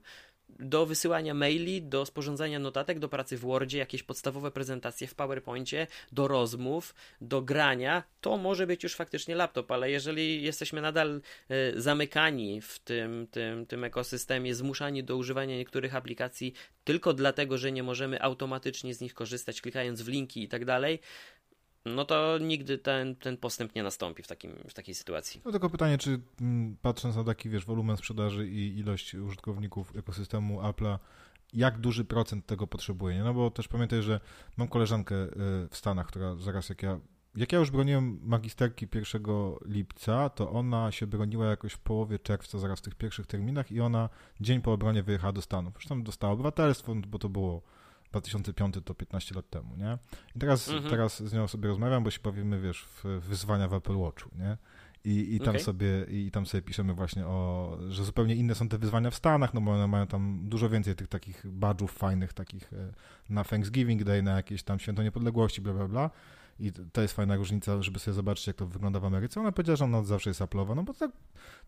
do 0.50 0.86
wysyłania 0.86 1.34
maili, 1.34 1.82
do 1.82 2.06
sporządzania 2.06 2.60
notatek, 2.60 3.00
do 3.00 3.10
pracy 3.10 3.38
w 3.38 3.40
Wordzie, 3.40 3.78
jakieś 3.78 4.04
podstawowe 4.04 4.52
prezentacje 4.52 5.08
w 5.08 5.16
PowerPoincie, 5.16 5.88
do 6.12 6.28
rozmów, 6.28 6.96
do 7.22 7.42
grania, 7.42 8.04
to 8.22 8.38
może 8.38 8.68
być 8.68 8.84
już 8.84 8.96
faktycznie 8.96 9.36
laptop, 9.36 9.72
ale 9.72 9.92
jeżeli 9.92 10.44
jesteśmy 10.44 10.82
nadal 10.82 11.22
y, 11.52 11.82
zamykani 11.82 12.62
w 12.62 12.80
tym, 12.80 13.28
tym, 13.32 13.66
tym 13.66 13.84
ekosystemie, 13.84 14.56
zmuszani 14.56 15.04
do 15.04 15.18
używania 15.18 15.58
niektórych 15.58 15.96
aplikacji 15.96 16.54
tylko 16.88 17.14
dlatego, 17.14 17.58
że 17.58 17.72
nie 17.72 17.84
możemy 17.84 18.22
automatycznie 18.22 18.94
z 18.94 19.02
nich 19.02 19.14
korzystać, 19.14 19.62
klikając 19.62 20.02
w 20.02 20.08
linki 20.08 20.44
i 20.44 20.48
tak 20.48 20.66
dalej, 20.66 21.00
no 21.96 22.06
to 22.06 22.38
nigdy 22.38 22.78
ten, 22.78 23.16
ten 23.16 23.38
postęp 23.38 23.76
nie 23.76 23.84
nastąpi 23.84 24.24
w, 24.24 24.28
takim, 24.28 24.52
w 24.68 24.74
takiej 24.74 24.96
sytuacji. 24.96 25.42
No 25.46 25.52
tylko 25.52 25.70
pytanie, 25.70 25.98
czy 25.98 26.20
mm, 26.42 26.78
patrząc 26.82 27.16
na 27.16 27.24
taki, 27.24 27.50
wiesz, 27.50 27.66
wolumen 27.66 27.98
sprzedaży 27.98 28.48
i 28.48 28.80
ilość 28.80 29.16
użytkowników 29.16 29.96
ekosystemu 29.96 30.62
Apple'a, 30.62 31.00
jak 31.54 31.80
duży 31.80 32.06
procent 32.06 32.46
tego 32.46 32.68
potrzebuje, 32.68 33.16
nie? 33.16 33.24
No 33.24 33.34
bo 33.34 33.52
też 33.52 33.68
pamiętaj, 33.68 34.02
że 34.02 34.20
mam 34.58 34.68
koleżankę 34.68 35.16
y, 35.16 35.30
w 35.70 35.78
Stanach, 35.78 36.08
która 36.08 36.36
zaraz 36.36 36.70
jak 36.70 36.84
ja 36.84 37.00
jak 37.38 37.52
ja 37.52 37.60
już 37.60 37.72
broniłem 37.72 38.20
magisterki 38.24 38.88
1 38.96 39.24
lipca, 39.66 40.30
to 40.30 40.52
ona 40.52 40.92
się 40.92 41.08
broniła 41.08 41.46
jakoś 41.46 41.74
w 41.74 41.80
połowie 41.80 42.20
czerwca, 42.20 42.60
zaraz 42.60 42.80
w 42.80 42.82
tych 42.82 42.96
pierwszych 42.96 43.28
terminach 43.28 43.72
i 43.72 43.82
ona 43.82 44.10
dzień 44.42 44.62
po 44.62 44.74
obronie 44.74 45.04
wyjechała 45.04 45.34
do 45.34 45.42
Stanów. 45.42 45.74
Zresztą 45.74 46.04
dostała 46.04 46.34
obywatelstwo, 46.34 46.96
bo 46.96 47.20
to 47.20 47.30
było 47.30 47.62
2005 48.12 48.76
to 48.86 48.94
15 48.96 49.36
lat 49.36 49.50
temu, 49.50 49.76
nie? 49.76 49.98
I 50.36 50.40
teraz, 50.40 50.70
mhm. 50.70 50.90
teraz 50.90 51.24
z 51.24 51.34
nią 51.34 51.48
sobie 51.48 51.68
rozmawiam, 51.68 52.04
bo 52.04 52.12
się 52.12 52.20
bawimy, 52.24 52.62
wiesz, 52.62 52.86
w 52.86 53.04
wyzwania 53.04 53.68
w 53.68 53.74
Apple 53.74 53.98
Watchu, 53.98 54.30
nie? 54.36 54.58
I, 55.06 55.36
i, 55.36 55.40
tam 55.40 55.50
okay. 55.50 55.62
sobie, 55.62 56.06
I 56.10 56.32
tam 56.32 56.46
sobie 56.46 56.62
piszemy 56.62 56.94
właśnie 56.94 57.26
o, 57.26 57.78
że 57.90 58.04
zupełnie 58.04 58.36
inne 58.36 58.56
są 58.56 58.70
te 58.70 58.78
wyzwania 58.78 59.12
w 59.12 59.16
Stanach, 59.16 59.54
no 59.54 59.62
bo 59.62 59.72
one 59.72 59.88
mają 59.88 60.08
tam 60.08 60.40
dużo 60.44 60.70
więcej 60.70 60.96
tych 60.96 61.08
takich 61.08 61.48
badżów 61.48 61.92
fajnych, 61.92 62.34
takich 62.34 62.74
e, 62.74 62.94
na 63.30 63.44
Thanksgiving 63.44 64.04
Day, 64.04 64.24
na 64.24 64.32
jakieś 64.32 64.64
tam 64.64 64.80
święto 64.80 65.04
niepodległości, 65.04 65.62
bla, 65.62 65.74
bla, 65.74 65.88
bla. 65.88 66.10
I 66.60 66.72
to 66.92 67.02
jest 67.02 67.14
fajna 67.14 67.36
różnica, 67.36 67.82
żeby 67.82 68.00
sobie 68.00 68.16
zobaczyć, 68.16 68.48
jak 68.48 68.56
to 68.56 68.68
wygląda 68.68 69.00
w 69.00 69.06
Ameryce. 69.06 69.40
Ona 69.40 69.52
powiedziała, 69.52 69.76
że 69.76 69.86
ona 69.86 70.04
zawsze 70.04 70.30
jest 70.30 70.42
Apple'owa, 70.42 70.76
no 70.76 70.84
bo 70.84 70.94
tak, 70.94 71.12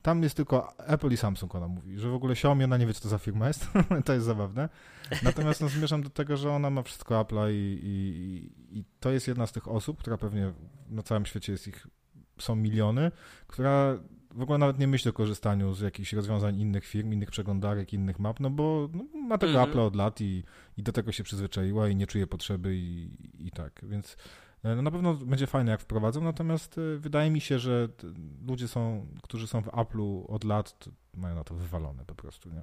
tam 0.02 0.24
jest 0.24 0.36
tylko 0.36 0.78
Apple 0.78 1.12
i 1.12 1.18
Samsung, 1.18 1.56
ona 1.56 1.68
mówi, 1.68 2.00
że 2.00 2.10
w 2.10 2.14
ogóle 2.14 2.34
Xiaomi, 2.34 2.64
ona 2.64 2.78
nie 2.78 2.88
wie, 2.88 2.94
co 2.94 3.02
to 3.02 3.10
za 3.10 3.18
firma 3.18 3.48
jest, 3.48 3.68
to 4.06 4.14
jest 4.14 4.26
zabawne. 4.26 4.70
Natomiast 5.24 5.62
no, 5.62 5.70
zmierzam 5.70 6.04
do 6.04 6.10
tego, 6.10 6.38
że 6.38 6.52
ona 6.52 6.70
ma 6.70 6.84
wszystko 6.84 7.22
Apple'a 7.22 7.52
i, 7.52 7.80
i, 7.84 8.80
i 8.80 8.84
to 9.00 9.12
jest 9.12 9.28
jedna 9.28 9.48
z 9.48 9.52
tych 9.52 9.68
osób, 9.68 10.00
która 10.00 10.18
pewnie 10.18 10.54
na 10.90 11.04
całym 11.04 11.26
świecie 11.26 11.52
jest 11.52 11.68
ich, 11.68 11.88
są 12.40 12.56
miliony, 12.56 13.12
która 13.48 14.00
w 14.32 14.42
ogóle 14.42 14.58
nawet 14.58 14.80
nie 14.80 14.88
myśli 14.88 15.10
o 15.10 15.14
korzystaniu 15.14 15.74
z 15.74 15.82
jakichś 15.82 16.14
rozwiązań 16.14 16.60
innych 16.60 16.86
firm, 16.86 17.14
innych 17.14 17.32
przeglądarek, 17.32 17.94
innych 17.94 18.20
map, 18.20 18.40
no 18.40 18.50
bo 18.50 18.90
no, 18.94 19.04
ma 19.22 19.38
tego 19.38 19.54
mm 19.54 19.66
-hmm. 19.66 19.70
Apple 19.70 19.80
od 19.80 19.96
lat 19.96 20.22
i, 20.22 20.44
i 20.78 20.84
do 20.84 20.92
tego 20.92 21.12
się 21.12 21.24
przyzwyczaiła 21.24 21.90
i 21.90 21.96
nie 21.96 22.08
czuje 22.08 22.28
potrzeby 22.28 22.76
i, 22.76 23.10
i 23.48 23.52
tak, 23.52 23.82
więc 23.84 24.18
na 24.64 24.91
pewno 24.91 25.14
będzie 25.14 25.47
fajne, 25.47 25.72
jak 25.72 25.82
wprowadzą, 25.82 26.22
natomiast 26.22 26.78
e, 26.78 26.97
wydaje 26.97 27.32
mi 27.32 27.41
się, 27.41 27.60
że 27.60 27.88
ludzie 28.47 28.68
są, 28.68 29.07
którzy 29.24 29.47
są 29.47 29.62
w 29.62 29.68
Apple'u 29.68 30.26
od 30.28 30.43
lat, 30.43 30.86
mają 31.14 31.36
na 31.36 31.43
to 31.43 31.55
wywalone 31.55 32.05
po 32.05 32.16
prostu, 32.16 32.49
nie? 32.49 32.62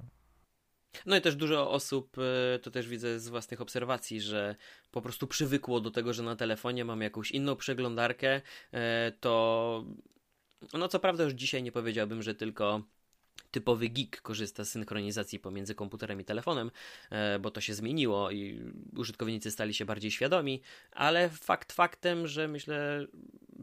No 1.05 1.15
i 1.17 1.21
też 1.21 1.35
dużo 1.35 1.71
osób, 1.71 2.17
e, 2.17 2.59
to 2.59 2.71
też 2.71 2.87
widzę 2.87 3.19
z 3.19 3.29
własnych 3.29 3.61
obserwacji, 3.61 4.21
że 4.21 4.55
po 4.91 5.01
prostu 5.01 5.27
przywykło 5.27 5.79
do 5.79 5.91
tego, 5.91 6.13
że 6.13 6.23
na 6.23 6.35
telefonie 6.35 6.85
mam 6.85 7.01
jakąś 7.01 7.31
inną 7.31 7.55
przeglądarkę, 7.55 8.41
to 9.19 9.85
no 10.73 10.87
co 10.87 10.99
prawda 10.99 11.23
już 11.23 11.33
dzisiaj 11.33 11.63
nie 11.63 11.71
powiedziałbym, 11.71 12.23
że 12.23 12.35
tylko 12.35 12.81
typowy 13.51 13.89
geek 13.89 14.21
korzysta 14.21 14.65
z 14.65 14.69
synchronizacji 14.69 15.39
pomiędzy 15.39 15.75
komputerem 15.75 16.21
i 16.21 16.25
telefonem, 16.25 16.71
e, 17.09 17.39
bo 17.39 17.51
to 17.51 17.61
się 17.61 17.73
zmieniło 17.73 18.31
i 18.31 18.59
użytkownicy 18.97 19.51
stali 19.51 19.73
się 19.73 19.85
bardziej 19.85 20.11
świadomi, 20.11 20.61
ale 20.91 21.29
fakt 21.29 21.73
faktem, 21.73 22.27
że 22.27 22.47
myślę 22.47 23.07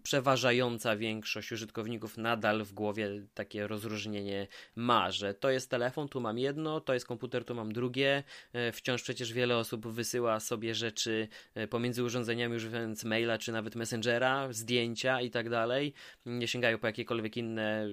przeważająca 0.04 0.96
większość 0.96 1.52
użytkowników 1.52 2.18
nadal 2.18 2.64
w 2.64 2.72
głowie 2.72 3.08
takie 3.34 3.66
rozróżnienie 3.66 4.46
ma, 4.76 5.10
że 5.10 5.34
to 5.34 5.50
jest 5.50 5.70
telefon, 5.70 6.08
tu 6.08 6.20
mam 6.20 6.38
jedno, 6.38 6.80
to 6.80 6.94
jest 6.94 7.06
komputer, 7.06 7.44
tu 7.44 7.54
mam 7.54 7.72
drugie. 7.72 8.22
E, 8.52 8.72
wciąż 8.72 9.02
przecież 9.02 9.32
wiele 9.32 9.56
osób 9.56 9.86
wysyła 9.86 10.40
sobie 10.40 10.74
rzeczy 10.74 11.28
e, 11.54 11.68
pomiędzy 11.68 12.04
urządzeniami, 12.04 12.56
używając 12.56 13.04
maila 13.04 13.38
czy 13.38 13.52
nawet 13.52 13.74
messengera, 13.74 14.52
zdjęcia 14.52 15.20
i 15.20 15.30
tak 15.30 15.50
dalej. 15.50 15.92
Nie 16.26 16.48
sięgają 16.48 16.78
po 16.78 16.86
jakiekolwiek 16.86 17.36
inne 17.36 17.88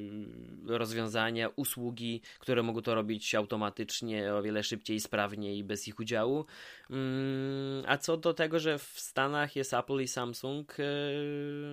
rozwiązania, 0.65 1.49
usługi, 1.55 2.21
które 2.39 2.63
mogą 2.63 2.81
to 2.81 2.95
robić 2.95 3.35
automatycznie, 3.35 4.33
o 4.33 4.41
wiele 4.41 4.63
szybciej, 4.63 4.99
sprawniej 4.99 5.63
bez 5.63 5.87
ich 5.87 5.99
udziału. 5.99 6.45
Mm, 6.89 7.83
a 7.87 7.97
co 7.97 8.17
do 8.17 8.33
tego, 8.33 8.59
że 8.59 8.77
w 8.77 8.93
Stanach 8.95 9.55
jest 9.55 9.73
Apple 9.73 10.01
i 10.01 10.07
Samsung, 10.07 10.77
e, 10.79 10.83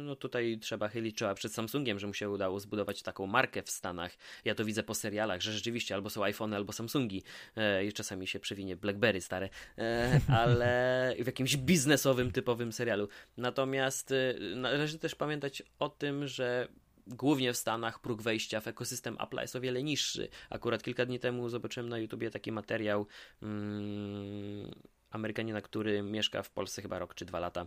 no 0.04 0.16
tutaj 0.28 0.58
trzeba 0.58 0.88
chylić 0.88 1.16
czoła 1.16 1.34
przed 1.34 1.54
Samsungiem, 1.54 1.98
że 1.98 2.06
mu 2.06 2.14
się 2.14 2.30
udało 2.30 2.60
zbudować 2.60 3.02
taką 3.02 3.26
markę 3.26 3.62
w 3.62 3.70
Stanach. 3.70 4.16
Ja 4.44 4.54
to 4.54 4.64
widzę 4.64 4.82
po 4.82 4.94
serialach, 4.94 5.40
że 5.40 5.52
rzeczywiście 5.52 5.94
albo 5.94 6.10
są 6.10 6.24
iPhone, 6.24 6.54
albo 6.54 6.72
Samsungi. 6.72 7.22
E, 7.56 7.84
I 7.84 7.92
czasami 7.92 8.26
się 8.26 8.40
przewinie 8.40 8.76
Blackberry 8.76 9.20
stare, 9.20 9.48
e, 9.78 10.20
ale 10.40 11.14
w 11.20 11.26
jakimś 11.26 11.56
biznesowym, 11.56 12.32
typowym 12.32 12.72
serialu. 12.72 13.08
Natomiast 13.36 14.14
należy 14.56 14.98
też 14.98 15.14
pamiętać 15.14 15.62
o 15.78 15.88
tym, 15.88 16.26
że 16.26 16.68
głównie 17.06 17.52
w 17.52 17.56
Stanach 17.56 18.00
próg 18.00 18.22
wejścia 18.22 18.60
w 18.60 18.68
ekosystem 18.68 19.16
Apple'a 19.16 19.40
jest 19.40 19.56
o 19.56 19.60
wiele 19.60 19.82
niższy. 19.82 20.28
Akurat 20.50 20.82
kilka 20.82 21.06
dni 21.06 21.18
temu 21.18 21.48
zobaczyłem 21.48 21.88
na 21.88 21.98
YouTubie 21.98 22.30
taki 22.30 22.52
materiał. 22.52 23.06
Hmm, 23.40 24.74
Amerykanina, 25.10 25.60
który 25.60 26.02
mieszka 26.02 26.42
w 26.42 26.50
Polsce 26.50 26.82
chyba 26.82 26.98
rok 26.98 27.14
czy 27.14 27.24
dwa 27.24 27.40
lata. 27.40 27.66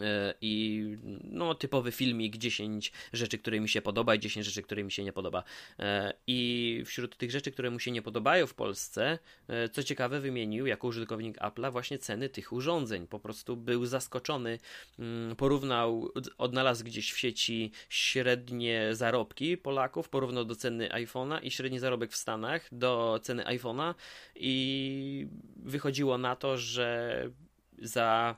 E, 0.00 0.34
I 0.40 0.82
no, 1.24 1.54
typowy 1.54 1.92
filmik, 1.92 2.36
10 2.36 2.92
rzeczy, 3.12 3.38
które 3.38 3.60
mi 3.60 3.68
się 3.68 3.82
podoba 3.82 4.14
i 4.14 4.18
10 4.18 4.46
rzeczy, 4.46 4.62
które 4.62 4.84
mi 4.84 4.92
się 4.92 5.04
nie 5.04 5.12
podoba. 5.12 5.44
E, 5.78 6.12
I 6.26 6.82
wśród 6.86 7.16
tych 7.16 7.30
rzeczy, 7.30 7.52
które 7.52 7.70
mu 7.70 7.80
się 7.80 7.90
nie 7.90 8.02
podobają 8.02 8.46
w 8.46 8.54
Polsce, 8.54 9.18
e, 9.48 9.68
co 9.68 9.82
ciekawe, 9.82 10.20
wymienił 10.20 10.66
jako 10.66 10.86
użytkownik 10.86 11.38
Apple'a 11.38 11.72
właśnie 11.72 11.98
ceny 11.98 12.28
tych 12.28 12.52
urządzeń. 12.52 13.06
Po 13.06 13.20
prostu 13.20 13.56
był 13.56 13.86
zaskoczony, 13.86 14.58
mm, 14.98 15.36
porównał, 15.36 16.12
odnalazł 16.38 16.84
gdzieś 16.84 17.12
w 17.12 17.18
sieci 17.18 17.70
średnie 17.88 18.88
zarobki 18.92 19.56
Polaków, 19.56 20.08
porównał 20.08 20.44
do 20.44 20.54
ceny 20.54 20.88
iPhone'a 20.88 21.38
i 21.42 21.50
średni 21.50 21.78
zarobek 21.78 22.12
w 22.12 22.16
Stanach 22.16 22.68
do 22.72 23.20
ceny 23.22 23.44
iPhone'a 23.44 23.94
i 24.34 25.26
wychodziło 25.56 26.18
na 26.18 26.36
to, 26.36 26.58
że 26.58 27.30
za 27.78 28.36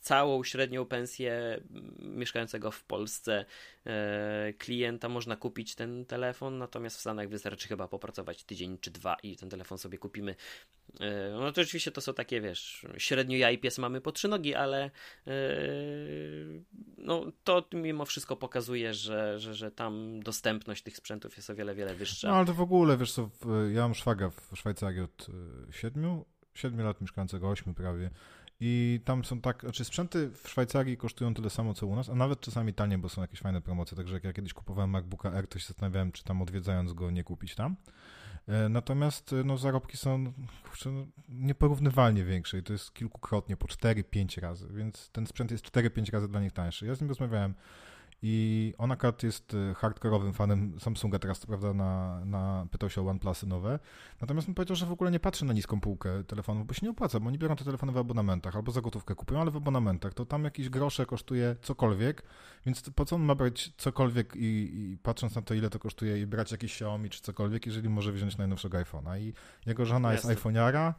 całą 0.00 0.44
średnią 0.44 0.86
pensję 0.86 1.60
mieszkającego 1.98 2.70
w 2.70 2.84
Polsce 2.84 3.44
e, 3.86 4.52
klienta 4.58 5.08
można 5.08 5.36
kupić 5.36 5.74
ten 5.74 6.04
telefon, 6.06 6.58
natomiast 6.58 6.96
w 6.96 7.00
Stanach 7.00 7.28
wystarczy 7.28 7.68
chyba 7.68 7.88
popracować 7.88 8.44
tydzień 8.44 8.78
czy 8.78 8.90
dwa 8.90 9.16
i 9.22 9.36
ten 9.36 9.50
telefon 9.50 9.78
sobie 9.78 9.98
kupimy. 9.98 10.34
E, 11.00 11.30
no 11.30 11.52
to 11.52 11.60
oczywiście 11.60 11.92
to 11.92 12.00
są 12.00 12.14
takie, 12.14 12.40
wiesz, 12.40 12.86
średnio 12.98 13.36
ja 13.36 13.50
i 13.50 13.58
pies 13.58 13.78
mamy 13.78 14.00
po 14.00 14.12
trzy 14.12 14.28
nogi, 14.28 14.54
ale 14.54 14.84
e, 15.26 15.30
no 16.98 17.32
to 17.44 17.68
mimo 17.72 18.04
wszystko 18.04 18.36
pokazuje, 18.36 18.94
że, 18.94 19.38
że, 19.38 19.54
że 19.54 19.70
tam 19.70 20.22
dostępność 20.22 20.82
tych 20.82 20.96
sprzętów 20.96 21.36
jest 21.36 21.50
o 21.50 21.54
wiele, 21.54 21.74
wiele 21.74 21.94
wyższa. 21.94 22.28
No 22.28 22.34
ale 22.34 22.46
to 22.46 22.54
w 22.54 22.60
ogóle, 22.60 22.96
wiesz 22.96 23.12
co, 23.12 23.30
ja 23.72 23.82
mam 23.82 23.94
szwaga 23.94 24.30
w 24.30 24.56
Szwajcarii 24.56 25.00
od 25.00 25.26
siedmiu, 25.70 26.24
siedmiu 26.54 26.84
lat 26.84 27.00
mieszkającego, 27.00 27.50
ośmiu 27.50 27.74
prawie 27.74 28.10
i 28.60 29.00
tam 29.04 29.24
są 29.24 29.40
tak, 29.40 29.60
znaczy 29.60 29.84
sprzęty 29.84 30.30
w 30.30 30.48
Szwajcarii 30.48 30.96
kosztują 30.96 31.34
tyle 31.34 31.50
samo 31.50 31.74
co 31.74 31.86
u 31.86 31.96
nas, 31.96 32.08
a 32.08 32.14
nawet 32.14 32.40
czasami 32.40 32.74
tanie, 32.74 32.98
bo 32.98 33.08
są 33.08 33.22
jakieś 33.22 33.40
fajne 33.40 33.60
promocje. 33.60 33.96
Także 33.96 34.14
jak 34.14 34.24
ja 34.24 34.32
kiedyś 34.32 34.54
kupowałem 34.54 34.90
MacBooka 34.90 35.32
R, 35.32 35.46
to 35.46 35.58
się 35.58 35.66
zastanawiałem, 35.66 36.12
czy 36.12 36.24
tam 36.24 36.42
odwiedzając 36.42 36.92
go 36.92 37.10
nie 37.10 37.24
kupić 37.24 37.54
tam. 37.54 37.76
E, 38.48 38.68
natomiast 38.68 39.32
e, 39.32 39.44
no, 39.44 39.56
zarobki 39.56 39.96
są 39.96 40.32
kurczę, 40.64 40.90
no, 40.90 41.06
nieporównywalnie 41.28 42.24
większe 42.24 42.58
i 42.58 42.62
to 42.62 42.72
jest 42.72 42.94
kilkukrotnie, 42.94 43.56
po 43.56 43.66
4-5 43.66 44.40
razy, 44.40 44.68
więc 44.70 45.10
ten 45.10 45.26
sprzęt 45.26 45.50
jest 45.50 45.64
4-5 45.64 46.12
razy 46.12 46.28
dla 46.28 46.40
nich 46.40 46.52
tańszy. 46.52 46.86
Ja 46.86 46.94
z 46.94 47.00
nim 47.00 47.08
rozmawiałem 47.08 47.54
i 48.22 48.74
on 48.78 48.92
akurat 48.92 49.22
jest 49.22 49.54
e, 49.54 49.74
hardkorowym 49.74 50.32
fanem 50.32 50.80
Samsunga, 50.80 51.18
teraz 51.18 51.46
prawda 51.46 51.74
na, 51.74 52.24
na, 52.24 52.66
pytał 52.70 52.90
się 52.90 53.02
o 53.06 53.10
OnePlusy 53.10 53.46
nowe. 53.46 53.78
Natomiast 54.20 54.48
on 54.48 54.54
powiedział, 54.54 54.76
że 54.76 54.86
w 54.86 54.92
ogóle 54.92 55.10
nie 55.10 55.20
patrzy 55.20 55.44
na 55.44 55.52
niską 55.52 55.80
półkę 55.80 56.24
telefonów, 56.24 56.66
bo 56.66 56.74
się 56.74 56.86
nie 56.86 56.90
opłaca, 56.90 57.20
bo 57.20 57.28
oni 57.28 57.38
biorą 57.38 57.56
te 57.56 57.64
telefony 57.64 57.92
w 57.92 57.96
abonamentach 57.96 58.56
albo 58.56 58.72
za 58.72 58.80
gotówkę 58.80 59.14
kupują, 59.14 59.40
ale 59.40 59.50
w 59.50 59.56
abonamentach. 59.56 60.14
To 60.14 60.26
tam 60.26 60.44
jakieś 60.44 60.68
grosze 60.68 61.06
kosztuje 61.06 61.56
cokolwiek, 61.62 62.22
więc 62.66 62.90
po 62.90 63.04
co 63.04 63.16
on 63.16 63.22
ma 63.22 63.34
brać 63.34 63.72
cokolwiek 63.76 64.36
i, 64.36 64.70
i 64.74 64.98
patrząc 65.02 65.34
na 65.34 65.42
to, 65.42 65.54
ile 65.54 65.70
to 65.70 65.78
kosztuje 65.78 66.20
i 66.20 66.26
brać 66.26 66.52
jakieś 66.52 66.72
Xiaomi 66.72 67.10
czy 67.10 67.20
cokolwiek, 67.20 67.66
jeżeli 67.66 67.88
może 67.88 68.12
wziąć 68.12 68.36
najnowszego 68.36 68.78
iPhone'a. 68.78 69.20
I 69.20 69.32
jego 69.66 69.86
żona 69.86 70.12
Jasne. 70.12 70.30
jest 70.30 70.42
iPhone'iara, 70.42 70.94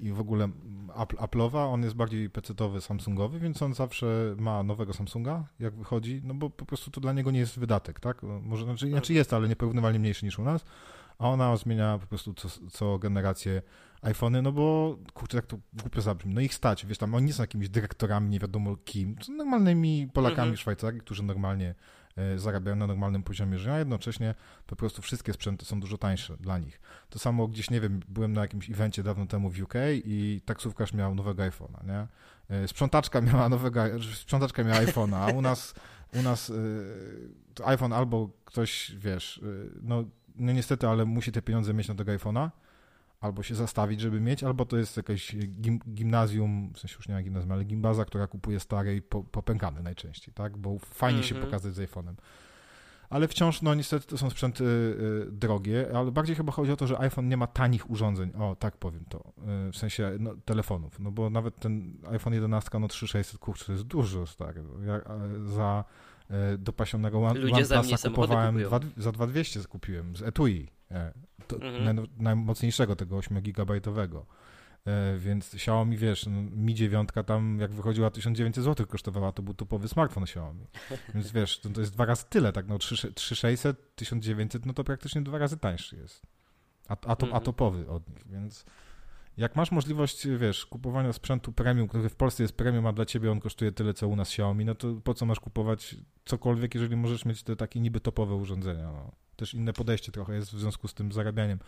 i 0.00 0.12
w 0.12 0.20
ogóle 0.20 0.48
Apple'owa, 0.96 1.72
on 1.72 1.82
jest 1.82 1.94
bardziej 1.94 2.30
pecetowy, 2.30 2.80
Samsungowy, 2.80 3.38
więc 3.38 3.62
on 3.62 3.74
zawsze 3.74 4.34
ma 4.38 4.62
nowego 4.62 4.92
Samsunga, 4.92 5.44
jak 5.58 5.74
wychodzi, 5.74 6.20
no 6.24 6.34
bo 6.34 6.50
po 6.50 6.64
prostu 6.64 6.90
to 6.90 7.00
dla 7.00 7.12
niego 7.12 7.30
nie 7.30 7.38
jest 7.38 7.58
wydatek, 7.58 8.00
tak? 8.00 8.22
Może, 8.22 8.64
znaczy, 8.64 8.88
znaczy 8.88 9.14
jest, 9.14 9.32
ale 9.32 9.48
nieporównywalnie 9.48 9.98
mniejszy 9.98 10.24
niż 10.24 10.38
u 10.38 10.42
nas, 10.42 10.64
a 11.18 11.28
ona 11.28 11.56
zmienia 11.56 11.98
po 11.98 12.06
prostu 12.06 12.34
co, 12.34 12.48
co 12.70 12.98
generację 12.98 13.62
iPhony, 14.02 14.42
no 14.42 14.52
bo 14.52 14.96
kurczę, 15.14 15.36
jak 15.36 15.46
to 15.46 15.58
głupio 15.72 16.00
zabrzmi, 16.00 16.34
no 16.34 16.40
ich 16.40 16.54
stać, 16.54 16.86
wiesz, 16.86 16.98
tam 16.98 17.14
oni 17.14 17.26
nie 17.26 17.32
są 17.32 17.42
jakimiś 17.42 17.68
dyrektorami, 17.68 18.30
nie 18.30 18.40
wiadomo 18.40 18.76
kim, 18.76 19.16
są 19.22 19.32
normalnymi 19.32 20.08
Polakami 20.12 20.48
mhm. 20.48 20.56
Szwajcarii, 20.56 21.00
którzy 21.00 21.22
normalnie 21.22 21.74
E, 21.74 22.03
zarabiają 22.36 22.76
na 22.76 22.86
normalnym 22.86 23.22
poziomie 23.22 23.58
życia, 23.58 23.72
a 23.72 23.78
jednocześnie 23.78 24.34
po 24.66 24.76
prostu 24.76 25.02
wszystkie 25.02 25.32
sprzęty 25.32 25.64
są 25.64 25.80
dużo 25.80 25.98
tańsze 25.98 26.36
dla 26.36 26.58
nich. 26.58 26.80
To 27.10 27.18
samo 27.18 27.48
gdzieś, 27.48 27.70
nie 27.70 27.80
wiem, 27.80 28.00
byłem 28.08 28.32
na 28.32 28.40
jakimś 28.40 28.70
evencie 28.70 29.02
dawno 29.02 29.26
temu 29.26 29.50
w 29.50 29.62
UK 29.62 29.74
i 30.04 30.40
taksówkarz 30.44 30.92
miał 30.92 31.14
nowego 31.14 31.42
iPhone'a, 31.42 31.86
nie? 31.86 32.06
E, 32.56 32.68
sprzątaczka 32.68 33.20
miała 33.32 33.48
nowego, 33.48 33.82
sprzątaczka 34.14 34.64
miała 34.64 34.80
iPhone'a, 34.80 35.16
a 35.16 35.32
u 35.32 35.42
nas, 35.42 35.74
u 36.14 36.22
nas 36.22 36.52
e, 37.60 37.66
iPhone 37.66 37.92
albo 37.92 38.30
ktoś, 38.44 38.92
wiesz, 38.98 39.40
no, 39.82 40.04
no 40.36 40.52
niestety, 40.52 40.88
ale 40.88 41.04
musi 41.04 41.32
te 41.32 41.42
pieniądze 41.42 41.74
mieć 41.74 41.88
na 41.88 41.94
tego 41.94 42.12
iPhone'a, 42.12 42.50
albo 43.24 43.42
się 43.42 43.54
zastawić, 43.54 44.00
żeby 44.00 44.20
mieć, 44.20 44.44
albo 44.44 44.66
to 44.66 44.76
jest 44.76 44.96
jakieś 44.96 45.36
gim, 45.36 45.78
gimnazjum, 45.88 46.72
w 46.74 46.78
sensie 46.78 46.96
już 46.96 47.08
nie 47.08 47.14
ma 47.14 47.22
gimnazjum, 47.22 47.52
ale 47.52 47.64
gimbaza, 47.64 48.04
która 48.04 48.26
kupuje 48.26 48.60
stare 48.60 48.96
i 48.96 49.02
po, 49.02 49.24
popękane 49.24 49.82
najczęściej, 49.82 50.34
tak? 50.34 50.56
Bo 50.56 50.78
fajnie 50.78 51.14
mm 51.14 51.24
-hmm. 51.24 51.28
się 51.28 51.34
mhm. 51.34 51.50
pokazać 51.50 51.74
z 51.74 51.78
iPhone'em. 51.78 52.14
Ale 53.10 53.28
wciąż, 53.28 53.62
no 53.62 53.74
niestety 53.74 54.06
to 54.06 54.18
są 54.18 54.30
sprzęty 54.30 54.64
y, 54.64 55.32
drogie, 55.32 55.86
ale 55.94 56.10
bardziej 56.10 56.36
chyba 56.36 56.52
chodzi 56.52 56.72
o 56.72 56.76
to, 56.76 56.86
że 56.86 56.98
iPhone 56.98 57.28
nie 57.28 57.36
ma 57.36 57.46
tanich 57.46 57.90
urządzeń, 57.90 58.32
o 58.38 58.56
tak 58.56 58.76
powiem 58.76 59.04
to, 59.08 59.32
y, 59.68 59.72
w 59.72 59.76
sensie 59.76 60.16
no, 60.20 60.34
telefonów, 60.44 61.00
no 61.00 61.12
bo 61.12 61.30
nawet 61.30 61.56
ten 61.56 61.96
iPhone 62.10 62.34
11, 62.34 62.78
no 62.78 62.88
3600, 62.88 63.40
kurczę, 63.40 63.64
to 63.64 63.72
jest 63.72 63.84
dużo 63.84 64.26
stary. 64.26 64.62
Ja, 64.86 65.00
za 65.54 65.84
y, 66.54 66.58
dopasionego 66.58 67.18
OnePlusa 67.18 68.08
kupowałem 68.08 68.58
dwa, 68.58 68.80
za 68.96 69.12
2200 69.12 69.68
kupiłem 69.68 70.16
z 70.16 70.22
etui, 70.22 70.68
e, 70.90 71.12
mhm. 71.52 72.06
najmocniejszego, 72.18 72.96
tego 72.96 73.16
8-gigabajtowego. 73.16 74.24
E, 74.86 75.18
więc 75.18 75.54
Xiaomi, 75.54 75.96
wiesz, 75.96 76.26
no, 76.26 76.42
Mi 76.42 76.74
9 76.74 77.08
tam 77.26 77.58
jak 77.60 77.70
wychodziła 77.70 78.10
1900 78.10 78.64
zł 78.64 78.86
kosztowała, 78.86 79.32
to 79.32 79.42
był 79.42 79.54
topowy 79.54 79.88
smartfon 79.88 80.22
Xiaomi. 80.22 80.66
Więc 81.14 81.32
wiesz, 81.32 81.58
to, 81.60 81.68
to 81.68 81.80
jest 81.80 81.92
dwa 81.92 82.04
razy 82.04 82.24
tyle, 82.28 82.52
tak, 82.52 82.66
no 82.68 82.78
3600, 82.78 83.96
1900, 83.96 84.66
no 84.66 84.72
to 84.72 84.84
praktycznie 84.84 85.22
dwa 85.22 85.38
razy 85.38 85.56
tańszy 85.56 85.96
jest. 85.96 86.22
A, 86.88 86.92
a, 86.92 87.16
to, 87.16 87.26
mhm. 87.26 87.34
a 87.34 87.40
topowy 87.40 87.90
od 87.90 88.08
nich, 88.08 88.26
więc 88.26 88.64
jak 89.36 89.56
masz 89.56 89.70
możliwość, 89.72 90.28
wiesz, 90.28 90.66
kupowania 90.66 91.12
sprzętu 91.12 91.52
premium, 91.52 91.88
który 91.88 92.08
w 92.08 92.16
Polsce 92.16 92.42
jest 92.42 92.56
premium, 92.56 92.86
a 92.86 92.92
dla 92.92 93.04
ciebie 93.04 93.32
on 93.32 93.40
kosztuje 93.40 93.72
tyle, 93.72 93.94
co 93.94 94.08
u 94.08 94.16
nas 94.16 94.28
Xiaomi, 94.28 94.64
no 94.64 94.74
to 94.74 94.94
po 95.04 95.14
co 95.14 95.26
masz 95.26 95.40
kupować 95.40 95.96
cokolwiek, 96.24 96.74
jeżeli 96.74 96.96
możesz 96.96 97.24
mieć 97.24 97.42
te 97.42 97.56
takie 97.56 97.80
niby 97.80 98.00
topowe 98.00 98.34
urządzenia, 98.34 98.92
no 98.92 99.12
też 99.36 99.54
inne 99.54 99.72
podejście 99.72 100.12
trochę 100.12 100.34
jest 100.34 100.50
w 100.52 100.60
związku 100.60 100.88
z 100.88 100.94
tym 100.94 101.12
zarabianiem. 101.12 101.58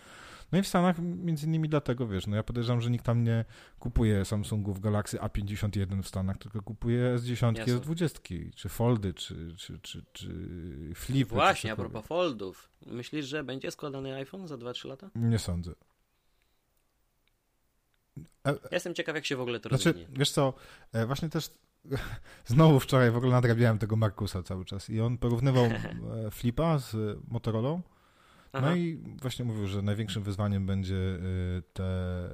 No 0.52 0.58
i 0.58 0.62
w 0.62 0.66
Stanach 0.68 0.96
między 0.98 1.46
innymi 1.46 1.68
dlatego, 1.68 2.06
wiesz, 2.06 2.26
no 2.26 2.36
ja 2.36 2.42
podejrzewam, 2.42 2.80
że 2.80 2.90
nikt 2.90 3.04
tam 3.04 3.24
nie 3.24 3.44
kupuje 3.78 4.24
Samsungów 4.24 4.80
Galaxy 4.80 5.16
A51 5.16 6.02
w 6.02 6.08
Stanach, 6.08 6.38
tylko 6.38 6.62
kupuje 6.62 7.16
S10, 7.16 7.52
S20, 7.52 8.50
czy 8.54 8.68
Foldy, 8.68 9.14
czy, 9.14 9.54
czy, 9.56 9.78
czy, 9.78 10.04
czy 10.12 10.28
Flipy. 10.94 11.34
Właśnie, 11.34 11.72
a 11.72 11.76
propos 11.76 12.06
Foldów. 12.06 12.70
Myślisz, 12.86 13.26
że 13.26 13.44
będzie 13.44 13.70
składany 13.70 14.14
iPhone 14.14 14.48
za 14.48 14.54
2-3 14.54 14.88
lata? 14.88 15.10
Nie 15.14 15.38
sądzę. 15.38 15.74
Ja 18.44 18.54
jestem 18.72 18.94
ciekaw, 18.94 19.14
jak 19.14 19.26
się 19.26 19.36
w 19.36 19.40
ogóle 19.40 19.60
to 19.60 19.68
znaczy, 19.68 19.92
rozwinie. 19.92 20.18
Wiesz 20.18 20.30
co, 20.30 20.54
e, 20.92 21.06
właśnie 21.06 21.28
też 21.28 21.50
znowu 22.46 22.80
wczoraj 22.80 23.10
w 23.10 23.16
ogóle 23.16 23.32
nadrabiałem 23.32 23.78
tego 23.78 23.96
Markusa 23.96 24.42
cały 24.42 24.64
czas 24.64 24.90
i 24.90 25.00
on 25.00 25.18
porównywał 25.18 25.64
e, 26.26 26.30
Flipa 26.30 26.78
z 26.78 27.18
Motorola. 27.28 27.68
No 27.68 27.82
Aha. 28.52 28.76
i 28.76 28.98
właśnie 29.22 29.44
mówił, 29.44 29.66
że 29.66 29.82
największym 29.82 30.22
wyzwaniem 30.22 30.66
będzie 30.66 30.96
e, 30.96 31.18
te 31.72 32.28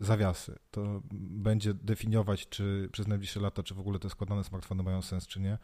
zawiasy. 0.00 0.58
To 0.70 1.02
będzie 1.12 1.74
definiować, 1.74 2.48
czy 2.48 2.88
przez 2.92 3.06
najbliższe 3.06 3.40
lata, 3.40 3.62
czy 3.62 3.74
w 3.74 3.80
ogóle 3.80 3.98
te 3.98 4.10
składane 4.10 4.44
smartfony 4.44 4.82
mają 4.82 5.02
sens, 5.02 5.26
czy 5.26 5.40
nie. 5.40 5.58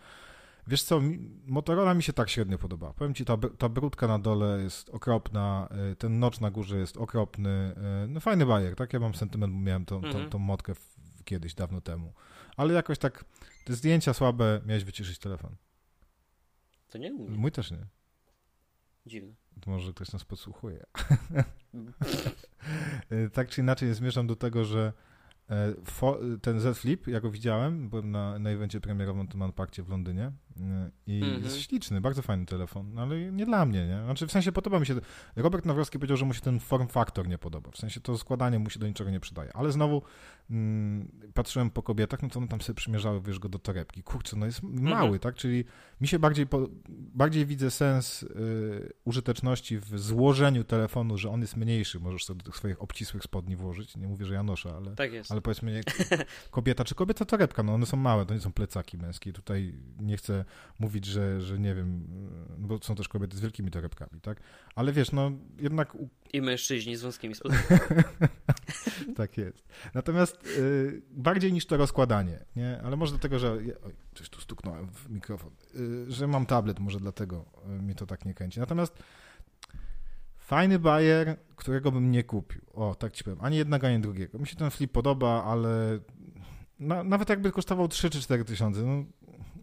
Wiesz 0.69 0.83
co, 0.83 1.01
Motorola 1.47 1.95
mi 1.95 2.03
się 2.03 2.13
tak 2.13 2.31
średnio 2.31 2.59
podoba. 2.59 2.93
Powiem 2.93 3.15
ci, 3.15 3.25
ta, 3.25 3.37
ta 3.59 3.69
brudka 3.69 4.07
na 4.07 4.19
dole 4.19 4.63
jest 4.63 4.91
okropna, 4.91 5.69
e, 5.71 5.97
ten 5.97 6.19
nocz 6.19 6.41
na 6.41 6.51
górze 6.51 6.79
jest 6.79 6.97
okropny. 6.97 7.75
No 8.09 8.21
fajny 8.21 8.47
bajer, 8.47 8.77
tak? 8.77 8.93
Ja 8.93 9.01
mam 9.01 9.15
sentyment, 9.15 9.55
bo 9.55 9.61
miałem 9.61 9.85
tą, 9.85 10.01
tą, 10.01 10.07
mhm. 10.07 10.31
tą 10.31 10.39
motkę 10.39 10.73
kiedyś, 11.25 11.55
dawno 11.55 11.81
temu 11.81 12.13
ale 12.59 12.75
jakoś 12.75 12.99
tak 12.99 13.25
te 13.65 13.75
zdjęcia 13.75 14.15
słabe, 14.15 14.61
miałeś 14.67 14.85
wyciszyć 14.85 15.19
telefon. 15.19 15.57
To 16.89 16.99
nie 16.99 17.13
mój. 17.13 17.31
Mój 17.31 17.53
też 17.53 17.71
nie. 17.71 17.87
Dziwne. 19.07 19.35
To 19.61 19.71
może 19.71 19.93
ktoś 19.93 20.13
nas 20.13 20.25
podsłuchuje. 20.25 20.87
tak 23.33 23.49
czy 23.49 23.61
inaczej 23.61 23.95
zmierzam 23.95 24.27
do 24.27 24.37
tego, 24.37 24.65
że 24.65 24.93
e, 25.51 25.75
ten 26.43 26.61
Z 26.61 26.79
Flip, 26.79 27.07
ja 27.07 27.21
go 27.21 27.31
widziałem, 27.31 27.89
byłem 27.89 28.11
na, 28.11 28.39
na 28.39 28.51
evencie 28.51 28.81
premierowym 28.81 29.29
tym 29.29 29.43
Unpackcie 29.43 29.83
w 29.83 29.89
Londynie 29.89 30.33
I 31.07 31.21
mm 31.23 31.41
-hmm. 31.41 31.45
jest 31.45 31.61
śliczny, 31.61 32.01
bardzo 32.01 32.23
fajny 32.23 32.47
telefon, 32.47 32.95
no 32.95 33.03
ale 33.03 33.33
nie 33.33 33.47
dla 33.47 33.67
mnie, 33.67 33.87
nie? 33.87 34.05
Znaczy 34.05 34.27
w 34.27 34.33
sensie 34.33 34.53
podoba 34.53 34.81
mi 34.81 34.87
się, 34.87 34.95
Robert 35.37 35.65
Nawrowski 35.65 35.99
powiedział, 35.99 36.17
że 36.17 36.25
mu 36.25 36.35
się 36.35 36.41
ten 36.41 36.61
form 36.61 36.89
factor 36.89 37.29
nie 37.29 37.39
podoba, 37.39 37.71
w 37.71 37.77
sensie 37.77 38.01
to 38.01 38.19
składanie 38.19 38.59
mu 38.59 38.71
się 38.71 38.81
do 38.81 38.89
niczego 38.89 39.11
nie 39.11 39.21
przydaje, 39.21 39.53
ale 39.57 39.73
znowu 39.73 40.03
mm, 40.51 41.09
patrzyłem 41.35 41.71
po 41.71 41.83
kobietach, 41.83 42.23
no 42.23 42.29
to 42.29 42.39
one 42.39 42.49
tam 42.49 42.61
sobie 42.61 42.77
przymierzały, 42.77 43.21
wiesz, 43.21 43.39
go 43.39 43.49
do 43.49 43.59
torebki, 43.59 44.03
kurczę, 44.03 44.37
no 44.37 44.47
jest 44.47 44.63
mały, 44.63 45.09
mm 45.09 45.19
-hmm. 45.19 45.23
tak, 45.23 45.35
czyli 45.35 45.65
mi 46.01 46.09
się 46.09 46.19
bardziej, 46.19 46.47
po, 46.47 46.69
bardziej 46.89 47.47
widzę 47.47 47.71
sens 47.71 48.23
y, 48.23 48.93
użyteczności 49.05 49.79
w 49.79 49.99
złożeniu 49.99 50.65
telefonu, 50.65 51.19
że 51.19 51.31
on 51.31 51.41
jest 51.41 51.57
mniejszy, 51.57 52.01
możesz 52.01 52.25
sobie 52.25 52.39
do 52.39 52.45
tych 52.45 52.57
swoich 52.57 52.83
obcisłych 52.83 53.23
spodni 53.23 53.57
włożyć, 53.57 53.97
nie 53.97 54.09
mówię, 54.09 54.25
że 54.25 54.35
ja 54.35 54.43
noszę, 54.43 54.73
ale, 54.77 54.95
tak 54.95 55.11
ale 55.29 55.41
powiedzmy 55.41 55.73
nie, 55.73 55.81
kobieta 56.51 56.85
czy 56.85 56.95
kobieta 56.95 57.25
torebka, 57.25 57.63
no 57.63 57.75
one 57.75 57.87
są 57.87 57.97
małe, 57.97 58.27
to 58.27 58.35
nie 58.35 58.41
są 58.41 58.53
plecaki 58.53 58.99
męskie, 58.99 59.33
tutaj 59.33 59.75
nie 60.01 60.17
chcę 60.17 60.45
mówić, 60.79 61.07
że, 61.07 61.41
że 61.41 61.59
nie 61.59 61.75
wiem, 61.75 62.07
bo 62.59 62.79
są 62.83 62.95
też 62.95 63.09
kobiety 63.09 63.37
z 63.37 63.41
wielkimi 63.41 63.71
torebkami, 63.71 64.21
tak? 64.21 64.41
Ale 64.75 64.93
wiesz, 64.93 65.13
no 65.13 65.33
jednak... 65.59 65.97
I 66.33 66.43
mężczyźni 66.43 66.97
z 66.97 67.03
wąskimi 67.03 67.35
spodniami. 67.39 67.65
tak 69.17 69.39
jest. 69.39 69.69
Natomiast 69.95 70.47
y, 70.47 71.03
bardziej 71.11 71.53
niż 71.53 71.67
to 71.67 71.77
rozkładanie, 71.77 72.45
nie? 72.57 72.81
Ale 72.85 72.97
może 72.97 73.13
dlatego, 73.13 73.39
że... 73.39 73.53
Oj, 73.53 73.95
coś 74.15 74.29
tu 74.29 74.41
stuknąłem 74.41 74.89
w 74.89 75.11
mikrofon. 75.11 75.51
Y, 75.75 76.13
że 76.13 76.27
mam 76.27 76.47
tablet, 76.47 76.79
może 76.79 77.01
dlatego 77.01 77.45
y, 77.79 77.83
mi 77.83 77.95
to 77.95 78.07
tak 78.07 78.25
nie 78.25 78.35
kręci. 78.35 78.61
Natomiast 78.61 79.03
fajny 80.39 80.79
bajer, 80.79 81.37
którego 81.57 81.93
bym 81.93 82.11
nie 82.11 82.25
kupił. 82.25 82.63
O, 82.75 82.95
tak 82.95 83.13
ci 83.13 83.25
powiem. 83.25 83.39
Ani 83.43 83.57
jednego, 83.57 83.87
ani 83.87 84.01
drugiego. 84.01 84.39
Mi 84.39 84.47
się 84.47 84.57
ten 84.57 84.71
flip 84.71 84.93
podoba, 84.93 85.45
ale 85.45 86.01
na, 86.81 87.05
nawet 87.05 87.29
jakby 87.29 87.53
kosztował 87.53 87.89
3 87.89 88.11
czy 88.11 88.21
4 88.21 88.45
tysiące, 88.45 88.83
no, 88.83 89.05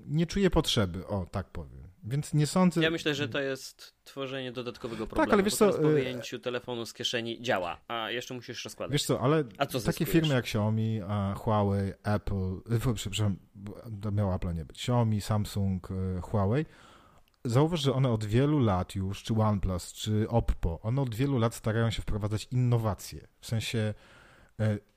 nie 0.08 0.26
czuję 0.26 0.50
potrzeby, 0.50 1.08
o 1.08 1.26
tak 1.32 1.50
powiem. 1.50 1.86
Więc 2.08 2.34
nie 2.34 2.48
sądzę. 2.48 2.82
Ja 2.82 2.90
myślę, 2.90 3.16
że 3.16 3.30
to 3.30 3.40
jest 3.40 3.96
tworzenie 4.04 4.52
dodatkowego 4.52 5.08
problemu. 5.08 5.26
Tak, 5.26 5.34
ale 5.34 5.44
wiesz 5.44 5.56
co. 5.56 5.74
Po 5.74 5.90
y, 5.90 5.94
wyjęciu 5.94 6.40
telefonu 6.40 6.86
z 6.86 6.94
kieszeni 6.94 7.42
działa, 7.42 7.82
a 7.88 8.12
jeszcze 8.12 8.34
musisz 8.34 8.64
rozkładać. 8.64 8.92
Wiesz 8.94 9.06
co, 9.06 9.22
ale 9.22 9.44
co 9.70 9.82
takie 9.82 10.06
firmy 10.06 10.34
jak 10.34 10.46
Xiaomi, 10.46 11.02
Huawei, 11.36 11.92
Apple, 12.04 12.62
y, 12.92 12.94
przepraszam, 12.96 13.36
to 14.02 14.12
miało 14.12 14.36
Apple 14.36 14.54
nie 14.56 14.66
być, 14.66 14.78
Xiaomi, 14.78 15.22
Samsung, 15.22 15.92
y, 15.92 16.22
Huawei, 16.22 16.66
zauważ, 17.46 17.82
że 17.82 17.94
one 17.94 18.10
od 18.10 18.26
wielu 18.26 18.60
lat 18.60 18.96
już, 18.96 19.24
czy 19.24 19.34
OnePlus, 19.34 19.94
czy 19.94 20.30
Oppo, 20.30 20.80
one 20.82 21.02
od 21.02 21.16
wielu 21.16 21.38
lat 21.38 21.56
starają 21.56 21.92
się 21.92 22.02
wprowadzać 22.02 22.48
innowacje. 22.52 23.28
W 23.40 23.48
sensie 23.48 23.80
E, 23.80 24.15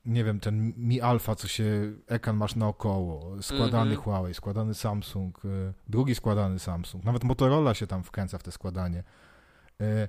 nie 0.04 0.24
wiem, 0.24 0.40
ten 0.40 0.72
Mi 0.76 1.00
Alpha, 1.00 1.34
co 1.34 1.48
się 1.48 1.92
ekran 2.06 2.36
masz 2.36 2.56
naokoło, 2.56 3.42
składany 3.42 3.90
mm 3.90 3.96
-hmm. 3.96 4.02
Huawei, 4.02 4.34
składany 4.34 4.74
Samsung, 4.74 5.44
e, 5.44 5.72
drugi 5.88 6.14
składany 6.14 6.58
Samsung, 6.58 7.04
nawet 7.04 7.24
Motorola 7.24 7.74
się 7.74 7.86
tam 7.86 8.02
wkręca 8.02 8.38
w 8.38 8.42
te 8.42 8.52
składanie. 8.52 9.04
E, 9.80 10.08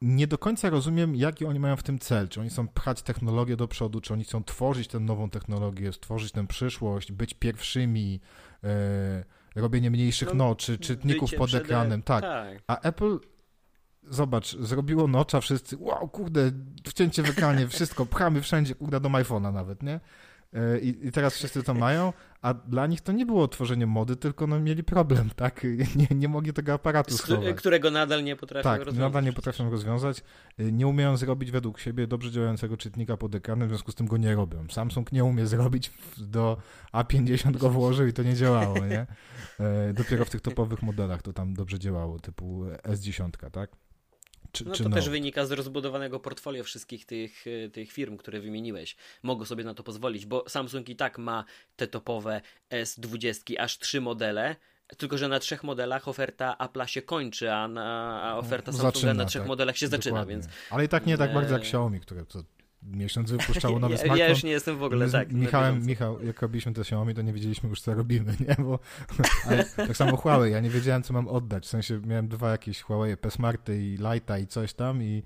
nie 0.00 0.26
do 0.26 0.38
końca 0.38 0.70
rozumiem, 0.70 1.16
jaki 1.16 1.44
oni 1.44 1.60
mają 1.60 1.76
w 1.76 1.82
tym 1.82 1.98
cel. 1.98 2.28
Czy 2.28 2.40
oni 2.40 2.50
chcą 2.50 2.68
pchać 2.68 3.02
technologię 3.02 3.56
do 3.56 3.68
przodu, 3.68 4.00
czy 4.00 4.12
oni 4.12 4.24
chcą 4.24 4.44
tworzyć 4.44 4.88
tę 4.88 5.00
nową 5.00 5.30
technologię, 5.30 5.92
stworzyć 5.92 6.32
tę 6.32 6.46
przyszłość, 6.46 7.12
być 7.12 7.34
pierwszymi, 7.34 8.20
robienie 9.56 9.90
mniejszych 9.90 10.28
no, 10.28 10.34
no 10.34 10.54
czy 10.54 10.78
czytników 10.78 11.30
pod 11.38 11.54
ekranem. 11.54 12.02
Tak. 12.02 12.22
tak. 12.22 12.62
A 12.66 12.80
Apple 12.80 13.18
zobacz, 14.10 14.56
zrobiło 14.56 15.08
nocza, 15.08 15.40
wszyscy, 15.40 15.76
wow, 15.80 16.08
kurde, 16.08 16.50
wcięcie 16.86 17.22
w 17.22 17.30
ekranie, 17.30 17.68
wszystko, 17.68 18.06
pchamy 18.06 18.42
wszędzie, 18.42 18.74
kurde, 18.74 19.00
do 19.00 19.08
iPhone'a 19.08 19.52
nawet, 19.52 19.82
nie? 19.82 20.00
E, 20.54 20.78
I, 20.78 21.06
I, 21.06 21.12
teraz 21.12 21.34
wszyscy 21.34 21.62
to 21.62 21.74
mają, 21.74 22.12
a 22.42 22.54
dla 22.54 22.86
nich 22.86 23.00
to 23.00 23.12
nie 23.12 23.26
było 23.26 23.48
tworzenie 23.48 23.86
mody, 23.86 24.16
tylko 24.16 24.46
no, 24.46 24.60
mieli 24.60 24.84
problem, 24.84 25.30
tak? 25.36 25.66
Nie, 25.96 26.16
nie 26.16 26.28
mogli 26.28 26.52
tego 26.52 26.72
aparatu 26.72 27.16
schować. 27.16 27.56
Którego 27.56 27.90
nadal 27.90 28.24
nie 28.24 28.36
potrafią 28.36 28.64
tak, 28.64 28.78
rozwiązać. 28.78 29.00
nadal 29.00 29.24
nie 29.24 29.32
potrafią 29.32 29.70
rozwiązać. 29.70 30.22
E, 30.58 30.72
nie 30.72 30.86
umieją 30.86 31.16
zrobić 31.16 31.50
według 31.50 31.80
siebie 31.80 32.06
dobrze 32.06 32.30
działającego 32.30 32.76
czytnika 32.76 33.16
pod 33.16 33.34
ekranem, 33.34 33.68
w 33.68 33.70
związku 33.70 33.92
z 33.92 33.94
tym 33.94 34.06
go 34.06 34.16
nie 34.16 34.34
robią. 34.34 34.66
Samsung 34.70 35.12
nie 35.12 35.24
umie 35.24 35.46
zrobić, 35.46 35.92
do 36.18 36.56
A50 36.92 37.56
go 37.56 37.70
włożył 37.70 38.06
i 38.06 38.12
to 38.12 38.22
nie 38.22 38.34
działało, 38.34 38.78
nie? 38.78 39.06
E, 39.60 39.92
dopiero 39.92 40.24
w 40.24 40.30
tych 40.30 40.40
topowych 40.40 40.82
modelach 40.82 41.22
to 41.22 41.32
tam 41.32 41.54
dobrze 41.54 41.78
działało, 41.78 42.18
typu 42.18 42.64
S10, 42.82 43.50
tak? 43.50 43.70
Czy, 44.54 44.64
no 44.64 44.74
czy 44.74 44.84
to 44.84 44.90
też 44.90 45.08
wynika 45.08 45.46
z 45.46 45.52
rozbudowanego 45.52 46.20
portfolio 46.20 46.64
wszystkich 46.64 47.06
tych, 47.06 47.44
e, 47.46 47.70
tych 47.70 47.92
firm, 47.92 48.16
które 48.16 48.40
wymieniłeś. 48.40 48.96
Mogą 49.22 49.44
sobie 49.44 49.64
na 49.64 49.74
to 49.74 49.82
pozwolić, 49.82 50.26
bo 50.26 50.44
Samsung 50.48 50.88
i 50.88 50.96
tak 50.96 51.18
ma 51.18 51.44
te 51.76 51.86
topowe 51.86 52.40
S20, 52.70 53.54
aż 53.58 53.78
trzy 53.78 54.00
modele, 54.00 54.56
tylko, 54.96 55.18
że 55.18 55.28
na 55.28 55.38
trzech 55.38 55.64
modelach 55.64 56.08
oferta 56.08 56.56
Apple'a 56.58 56.86
się 56.86 57.02
kończy, 57.02 57.52
a, 57.52 57.68
na, 57.68 58.22
a 58.22 58.36
oferta 58.36 58.72
Samsunga 58.72 58.92
zaczyna, 58.92 59.14
na 59.14 59.24
trzech 59.24 59.42
tak. 59.42 59.48
modelach 59.48 59.76
się 59.76 59.86
Dokładnie. 59.86 60.02
zaczyna, 60.02 60.26
więc... 60.26 60.48
Ale 60.70 60.84
i 60.84 60.88
tak 60.88 61.06
nie 61.06 61.18
tak 61.18 61.34
bardzo 61.34 61.54
jak 61.54 61.62
Xiaomi, 61.62 62.00
które 62.00 62.26
to 62.26 62.44
miesiąc 62.92 63.30
wypuszczało 63.36 63.78
nowy 63.78 63.94
ja, 63.94 63.98
smartfon. 63.98 64.18
Ja 64.18 64.28
już 64.28 64.42
nie 64.42 64.50
jestem 64.50 64.78
w 64.78 64.82
ogóle 64.82 65.10
tak. 65.10 65.32
Michałem, 65.32 65.86
Michał, 65.86 66.22
jak 66.22 66.42
robiliśmy 66.42 66.72
to 66.72 66.80
Xiaomi, 66.80 67.14
to 67.14 67.22
nie 67.22 67.32
wiedzieliśmy 67.32 67.68
już, 67.68 67.80
co 67.80 67.94
robimy, 67.94 68.36
nie? 68.48 68.64
Bo, 68.64 68.78
ale 69.46 69.64
tak 69.64 69.96
samo 69.96 70.16
Huawei, 70.16 70.52
ja 70.52 70.60
nie 70.60 70.70
wiedziałem, 70.70 71.02
co 71.02 71.12
mam 71.12 71.28
oddać. 71.28 71.64
W 71.64 71.68
sensie 71.68 72.00
miałem 72.06 72.28
dwa 72.28 72.50
jakieś 72.50 72.82
Huawei 72.82 73.16
P-Smarty 73.16 73.82
i 73.82 73.96
Lighta 73.96 74.38
i 74.38 74.46
coś 74.46 74.74
tam 74.74 75.02
i 75.02 75.22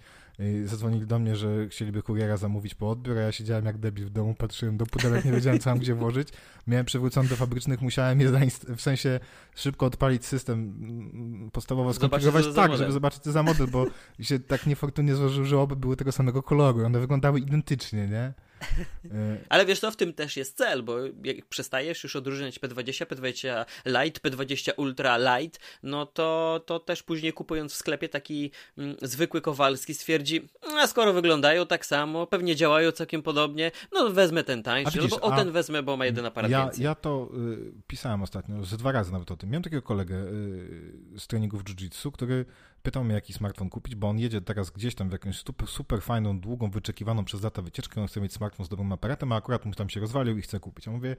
zadzwonili 0.64 1.06
do 1.06 1.18
mnie, 1.18 1.36
że 1.36 1.68
chcieliby 1.68 2.02
kuriera 2.02 2.36
zamówić 2.36 2.74
po 2.74 2.90
odbiór, 2.90 3.18
a 3.18 3.20
ja 3.20 3.32
siedziałem 3.32 3.64
jak 3.64 3.78
debil 3.78 4.06
w 4.06 4.10
domu, 4.10 4.34
patrzyłem 4.34 4.76
do 4.76 4.86
pudełek, 4.86 5.24
nie 5.24 5.32
wiedziałem, 5.32 5.58
co 5.58 5.70
mam 5.70 5.78
gdzie 5.78 5.94
włożyć. 5.94 6.28
Miałem 6.66 6.86
przywrócony 6.86 7.28
do 7.28 7.36
fabrycznych, 7.36 7.80
musiałem 7.82 8.20
je 8.20 8.30
w 8.76 8.80
sensie 8.80 9.20
szybko 9.54 9.86
odpalić 9.86 10.26
system, 10.26 10.58
mm, 10.80 11.50
podstawowo 11.50 11.94
skonfigurować 11.94 12.54
tak, 12.54 12.76
żeby 12.76 12.92
zobaczyć, 12.92 13.22
co 13.22 13.32
za 13.32 13.42
model, 13.42 13.66
bo 13.66 13.86
się 14.20 14.38
tak 14.38 14.66
niefortunnie 14.66 15.14
złożył, 15.14 15.44
że 15.44 15.60
oby 15.60 15.76
były 15.76 15.96
tego 15.96 16.12
samego 16.12 16.42
koloru. 16.42 16.84
One 16.84 17.00
wyglądały 17.00 17.40
identycznie, 17.40 18.06
nie? 18.06 18.32
Ale 19.48 19.66
wiesz, 19.66 19.80
to 19.80 19.90
w 19.90 19.96
tym 19.96 20.12
też 20.12 20.36
jest 20.36 20.56
cel, 20.56 20.82
bo 20.82 20.98
jak 21.24 21.46
przestajesz 21.48 22.02
już 22.02 22.16
odróżniać 22.16 22.60
P20, 22.60 23.06
P20 23.06 23.64
Lite, 23.86 24.20
P20 24.20 24.72
Ultra 24.76 25.38
Lite, 25.38 25.58
no 25.82 26.06
to, 26.06 26.60
to 26.66 26.80
też 26.80 27.02
później 27.02 27.32
kupując 27.32 27.72
w 27.72 27.76
sklepie 27.76 28.08
taki 28.08 28.50
mm, 28.78 28.96
zwykły 29.02 29.40
Kowalski 29.40 29.94
stwierdzi, 29.94 30.48
a 30.76 30.86
skoro 30.86 31.12
wyglądają 31.12 31.66
tak 31.66 31.86
samo, 31.86 32.26
pewnie 32.26 32.56
działają 32.56 32.92
całkiem 32.92 33.22
podobnie, 33.22 33.70
no 33.92 34.10
wezmę 34.10 34.44
ten 34.44 34.62
tańszy, 34.62 34.98
widzisz, 34.98 35.12
albo 35.12 35.26
o 35.26 35.36
ten 35.36 35.52
wezmę, 35.52 35.82
bo 35.82 35.96
ma 35.96 36.06
jeden 36.06 36.26
aparat 36.26 36.50
ja, 36.50 36.64
więcej. 36.64 36.84
Ja 36.84 36.94
to 36.94 37.28
y, 37.34 37.72
pisałem 37.86 38.22
ostatnio, 38.22 38.64
ze 38.64 38.76
dwa 38.76 38.92
razy 38.92 39.12
nawet 39.12 39.30
o 39.30 39.36
tym. 39.36 39.50
Miałem 39.50 39.62
takiego 39.62 39.82
kolegę 39.82 40.16
y, 40.16 41.18
z 41.18 41.26
treningów 41.26 41.64
jiu-jitsu, 41.64 42.12
który 42.12 42.44
pytał 42.88 43.04
mnie, 43.04 43.14
jaki 43.14 43.32
smartfon 43.32 43.70
kupić, 43.70 43.94
bo 43.94 44.08
on 44.08 44.18
jedzie 44.18 44.40
teraz 44.40 44.70
gdzieś 44.70 44.94
tam 44.94 45.08
w 45.08 45.12
jakąś 45.12 45.38
super, 45.38 45.68
super 45.68 46.02
fajną, 46.02 46.40
długą, 46.40 46.70
wyczekiwaną 46.70 47.24
przez 47.24 47.42
lata 47.42 47.62
wycieczkę, 47.62 48.00
on 48.00 48.06
chce 48.06 48.20
mieć 48.20 48.32
smartfon 48.32 48.66
z 48.66 48.68
dobrym 48.68 48.92
aparatem, 48.92 49.32
a 49.32 49.36
akurat 49.36 49.64
mu 49.64 49.72
tam 49.72 49.88
się 49.88 50.00
rozwalił 50.00 50.38
i 50.38 50.42
chce 50.42 50.60
kupić. 50.60 50.86
Ja 50.86 50.92
mówię, 50.92 51.16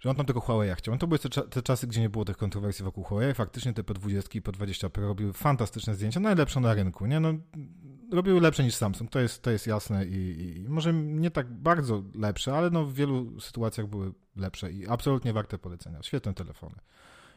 że 0.00 0.10
on 0.10 0.16
tam 0.16 0.26
tego 0.26 0.40
Huawei 0.40 0.74
chciał. 0.74 0.94
No 0.94 0.98
to 0.98 1.06
były 1.06 1.18
te, 1.18 1.28
te, 1.28 1.62
czasy, 1.62 1.86
gdzie 1.86 2.00
nie 2.00 2.10
było 2.10 2.24
tych 2.24 2.36
kontrowersji 2.36 2.84
wokół 2.84 3.04
Huawei. 3.04 3.34
Faktycznie 3.34 3.72
te 3.72 3.82
P20 3.82 4.36
i 4.36 4.42
P20 4.42 4.88
Pro 4.88 5.06
robiły 5.06 5.32
fantastyczne 5.32 5.94
zdjęcia, 5.94 6.20
najlepsze 6.20 6.60
na 6.60 6.74
rynku, 6.74 7.06
nie? 7.06 7.20
No, 7.20 7.34
robiły 8.12 8.40
lepsze 8.40 8.64
niż 8.64 8.74
Samsung, 8.74 9.10
to 9.10 9.20
jest, 9.20 9.42
to 9.42 9.50
jest 9.50 9.66
jasne 9.66 10.06
i, 10.06 10.62
i 10.64 10.68
może 10.68 10.92
nie 10.94 11.30
tak 11.30 11.52
bardzo 11.52 12.02
lepsze, 12.14 12.54
ale 12.54 12.70
no 12.70 12.84
w 12.84 12.94
wielu 12.94 13.40
sytuacjach 13.40 13.86
były 13.86 14.12
lepsze 14.36 14.72
i 14.72 14.88
absolutnie 14.88 15.32
warte 15.32 15.58
polecenia. 15.58 16.02
Świetne 16.02 16.34
telefony 16.34 16.76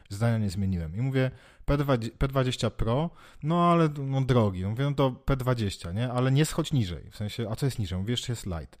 zdania 0.08 0.38
nie 0.38 0.50
zmieniłem. 0.50 0.96
I 0.96 1.00
mówię, 1.00 1.30
P20, 1.66 2.10
P20 2.10 2.70
Pro, 2.70 3.10
no 3.42 3.70
ale 3.70 3.88
no 3.98 4.20
drogi. 4.20 4.66
Mówię, 4.66 4.84
no 4.84 4.94
to 4.94 5.10
P20, 5.10 5.94
nie? 5.94 6.12
Ale 6.12 6.32
nie 6.32 6.44
schodź 6.44 6.72
niżej. 6.72 7.10
W 7.10 7.16
sensie, 7.16 7.50
a 7.50 7.56
co 7.56 7.66
jest 7.66 7.78
niżej? 7.78 7.98
Mówię, 7.98 8.12
jeszcze 8.12 8.32
jest 8.32 8.46
light. 8.46 8.78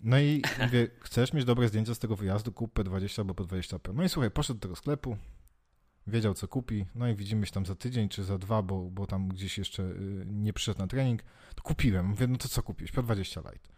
No 0.00 0.18
i 0.18 0.42
mówię, 0.64 0.88
chcesz 1.00 1.32
mieć 1.32 1.44
dobre 1.44 1.68
zdjęcia 1.68 1.94
z 1.94 1.98
tego 1.98 2.16
wyjazdu, 2.16 2.52
kup 2.52 2.78
P20 2.78 3.20
albo 3.20 3.34
P20 3.34 3.78
Pro. 3.78 3.94
No 3.94 4.04
i 4.04 4.08
słuchaj, 4.08 4.30
poszedł 4.30 4.60
do 4.60 4.62
tego 4.62 4.76
sklepu, 4.76 5.16
wiedział 6.06 6.34
co 6.34 6.48
kupi, 6.48 6.86
no 6.94 7.08
i 7.08 7.14
widzimy 7.14 7.46
się 7.46 7.52
tam 7.52 7.66
za 7.66 7.74
tydzień 7.74 8.08
czy 8.08 8.24
za 8.24 8.38
dwa, 8.38 8.62
bo, 8.62 8.90
bo 8.90 9.06
tam 9.06 9.28
gdzieś 9.28 9.58
jeszcze 9.58 9.82
y, 9.82 10.24
nie 10.26 10.52
przyszedł 10.52 10.78
na 10.78 10.86
trening, 10.86 11.22
to 11.54 11.62
kupiłem. 11.62 12.06
Mówię, 12.06 12.26
no 12.26 12.38
to 12.38 12.48
co 12.48 12.62
kupiłeś? 12.62 12.92
P20 12.92 13.52
Lite. 13.52 13.68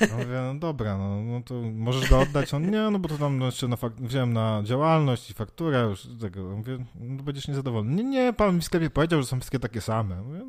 No 0.00 0.16
mówię, 0.16 0.40
no 0.52 0.54
dobra, 0.54 0.98
no, 0.98 1.22
no 1.22 1.40
to 1.40 1.54
możesz 1.54 2.10
go 2.10 2.20
oddać? 2.20 2.54
On, 2.54 2.70
nie, 2.70 2.90
no 2.90 2.98
bo 2.98 3.08
to 3.08 3.18
tam 3.18 3.38
no, 3.38 3.46
jeszcze 3.46 3.68
na 3.68 3.76
wziąłem 3.98 4.32
na 4.32 4.62
działalność 4.64 5.30
i 5.30 5.34
fakturę 5.34 5.80
już 5.80 6.08
tego. 6.20 6.56
Mówię, 6.56 6.78
no 6.94 7.22
będziesz 7.22 7.48
niezadowolony. 7.48 7.94
Nie, 7.94 8.04
nie, 8.04 8.32
pan 8.32 8.54
mi 8.54 8.60
w 8.60 8.64
sklepie 8.64 8.90
powiedział, 8.90 9.20
że 9.20 9.26
są 9.26 9.40
wszystkie 9.40 9.58
takie 9.58 9.80
same. 9.80 10.22
Mówię, 10.22 10.40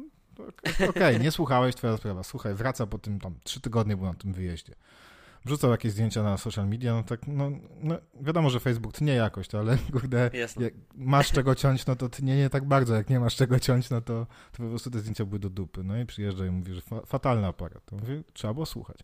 okej, 0.75 0.89
okay, 0.89 1.19
nie 1.19 1.31
słuchałeś, 1.31 1.75
twoja 1.75 1.97
sprawa. 1.97 2.23
Słuchaj, 2.23 2.53
wraca 2.53 2.88
po 2.88 2.97
tym 2.97 3.19
tam 3.19 3.36
trzy 3.43 3.61
tygodnie 3.61 3.97
był 3.97 4.05
na 4.05 4.13
tym 4.13 4.33
wyjeździe. 4.33 4.75
Wrzucał 5.45 5.71
jakieś 5.71 5.91
zdjęcia 5.91 6.23
na 6.23 6.37
social 6.37 6.67
media, 6.67 6.93
no 6.93 7.03
tak, 7.03 7.27
no, 7.27 7.51
no 7.81 7.97
wiadomo, 8.21 8.49
że 8.49 8.59
Facebook 8.59 8.93
tnie 8.93 9.13
jakoś 9.13 9.47
to, 9.47 9.59
ale 9.59 9.77
kurde, 9.93 10.29
jak 10.59 10.73
masz 10.95 11.31
czego 11.31 11.55
ciąć, 11.55 11.85
no 11.85 11.95
to 11.95 12.09
tnie 12.09 12.37
nie 12.37 12.49
tak 12.49 12.65
bardzo, 12.65 12.95
jak 12.95 13.09
nie 13.09 13.19
masz 13.19 13.35
czego 13.35 13.59
ciąć, 13.59 13.89
no 13.89 14.01
to, 14.01 14.27
to 14.51 14.63
po 14.63 14.69
prostu 14.69 14.91
te 14.91 14.99
zdjęcia 14.99 15.25
były 15.25 15.39
do 15.39 15.49
dupy. 15.49 15.83
No 15.83 15.97
i 15.97 16.05
przyjeżdża 16.05 16.45
i 16.45 16.49
mówi, 16.49 16.73
że 16.73 16.81
fa 16.81 17.01
fatalny 17.05 17.47
aparat. 17.47 17.85
To 17.85 17.95
mówię, 17.95 18.23
trzeba 18.33 18.53
było 18.53 18.65
słuchać. 18.65 18.99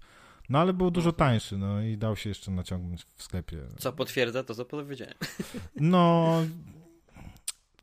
No 0.49 0.59
ale 0.59 0.73
był 0.73 0.91
dużo 0.91 1.11
tańszy, 1.11 1.57
no 1.57 1.81
i 1.81 1.97
dał 1.97 2.15
się 2.15 2.29
jeszcze 2.29 2.51
naciągnąć 2.51 3.05
w 3.15 3.23
sklepie. 3.23 3.57
Co 3.77 3.93
potwierdza 3.93 4.43
to, 4.43 4.55
co 4.55 4.65
powiedziałem. 4.65 5.15
No, 5.75 6.27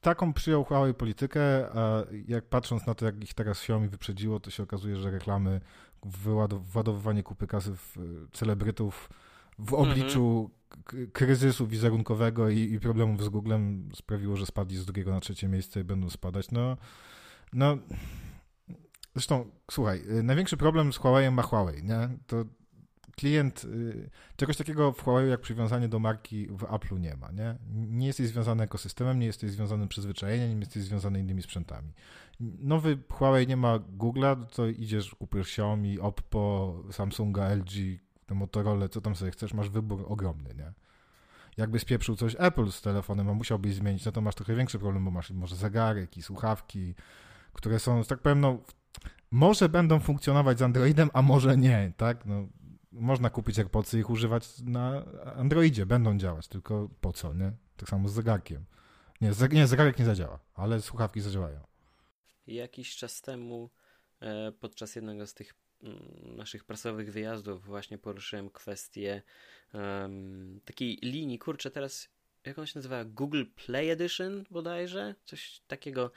taką 0.01 0.33
przyjął 0.33 0.65
Huawei 0.65 0.95
politykę, 0.95 1.69
a 1.75 2.05
jak 2.29 2.45
patrząc 2.45 2.87
na 2.87 2.95
to, 2.95 3.05
jak 3.05 3.25
ich 3.25 3.35
teraz 3.35 3.59
Xiaomi 3.59 3.89
wyprzedziło, 3.89 4.41
to 4.41 4.51
się 4.51 4.63
okazuje, 4.63 4.97
że 4.97 5.11
reklamy, 5.11 5.61
wyładowywanie 6.05 7.23
kupy 7.23 7.47
kasy 7.47 7.77
w 7.77 7.97
celebrytów 8.33 9.11
w 9.59 9.75
obliczu 9.75 10.51
mhm. 10.87 11.11
kryzysu 11.11 11.67
wizerunkowego 11.67 12.49
i, 12.49 12.59
i, 12.59 12.81
problemów 12.81 13.25
z 13.25 13.29
Googlem 13.29 13.89
sprawiło, 13.95 14.37
że 14.37 14.47
spadli 14.47 14.77
z 14.77 14.85
drugiego 14.85 15.11
na 15.11 15.21
trzecie 15.21 15.49
miejsce 15.49 15.81
i 15.81 15.85
będą 15.85 16.11
spadać. 16.11 16.51
No, 16.51 16.77
no 17.53 17.79
zresztą, 19.15 19.51
słuchaj, 19.71 20.03
y, 20.19 20.23
największy 20.23 20.57
problem 20.57 20.93
z 20.93 20.97
Huawei 20.97 21.31
ma 21.31 21.43
Huawei, 21.43 21.83
nie? 21.83 22.09
To 22.27 22.45
klient, 23.17 23.65
y, 23.65 24.11
czegoś 24.37 24.57
takiego 24.57 24.93
w 24.93 25.03
Huawei 25.03 25.31
jak 25.31 25.41
przywiązanie 25.41 25.89
do 25.89 25.99
marki 25.99 26.47
w 26.47 26.63
Apple'u 26.63 27.01
nie 27.01 27.17
ma, 27.17 27.31
nie? 27.31 27.57
Nie 27.73 28.07
jesteś 28.07 28.27
związany 28.27 28.65
ekosystemem, 28.65 29.19
nie 29.19 29.27
jesteś 29.27 29.51
związany 29.51 29.89
przyzwyczajeniem, 29.89 30.51
nie 30.51 30.61
jesteś 30.61 30.83
związany 30.83 31.21
innymi 31.21 31.43
sprzętami. 31.43 31.93
Nowy 32.41 32.99
Huawei 33.13 33.47
nie 33.47 33.57
ma 33.57 33.79
Google'a, 33.79 34.47
to 34.47 34.67
idziesz, 34.67 35.15
kupujesz 35.15 35.47
Xiaomi, 35.47 36.01
Oppo, 36.01 36.75
Samsunga, 36.91 37.55
LG, 37.55 37.73
te 38.27 38.35
Motorola, 38.35 38.89
co 38.89 39.01
tam 39.01 39.17
sobie 39.17 39.31
chcesz, 39.31 39.55
masz 39.55 39.69
wybór 39.69 40.05
ogromny, 40.09 40.55
nie? 40.55 40.73
Jakby 41.57 41.79
spieprzył 41.79 42.17
coś 42.17 42.37
Apple 42.39 42.71
z 42.71 42.83
telefonem, 42.83 43.29
a 43.29 43.35
musiałbyś 43.35 43.75
zmienić, 43.75 44.05
no 44.05 44.13
to 44.13 44.21
masz 44.21 44.35
trochę 44.35 44.55
większy 44.55 44.79
problem, 44.79 45.05
bo 45.05 45.11
masz 45.11 45.31
może 45.31 45.57
zegarek 45.57 46.17
i 46.17 46.23
słuchawki, 46.23 46.95
które 47.53 47.79
są, 47.79 48.05
tak 48.05 48.19
powiem, 48.19 48.41
no, 48.41 48.59
może 49.31 49.69
będą 49.69 50.01
funkcjonować 50.01 50.59
z 50.59 50.63
Androidem, 50.63 51.11
a 51.13 51.23
może 51.23 51.57
nie, 51.57 51.93
tak? 51.97 52.27
No, 52.27 52.47
można 52.93 53.31
kupić 53.31 53.59
AirPodsy 53.59 53.97
i 53.97 54.01
ich 54.01 54.11
używać 54.11 54.61
na 54.63 55.05
Androidzie, 55.37 55.87
będą 55.87 56.19
działać, 56.19 56.49
tylko 56.49 56.89
po 57.01 57.13
co, 57.13 57.35
nie? 57.35 57.53
Tak 57.77 57.89
samo 57.89 58.09
z 58.09 58.13
zegarkiem. 58.13 58.65
Nie 59.21 59.67
zegarek 59.67 59.99
nie 59.99 60.05
zadziała, 60.05 60.39
ale 60.55 60.83
słuchawki 60.83 61.21
zadziałają. 61.21 61.68
Jakiś 62.49 62.97
czas 62.97 63.21
temu 63.21 63.71
e, 64.21 64.53
podczas 64.53 64.97
jednego 64.97 65.27
z 65.27 65.35
tych 65.35 65.55
mm, 65.83 66.37
naszych 66.37 66.65
prasowych 66.65 67.13
wyjazdów 67.13 67.65
właśnie 67.65 67.99
poruszyłem 67.99 68.51
kwestię 68.51 69.23
um, 69.75 70.61
takiej 70.65 70.99
linii, 71.03 71.39
kurczę, 71.39 71.71
teraz 71.71 72.09
jak 72.45 72.59
on 72.59 72.67
się 72.67 72.79
nazywa? 72.79 73.05
Google 73.05 73.45
Play 73.67 73.91
Edition 73.91 74.45
bodajże? 74.51 75.15
Coś 75.25 75.61
takiego. 75.67 76.11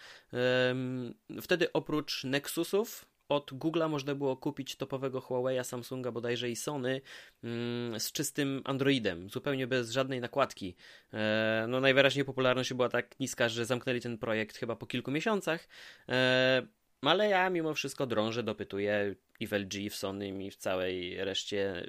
Um, 0.68 1.14
wtedy 1.42 1.74
oprócz 1.74 2.24
Nexusów 2.24 3.06
od 3.32 3.52
Google'a 3.52 3.90
można 3.90 4.16
było 4.16 4.38
kupić 4.38 4.76
topowego 4.76 5.20
Huawei'a, 5.20 5.64
Samsunga 5.64 6.12
bodajże 6.12 6.50
i 6.50 6.56
Sony 6.56 7.02
mm, 7.44 8.00
z 8.00 8.12
czystym 8.12 8.62
Androidem, 8.66 9.30
zupełnie 9.30 9.68
bez 9.68 9.92
żadnej 9.92 10.22
nakładki. 10.22 10.76
E, 11.14 11.66
no 11.70 11.80
najwyraźniej 11.80 12.26
popularność 12.26 12.74
była 12.74 12.90
tak 12.90 13.20
niska, 13.20 13.50
że 13.50 13.66
zamknęli 13.66 14.02
ten 14.02 14.18
projekt 14.18 14.58
chyba 14.58 14.76
po 14.76 14.86
kilku 14.86 15.12
miesiącach. 15.12 15.68
E, 16.10 16.68
ale 17.02 17.30
ja 17.30 17.50
mimo 17.50 17.74
wszystko 17.74 18.08
drążę, 18.08 18.44
dopytuję 18.44 19.16
i 19.42 19.48
w 19.48 19.54
LG, 19.54 19.90
w 19.90 19.96
Sony 19.96 20.46
i 20.46 20.52
w 20.52 20.56
całej 20.56 21.24
reszcie 21.26 21.86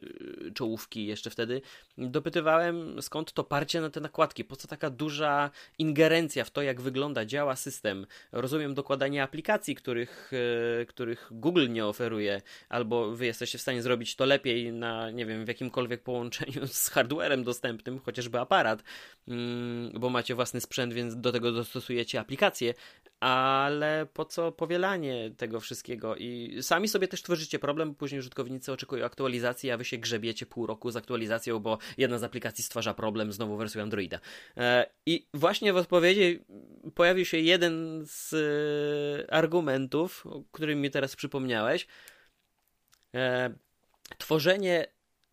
y, 0.46 0.53
czołówki 0.55 1.07
jeszcze 1.07 1.30
wtedy. 1.30 1.62
Dopytywałem 1.98 3.03
skąd 3.03 3.32
to 3.32 3.44
parcie 3.44 3.80
na 3.80 3.90
te 3.90 4.00
nakładki, 4.00 4.44
po 4.44 4.57
co 4.57 4.68
taka 4.68 4.90
duża 4.90 5.50
ingerencja 5.78 6.44
w 6.44 6.50
to, 6.50 6.62
jak 6.62 6.80
wygląda, 6.80 7.24
działa 7.24 7.57
system. 7.57 8.07
Rozumiem 8.32 8.74
dokładanie 8.74 9.22
aplikacji, 9.22 9.74
których, 9.74 10.32
y, 10.82 10.86
których 10.86 11.28
Google 11.30 11.68
nie 11.68 11.86
oferuje, 11.86 12.42
albo 12.68 13.11
wy 13.11 13.26
jesteście 13.26 13.59
w 13.59 13.62
stanie 13.62 13.82
zrobić 13.82 14.16
to 14.16 14.24
lepiej 14.24 14.72
na, 14.72 15.11
nie 15.11 15.26
wiem, 15.26 15.44
w 15.44 15.48
jakimkolwiek 15.48 16.03
połączeniu 16.03 16.66
z 16.66 16.88
hardwarem 16.88 17.44
dostępnym, 17.44 17.98
chociażby 17.98 18.40
aparat, 18.40 18.82
mm, 19.28 19.92
bo 20.00 20.11
macie 20.11 20.34
własny 20.34 20.61
sprzęt, 20.61 20.94
więc 20.94 21.16
do 21.16 21.32
tego 21.32 21.53
dostosujecie 21.53 22.20
aplikacje, 22.20 22.74
ale 23.23 24.07
po 24.12 24.25
co 24.25 24.53
powielanie 24.53 25.31
tego 25.37 25.61
wszystkiego? 25.61 26.16
I 26.16 26.59
sami 26.62 26.89
sobie 26.89 27.09
też 27.09 27.23
tworzycie 27.23 27.59
problem, 27.59 27.95
później 27.95 28.18
użytkownicy 28.18 28.73
oczekują 28.73 29.05
aktualizacji, 29.05 29.70
a 29.70 29.77
wy 29.77 29.85
się 29.85 29.99
grzebiecie 29.99 30.47
pół 30.47 30.66
roku 30.66 30.91
z 30.91 30.97
aktualizacją, 30.97 31.59
bo 31.59 31.79
jedna 31.99 32.18
z 32.18 32.23
aplikacji 32.25 32.64
stwarza 32.64 32.95
problem 32.95 33.33
z 33.33 33.39
nową 33.39 33.57
wersją 33.57 33.83
Androida. 33.83 34.20
E, 34.57 34.91
I 35.07 35.27
właśnie 35.35 35.73
w 35.73 35.77
odpowiedzi 35.77 36.45
pojawił 36.95 37.25
się 37.25 37.39
jeden 37.39 38.05
z 38.07 38.35
e, 38.35 39.35
argumentów, 39.35 40.27
o 40.27 40.43
którym 40.53 40.81
mi 40.81 40.91
teraz 40.91 41.16
przypomniałeś. 41.16 41.87
E, 43.14 43.55
tworzenie 44.18 44.87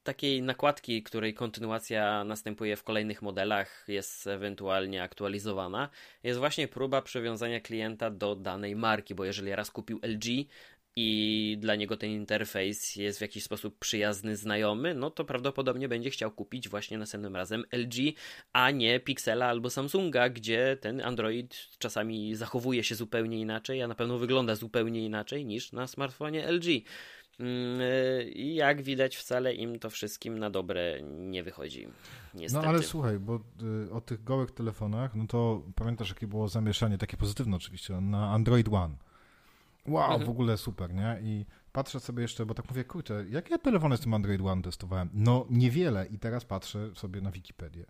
takiej 0.04 0.42
nakładki, 0.42 1.04
której 1.04 1.34
kontynuacja 1.34 2.24
następuje 2.24 2.76
w 2.76 2.84
kolejnych 2.84 3.22
modelach, 3.22 3.86
jest 3.88 4.28
ewentualnie 4.28 5.04
aktualizowana, 5.04 5.90
jest 6.24 6.40
właśnie 6.40 6.68
próba 6.68 7.02
przywiązania 7.02 7.60
klienta 7.60 8.12
do 8.12 8.36
danej 8.36 8.76
marki, 8.76 9.16
bo 9.16 9.26
jeżeli 9.26 9.56
raz 9.56 9.72
kupił 9.72 10.00
LG 10.04 10.26
i 10.96 11.58
dla 11.60 11.76
niego 11.76 11.98
ten 11.98 12.10
interfejs 12.10 12.96
jest 12.96 13.20
w 13.20 13.22
jakiś 13.22 13.44
sposób 13.44 13.80
przyjazny, 13.80 14.38
znajomy, 14.38 14.96
no 14.96 15.12
to 15.12 15.26
prawdopodobnie 15.26 15.90
będzie 15.90 16.10
chciał 16.10 16.32
kupić 16.32 16.70
właśnie 16.70 16.98
następnym 16.98 17.36
razem 17.36 17.64
LG, 17.72 17.96
a 18.54 18.72
nie 18.72 19.00
Pixela 19.00 19.46
albo 19.46 19.70
Samsunga, 19.70 20.30
gdzie 20.30 20.78
ten 20.82 21.02
Android 21.02 21.68
czasami 21.78 22.36
zachowuje 22.36 22.84
się 22.84 22.96
zupełnie 22.96 23.40
inaczej, 23.40 23.82
a 23.82 23.88
na 23.88 23.96
pewno 23.96 24.18
wygląda 24.18 24.56
zupełnie 24.56 25.06
inaczej 25.06 25.46
niż 25.46 25.72
na 25.72 25.88
smartfonie 25.88 26.52
LG. 26.52 26.66
Mm, 27.40 27.82
I 28.34 28.56
jak 28.56 28.82
widać, 28.82 29.16
wcale 29.16 29.54
im 29.54 29.80
to 29.80 29.90
wszystkim 29.90 30.40
na 30.40 30.50
dobre 30.50 31.02
nie 31.04 31.44
wychodzi. 31.44 31.88
Niestety. 32.34 32.64
No 32.64 32.70
ale 32.70 32.84
słuchaj, 32.84 33.20
bo 33.20 33.40
y, 33.86 33.92
o 33.92 34.02
tych 34.02 34.24
gołych 34.24 34.52
telefonach, 34.52 35.16
no 35.16 35.28
to 35.28 35.64
pamiętasz, 35.76 36.10
jakie 36.10 36.28
było 36.28 36.48
zamieszanie, 36.48 36.98
takie 36.98 37.18
pozytywne 37.18 37.56
oczywiście, 37.56 38.02
na 38.02 38.32
Android 38.32 38.68
One. 38.68 38.96
Wow, 39.88 40.04
mhm. 40.04 40.26
w 40.26 40.30
ogóle 40.30 40.58
super, 40.58 40.94
nie? 40.94 41.20
I 41.24 41.46
patrzę 41.72 42.00
sobie 42.00 42.22
jeszcze, 42.22 42.46
bo 42.46 42.54
tak 42.54 42.70
mówię, 42.70 42.84
kurczę, 42.84 43.26
jakie 43.30 43.60
telefony 43.60 43.98
z 43.98 44.00
tym 44.00 44.14
Android 44.14 44.42
One 44.42 44.62
testowałem? 44.62 45.10
No 45.14 45.46
niewiele 45.50 46.08
i 46.08 46.20
teraz 46.20 46.46
patrzę 46.46 46.96
sobie 46.96 47.22
na 47.22 47.32
Wikipedię 47.32 47.86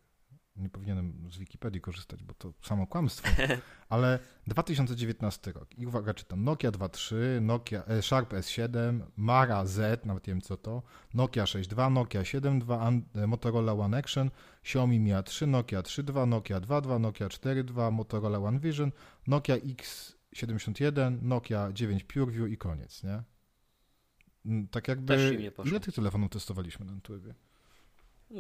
nie 0.60 0.70
powinienem 0.70 1.28
z 1.32 1.38
Wikipedii 1.38 1.82
korzystać, 1.82 2.24
bo 2.24 2.34
to 2.34 2.54
samo 2.62 2.88
kłamstwo, 2.88 3.30
ale 3.90 4.20
2019 4.48 5.52
rok. 5.52 5.78
I 5.78 5.88
uwaga, 5.88 6.14
czytam. 6.14 6.44
Nokia 6.44 6.72
2.3, 6.72 7.42
Nokia 7.42 7.84
e, 7.86 8.02
Sharp 8.02 8.34
S7, 8.34 9.00
Mara 9.18 9.66
Z, 9.66 10.06
nawet 10.06 10.28
nie 10.28 10.34
wiem 10.34 10.42
co 10.42 10.58
to, 10.58 10.84
Nokia 11.14 11.44
6.2, 11.44 11.92
Nokia 11.92 12.22
7.2, 12.22 13.02
e, 13.16 13.28
Motorola 13.28 13.74
One 13.74 13.98
Action, 13.98 14.32
Xiaomi 14.64 15.00
Mi 15.00 15.12
A3, 15.12 15.48
Nokia 15.48 15.82
3.2, 15.82 16.28
Nokia 16.28 16.60
2.2, 16.60 17.00
Nokia 17.00 17.28
4.2, 17.28 17.92
Motorola 17.92 18.40
One 18.40 18.60
Vision, 18.60 18.92
Nokia 19.28 19.56
X71, 19.58 21.22
Nokia 21.22 21.72
9 21.72 22.04
PureView 22.04 22.52
i 22.52 22.58
koniec, 22.58 23.04
nie? 23.04 23.24
Mm, 24.46 24.68
tak 24.68 24.88
jakby... 24.88 25.16
Ile 25.66 25.80
tych 25.80 25.96
telefonów 25.96 26.30
testowaliśmy 26.30 26.86
na 26.86 27.02
trybie? 27.02 27.34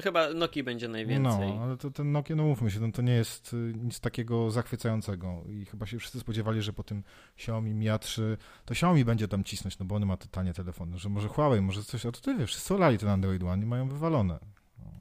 Chyba 0.01 0.33
Noki 0.33 0.63
będzie 0.63 0.87
najwięcej. 0.87 1.53
No, 1.53 1.63
ale 1.63 1.77
to 1.77 1.91
ten 1.91 2.11
Nokia, 2.11 2.35
no 2.35 2.43
mówmy 2.43 2.71
się, 2.71 2.79
no 2.79 2.91
to 2.91 3.01
nie 3.01 3.13
jest 3.13 3.53
y, 3.53 3.73
nic 3.75 3.99
takiego 3.99 4.51
zachwycającego 4.51 5.43
i 5.47 5.65
chyba 5.65 5.85
się 5.85 5.99
wszyscy 5.99 6.19
spodziewali, 6.19 6.61
że 6.61 6.73
po 6.73 6.83
tym 6.83 7.03
Xiaomi 7.35 7.73
Mi 7.73 7.85
A3 7.85 8.37
to 8.65 8.71
Xiaomi 8.71 9.05
będzie 9.05 9.27
tam 9.27 9.43
cisnąć, 9.43 9.79
no 9.79 9.85
bo 9.85 9.95
one 9.95 10.05
ma 10.05 10.17
tanie 10.17 10.53
telefony, 10.53 10.97
że 10.97 11.09
może 11.09 11.27
Huawei, 11.27 11.61
może 11.61 11.83
coś, 11.83 12.05
a 12.05 12.11
to 12.11 12.21
ty 12.21 12.35
wiesz, 12.35 12.49
wszyscy 12.49 12.73
olali 12.73 12.97
ten 12.97 13.09
Android 13.09 13.43
One 13.43 13.63
i 13.63 13.65
mają 13.65 13.89
wywalone. 13.89 14.39
No. 14.79 14.91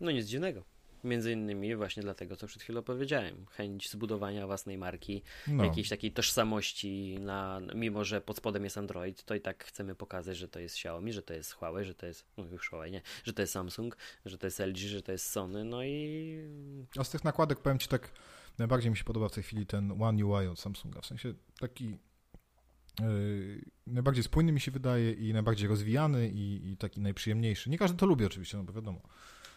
no 0.00 0.10
nic 0.10 0.26
dziwnego. 0.26 0.69
Między 1.04 1.32
innymi 1.32 1.76
właśnie 1.76 2.02
dlatego, 2.02 2.36
co 2.36 2.46
przed 2.46 2.62
chwilą 2.62 2.82
powiedziałem. 2.82 3.46
Chęć 3.50 3.90
zbudowania 3.90 4.46
własnej 4.46 4.78
marki, 4.78 5.22
no. 5.46 5.64
jakiejś 5.64 5.88
takiej 5.88 6.12
tożsamości, 6.12 7.18
na, 7.20 7.60
mimo 7.74 8.04
że 8.04 8.20
pod 8.20 8.36
spodem 8.36 8.64
jest 8.64 8.78
Android, 8.78 9.24
to 9.24 9.34
i 9.34 9.40
tak 9.40 9.64
chcemy 9.64 9.94
pokazać, 9.94 10.36
że 10.36 10.48
to 10.48 10.60
jest 10.60 10.74
Xiaomi, 10.74 11.12
że 11.12 11.22
to 11.22 11.34
jest 11.34 11.52
Huawei, 11.52 11.84
że 11.84 11.94
to 11.94 12.06
jest, 12.06 12.24
no 12.36 12.44
już 12.44 12.68
Huawei, 12.68 12.92
nie, 12.92 13.02
że 13.24 13.32
to 13.32 13.42
jest 13.42 13.52
Samsung, 13.52 13.96
że 14.24 14.38
to 14.38 14.46
jest 14.46 14.60
LG, 14.60 14.76
że 14.76 15.02
to 15.02 15.12
jest 15.12 15.26
Sony, 15.30 15.64
no 15.64 15.84
i... 15.84 16.38
A 16.98 17.04
z 17.04 17.10
tych 17.10 17.24
nakładek 17.24 17.60
powiem 17.60 17.78
Ci 17.78 17.88
tak, 17.88 18.12
najbardziej 18.58 18.90
mi 18.90 18.96
się 18.96 19.04
podoba 19.04 19.28
w 19.28 19.32
tej 19.32 19.42
chwili 19.42 19.66
ten 19.66 20.02
One 20.02 20.24
UI 20.24 20.46
od 20.46 20.60
Samsunga, 20.60 21.00
w 21.00 21.06
sensie 21.06 21.34
taki 21.60 21.98
Yy, 23.00 23.64
najbardziej 23.86 24.24
spójny 24.24 24.52
mi 24.52 24.60
się 24.60 24.70
wydaje 24.70 25.12
i 25.12 25.32
najbardziej 25.32 25.68
rozwijany 25.68 26.28
i, 26.28 26.70
i, 26.72 26.76
taki 26.76 27.00
najprzyjemniejszy. 27.00 27.70
Nie 27.70 27.78
każdy 27.78 27.98
to 27.98 28.06
lubi 28.06 28.24
oczywiście, 28.24 28.56
no 28.56 28.64
bo 28.64 28.72
wiadomo 28.72 29.00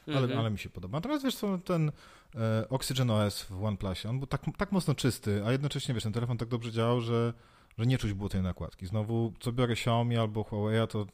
ale, 0.08 0.20
mhm. 0.20 0.40
ale 0.40 0.52
mi 0.52 0.60
się 0.60 0.70
podoba. 0.70 0.98
Natomiast 0.98 1.24
wiesz 1.24 1.36
co, 1.36 1.58
ten 1.58 1.92
e, 2.36 2.70
Oxygen 2.70 3.10
OS 3.10 3.44
w 3.44 3.64
OnePlusie, 3.64 4.10
on 4.10 4.20
był 4.20 4.28
tak, 4.28 4.42
tak 4.58 4.72
mocno 4.72 4.96
czysty, 4.96 5.46
a 5.46 5.52
jednocześnie 5.52 5.94
wiesz, 5.94 6.04
ten 6.04 6.14
telefon 6.14 6.38
tak 6.38 6.50
dobrze 6.50 6.72
działał, 6.72 7.02
że, 7.02 7.34
że 7.78 7.86
nie 7.86 7.98
czuć 7.98 8.14
było 8.14 8.30
tej 8.30 8.42
nakładki. 8.42 8.86
Znowu, 8.86 9.34
co 9.40 9.52
biorę 9.52 9.74
Xiaomi 9.74 10.18
albo 10.18 10.44
Huawei, 10.44 10.88
to 10.88 11.06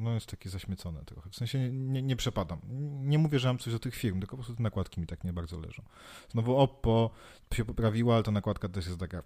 no 0.00 0.14
jest 0.14 0.26
takie 0.26 0.50
zaśmiecone 0.50 1.04
trochę. 1.04 1.30
W 1.30 1.36
sensie 1.36 1.58
nie, 1.58 1.70
nie, 1.70 2.02
nie, 2.02 2.16
przepadam. 2.16 2.60
Nie 3.00 3.18
mówię, 3.18 3.38
że 3.38 3.48
mam 3.48 3.58
coś 3.58 3.72
do 3.72 3.78
tych 3.78 3.94
firm, 3.94 4.20
tylko 4.20 4.36
po 4.36 4.42
prostu 4.42 4.56
te 4.56 4.62
nakładki 4.62 5.00
mi 5.00 5.06
tak 5.06 5.24
nie 5.24 5.32
bardzo 5.32 5.58
leżą. 5.58 5.82
Znowu 6.28 6.56
Oppo 6.56 7.10
się 7.54 7.64
poprawiła, 7.64 8.14
ale 8.14 8.22
ta 8.22 8.30
nakładka 8.30 8.68
też 8.68 8.86
jest 8.86 8.98
taka... 8.98 9.22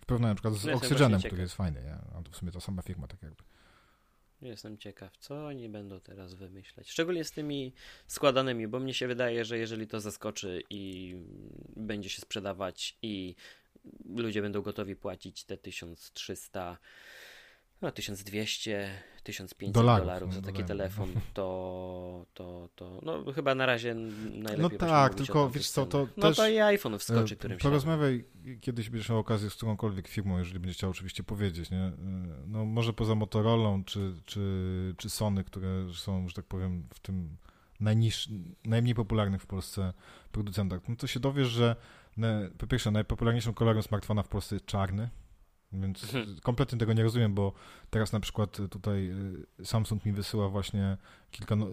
W 0.00 0.06
porównaniu 0.06 0.30
na 0.30 0.34
przykład 0.34 0.54
z 0.54 0.66
Oxygenem, 0.66 1.20
który 1.20 1.42
jest 1.42 1.54
fajny, 1.54 1.82
nie? 1.82 1.94
A 2.18 2.22
to 2.22 2.32
w 2.32 2.36
sumie 2.36 2.52
ta 2.52 2.60
sama 2.60 2.82
firma 2.82 3.06
tak 3.06 3.22
jakby. 3.22 3.42
Jestem 4.44 4.78
ciekaw, 4.78 5.16
co 5.16 5.46
oni 5.46 5.68
będą 5.68 6.00
teraz 6.00 6.34
wymyślać. 6.34 6.90
Szczególnie 6.90 7.24
z 7.24 7.32
tymi 7.32 7.72
składanymi, 8.06 8.68
bo 8.68 8.80
mnie 8.80 8.94
się 8.94 9.06
wydaje, 9.06 9.44
że 9.44 9.58
jeżeli 9.58 9.86
to 9.86 10.00
zaskoczy 10.00 10.62
i 10.70 11.14
będzie 11.76 12.08
się 12.08 12.20
sprzedawać 12.20 12.98
i 13.02 13.34
ludzie 14.06 14.42
będą 14.42 14.62
gotowi 14.62 14.96
płacić 14.96 15.44
te 15.44 15.56
1300 15.56 16.78
no 17.82 17.92
1200, 17.92 18.90
1500 19.24 19.74
dolarów, 19.74 20.06
dolarów 20.06 20.34
za 20.34 20.42
taki 20.42 20.64
dolarów. 20.64 20.68
telefon, 20.68 21.12
to, 21.34 22.26
to, 22.34 22.68
to 22.74 23.00
no 23.02 23.32
chyba 23.32 23.54
na 23.54 23.66
razie 23.66 23.94
najlepiej 23.94 24.78
No 24.78 24.86
tak, 24.86 25.14
tylko 25.14 25.50
wiesz 25.50 25.70
co, 25.70 25.86
to 25.86 26.08
No 26.16 26.32
to 26.32 26.48
i 26.48 26.58
iPhone 26.58 26.98
wskoczy, 26.98 27.34
e, 27.34 27.36
którym 27.36 27.58
się 27.58 27.62
Porozmawiaj 27.62 28.24
kiedyś 28.60 28.90
będziesz 28.90 29.08
miał 29.08 29.18
okazję 29.18 29.50
z 29.50 29.54
którąkolwiek 29.54 30.08
firmą, 30.08 30.38
jeżeli 30.38 30.58
będziesz 30.58 30.76
chciał 30.76 30.90
oczywiście 30.90 31.22
powiedzieć, 31.22 31.70
nie? 31.70 31.78
E, 31.78 31.92
no 32.46 32.64
może 32.64 32.92
poza 32.92 33.14
Motorola 33.14 33.78
czy, 33.86 34.14
czy, 34.24 34.94
czy 34.98 35.10
Sony, 35.10 35.44
które 35.44 35.86
są, 35.94 36.28
że 36.28 36.34
tak 36.34 36.44
powiem, 36.44 36.86
w 36.94 37.00
tym 37.00 37.36
najniż, 37.80 38.28
najmniej 38.64 38.94
popularnych 38.94 39.42
w 39.42 39.46
Polsce 39.46 39.92
producentach, 40.32 40.80
no 40.88 40.96
to 40.96 41.06
się 41.06 41.20
dowiesz, 41.20 41.48
że 41.48 41.76
po 42.58 42.66
pierwsze 42.66 42.90
najpopularniejszym 42.90 43.54
kolorem 43.54 43.82
smartfona 43.82 44.22
w 44.22 44.28
Polsce 44.28 44.54
jest 44.56 44.66
czarny, 44.66 45.08
więc 45.80 46.04
mhm. 46.04 46.36
kompletnie 46.42 46.78
tego 46.78 46.92
nie 46.92 47.02
rozumiem, 47.02 47.34
bo 47.34 47.52
teraz 47.90 48.12
na 48.12 48.20
przykład 48.20 48.56
tutaj 48.70 49.10
y, 49.60 49.66
Samsung 49.66 50.04
mi 50.04 50.12
wysyła 50.12 50.48
właśnie 50.48 50.96
kilka 51.30 51.56
no, 51.56 51.68
y, 51.68 51.72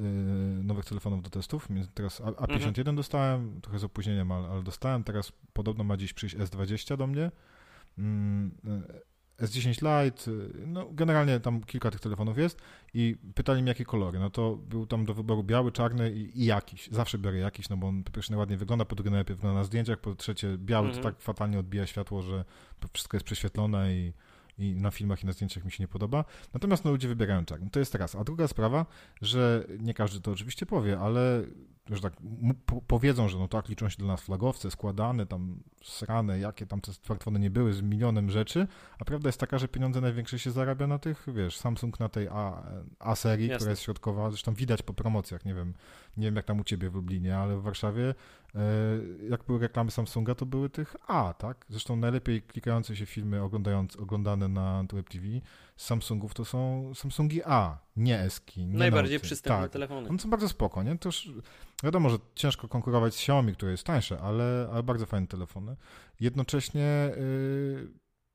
nowych 0.64 0.86
telefonów 0.86 1.22
do 1.22 1.30
testów. 1.30 1.68
Teraz 1.94 2.22
A51 2.22 2.78
mhm. 2.78 2.96
dostałem, 2.96 3.62
trochę 3.62 3.80
z 3.80 3.84
opóźnieniem, 3.84 4.32
ale, 4.32 4.48
ale 4.48 4.64
dostałem. 4.64 5.04
Teraz 5.04 5.32
podobno 5.54 5.84
ma 5.84 5.98
dziś 5.98 6.14
przyjść 6.14 6.36
S20 6.36 6.98
do 6.98 7.08
mnie. 7.08 7.32
Mm, 9.42 9.46
y, 9.46 9.48
S10 9.48 10.04
Lite, 10.04 10.32
no 10.68 10.90
generalnie 10.92 11.40
tam 11.40 11.64
kilka 11.64 11.92
tych 11.92 12.00
telefonów 12.00 12.38
jest 12.38 12.62
i 12.94 13.16
pytali 13.36 13.62
mnie 13.62 13.70
jakie 13.70 13.86
kolory, 13.86 14.20
no 14.20 14.30
to 14.30 14.56
był 14.56 14.86
tam 14.86 15.06
do 15.06 15.14
wyboru 15.14 15.44
biały, 15.44 15.72
czarny 15.72 16.12
i, 16.12 16.42
i 16.42 16.46
jakiś, 16.46 16.90
zawsze 16.92 17.18
biorę 17.18 17.38
jakiś, 17.38 17.70
no 17.70 17.78
bo 17.78 17.88
on 17.88 18.04
po 18.04 18.12
pierwsze 18.12 18.38
ładnie 18.38 18.58
wygląda, 18.58 18.86
po 18.86 18.96
drugie 18.96 19.12
najlepiej 19.12 19.36
wygląda 19.36 19.60
na 19.60 19.64
zdjęciach, 19.64 20.00
po 20.00 20.16
trzecie 20.16 20.58
biały 20.58 20.88
to 20.88 20.96
mhm. 20.96 21.14
tak 21.14 21.24
fatalnie 21.24 21.60
odbija 21.60 21.88
światło, 21.88 22.22
że 22.22 22.46
wszystko 22.94 23.18
jest 23.18 23.26
prześwietlone 23.26 23.94
i, 23.94 24.14
i 24.58 24.76
na 24.76 24.92
filmach 24.92 25.24
i 25.24 25.26
na 25.26 25.32
zdjęciach 25.32 25.66
mi 25.66 25.72
się 25.72 25.84
nie 25.84 25.88
podoba. 25.88 26.26
Natomiast 26.54 26.86
no, 26.86 26.92
ludzie 26.92 27.08
wybierają 27.08 27.46
czarny. 27.46 27.70
To 27.70 27.80
jest 27.80 27.96
raz. 27.96 28.16
A 28.16 28.24
druga 28.24 28.48
sprawa, 28.48 28.86
że 29.22 29.66
nie 29.80 29.94
każdy 29.94 30.22
to 30.22 30.32
oczywiście 30.32 30.66
powie, 30.66 31.00
ale 31.00 31.44
że 31.90 32.02
tak 32.02 32.14
powiedzą, 32.88 33.30
że 33.30 33.38
no 33.38 33.48
tak, 33.48 33.70
liczą 33.70 33.90
się 33.90 33.98
dla 33.98 34.08
nas 34.08 34.22
flagowce, 34.22 34.72
składane, 34.72 35.26
tam 35.26 35.60
srane, 35.84 36.40
jakie 36.40 36.66
tam 36.66 36.82
te 36.82 36.94
smartfony 36.94 37.40
nie 37.40 37.50
były, 37.50 37.74
z 37.74 37.82
milionem 37.82 38.30
rzeczy, 38.30 38.68
a 39.00 39.06
prawda 39.06 39.30
jest 39.30 39.40
taka, 39.40 39.58
że 39.58 39.68
pieniądze 39.68 40.02
największe 40.02 40.40
się 40.40 40.52
zarabia 40.52 40.88
na 40.88 41.00
tych, 41.00 41.28
wiesz, 41.34 41.58
Samsung 41.58 42.00
na 42.00 42.10
tej 42.10 42.28
A, 42.28 42.64
A 43.00 43.16
serii, 43.16 43.48
Jasne. 43.48 43.58
która 43.58 43.70
jest 43.70 43.82
środkowa, 43.82 44.30
zresztą 44.30 44.54
widać 44.54 44.82
po 44.82 44.94
promocjach, 44.94 45.46
nie 45.46 45.54
wiem, 45.54 45.74
nie 46.18 46.26
wiem 46.26 46.36
jak 46.36 46.46
tam 46.46 46.60
u 46.60 46.64
ciebie 46.64 46.90
w 46.90 46.96
Lublinie, 46.96 47.38
ale 47.38 47.58
w 47.58 47.62
Warszawie 47.62 48.16
jak 49.30 49.44
były 49.44 49.60
reklamy 49.60 49.92
Samsunga, 49.92 50.36
to 50.36 50.46
były 50.46 50.70
tych 50.70 50.96
A, 51.08 51.34
tak? 51.34 51.66
Zresztą 51.70 51.96
najlepiej 51.96 52.42
klikające 52.42 52.96
się 52.96 53.06
filmy 53.06 53.42
oglądając, 53.42 53.96
oglądane 53.96 54.48
na 54.48 54.84
Web 54.94 55.10
TV 55.10 55.26
z 55.76 55.86
Samsungów 55.86 56.34
to 56.34 56.46
są 56.46 56.92
Samsungi 56.96 57.44
A, 57.44 57.78
nie 57.96 58.20
Eski. 58.20 58.68
Nie 58.68 58.78
Najbardziej 58.78 59.20
przystępne 59.20 59.64
tak. 59.64 59.72
telefony. 59.72 60.10
One 60.10 60.20
są 60.20 60.30
bardzo 60.30 60.50
spoko, 60.50 60.84
nie? 60.84 60.98
To 60.98 61.10
już 61.10 61.32
wiadomo, 61.84 62.10
że 62.10 62.18
ciężko 62.36 62.68
konkurować 62.68 63.14
z 63.14 63.18
Xiaomi, 63.18 63.54
które 63.54 63.72
jest 63.72 63.84
tańsze, 63.84 64.20
ale, 64.20 64.70
ale 64.72 64.84
bardzo 64.84 65.06
fajne 65.06 65.28
telefony. 65.28 65.76
Jednocześnie 66.20 67.12
yy, 67.18 67.88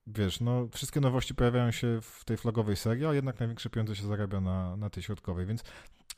wiesz, 0.07 0.41
no 0.41 0.69
wszystkie 0.73 1.01
nowości 1.01 1.35
pojawiają 1.35 1.71
się 1.71 1.99
w 2.03 2.25
tej 2.25 2.37
flagowej 2.37 2.77
serii, 2.77 3.07
a 3.07 3.15
jednak 3.15 3.41
największe 3.41 3.71
pieniądze 3.71 3.97
się 3.97 4.07
zarabia 4.07 4.41
na, 4.41 4.77
na 4.77 4.91
tej 4.91 5.03
środkowej, 5.03 5.47
więc 5.47 5.65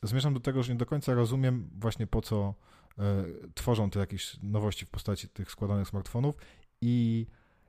zmierzam 0.03 0.33
do 0.33 0.39
tego, 0.39 0.63
że 0.63 0.73
nie 0.73 0.79
do 0.79 0.85
końca 0.85 1.13
rozumiem 1.13 1.69
właśnie 1.75 2.07
po 2.07 2.21
co 2.21 2.53
tworzą 3.55 3.89
te 3.89 3.99
jakieś 3.99 4.37
nowości 4.43 4.85
w 4.85 4.89
postaci 4.89 5.29
tych 5.29 5.51
składanych 5.51 5.87
smartfonów 5.87 6.35
i 6.81 7.27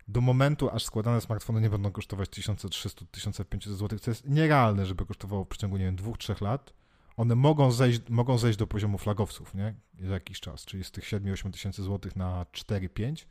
do 0.09 0.21
momentu, 0.21 0.71
aż 0.71 0.85
składane 0.85 1.21
smartfony 1.21 1.61
nie 1.61 1.71
będą 1.71 1.93
kosztować 1.93 2.29
1300-1500 2.29 3.71
zł, 3.71 3.99
co 3.99 4.11
jest 4.11 4.29
nierealne, 4.29 4.87
żeby 4.87 5.07
kosztowało 5.07 5.45
w 5.45 5.49
przeciągu, 5.49 5.77
nie 5.77 5.85
wiem, 5.85 5.97
dwóch, 5.97 6.19
trzech 6.19 6.41
lat, 6.41 6.73
one 7.17 7.35
mogą 7.35 7.73
zejść, 7.73 8.01
mogą 8.09 8.39
zejść 8.39 8.59
do 8.59 8.67
poziomu 8.67 8.99
flagowców, 8.99 9.55
nie? 9.55 9.75
Za 10.01 10.15
jakiś 10.15 10.41
czas, 10.41 10.65
czyli 10.65 10.85
z 10.85 10.91
tych 10.91 11.05
7-8 11.05 11.51
tysięcy 11.51 11.83
złotych 11.83 12.17
na 12.17 12.47
4-5. 12.53 13.27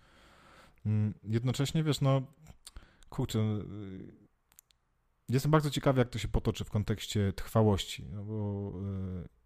Mm, 0.85 1.13
jednocześnie, 1.23 1.83
wiesz, 1.83 2.01
no, 2.01 2.21
kurczę, 3.09 3.39
y, 3.39 4.13
jestem 5.29 5.51
bardzo 5.51 5.69
ciekawy, 5.69 5.99
jak 5.99 6.09
to 6.09 6.19
się 6.19 6.27
potoczy 6.27 6.63
w 6.65 6.69
kontekście 6.69 7.33
trwałości, 7.33 8.05
no 8.11 8.23
bo 8.23 8.71
y, 9.25 9.38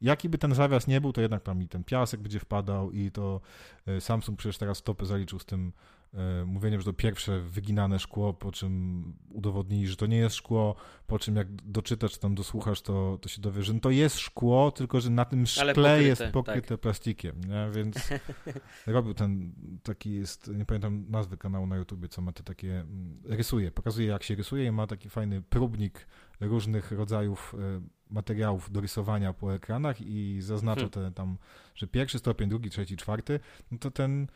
jaki 0.00 0.28
by 0.28 0.38
ten 0.38 0.54
zawias 0.54 0.86
nie 0.86 1.00
był, 1.00 1.12
to 1.12 1.20
jednak 1.20 1.42
tam 1.42 1.62
i 1.62 1.68
ten 1.68 1.84
piasek 1.84 2.20
będzie 2.20 2.40
wpadał 2.40 2.90
i 2.92 3.10
to 3.10 3.40
y, 3.88 4.00
Samsung 4.00 4.38
przecież 4.38 4.58
teraz 4.58 4.78
stopy 4.78 5.06
zaliczył 5.06 5.38
z 5.38 5.44
tym 5.44 5.72
E, 6.14 6.44
mówieniem, 6.44 6.80
że 6.80 6.84
to 6.84 6.92
pierwsze 6.92 7.40
wyginane 7.40 7.98
szkło, 7.98 8.34
po 8.34 8.52
czym 8.52 9.04
udowodnili, 9.30 9.86
że 9.86 9.96
to 9.96 10.06
nie 10.06 10.16
jest 10.16 10.36
szkło, 10.36 10.74
po 11.06 11.18
czym 11.18 11.36
jak 11.36 11.52
doczytasz, 11.52 12.12
czy 12.12 12.20
tam 12.20 12.34
dosłuchasz, 12.34 12.82
to, 12.82 13.18
to 13.22 13.28
się 13.28 13.40
dowie, 13.42 13.62
że 13.62 13.80
to 13.80 13.90
jest 13.90 14.18
szkło, 14.18 14.70
tylko 14.70 15.00
że 15.00 15.10
na 15.10 15.24
tym 15.24 15.46
szkle 15.46 15.74
pokryte, 15.74 16.02
jest 16.02 16.22
pokryte 16.32 16.68
tak. 16.68 16.80
plastikiem, 16.80 17.40
nie? 17.48 17.70
więc 17.72 18.08
robił 18.86 19.14
ten 19.14 19.52
taki 19.82 20.14
jest, 20.14 20.50
nie 20.54 20.64
pamiętam 20.64 21.04
nazwy 21.08 21.36
kanału 21.36 21.66
na 21.66 21.76
YouTubie, 21.76 22.08
co 22.08 22.22
ma 22.22 22.32
te 22.32 22.42
takie, 22.42 22.80
mm, 22.80 23.20
rysuje, 23.24 23.70
pokazuje 23.70 24.08
jak 24.08 24.22
się 24.22 24.34
rysuje 24.34 24.64
i 24.64 24.72
ma 24.72 24.86
taki 24.86 25.08
fajny 25.08 25.42
próbnik 25.42 26.06
różnych 26.40 26.92
rodzajów 26.92 27.54
e, 27.58 27.80
materiałów 28.10 28.72
do 28.72 28.80
rysowania 28.80 29.32
po 29.32 29.54
ekranach 29.54 30.00
i 30.00 30.38
zaznacza 30.40 30.88
hmm. 30.90 30.90
te 30.90 31.10
tam, 31.12 31.38
że 31.74 31.86
pierwszy 31.86 32.18
stopień, 32.18 32.48
drugi, 32.48 32.70
trzeci, 32.70 32.96
czwarty, 32.96 33.40
no 33.70 33.78
to 33.78 33.90
ten 33.90 34.26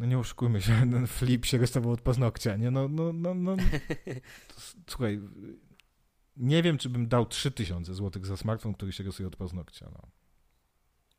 no 0.00 0.06
nie 0.06 0.18
oszukujmy 0.18 0.62
się, 0.62 0.72
ten 0.92 1.06
flip 1.06 1.46
się 1.46 1.58
rysował 1.58 1.92
od 1.92 2.00
paznokcia, 2.00 2.56
nie? 2.56 2.70
No, 2.70 2.88
no, 2.88 3.12
no, 3.12 3.34
no. 3.34 3.56
Słuchaj, 4.90 5.20
nie 6.36 6.62
wiem, 6.62 6.78
czy 6.78 6.88
bym 6.88 7.08
dał 7.08 7.26
3000 7.26 7.94
zł 7.94 8.24
za 8.24 8.36
smartfon, 8.36 8.74
który 8.74 8.92
się 8.92 9.04
rysuje 9.04 9.26
od 9.26 9.36
paznokcia, 9.36 9.88
no. 9.92 10.08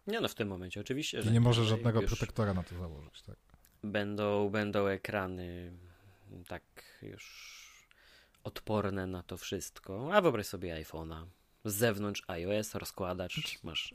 Nie 0.07 0.21
no, 0.21 0.27
w 0.27 0.35
tym 0.35 0.47
momencie 0.47 0.81
oczywiście, 0.81 1.21
I 1.21 1.31
nie 1.31 1.41
może 1.41 1.65
żadnego 1.65 2.01
protektora 2.01 2.53
na 2.53 2.63
to 2.63 2.77
założyć, 2.77 3.21
tak? 3.21 3.35
Będą, 3.83 4.49
będą 4.49 4.87
ekrany 4.87 5.73
tak 6.47 6.63
już 7.01 7.61
odporne 8.43 9.07
na 9.07 9.23
to 9.23 9.37
wszystko. 9.37 10.13
A 10.13 10.21
wyobraź 10.21 10.45
sobie 10.45 10.83
iPhone'a. 10.83 11.25
Z 11.65 11.73
zewnątrz 11.73 12.23
iOS, 12.27 12.75
rozkładacz, 12.75 13.59
masz 13.63 13.93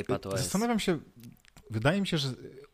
iPad 0.00 0.26
OS. 0.26 0.40
Zastanawiam 0.40 0.78
się, 0.78 0.98
wydaje 1.70 2.00
mi 2.00 2.06
się, 2.06 2.18
że 2.18 2.28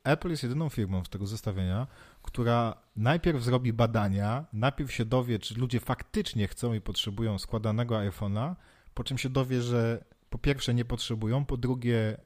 Apple 0.04 0.30
jest 0.30 0.42
jedyną 0.42 0.68
firmą 0.68 1.04
z 1.04 1.08
tego 1.08 1.26
zestawienia, 1.26 1.86
która 2.22 2.76
najpierw 2.96 3.42
zrobi 3.42 3.72
badania, 3.72 4.44
najpierw 4.52 4.92
się 4.92 5.04
dowie, 5.04 5.38
czy 5.38 5.54
ludzie 5.54 5.80
faktycznie 5.80 6.48
chcą 6.48 6.72
i 6.74 6.80
potrzebują 6.80 7.38
składanego 7.38 7.94
iPhone'a, 7.94 8.54
po 8.94 9.04
czym 9.04 9.18
się 9.18 9.28
dowie, 9.28 9.62
że 9.62 10.04
po 10.30 10.38
pierwsze 10.38 10.74
nie 10.74 10.84
potrzebują, 10.84 11.44
po 11.44 11.56
drugie 11.56 12.16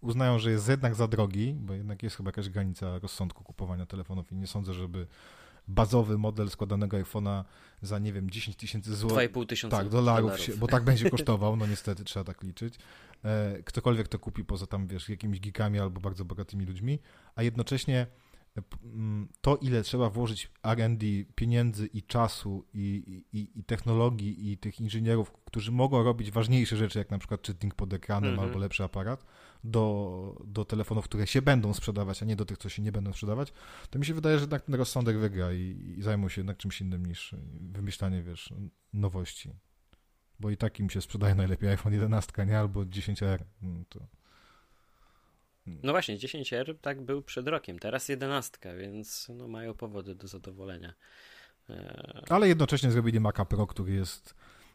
uznają, 0.00 0.38
że 0.38 0.50
jest 0.50 0.68
jednak 0.68 0.94
za 0.94 1.08
drogi, 1.08 1.54
bo 1.60 1.74
jednak 1.74 2.02
jest 2.02 2.16
chyba 2.16 2.28
jakaś 2.28 2.48
granica 2.48 2.98
rozsądku 2.98 3.44
kupowania 3.44 3.86
telefonów 3.86 4.32
i 4.32 4.36
nie 4.36 4.46
sądzę, 4.46 4.74
żeby 4.74 5.06
bazowy 5.68 6.18
model 6.18 6.50
składanego 6.50 6.96
iPhone'a 6.96 7.44
za, 7.82 7.98
nie 7.98 8.12
wiem, 8.12 8.30
10 8.30 8.56
tysięcy 8.56 8.96
złotych. 8.96 9.32
2,5 9.32 9.46
tysiąca 9.46 9.76
tak, 9.76 9.88
dolarów, 9.88 10.30
dolarów. 10.30 10.46
Się, 10.46 10.56
bo 10.56 10.66
tak 10.66 10.84
będzie 10.84 11.10
kosztował, 11.16 11.56
no 11.56 11.66
niestety 11.66 12.04
trzeba 12.04 12.24
tak 12.24 12.42
liczyć. 12.42 12.74
E, 13.24 13.62
ktokolwiek 13.64 14.08
to 14.08 14.18
kupi 14.18 14.44
poza 14.44 14.66
tam, 14.66 14.86
wiesz, 14.86 15.08
jakimiś 15.08 15.40
geekami 15.40 15.78
albo 15.78 16.00
bardzo 16.00 16.24
bogatymi 16.24 16.66
ludźmi, 16.66 16.98
a 17.34 17.42
jednocześnie 17.42 18.06
e, 18.56 18.62
to, 19.40 19.56
ile 19.56 19.82
trzeba 19.82 20.10
włożyć 20.10 20.50
R&D 20.62 21.06
pieniędzy 21.34 21.86
i 21.86 22.02
czasu 22.02 22.64
i, 22.74 23.24
i, 23.32 23.58
i, 23.58 23.64
technologii 23.64 24.52
i 24.52 24.58
tych 24.58 24.80
inżynierów, 24.80 25.32
którzy 25.44 25.72
mogą 25.72 26.02
robić 26.02 26.30
ważniejsze 26.30 26.76
rzeczy, 26.76 26.98
jak 26.98 27.10
na 27.10 27.18
przykład 27.18 27.42
czytnik 27.42 27.74
pod 27.74 27.92
ekranem 27.92 28.30
mm 28.30 28.40
-hmm. 28.40 28.48
albo 28.48 28.58
lepszy 28.58 28.84
aparat, 28.84 29.24
do, 29.64 30.42
do 30.44 30.64
telefonów, 30.64 31.04
które 31.04 31.26
się 31.26 31.42
będą 31.42 31.74
sprzedawać, 31.74 32.22
a 32.22 32.26
nie 32.26 32.36
do 32.36 32.44
tych, 32.44 32.58
co 32.58 32.68
się 32.68 32.82
nie 32.82 32.92
będą 32.92 33.12
sprzedawać, 33.12 33.52
to 33.90 33.98
mi 33.98 34.06
się 34.06 34.14
wydaje, 34.14 34.38
że 34.38 34.42
jednak 34.42 34.62
ten 34.62 34.74
rozsądek 34.74 35.18
wygra 35.18 35.52
i, 35.52 35.94
i 35.98 36.02
zajmą 36.02 36.28
się 36.28 36.40
jednak 36.40 36.56
czymś 36.56 36.80
innym 36.80 37.06
niż 37.06 37.34
wymyślanie, 37.60 38.22
wiesz, 38.22 38.54
nowości 38.92 39.50
bo 40.40 40.50
i 40.50 40.56
tak 40.56 40.80
im 40.80 40.90
się 40.90 41.00
sprzedaje 41.00 41.34
najlepiej 41.34 41.68
iPhone 41.68 41.92
11, 41.92 42.46
nie? 42.46 42.58
Albo 42.58 42.80
10R. 42.80 43.38
No, 43.62 43.84
to... 43.88 44.00
no 45.66 45.92
właśnie, 45.92 46.18
10R 46.18 46.74
tak 46.80 47.02
był 47.02 47.22
przed 47.22 47.48
rokiem, 47.48 47.78
teraz 47.78 48.08
11, 48.08 48.76
więc 48.76 49.28
no, 49.34 49.48
mają 49.48 49.74
powody 49.74 50.14
do 50.14 50.28
zadowolenia. 50.28 50.94
E, 51.70 52.22
Ale 52.28 52.48
jednocześnie 52.48 52.90
zrobili 52.90 53.20
Maca 53.20 53.44
Pro, 53.44 53.66
który 53.66 53.92
jest, 53.92 54.34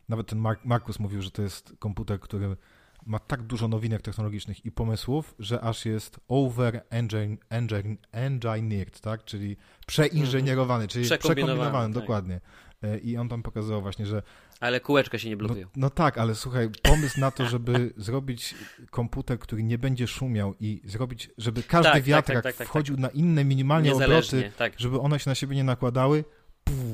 nawet 0.09 0.27
ten 0.27 0.39
Mark, 0.39 0.65
Markus 0.65 0.99
mówił, 0.99 1.21
że 1.21 1.31
to 1.31 1.41
jest 1.41 1.73
komputer, 1.79 2.19
który 2.19 2.57
ma 3.05 3.19
tak 3.19 3.43
dużo 3.43 3.67
nowinek 3.67 4.01
technologicznych 4.01 4.65
i 4.65 4.71
pomysłów, 4.71 5.35
że 5.39 5.61
aż 5.61 5.85
jest 5.85 6.19
over 6.27 6.81
engine, 6.89 7.37
engine, 7.49 7.97
engineered, 8.11 9.01
tak? 9.01 9.25
Czyli 9.25 9.57
przeinżynierowany, 9.87 10.87
czyli 10.87 11.05
przekombinowany, 11.05 11.93
tak. 11.93 12.03
dokładnie. 12.03 12.41
e, 12.83 12.97
i 12.97 13.17
on 13.17 13.29
tam 13.29 13.43
pokazywał 13.43 13.81
właśnie, 13.81 14.05
że... 14.05 14.23
Ale 14.59 14.79
kółeczka 14.79 15.17
się 15.17 15.29
nie 15.29 15.37
blokują. 15.37 15.67
No, 15.67 15.71
no 15.75 15.89
tak, 15.89 16.17
ale 16.17 16.35
słuchaj, 16.35 16.69
pomysł 16.81 17.19
na 17.19 17.31
to, 17.31 17.45
żeby 17.45 17.93
zrobić 17.97 18.55
komputer, 18.89 19.39
który 19.39 19.63
nie 19.63 19.77
będzie 19.77 20.07
szumiał 20.07 20.55
i 20.59 20.81
zrobić, 20.85 21.29
żeby 21.37 21.63
każdy 21.63 21.83
tak, 21.83 21.93
tak 21.93 22.03
wiatrak 22.03 22.35
tak, 22.35 22.43
tak, 22.43 22.55
tak, 22.55 22.67
wchodził 22.67 22.97
na 22.97 23.09
inne 23.09 23.45
minimalnie 23.45 23.93
obroty, 23.93 24.51
żeby 24.77 24.99
one 24.99 25.19
się 25.19 25.29
na 25.29 25.35
siebie 25.35 25.55
nie 25.55 25.63
nakładały, 25.63 26.23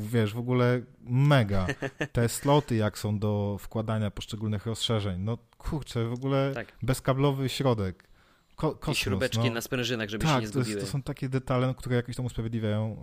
Wiesz, 0.01 0.34
w 0.34 0.39
ogóle 0.39 0.82
mega. 1.01 1.67
Te 2.13 2.30
sloty, 2.30 2.75
jak 2.75 2.97
są 2.97 3.19
do 3.19 3.57
wkładania 3.59 4.11
poszczególnych 4.11 4.65
rozszerzeń, 4.65 5.21
no 5.21 5.38
kurczę, 5.57 6.05
w 6.05 6.13
ogóle 6.13 6.53
bezkablowy 6.82 7.49
środek. 7.49 8.07
Ko 8.55 8.75
kosmos, 8.75 8.97
I 8.97 8.99
śrubeczki 8.99 9.47
no. 9.47 9.53
na 9.53 9.61
sprężynach, 9.61 10.09
żeby 10.09 10.25
tak, 10.25 10.36
się 10.36 10.41
nie 10.41 10.47
zgubiły. 10.47 10.65
To, 10.65 10.80
jest, 10.80 10.88
to 10.88 10.91
są 10.91 11.01
takie 11.01 11.30
detale, 11.30 11.73
które 11.78 11.95
jakoś 11.95 12.15
tam 12.15 12.25
usprawiedliwiają 12.25 12.97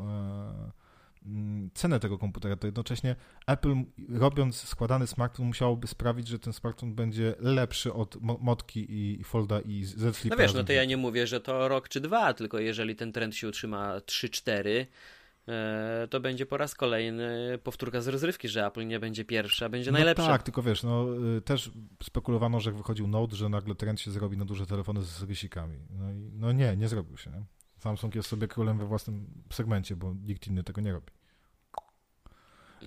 e, 1.25 1.27
mm, 1.27 1.71
cenę 1.75 2.01
tego 2.01 2.19
komputera. 2.19 2.57
To 2.57 2.67
jednocześnie 2.67 3.17
Apple 3.47 3.75
robiąc 4.09 4.57
składany 4.57 5.07
smartfon 5.07 5.47
musiałoby 5.47 5.87
sprawić, 5.87 6.29
że 6.29 6.39
ten 6.39 6.53
smartfon 6.53 6.95
będzie 6.95 7.35
lepszy 7.39 7.93
od 7.93 8.17
motki 8.21 8.87
i 8.89 9.25
Folda 9.25 9.61
i 9.61 9.85
Z. 9.85 10.25
No 10.25 10.37
wiesz, 10.37 10.55
no 10.55 10.65
to 10.65 10.73
ja 10.73 10.85
nie 10.85 10.97
mówię, 10.97 11.27
że 11.27 11.41
to 11.41 11.69
rok 11.69 11.89
czy 11.89 12.01
dwa, 12.01 12.35
tylko 12.35 12.59
jeżeli 12.59 12.97
ten 12.97 13.13
trend 13.13 13.35
się 13.35 13.49
utrzyma 13.49 13.99
3-4, 13.99 14.69
E, 14.71 14.87
to 16.11 16.21
będzie 16.21 16.47
po 16.47 16.57
raz 16.57 16.75
kolejny 16.75 17.59
powtórka 17.63 18.01
z 18.01 18.09
rozrywki, 18.09 18.49
że 18.49 18.67
Apple 18.67 18.87
nie 18.87 19.01
będzie 19.01 19.25
pierwszy, 19.25 19.65
a 19.65 19.69
będzie 19.69 19.91
no 19.91 19.99
najlepszy. 19.99 20.27
Tak, 20.27 20.43
tylko 20.43 20.63
wiesz, 20.63 20.83
no 20.83 21.07
y, 21.37 21.41
też 21.41 21.71
spekulowano, 22.03 22.61
że 22.61 22.71
jak 22.71 22.77
wychodził 22.77 23.09
Note, 23.09 23.37
że 23.37 23.49
nagle 23.49 23.75
trend 23.75 24.01
się 24.01 24.11
zrobi 24.11 24.37
na 24.37 24.45
duże 24.45 24.67
telefony 24.67 25.03
z 25.03 25.23
rysikami. 25.23 25.79
No, 25.91 26.13
i, 26.13 26.31
no 26.33 26.53
nie, 26.53 26.77
nie 26.77 26.89
zrobił 26.89 27.17
się. 27.17 27.31
Nie? 27.31 27.45
Samsung 27.79 28.15
jest 28.15 28.29
sobie 28.29 28.49
królem 28.49 28.79
we 28.79 28.87
własnym 28.87 29.27
segmencie, 29.53 29.97
bo 29.97 30.15
nikt 30.15 30.47
inny 30.47 30.65
tego 30.65 30.81
nie 30.81 30.93
robi. 30.93 31.13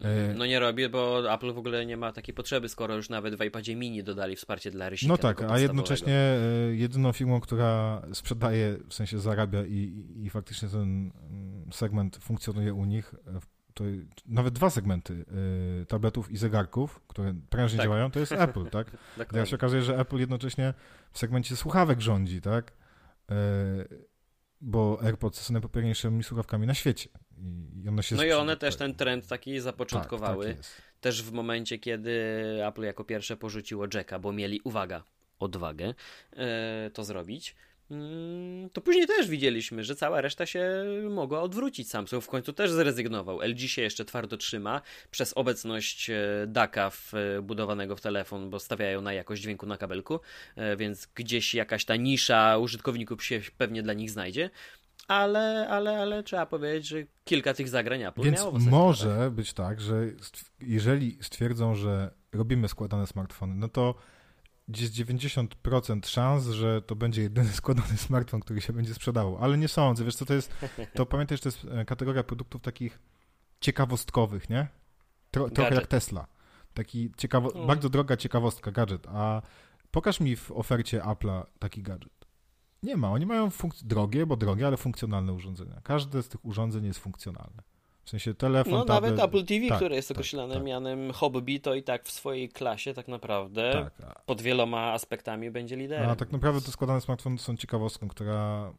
E, 0.03 0.33
no 0.33 0.45
nie 0.45 0.59
robię, 0.59 0.89
bo 0.89 1.33
Apple 1.33 1.53
w 1.53 1.57
ogóle 1.57 1.85
nie 1.85 1.97
ma 1.97 2.11
takiej 2.11 2.33
potrzeby, 2.33 2.69
skoro 2.69 2.95
już 2.95 3.09
nawet 3.09 3.35
w 3.35 3.43
iPadzie 3.43 3.75
mini 3.75 4.03
dodali 4.03 4.35
wsparcie 4.35 4.71
dla 4.71 4.89
rysika. 4.89 5.11
No 5.11 5.17
tak, 5.17 5.41
a 5.41 5.59
jednocześnie 5.59 6.13
e, 6.13 6.39
jedyną 6.75 7.11
firmą, 7.11 7.39
która 7.39 8.01
sprzedaje, 8.13 8.77
w 8.89 8.93
sensie 8.93 9.19
zarabia 9.19 9.65
i, 9.65 10.05
i, 10.15 10.29
faktycznie 10.29 10.69
ten 10.69 11.11
segment 11.72 12.18
funkcjonuje 12.18 12.74
u 12.74 12.86
nich, 12.86 13.13
e, 13.13 13.39
to 13.74 13.84
nawet 14.26 14.53
dwa 14.53 14.70
segmenty 14.70 15.26
tabletów 15.88 16.32
i 16.32 16.38
zegarków, 16.38 17.01
które 17.07 17.34
prężnie 17.49 17.78
tak. 17.78 17.86
działają, 17.86 18.11
to 18.11 18.20
jest 18.20 18.32
Apple, 18.47 18.70
tak? 18.70 18.91
Teraz 19.30 19.49
się 19.49 19.55
okazuje, 19.55 19.82
że 19.82 19.99
Apple 19.99 20.18
jednocześnie 20.18 20.74
w 21.11 21.20
segmencie 21.20 21.55
słuchawek 21.55 22.01
rządzi, 22.01 22.41
tak? 22.41 22.72
bo 24.61 24.99
AirPods 25.03 25.41
są 25.41 25.53
najpopularniejszymi 25.53 26.24
słuchawkami 26.24 26.68
na 26.68 26.74
świecie. 26.74 27.09
I 27.84 27.89
one 27.89 28.03
się 28.03 28.15
no 28.15 28.24
i 28.24 28.32
one 28.32 28.57
też 28.57 28.76
ten 28.76 28.95
trend 28.95 29.28
taki 29.28 29.59
zapoczątkowały. 29.59 30.47
Tak, 30.47 30.55
tak 30.55 30.65
też 31.01 31.24
w 31.24 31.32
momencie, 31.32 31.80
kiedy 31.80 32.11
Apple 32.65 32.82
jako 32.82 33.03
pierwsze 33.03 33.38
porzuciło 33.38 33.86
Jacka, 33.93 34.20
bo 34.20 34.32
mieli, 34.32 34.61
uwaga, 34.63 35.03
odwagę 35.39 35.93
e, 36.34 36.91
to 36.93 37.03
zrobić. 37.03 37.55
Mm, 37.91 38.69
to 38.69 38.81
później 38.81 39.07
też 39.07 39.27
widzieliśmy, 39.27 39.83
że 39.83 39.95
cała 39.95 40.21
reszta 40.21 40.45
się 40.45 40.85
mogła 41.09 41.41
odwrócić. 41.41 41.89
Samsung 41.89 42.23
w 42.23 42.27
końcu 42.27 42.53
też 42.53 42.71
zrezygnował. 42.71 43.41
LG 43.41 43.59
się 43.59 43.81
jeszcze 43.81 44.05
twardo 44.05 44.38
trzyma 44.38 44.81
przez 45.11 45.33
obecność 45.33 46.09
e, 46.09 46.15
DACA 46.47 46.91
budowanego 47.43 47.95
w 47.95 48.01
telefon, 48.01 48.49
bo 48.49 48.59
stawiają 48.59 49.01
na 49.01 49.13
jakość 49.13 49.41
dźwięku 49.41 49.65
na 49.65 49.77
kabelku, 49.77 50.19
e, 50.55 50.77
więc 50.77 51.07
gdzieś 51.15 51.53
jakaś 51.53 51.85
ta 51.85 51.95
nisza 51.95 52.57
użytkowników 52.57 53.23
się 53.23 53.41
pewnie 53.57 53.83
dla 53.83 53.93
nich 53.93 54.11
znajdzie 54.11 54.49
ale, 55.07 55.67
ale, 55.69 56.01
ale 56.01 56.23
trzeba 56.23 56.45
powiedzieć, 56.45 56.88
że 56.88 56.97
kilka 57.25 57.53
tych 57.53 57.69
zagrań 57.69 58.03
Apple 58.03 58.21
Więc 58.21 58.41
może 58.53 59.31
być 59.31 59.53
tak, 59.53 59.81
że 59.81 60.05
jeżeli 60.61 61.17
stwierdzą, 61.21 61.75
że 61.75 62.11
robimy 62.33 62.67
składane 62.67 63.07
smartfony, 63.07 63.55
no 63.55 63.67
to 63.67 63.95
jest 64.68 64.93
90% 64.93 66.07
szans, 66.07 66.47
że 66.47 66.82
to 66.82 66.95
będzie 66.95 67.22
jedyny 67.22 67.49
składany 67.49 67.97
smartfon, 68.07 68.39
który 68.39 68.61
się 68.61 68.74
będzie 68.74 68.93
sprzedawał. 68.93 69.38
Ale 69.38 69.57
nie 69.57 69.68
sądzę, 69.68 70.05
wiesz 70.05 70.15
co 70.15 70.26
to 70.26 70.34
jest, 70.34 70.53
to 70.93 71.05
pamiętaj, 71.15 71.38
że 71.38 71.43
to 71.43 71.49
jest 71.49 71.65
e, 71.72 71.86
kategoria 71.86 72.24
produktów 72.24 72.61
takich 72.61 72.99
ciekawostkowych, 73.61 74.49
nie? 74.49 74.68
Tro, 75.32 75.49
trochę 75.49 75.76
jak 75.76 75.88
Tesla. 75.88 76.28
Taki 76.74 77.11
ciekawo, 77.18 77.55
mm. 77.55 77.68
bardzo 77.68 77.89
droga 77.89 78.18
ciekawostka, 78.18 78.72
gadżet. 78.72 79.07
A 79.07 79.41
pokaż 79.91 80.20
mi 80.20 80.36
w 80.36 80.51
ofercie 80.51 80.99
Apple'a 80.99 81.43
taki 81.59 81.84
gadżet. 81.84 82.28
Nie 82.84 82.97
ma. 82.97 83.11
Oni 83.11 83.26
mają 83.26 83.49
drogie, 83.84 84.26
bo 84.26 84.36
drogie, 84.36 84.68
ale 84.68 84.78
funkcjonalne 84.78 85.34
urządzenia. 85.34 85.82
Każde 85.84 86.24
z 86.24 86.30
tych 86.30 86.45
urządzeń 86.45 86.86
jest 86.86 86.99
funkcjonalne. 86.99 87.63
W 88.07 88.09
sensie 88.09 88.33
telefon, 88.33 88.73
No 88.73 88.85
tablet, 88.85 89.11
nawet 89.11 89.29
Apple 89.29 89.45
TV, 89.45 89.67
tak, 89.67 89.77
które 89.77 89.95
jest 89.95 90.07
tak, 90.07 90.17
określane 90.17 90.53
tak, 90.53 90.63
mianem 90.63 91.11
hobby, 91.13 91.59
to 91.59 91.75
i 91.75 91.83
tak 91.83 92.03
w 92.05 92.11
swojej 92.11 92.49
klasie 92.49 92.93
tak 92.93 93.07
naprawdę 93.07 93.71
tak, 93.99 94.23
pod 94.25 94.41
wieloma 94.41 94.91
aspektami 94.91 95.51
będzie 95.51 95.75
liderem. 95.75 96.09
A 96.09 96.15
tak 96.15 96.31
naprawdę 96.31 96.61
te 96.61 96.71
składane 96.71 97.01
smartfony 97.01 97.37
są 97.37 97.57
ciekawostką, 97.57 98.07
która 98.07 98.73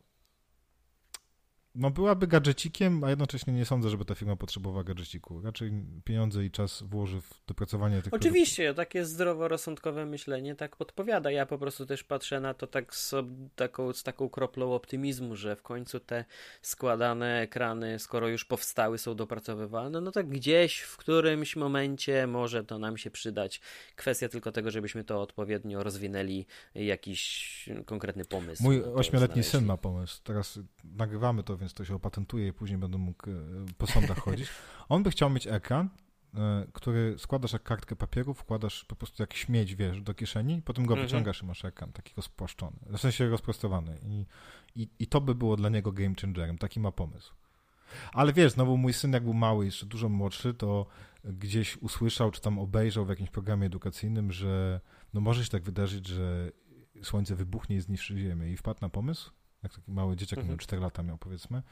no 1.74 1.90
byłaby 1.90 2.26
gadżecikiem, 2.26 3.04
a 3.04 3.10
jednocześnie 3.10 3.52
nie 3.52 3.64
sądzę, 3.64 3.90
żeby 3.90 4.04
ta 4.04 4.14
firma 4.14 4.36
potrzebowała 4.36 4.84
gadżeciku. 4.84 5.42
Raczej 5.42 5.72
pieniądze 6.04 6.44
i 6.44 6.50
czas 6.50 6.82
włoży 6.82 7.20
w 7.20 7.42
dopracowanie 7.46 8.02
tych 8.02 8.14
Oczywiście, 8.14 8.62
produktów. 8.62 8.86
takie 8.86 9.04
zdroworozsądkowe 9.04 10.06
myślenie 10.06 10.54
tak 10.54 10.76
podpowiada. 10.76 11.30
Ja 11.30 11.46
po 11.46 11.58
prostu 11.58 11.86
też 11.86 12.04
patrzę 12.04 12.40
na 12.40 12.54
to 12.54 12.66
tak 12.66 12.94
z, 12.94 13.14
taką, 13.56 13.92
z 13.92 14.02
taką 14.02 14.28
kroplą 14.28 14.72
optymizmu, 14.72 15.36
że 15.36 15.56
w 15.56 15.62
końcu 15.62 16.00
te 16.00 16.24
składane 16.62 17.40
ekrany, 17.40 17.98
skoro 17.98 18.28
już 18.28 18.44
powstały, 18.44 18.98
są 18.98 19.14
dopracowywane, 19.14 20.00
no 20.00 20.12
tak 20.12 20.28
gdzieś 20.28 20.80
w 20.80 20.96
którymś 20.96 21.56
momencie 21.56 22.26
może 22.26 22.64
to 22.64 22.78
nam 22.78 22.96
się 22.96 23.10
przydać. 23.10 23.60
Kwestia 23.96 24.28
tylko 24.28 24.52
tego, 24.52 24.70
żebyśmy 24.70 25.04
to 25.04 25.22
odpowiednio 25.22 25.82
rozwinęli, 25.82 26.46
jakiś 26.74 27.68
konkretny 27.86 28.24
pomysł. 28.24 28.62
Mój 28.62 28.84
ośmioletni 28.84 29.42
syn 29.42 29.64
ma 29.64 29.76
pomysł. 29.76 30.20
Teraz 30.24 30.58
nagrywamy 30.84 31.42
to, 31.42 31.57
więc 31.58 31.74
to 31.74 31.84
się 31.84 31.94
opatentuje 31.94 32.48
i 32.48 32.52
później 32.52 32.78
będę 32.78 32.98
mógł 32.98 33.30
e, 33.30 33.34
po 33.78 33.86
sądach 33.86 34.18
chodzić. 34.18 34.48
On 34.88 35.02
by 35.02 35.10
chciał 35.10 35.30
mieć 35.30 35.46
ekran, 35.46 35.88
e, 36.34 36.66
który 36.72 37.14
składasz 37.18 37.52
jak 37.52 37.62
kartkę 37.62 37.96
papieru, 37.96 38.34
wkładasz 38.34 38.84
po 38.84 38.96
prostu 38.96 39.22
jak 39.22 39.34
śmieć, 39.34 39.74
wiesz, 39.74 40.02
do 40.02 40.14
kieszeni, 40.14 40.62
potem 40.62 40.86
go 40.86 40.94
mhm. 40.94 41.08
wyciągasz 41.08 41.42
i 41.42 41.46
masz 41.46 41.64
ekran 41.64 41.92
taki 41.92 42.12
rozpłaszczony, 42.16 42.76
w 42.86 42.98
sensie 42.98 43.28
rozprostowany. 43.28 43.98
I, 44.06 44.26
i, 44.76 44.88
I 44.98 45.06
to 45.06 45.20
by 45.20 45.34
było 45.34 45.56
dla 45.56 45.68
niego 45.68 45.92
game 45.92 46.14
changerem, 46.20 46.58
taki 46.58 46.80
ma 46.80 46.92
pomysł. 46.92 47.34
Ale 48.12 48.32
wiesz, 48.32 48.52
znowu 48.52 48.76
mój 48.76 48.92
syn 48.92 49.12
jak 49.12 49.24
był 49.24 49.34
mały, 49.34 49.64
jeszcze 49.64 49.86
dużo 49.86 50.08
młodszy, 50.08 50.54
to 50.54 50.86
gdzieś 51.24 51.76
usłyszał, 51.76 52.30
czy 52.30 52.40
tam 52.40 52.58
obejrzał 52.58 53.06
w 53.06 53.08
jakimś 53.08 53.30
programie 53.30 53.66
edukacyjnym, 53.66 54.32
że 54.32 54.80
no 55.14 55.20
może 55.20 55.44
się 55.44 55.50
tak 55.50 55.62
wydarzyć, 55.62 56.06
że 56.06 56.52
słońce 57.02 57.36
wybuchnie 57.36 57.76
i 57.76 57.80
zniszczy 57.80 58.18
Ziemię 58.18 58.50
i 58.50 58.56
wpadł 58.56 58.78
na 58.82 58.88
pomysł, 58.88 59.32
jak 59.62 59.74
taki 59.74 59.92
mały 59.92 60.16
dzieciak, 60.16 60.38
mhm. 60.38 60.58
4 60.58 60.82
lata 60.82 61.02
miał 61.02 61.18
powiedzmy, 61.18 61.62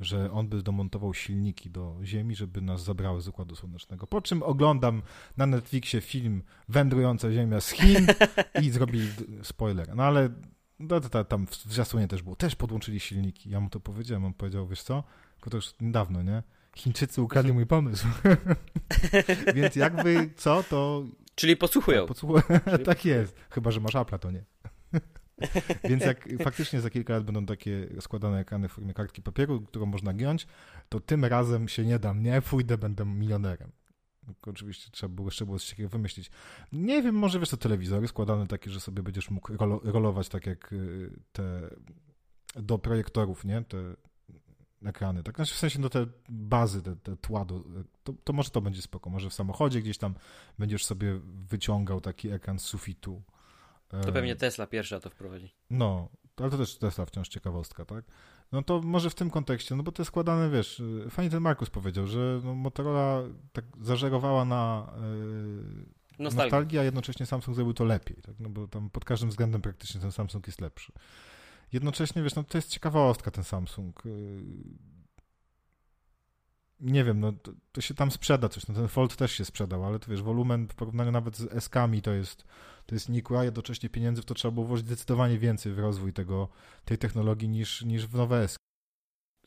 że 0.00 0.32
on 0.32 0.48
by 0.48 0.62
domontował 0.62 1.14
silniki 1.14 1.70
do 1.70 1.98
Ziemi, 2.04 2.34
żeby 2.34 2.60
nas 2.60 2.84
zabrały 2.84 3.20
z 3.20 3.28
Układu 3.28 3.56
Słonecznego. 3.56 4.06
Po 4.06 4.22
czym 4.22 4.42
oglądam 4.42 5.02
na 5.36 5.46
Netflixie 5.46 6.00
film 6.00 6.42
Wędrująca 6.68 7.32
Ziemia 7.32 7.60
z 7.60 7.70
Chin 7.70 8.06
i 8.62 8.70
zrobili 8.76 9.08
spoiler. 9.42 9.96
No 9.96 10.02
ale 10.02 10.30
no, 10.78 11.00
to, 11.00 11.08
to, 11.08 11.24
tam 11.24 11.46
w 11.46 11.54
zwiastunie 11.54 12.08
też 12.08 12.22
było. 12.22 12.36
Też 12.36 12.56
podłączyli 12.56 13.00
silniki. 13.00 13.50
Ja 13.50 13.60
mu 13.60 13.70
to 13.70 13.80
powiedziałem. 13.80 14.24
On 14.24 14.34
powiedział, 14.34 14.66
wiesz 14.66 14.82
co? 14.82 15.04
Tylko 15.34 15.50
to 15.50 15.56
już 15.56 15.74
niedawno, 15.80 16.22
nie? 16.22 16.42
Chińczycy 16.76 17.22
ukradli 17.22 17.52
mój 17.52 17.66
pomysł. 17.66 18.06
Więc 19.54 19.76
jakby 19.76 20.30
co, 20.36 20.62
to... 20.62 21.04
Czyli 21.34 21.56
posłuchują. 21.56 21.98
Tak, 21.98 22.08
podsłuchują. 22.08 22.42
Czyli... 22.70 22.84
tak 22.94 23.04
jest. 23.04 23.36
Chyba, 23.50 23.70
że 23.70 23.80
masz 23.80 23.94
Apple, 23.94 24.18
to 24.18 24.30
nie. 24.30 24.44
Więc 25.90 26.04
jak 26.04 26.28
faktycznie 26.42 26.80
za 26.80 26.90
kilka 26.90 27.12
lat 27.12 27.24
będą 27.24 27.46
takie 27.46 27.88
składane 28.00 28.38
ekrany 28.38 28.68
w 28.68 28.72
formie 28.72 28.94
kartki 28.94 29.22
papieru, 29.22 29.60
którą 29.60 29.86
można 29.86 30.14
giąć, 30.14 30.46
to 30.88 31.00
tym 31.00 31.24
razem 31.24 31.68
się 31.68 31.84
nie 31.84 31.98
dam, 31.98 32.22
nie 32.22 32.42
pójdę, 32.42 32.78
będę 32.78 33.06
milionerem. 33.06 33.72
Oczywiście 34.42 34.90
trzeba 34.90 35.14
było 35.14 35.28
jeszcze 35.28 35.44
było 35.44 35.58
coś 35.58 35.70
takiego 35.70 35.88
wymyślić. 35.88 36.30
Nie 36.72 37.02
wiem, 37.02 37.14
może 37.14 37.40
wiesz 37.40 37.50
to 37.50 37.56
telewizory 37.56 38.08
składane 38.08 38.46
takie, 38.46 38.70
że 38.70 38.80
sobie 38.80 39.02
będziesz 39.02 39.30
mógł 39.30 39.52
rolować 39.84 40.28
tak 40.28 40.46
jak 40.46 40.72
y, 40.72 41.10
te 41.32 41.70
do 42.56 42.78
projektorów, 42.78 43.44
nie? 43.44 43.62
Te 43.62 43.96
ekrany, 44.84 45.22
tak? 45.22 45.36
Znaczy 45.36 45.54
w 45.54 45.58
sensie 45.58 45.78
do 45.78 45.90
te 45.90 46.06
bazy, 46.28 46.82
te, 46.82 46.96
te 46.96 47.16
tła, 47.16 47.44
do, 47.44 47.64
to, 48.04 48.12
to 48.24 48.32
może 48.32 48.50
to 48.50 48.60
będzie 48.60 48.82
spoko. 48.82 49.10
Może 49.10 49.30
w 49.30 49.34
samochodzie 49.34 49.82
gdzieś 49.82 49.98
tam 49.98 50.14
będziesz 50.58 50.84
sobie 50.84 51.20
wyciągał 51.24 52.00
taki 52.00 52.30
ekran 52.30 52.58
z 52.58 52.62
sufitu 52.62 53.22
to 53.88 54.12
pewnie 54.12 54.36
Tesla 54.36 54.66
pierwsza 54.66 55.00
to 55.00 55.10
wprowadzi. 55.10 55.54
No, 55.70 56.08
ale 56.36 56.50
to 56.50 56.58
też 56.58 56.78
Tesla 56.78 57.06
wciąż 57.06 57.28
ciekawostka, 57.28 57.84
tak? 57.84 58.04
No 58.52 58.62
to 58.62 58.80
może 58.82 59.10
w 59.10 59.14
tym 59.14 59.30
kontekście, 59.30 59.76
no 59.76 59.82
bo 59.82 59.92
to 59.92 60.02
jest 60.02 60.08
składane, 60.08 60.50
wiesz, 60.50 60.82
fajnie 61.10 61.30
ten 61.30 61.40
Markus 61.40 61.70
powiedział, 61.70 62.06
że 62.06 62.40
no 62.44 62.54
Motorola 62.54 63.22
tak 63.52 63.64
zażerowała 63.80 64.44
na 64.44 64.92
yy, 66.18 66.24
nostalgię, 66.24 66.80
a 66.80 66.84
jednocześnie 66.84 67.26
Samsung 67.26 67.54
zrobił 67.54 67.74
to 67.74 67.84
lepiej, 67.84 68.16
tak? 68.16 68.34
No 68.40 68.48
bo 68.48 68.68
tam 68.68 68.90
pod 68.90 69.04
każdym 69.04 69.28
względem 69.28 69.62
praktycznie 69.62 70.00
ten 70.00 70.12
Samsung 70.12 70.46
jest 70.46 70.60
lepszy. 70.60 70.92
Jednocześnie, 71.72 72.22
wiesz, 72.22 72.34
no 72.34 72.44
to 72.44 72.58
jest 72.58 72.70
ciekawostka 72.70 73.30
ten 73.30 73.44
Samsung. 73.44 74.02
Yy, 74.04 74.42
nie 76.80 77.04
wiem, 77.04 77.20
no 77.20 77.32
to, 77.32 77.52
to, 77.72 77.80
się 77.80 77.94
tam 77.94 78.10
sprzeda 78.10 78.48
coś, 78.48 78.68
no 78.68 78.74
ten 78.74 78.88
Fold 78.88 79.16
też 79.16 79.32
się 79.32 79.44
sprzedał, 79.44 79.84
ale 79.84 79.98
to 79.98 80.10
wiesz, 80.10 80.22
wolumen 80.22 80.68
w 80.68 80.74
porównaniu 80.74 81.10
nawet 81.10 81.36
z 81.36 81.52
S-kami 81.52 82.02
to 82.02 82.12
jest, 82.12 82.44
to 82.86 82.94
jest 82.94 83.08
nikła, 83.08 83.44
jednocześnie 83.44 83.88
pieniędzy 83.88 84.22
w 84.22 84.24
to 84.24 84.34
trzeba 84.34 84.52
było 84.52 84.66
włożyć 84.66 84.86
zdecydowanie 84.86 85.38
więcej 85.38 85.72
w 85.72 85.78
rozwój 85.78 86.12
tego, 86.12 86.48
tej 86.84 86.98
technologii 86.98 87.48
niż, 87.48 87.82
niż 87.82 88.06
w 88.06 88.14
nowe 88.14 88.42
S. 88.42 88.56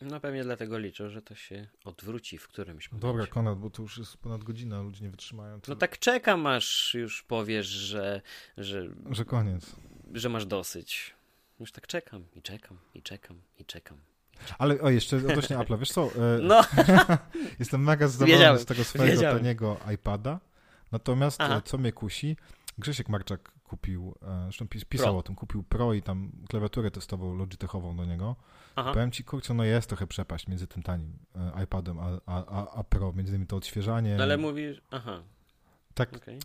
No 0.02 0.20
pewnie 0.20 0.44
dlatego 0.44 0.78
liczę, 0.78 1.10
że 1.10 1.22
to 1.22 1.36
się 1.36 1.68
odwróci 1.86 2.38
w 2.38 2.48
którymś 2.48 2.92
momencie. 2.92 3.08
Dobra, 3.08 3.28
Konrad, 3.28 3.60
bo 3.60 3.70
to 3.70 3.82
już 3.82 3.98
jest 3.98 4.18
ponad 4.18 4.44
godzina, 4.44 4.82
ludzie 4.82 5.04
nie 5.04 5.10
wytrzymają. 5.10 5.62
To... 5.62 5.72
No 5.72 5.76
tak 5.76 6.00
czekam, 6.00 6.48
aż 6.48 6.94
już 6.94 7.24
powiesz, 7.24 7.68
że... 7.68 8.22
Że, 8.58 8.88
że 9.12 9.26
koniec. 9.26 9.76
Że 10.14 10.30
masz 10.30 10.46
dosyć. 10.46 11.16
Już 11.60 11.72
tak 11.72 11.88
czekam 11.88 12.26
i 12.36 12.42
czekam 12.42 12.78
i 12.94 13.02
czekam 13.02 13.42
i 13.58 13.66
czekam. 13.66 13.98
Ale 14.58 14.82
o, 14.82 14.90
jeszcze 14.90 15.18
odnośnie 15.18 15.58
Apple'a, 15.58 15.80
wiesz 15.80 15.92
co? 15.92 16.04
E, 16.04 16.40
no. 16.42 16.62
jestem 17.60 17.84
mega 17.84 18.08
zadowolony 18.08 18.60
z 18.60 18.66
tego 18.66 18.84
swojego 18.84 19.22
taniego 19.22 19.78
iPada. 19.94 20.40
Natomiast 20.92 21.42
Aha. 21.42 21.62
co 21.66 21.78
mnie 21.78 21.92
kusi, 21.92 22.38
Grzesiek 22.80 23.10
Marczak 23.10 23.52
kupił, 23.64 24.16
e, 24.22 24.44
zresztą 24.44 24.68
pisał 24.68 25.08
Pro. 25.08 25.18
o 25.18 25.24
tym, 25.24 25.36
kupił 25.36 25.64
Pro 25.64 25.94
i 25.94 26.02
tam 26.02 26.32
klawiaturę 26.50 26.92
testową 26.92 27.38
Logitechową 27.38 27.98
do 27.98 28.06
niego. 28.06 28.36
Aha. 28.76 28.94
Powiem 28.94 29.12
ci, 29.12 29.24
kurczę, 29.24 29.54
no 29.54 29.64
jest 29.64 29.88
trochę 29.88 30.08
przepaść 30.08 30.48
między 30.48 30.68
tym 30.68 30.84
tanim 30.84 31.14
e, 31.36 31.64
iPadem 31.64 32.00
a, 32.00 32.20
a, 32.26 32.72
a 32.72 32.84
Pro, 32.84 33.14
między 33.14 33.32
innymi 33.32 33.48
to 33.48 33.56
odświeżanie. 33.56 34.16
No 34.18 34.24
ale 34.24 34.38
mówisz, 34.38 34.82
aha. 34.92 35.24
Tak, 35.94 36.16
okay. 36.16 36.40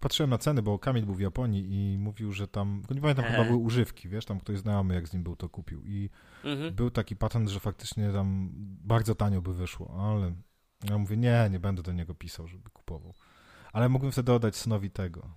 patrzyłem 0.00 0.30
na 0.30 0.38
ceny, 0.38 0.62
bo 0.62 0.78
Kamil 0.78 1.04
był 1.04 1.14
w 1.14 1.20
Japonii 1.20 1.66
i 1.74 1.98
mówił, 1.98 2.32
że 2.32 2.48
tam, 2.48 2.82
nie 2.90 3.00
pamiętam, 3.00 3.24
chyba 3.24 3.44
były 3.44 3.56
używki, 3.56 4.08
wiesz, 4.08 4.24
tam 4.24 4.40
ktoś 4.40 4.58
znajomy, 4.58 4.94
jak 4.94 5.08
z 5.08 5.12
nim 5.12 5.22
był, 5.22 5.36
to 5.36 5.48
kupił 5.48 5.82
i 5.84 6.10
mhm. 6.44 6.74
był 6.74 6.90
taki 6.90 7.16
patent, 7.16 7.48
że 7.48 7.60
faktycznie 7.60 8.12
tam 8.12 8.50
bardzo 8.84 9.14
tanio 9.14 9.42
by 9.42 9.54
wyszło, 9.54 10.10
ale 10.12 10.34
ja 10.90 10.98
mówię, 10.98 11.16
nie, 11.16 11.48
nie 11.50 11.60
będę 11.60 11.82
do 11.82 11.92
niego 11.92 12.14
pisał, 12.14 12.48
żeby 12.48 12.70
kupował. 12.70 13.14
Ale 13.72 13.88
mógłbym 13.88 14.12
wtedy 14.12 14.32
oddać 14.32 14.56
synowi 14.56 14.90
tego. 14.90 15.30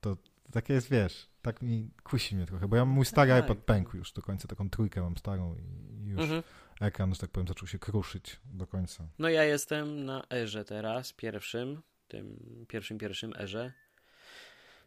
To, 0.00 0.16
takie 0.52 0.74
jest, 0.74 0.90
wiesz, 0.90 1.28
tak 1.42 1.62
mi 1.62 1.90
kusi 2.02 2.36
mnie 2.36 2.46
trochę, 2.46 2.68
bo 2.68 2.76
ja 2.76 2.84
mój 2.84 3.04
stary 3.04 3.30
tak. 3.30 3.42
iPod 3.42 3.58
pękł 3.58 3.96
już 3.96 4.12
do 4.12 4.22
końca, 4.22 4.48
taką 4.48 4.70
trójkę 4.70 5.00
mam 5.02 5.16
starą 5.16 5.56
i 5.56 6.06
już 6.08 6.20
mhm. 6.20 6.42
ekran, 6.80 7.14
że 7.14 7.20
tak 7.20 7.30
powiem, 7.30 7.48
zaczął 7.48 7.68
się 7.68 7.78
kruszyć 7.78 8.40
do 8.44 8.66
końca. 8.66 9.08
No 9.18 9.28
ja 9.28 9.44
jestem 9.44 10.04
na 10.04 10.26
erze 10.30 10.64
teraz, 10.64 11.12
pierwszym, 11.12 11.82
tym 12.08 12.36
pierwszym, 12.68 12.98
pierwszym 12.98 13.32
erze. 13.36 13.72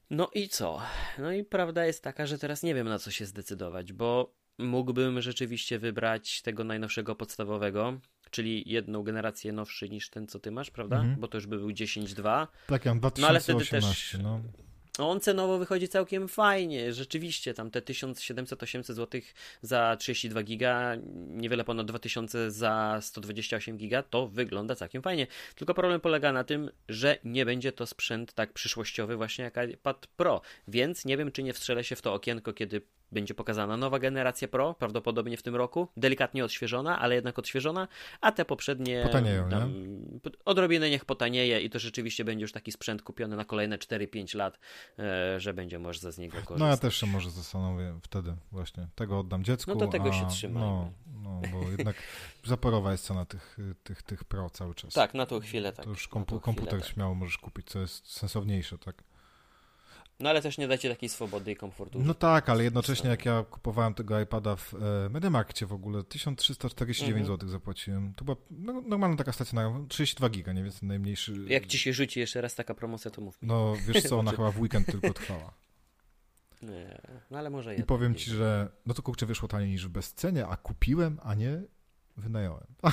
No 0.10 0.30
i 0.34 0.50
co? 0.50 0.82
No 1.20 1.32
i 1.32 1.44
prawda 1.44 1.86
jest 1.86 2.04
taka, 2.04 2.26
że 2.26 2.38
teraz 2.38 2.64
nie 2.64 2.76
wiem 2.76 2.88
na 2.88 3.00
co 3.00 3.12
się 3.12 3.26
zdecydować, 3.26 3.94
bo 3.94 4.34
mógłbym 4.58 5.22
rzeczywiście 5.22 5.80
wybrać 5.80 6.42
tego 6.42 6.64
najnowszego 6.64 7.16
podstawowego, 7.16 8.00
czyli 8.32 8.64
jedną 8.70 9.04
generację 9.04 9.52
nowszy 9.52 9.90
niż 9.90 10.10
ten, 10.10 10.28
co 10.28 10.40
ty 10.40 10.52
masz, 10.52 10.72
prawda? 10.72 10.96
Mhm. 10.96 11.20
Bo 11.20 11.28
to 11.28 11.38
już 11.38 11.48
by 11.48 11.58
był 11.58 11.70
10.2. 11.70 12.48
Tak, 12.68 12.86
ja 12.86 12.92
mam 12.92 13.00
2018, 13.00 13.22
no 13.22 13.28
ale 13.28 13.40
wtedy 13.40 13.66
też 13.66 14.18
no. 14.24 14.42
On 15.00 15.20
cenowo 15.20 15.58
wychodzi 15.58 15.88
całkiem 15.88 16.28
fajnie, 16.28 16.94
rzeczywiście, 16.94 17.54
tam 17.54 17.72
te 17.72 17.80
1700-800 17.80 18.94
zł 18.94 19.22
za 19.62 19.98
32 20.00 20.44
giga, 20.44 20.96
niewiele 21.28 21.64
ponad 21.64 21.88
2000 21.88 22.52
za 22.52 23.00
128 23.02 23.78
giga, 23.78 24.04
to 24.04 24.28
wygląda 24.28 24.76
całkiem 24.76 25.02
fajnie. 25.02 25.28
Tylko 25.56 25.74
problem 25.74 26.02
polega 26.02 26.32
na 26.32 26.44
tym, 26.44 26.72
że 26.90 27.18
nie 27.24 27.46
będzie 27.46 27.72
to 27.72 27.88
sprzęt 27.88 28.34
tak 28.34 28.54
przyszłościowy 28.54 29.16
właśnie 29.16 29.44
jak 29.44 29.70
iPad 29.70 30.08
Pro, 30.08 30.42
więc 30.68 31.06
nie 31.06 31.18
wiem, 31.18 31.32
czy 31.32 31.44
nie 31.44 31.54
wstrzelę 31.54 31.84
się 31.84 31.96
w 31.96 32.02
to 32.02 32.14
okienko, 32.14 32.54
kiedy 32.54 32.82
będzie 33.14 33.34
pokazana 33.34 33.78
nowa 33.78 34.00
generacja 34.00 34.48
Pro, 34.48 34.74
prawdopodobnie 34.74 35.38
w 35.38 35.44
tym 35.44 35.56
roku, 35.56 35.88
delikatnie 35.98 36.46
odświeżona, 36.46 37.00
ale 37.00 37.16
jednak 37.16 37.40
odświeżona, 37.40 37.88
a 38.22 38.32
te 38.32 38.46
poprzednie 38.46 39.04
potanieją, 39.04 39.50
tam, 39.50 39.74
odrobinę 40.46 40.90
niech 40.90 41.06
potanieje 41.06 41.62
i 41.62 41.70
to 41.70 41.80
rzeczywiście 41.80 42.26
będzie 42.26 42.42
już 42.42 42.52
taki 42.52 42.72
sprzęt 42.72 43.02
kupiony 43.02 43.36
na 43.36 43.46
kolejne 43.46 43.78
4-5 43.78 44.36
lat, 44.36 44.60
e, 45.00 45.40
że 45.40 45.54
będzie 45.54 45.80
można 45.80 46.12
z 46.12 46.18
niego 46.18 46.34
korzystać. 46.34 46.60
No 46.60 46.68
ja 46.68 46.78
też 46.78 46.98
się 46.98 47.08
może 47.08 47.32
zastanowię 47.32 48.00
wtedy 48.02 48.36
właśnie. 48.52 48.88
Tego 48.96 49.20
oddam 49.20 49.44
dziecku. 49.44 49.72
No 49.72 49.78
to 49.78 49.88
tego 49.88 50.10
a, 50.10 50.14
się 50.14 50.28
trzymajmy. 50.28 50.68
No, 50.68 50.92
no, 51.24 51.42
bo 51.52 51.72
jednak 51.72 51.96
zaporowa 52.46 52.92
jest 52.92 53.06
cena 53.06 53.26
tych, 53.26 53.58
tych, 53.84 54.04
tych 54.04 54.24
Pro 54.24 54.50
cały 54.50 54.76
czas. 54.76 54.94
Tak, 54.94 55.14
na 55.14 55.26
tą 55.26 55.40
chwilę 55.40 55.74
tak. 55.74 55.86
To 55.86 55.90
już 55.92 56.08
kompu 56.08 56.40
komputer 56.40 56.80
tak. 56.82 56.90
śmiało 56.90 57.16
możesz 57.16 57.38
kupić, 57.38 57.68
co 57.68 57.80
jest 57.80 58.12
sensowniejsze, 58.12 58.78
tak? 58.78 59.04
No 60.20 60.30
ale 60.30 60.42
też 60.42 60.58
nie 60.58 60.68
dacie 60.68 60.90
takiej 60.90 61.10
swobody 61.10 61.52
i 61.52 61.56
komfortu. 61.56 62.00
No 62.02 62.14
tak, 62.14 62.50
ale 62.50 62.64
jednocześnie 62.64 63.10
jak 63.10 63.26
ja 63.26 63.46
kupowałem 63.50 63.94
tego 63.94 64.22
iPada 64.22 64.56
w 64.56 64.74
e, 65.64 65.66
w 65.68 65.74
ogóle, 65.74 66.04
1349 66.04 67.22
mhm. 67.22 67.26
zł 67.26 67.50
zapłaciłem. 67.50 68.14
To 68.14 68.26
była 68.26 68.38
no, 68.52 68.82
normalna 68.82 69.18
taka 69.18 69.32
stacjonarna, 69.32 69.86
32 69.88 70.30
giga, 70.30 70.54
nie 70.54 70.64
więc 70.64 70.82
najmniejszy. 70.82 71.46
Jak 71.48 71.66
ci 71.66 71.78
się 71.78 71.94
rzuci 71.94 72.20
jeszcze 72.20 72.42
raz 72.42 72.56
taka 72.56 72.74
promocja, 72.74 73.12
to 73.12 73.22
mów 73.22 73.42
mi. 73.42 73.48
No 73.48 73.76
wiesz 73.88 74.04
co, 74.04 74.20
ona 74.20 74.32
chyba 74.38 74.52
w 74.52 74.60
weekend 74.60 74.88
tylko 74.88 75.14
trwała. 75.14 75.54
Nie, 76.62 77.02
no 77.32 77.38
ale 77.38 77.50
może 77.50 77.76
I 77.76 77.84
powiem 77.84 78.16
ci, 78.16 78.32
że 78.32 78.70
no 78.86 78.94
to 78.94 79.02
kurczę 79.02 79.26
wyszło 79.26 79.48
taniej 79.48 79.70
niż 79.70 79.88
w 79.88 79.90
bezcenie, 79.90 80.48
a 80.48 80.58
kupiłem, 80.58 81.20
a 81.24 81.36
nie 81.36 81.62
wynająłem. 82.18 82.68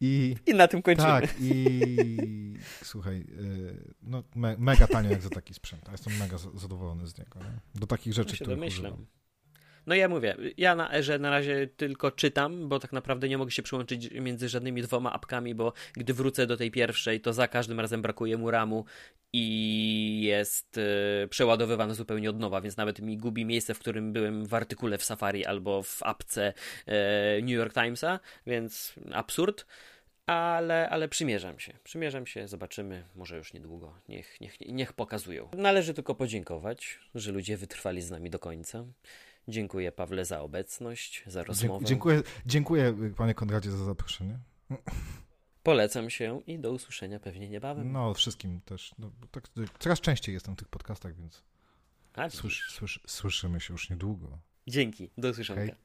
I, 0.00 0.36
I 0.46 0.54
na 0.54 0.68
tym 0.68 0.82
kończymy. 0.82 1.08
Tak, 1.08 1.34
i 1.40 2.54
słuchaj, 2.82 3.20
y, 3.20 3.94
no 4.02 4.22
me, 4.34 4.56
mega 4.58 4.86
tanio 4.86 5.10
jak 5.10 5.22
za 5.22 5.30
taki 5.30 5.54
sprzęt. 5.54 5.82
Ja 5.86 5.92
jestem 5.92 6.16
mega 6.16 6.38
zadowolony 6.38 7.06
z 7.06 7.18
niego. 7.18 7.38
Nie? 7.38 7.80
Do 7.80 7.86
takich 7.86 8.12
rzeczy, 8.12 8.36
no 8.40 8.44
które 8.46 8.66
używam. 8.66 9.06
No 9.88 9.94
ja 9.94 10.08
mówię, 10.08 10.36
ja 10.56 10.74
na 10.74 10.94
Erze 10.94 11.18
na 11.18 11.30
razie 11.30 11.68
tylko 11.76 12.10
czytam, 12.10 12.68
bo 12.68 12.78
tak 12.78 12.92
naprawdę 12.92 13.28
nie 13.28 13.38
mogę 13.38 13.50
się 13.50 13.62
przyłączyć 13.62 14.10
między 14.10 14.48
żadnymi 14.48 14.82
dwoma 14.82 15.12
apkami, 15.12 15.54
bo 15.54 15.72
gdy 15.92 16.14
wrócę 16.14 16.46
do 16.46 16.56
tej 16.56 16.70
pierwszej, 16.70 17.20
to 17.20 17.32
za 17.32 17.48
każdym 17.48 17.80
razem 17.80 18.02
brakuje 18.02 18.36
mu 18.36 18.50
ramu 18.50 18.84
i 19.32 20.20
jest 20.22 20.78
e, 20.78 21.28
przeładowywana 21.28 21.94
zupełnie 21.94 22.30
od 22.30 22.38
nowa, 22.38 22.60
więc 22.60 22.76
nawet 22.76 23.00
mi 23.00 23.18
gubi 23.18 23.44
miejsce, 23.44 23.74
w 23.74 23.78
którym 23.78 24.12
byłem 24.12 24.46
w 24.46 24.54
artykule 24.54 24.98
w 24.98 25.04
Safari 25.04 25.44
albo 25.44 25.82
w 25.82 26.02
apce 26.02 26.52
e, 26.86 27.42
New 27.42 27.50
York 27.50 27.74
Timesa, 27.74 28.20
więc 28.46 28.94
absurd 29.12 29.66
ale, 30.26 30.88
ale 30.88 31.08
przymierzam 31.08 31.58
się. 31.58 31.72
Przymierzam 31.84 32.26
się, 32.26 32.48
zobaczymy, 32.48 33.04
może 33.14 33.36
już 33.36 33.52
niedługo. 33.52 33.94
Niech, 34.08 34.40
niech, 34.40 34.60
niech 34.60 34.92
pokazują. 34.92 35.48
Należy 35.56 35.94
tylko 35.94 36.14
podziękować, 36.14 36.98
że 37.14 37.32
ludzie 37.32 37.56
wytrwali 37.56 38.02
z 38.02 38.10
nami 38.10 38.30
do 38.30 38.38
końca. 38.38 38.84
Dziękuję 39.48 39.92
Pawle 39.92 40.24
za 40.24 40.40
obecność, 40.40 41.22
za 41.26 41.44
rozmowę. 41.44 41.86
Dziękuję, 41.86 42.22
dziękuję 42.46 42.94
panie 43.16 43.34
Konradzie 43.34 43.70
za 43.70 43.84
zaproszenie. 43.84 44.38
Polecam 45.62 46.10
się 46.10 46.40
i 46.46 46.58
do 46.58 46.72
usłyszenia 46.72 47.20
pewnie 47.20 47.48
niebawem. 47.48 47.92
No, 47.92 48.14
wszystkim 48.14 48.60
też. 48.60 48.94
No, 48.98 49.10
tak, 49.30 49.48
coraz 49.78 50.00
częściej 50.00 50.32
jestem 50.32 50.54
w 50.54 50.58
tych 50.58 50.68
podcastach, 50.68 51.16
więc 51.16 51.42
A, 52.14 52.30
słysz, 52.30 52.72
słysz, 52.72 53.00
słyszymy 53.06 53.60
się 53.60 53.74
już 53.74 53.90
niedługo. 53.90 54.38
Dzięki, 54.66 55.10
do 55.18 55.30
usłyszenia. 55.30 55.62
Okay. 55.62 55.76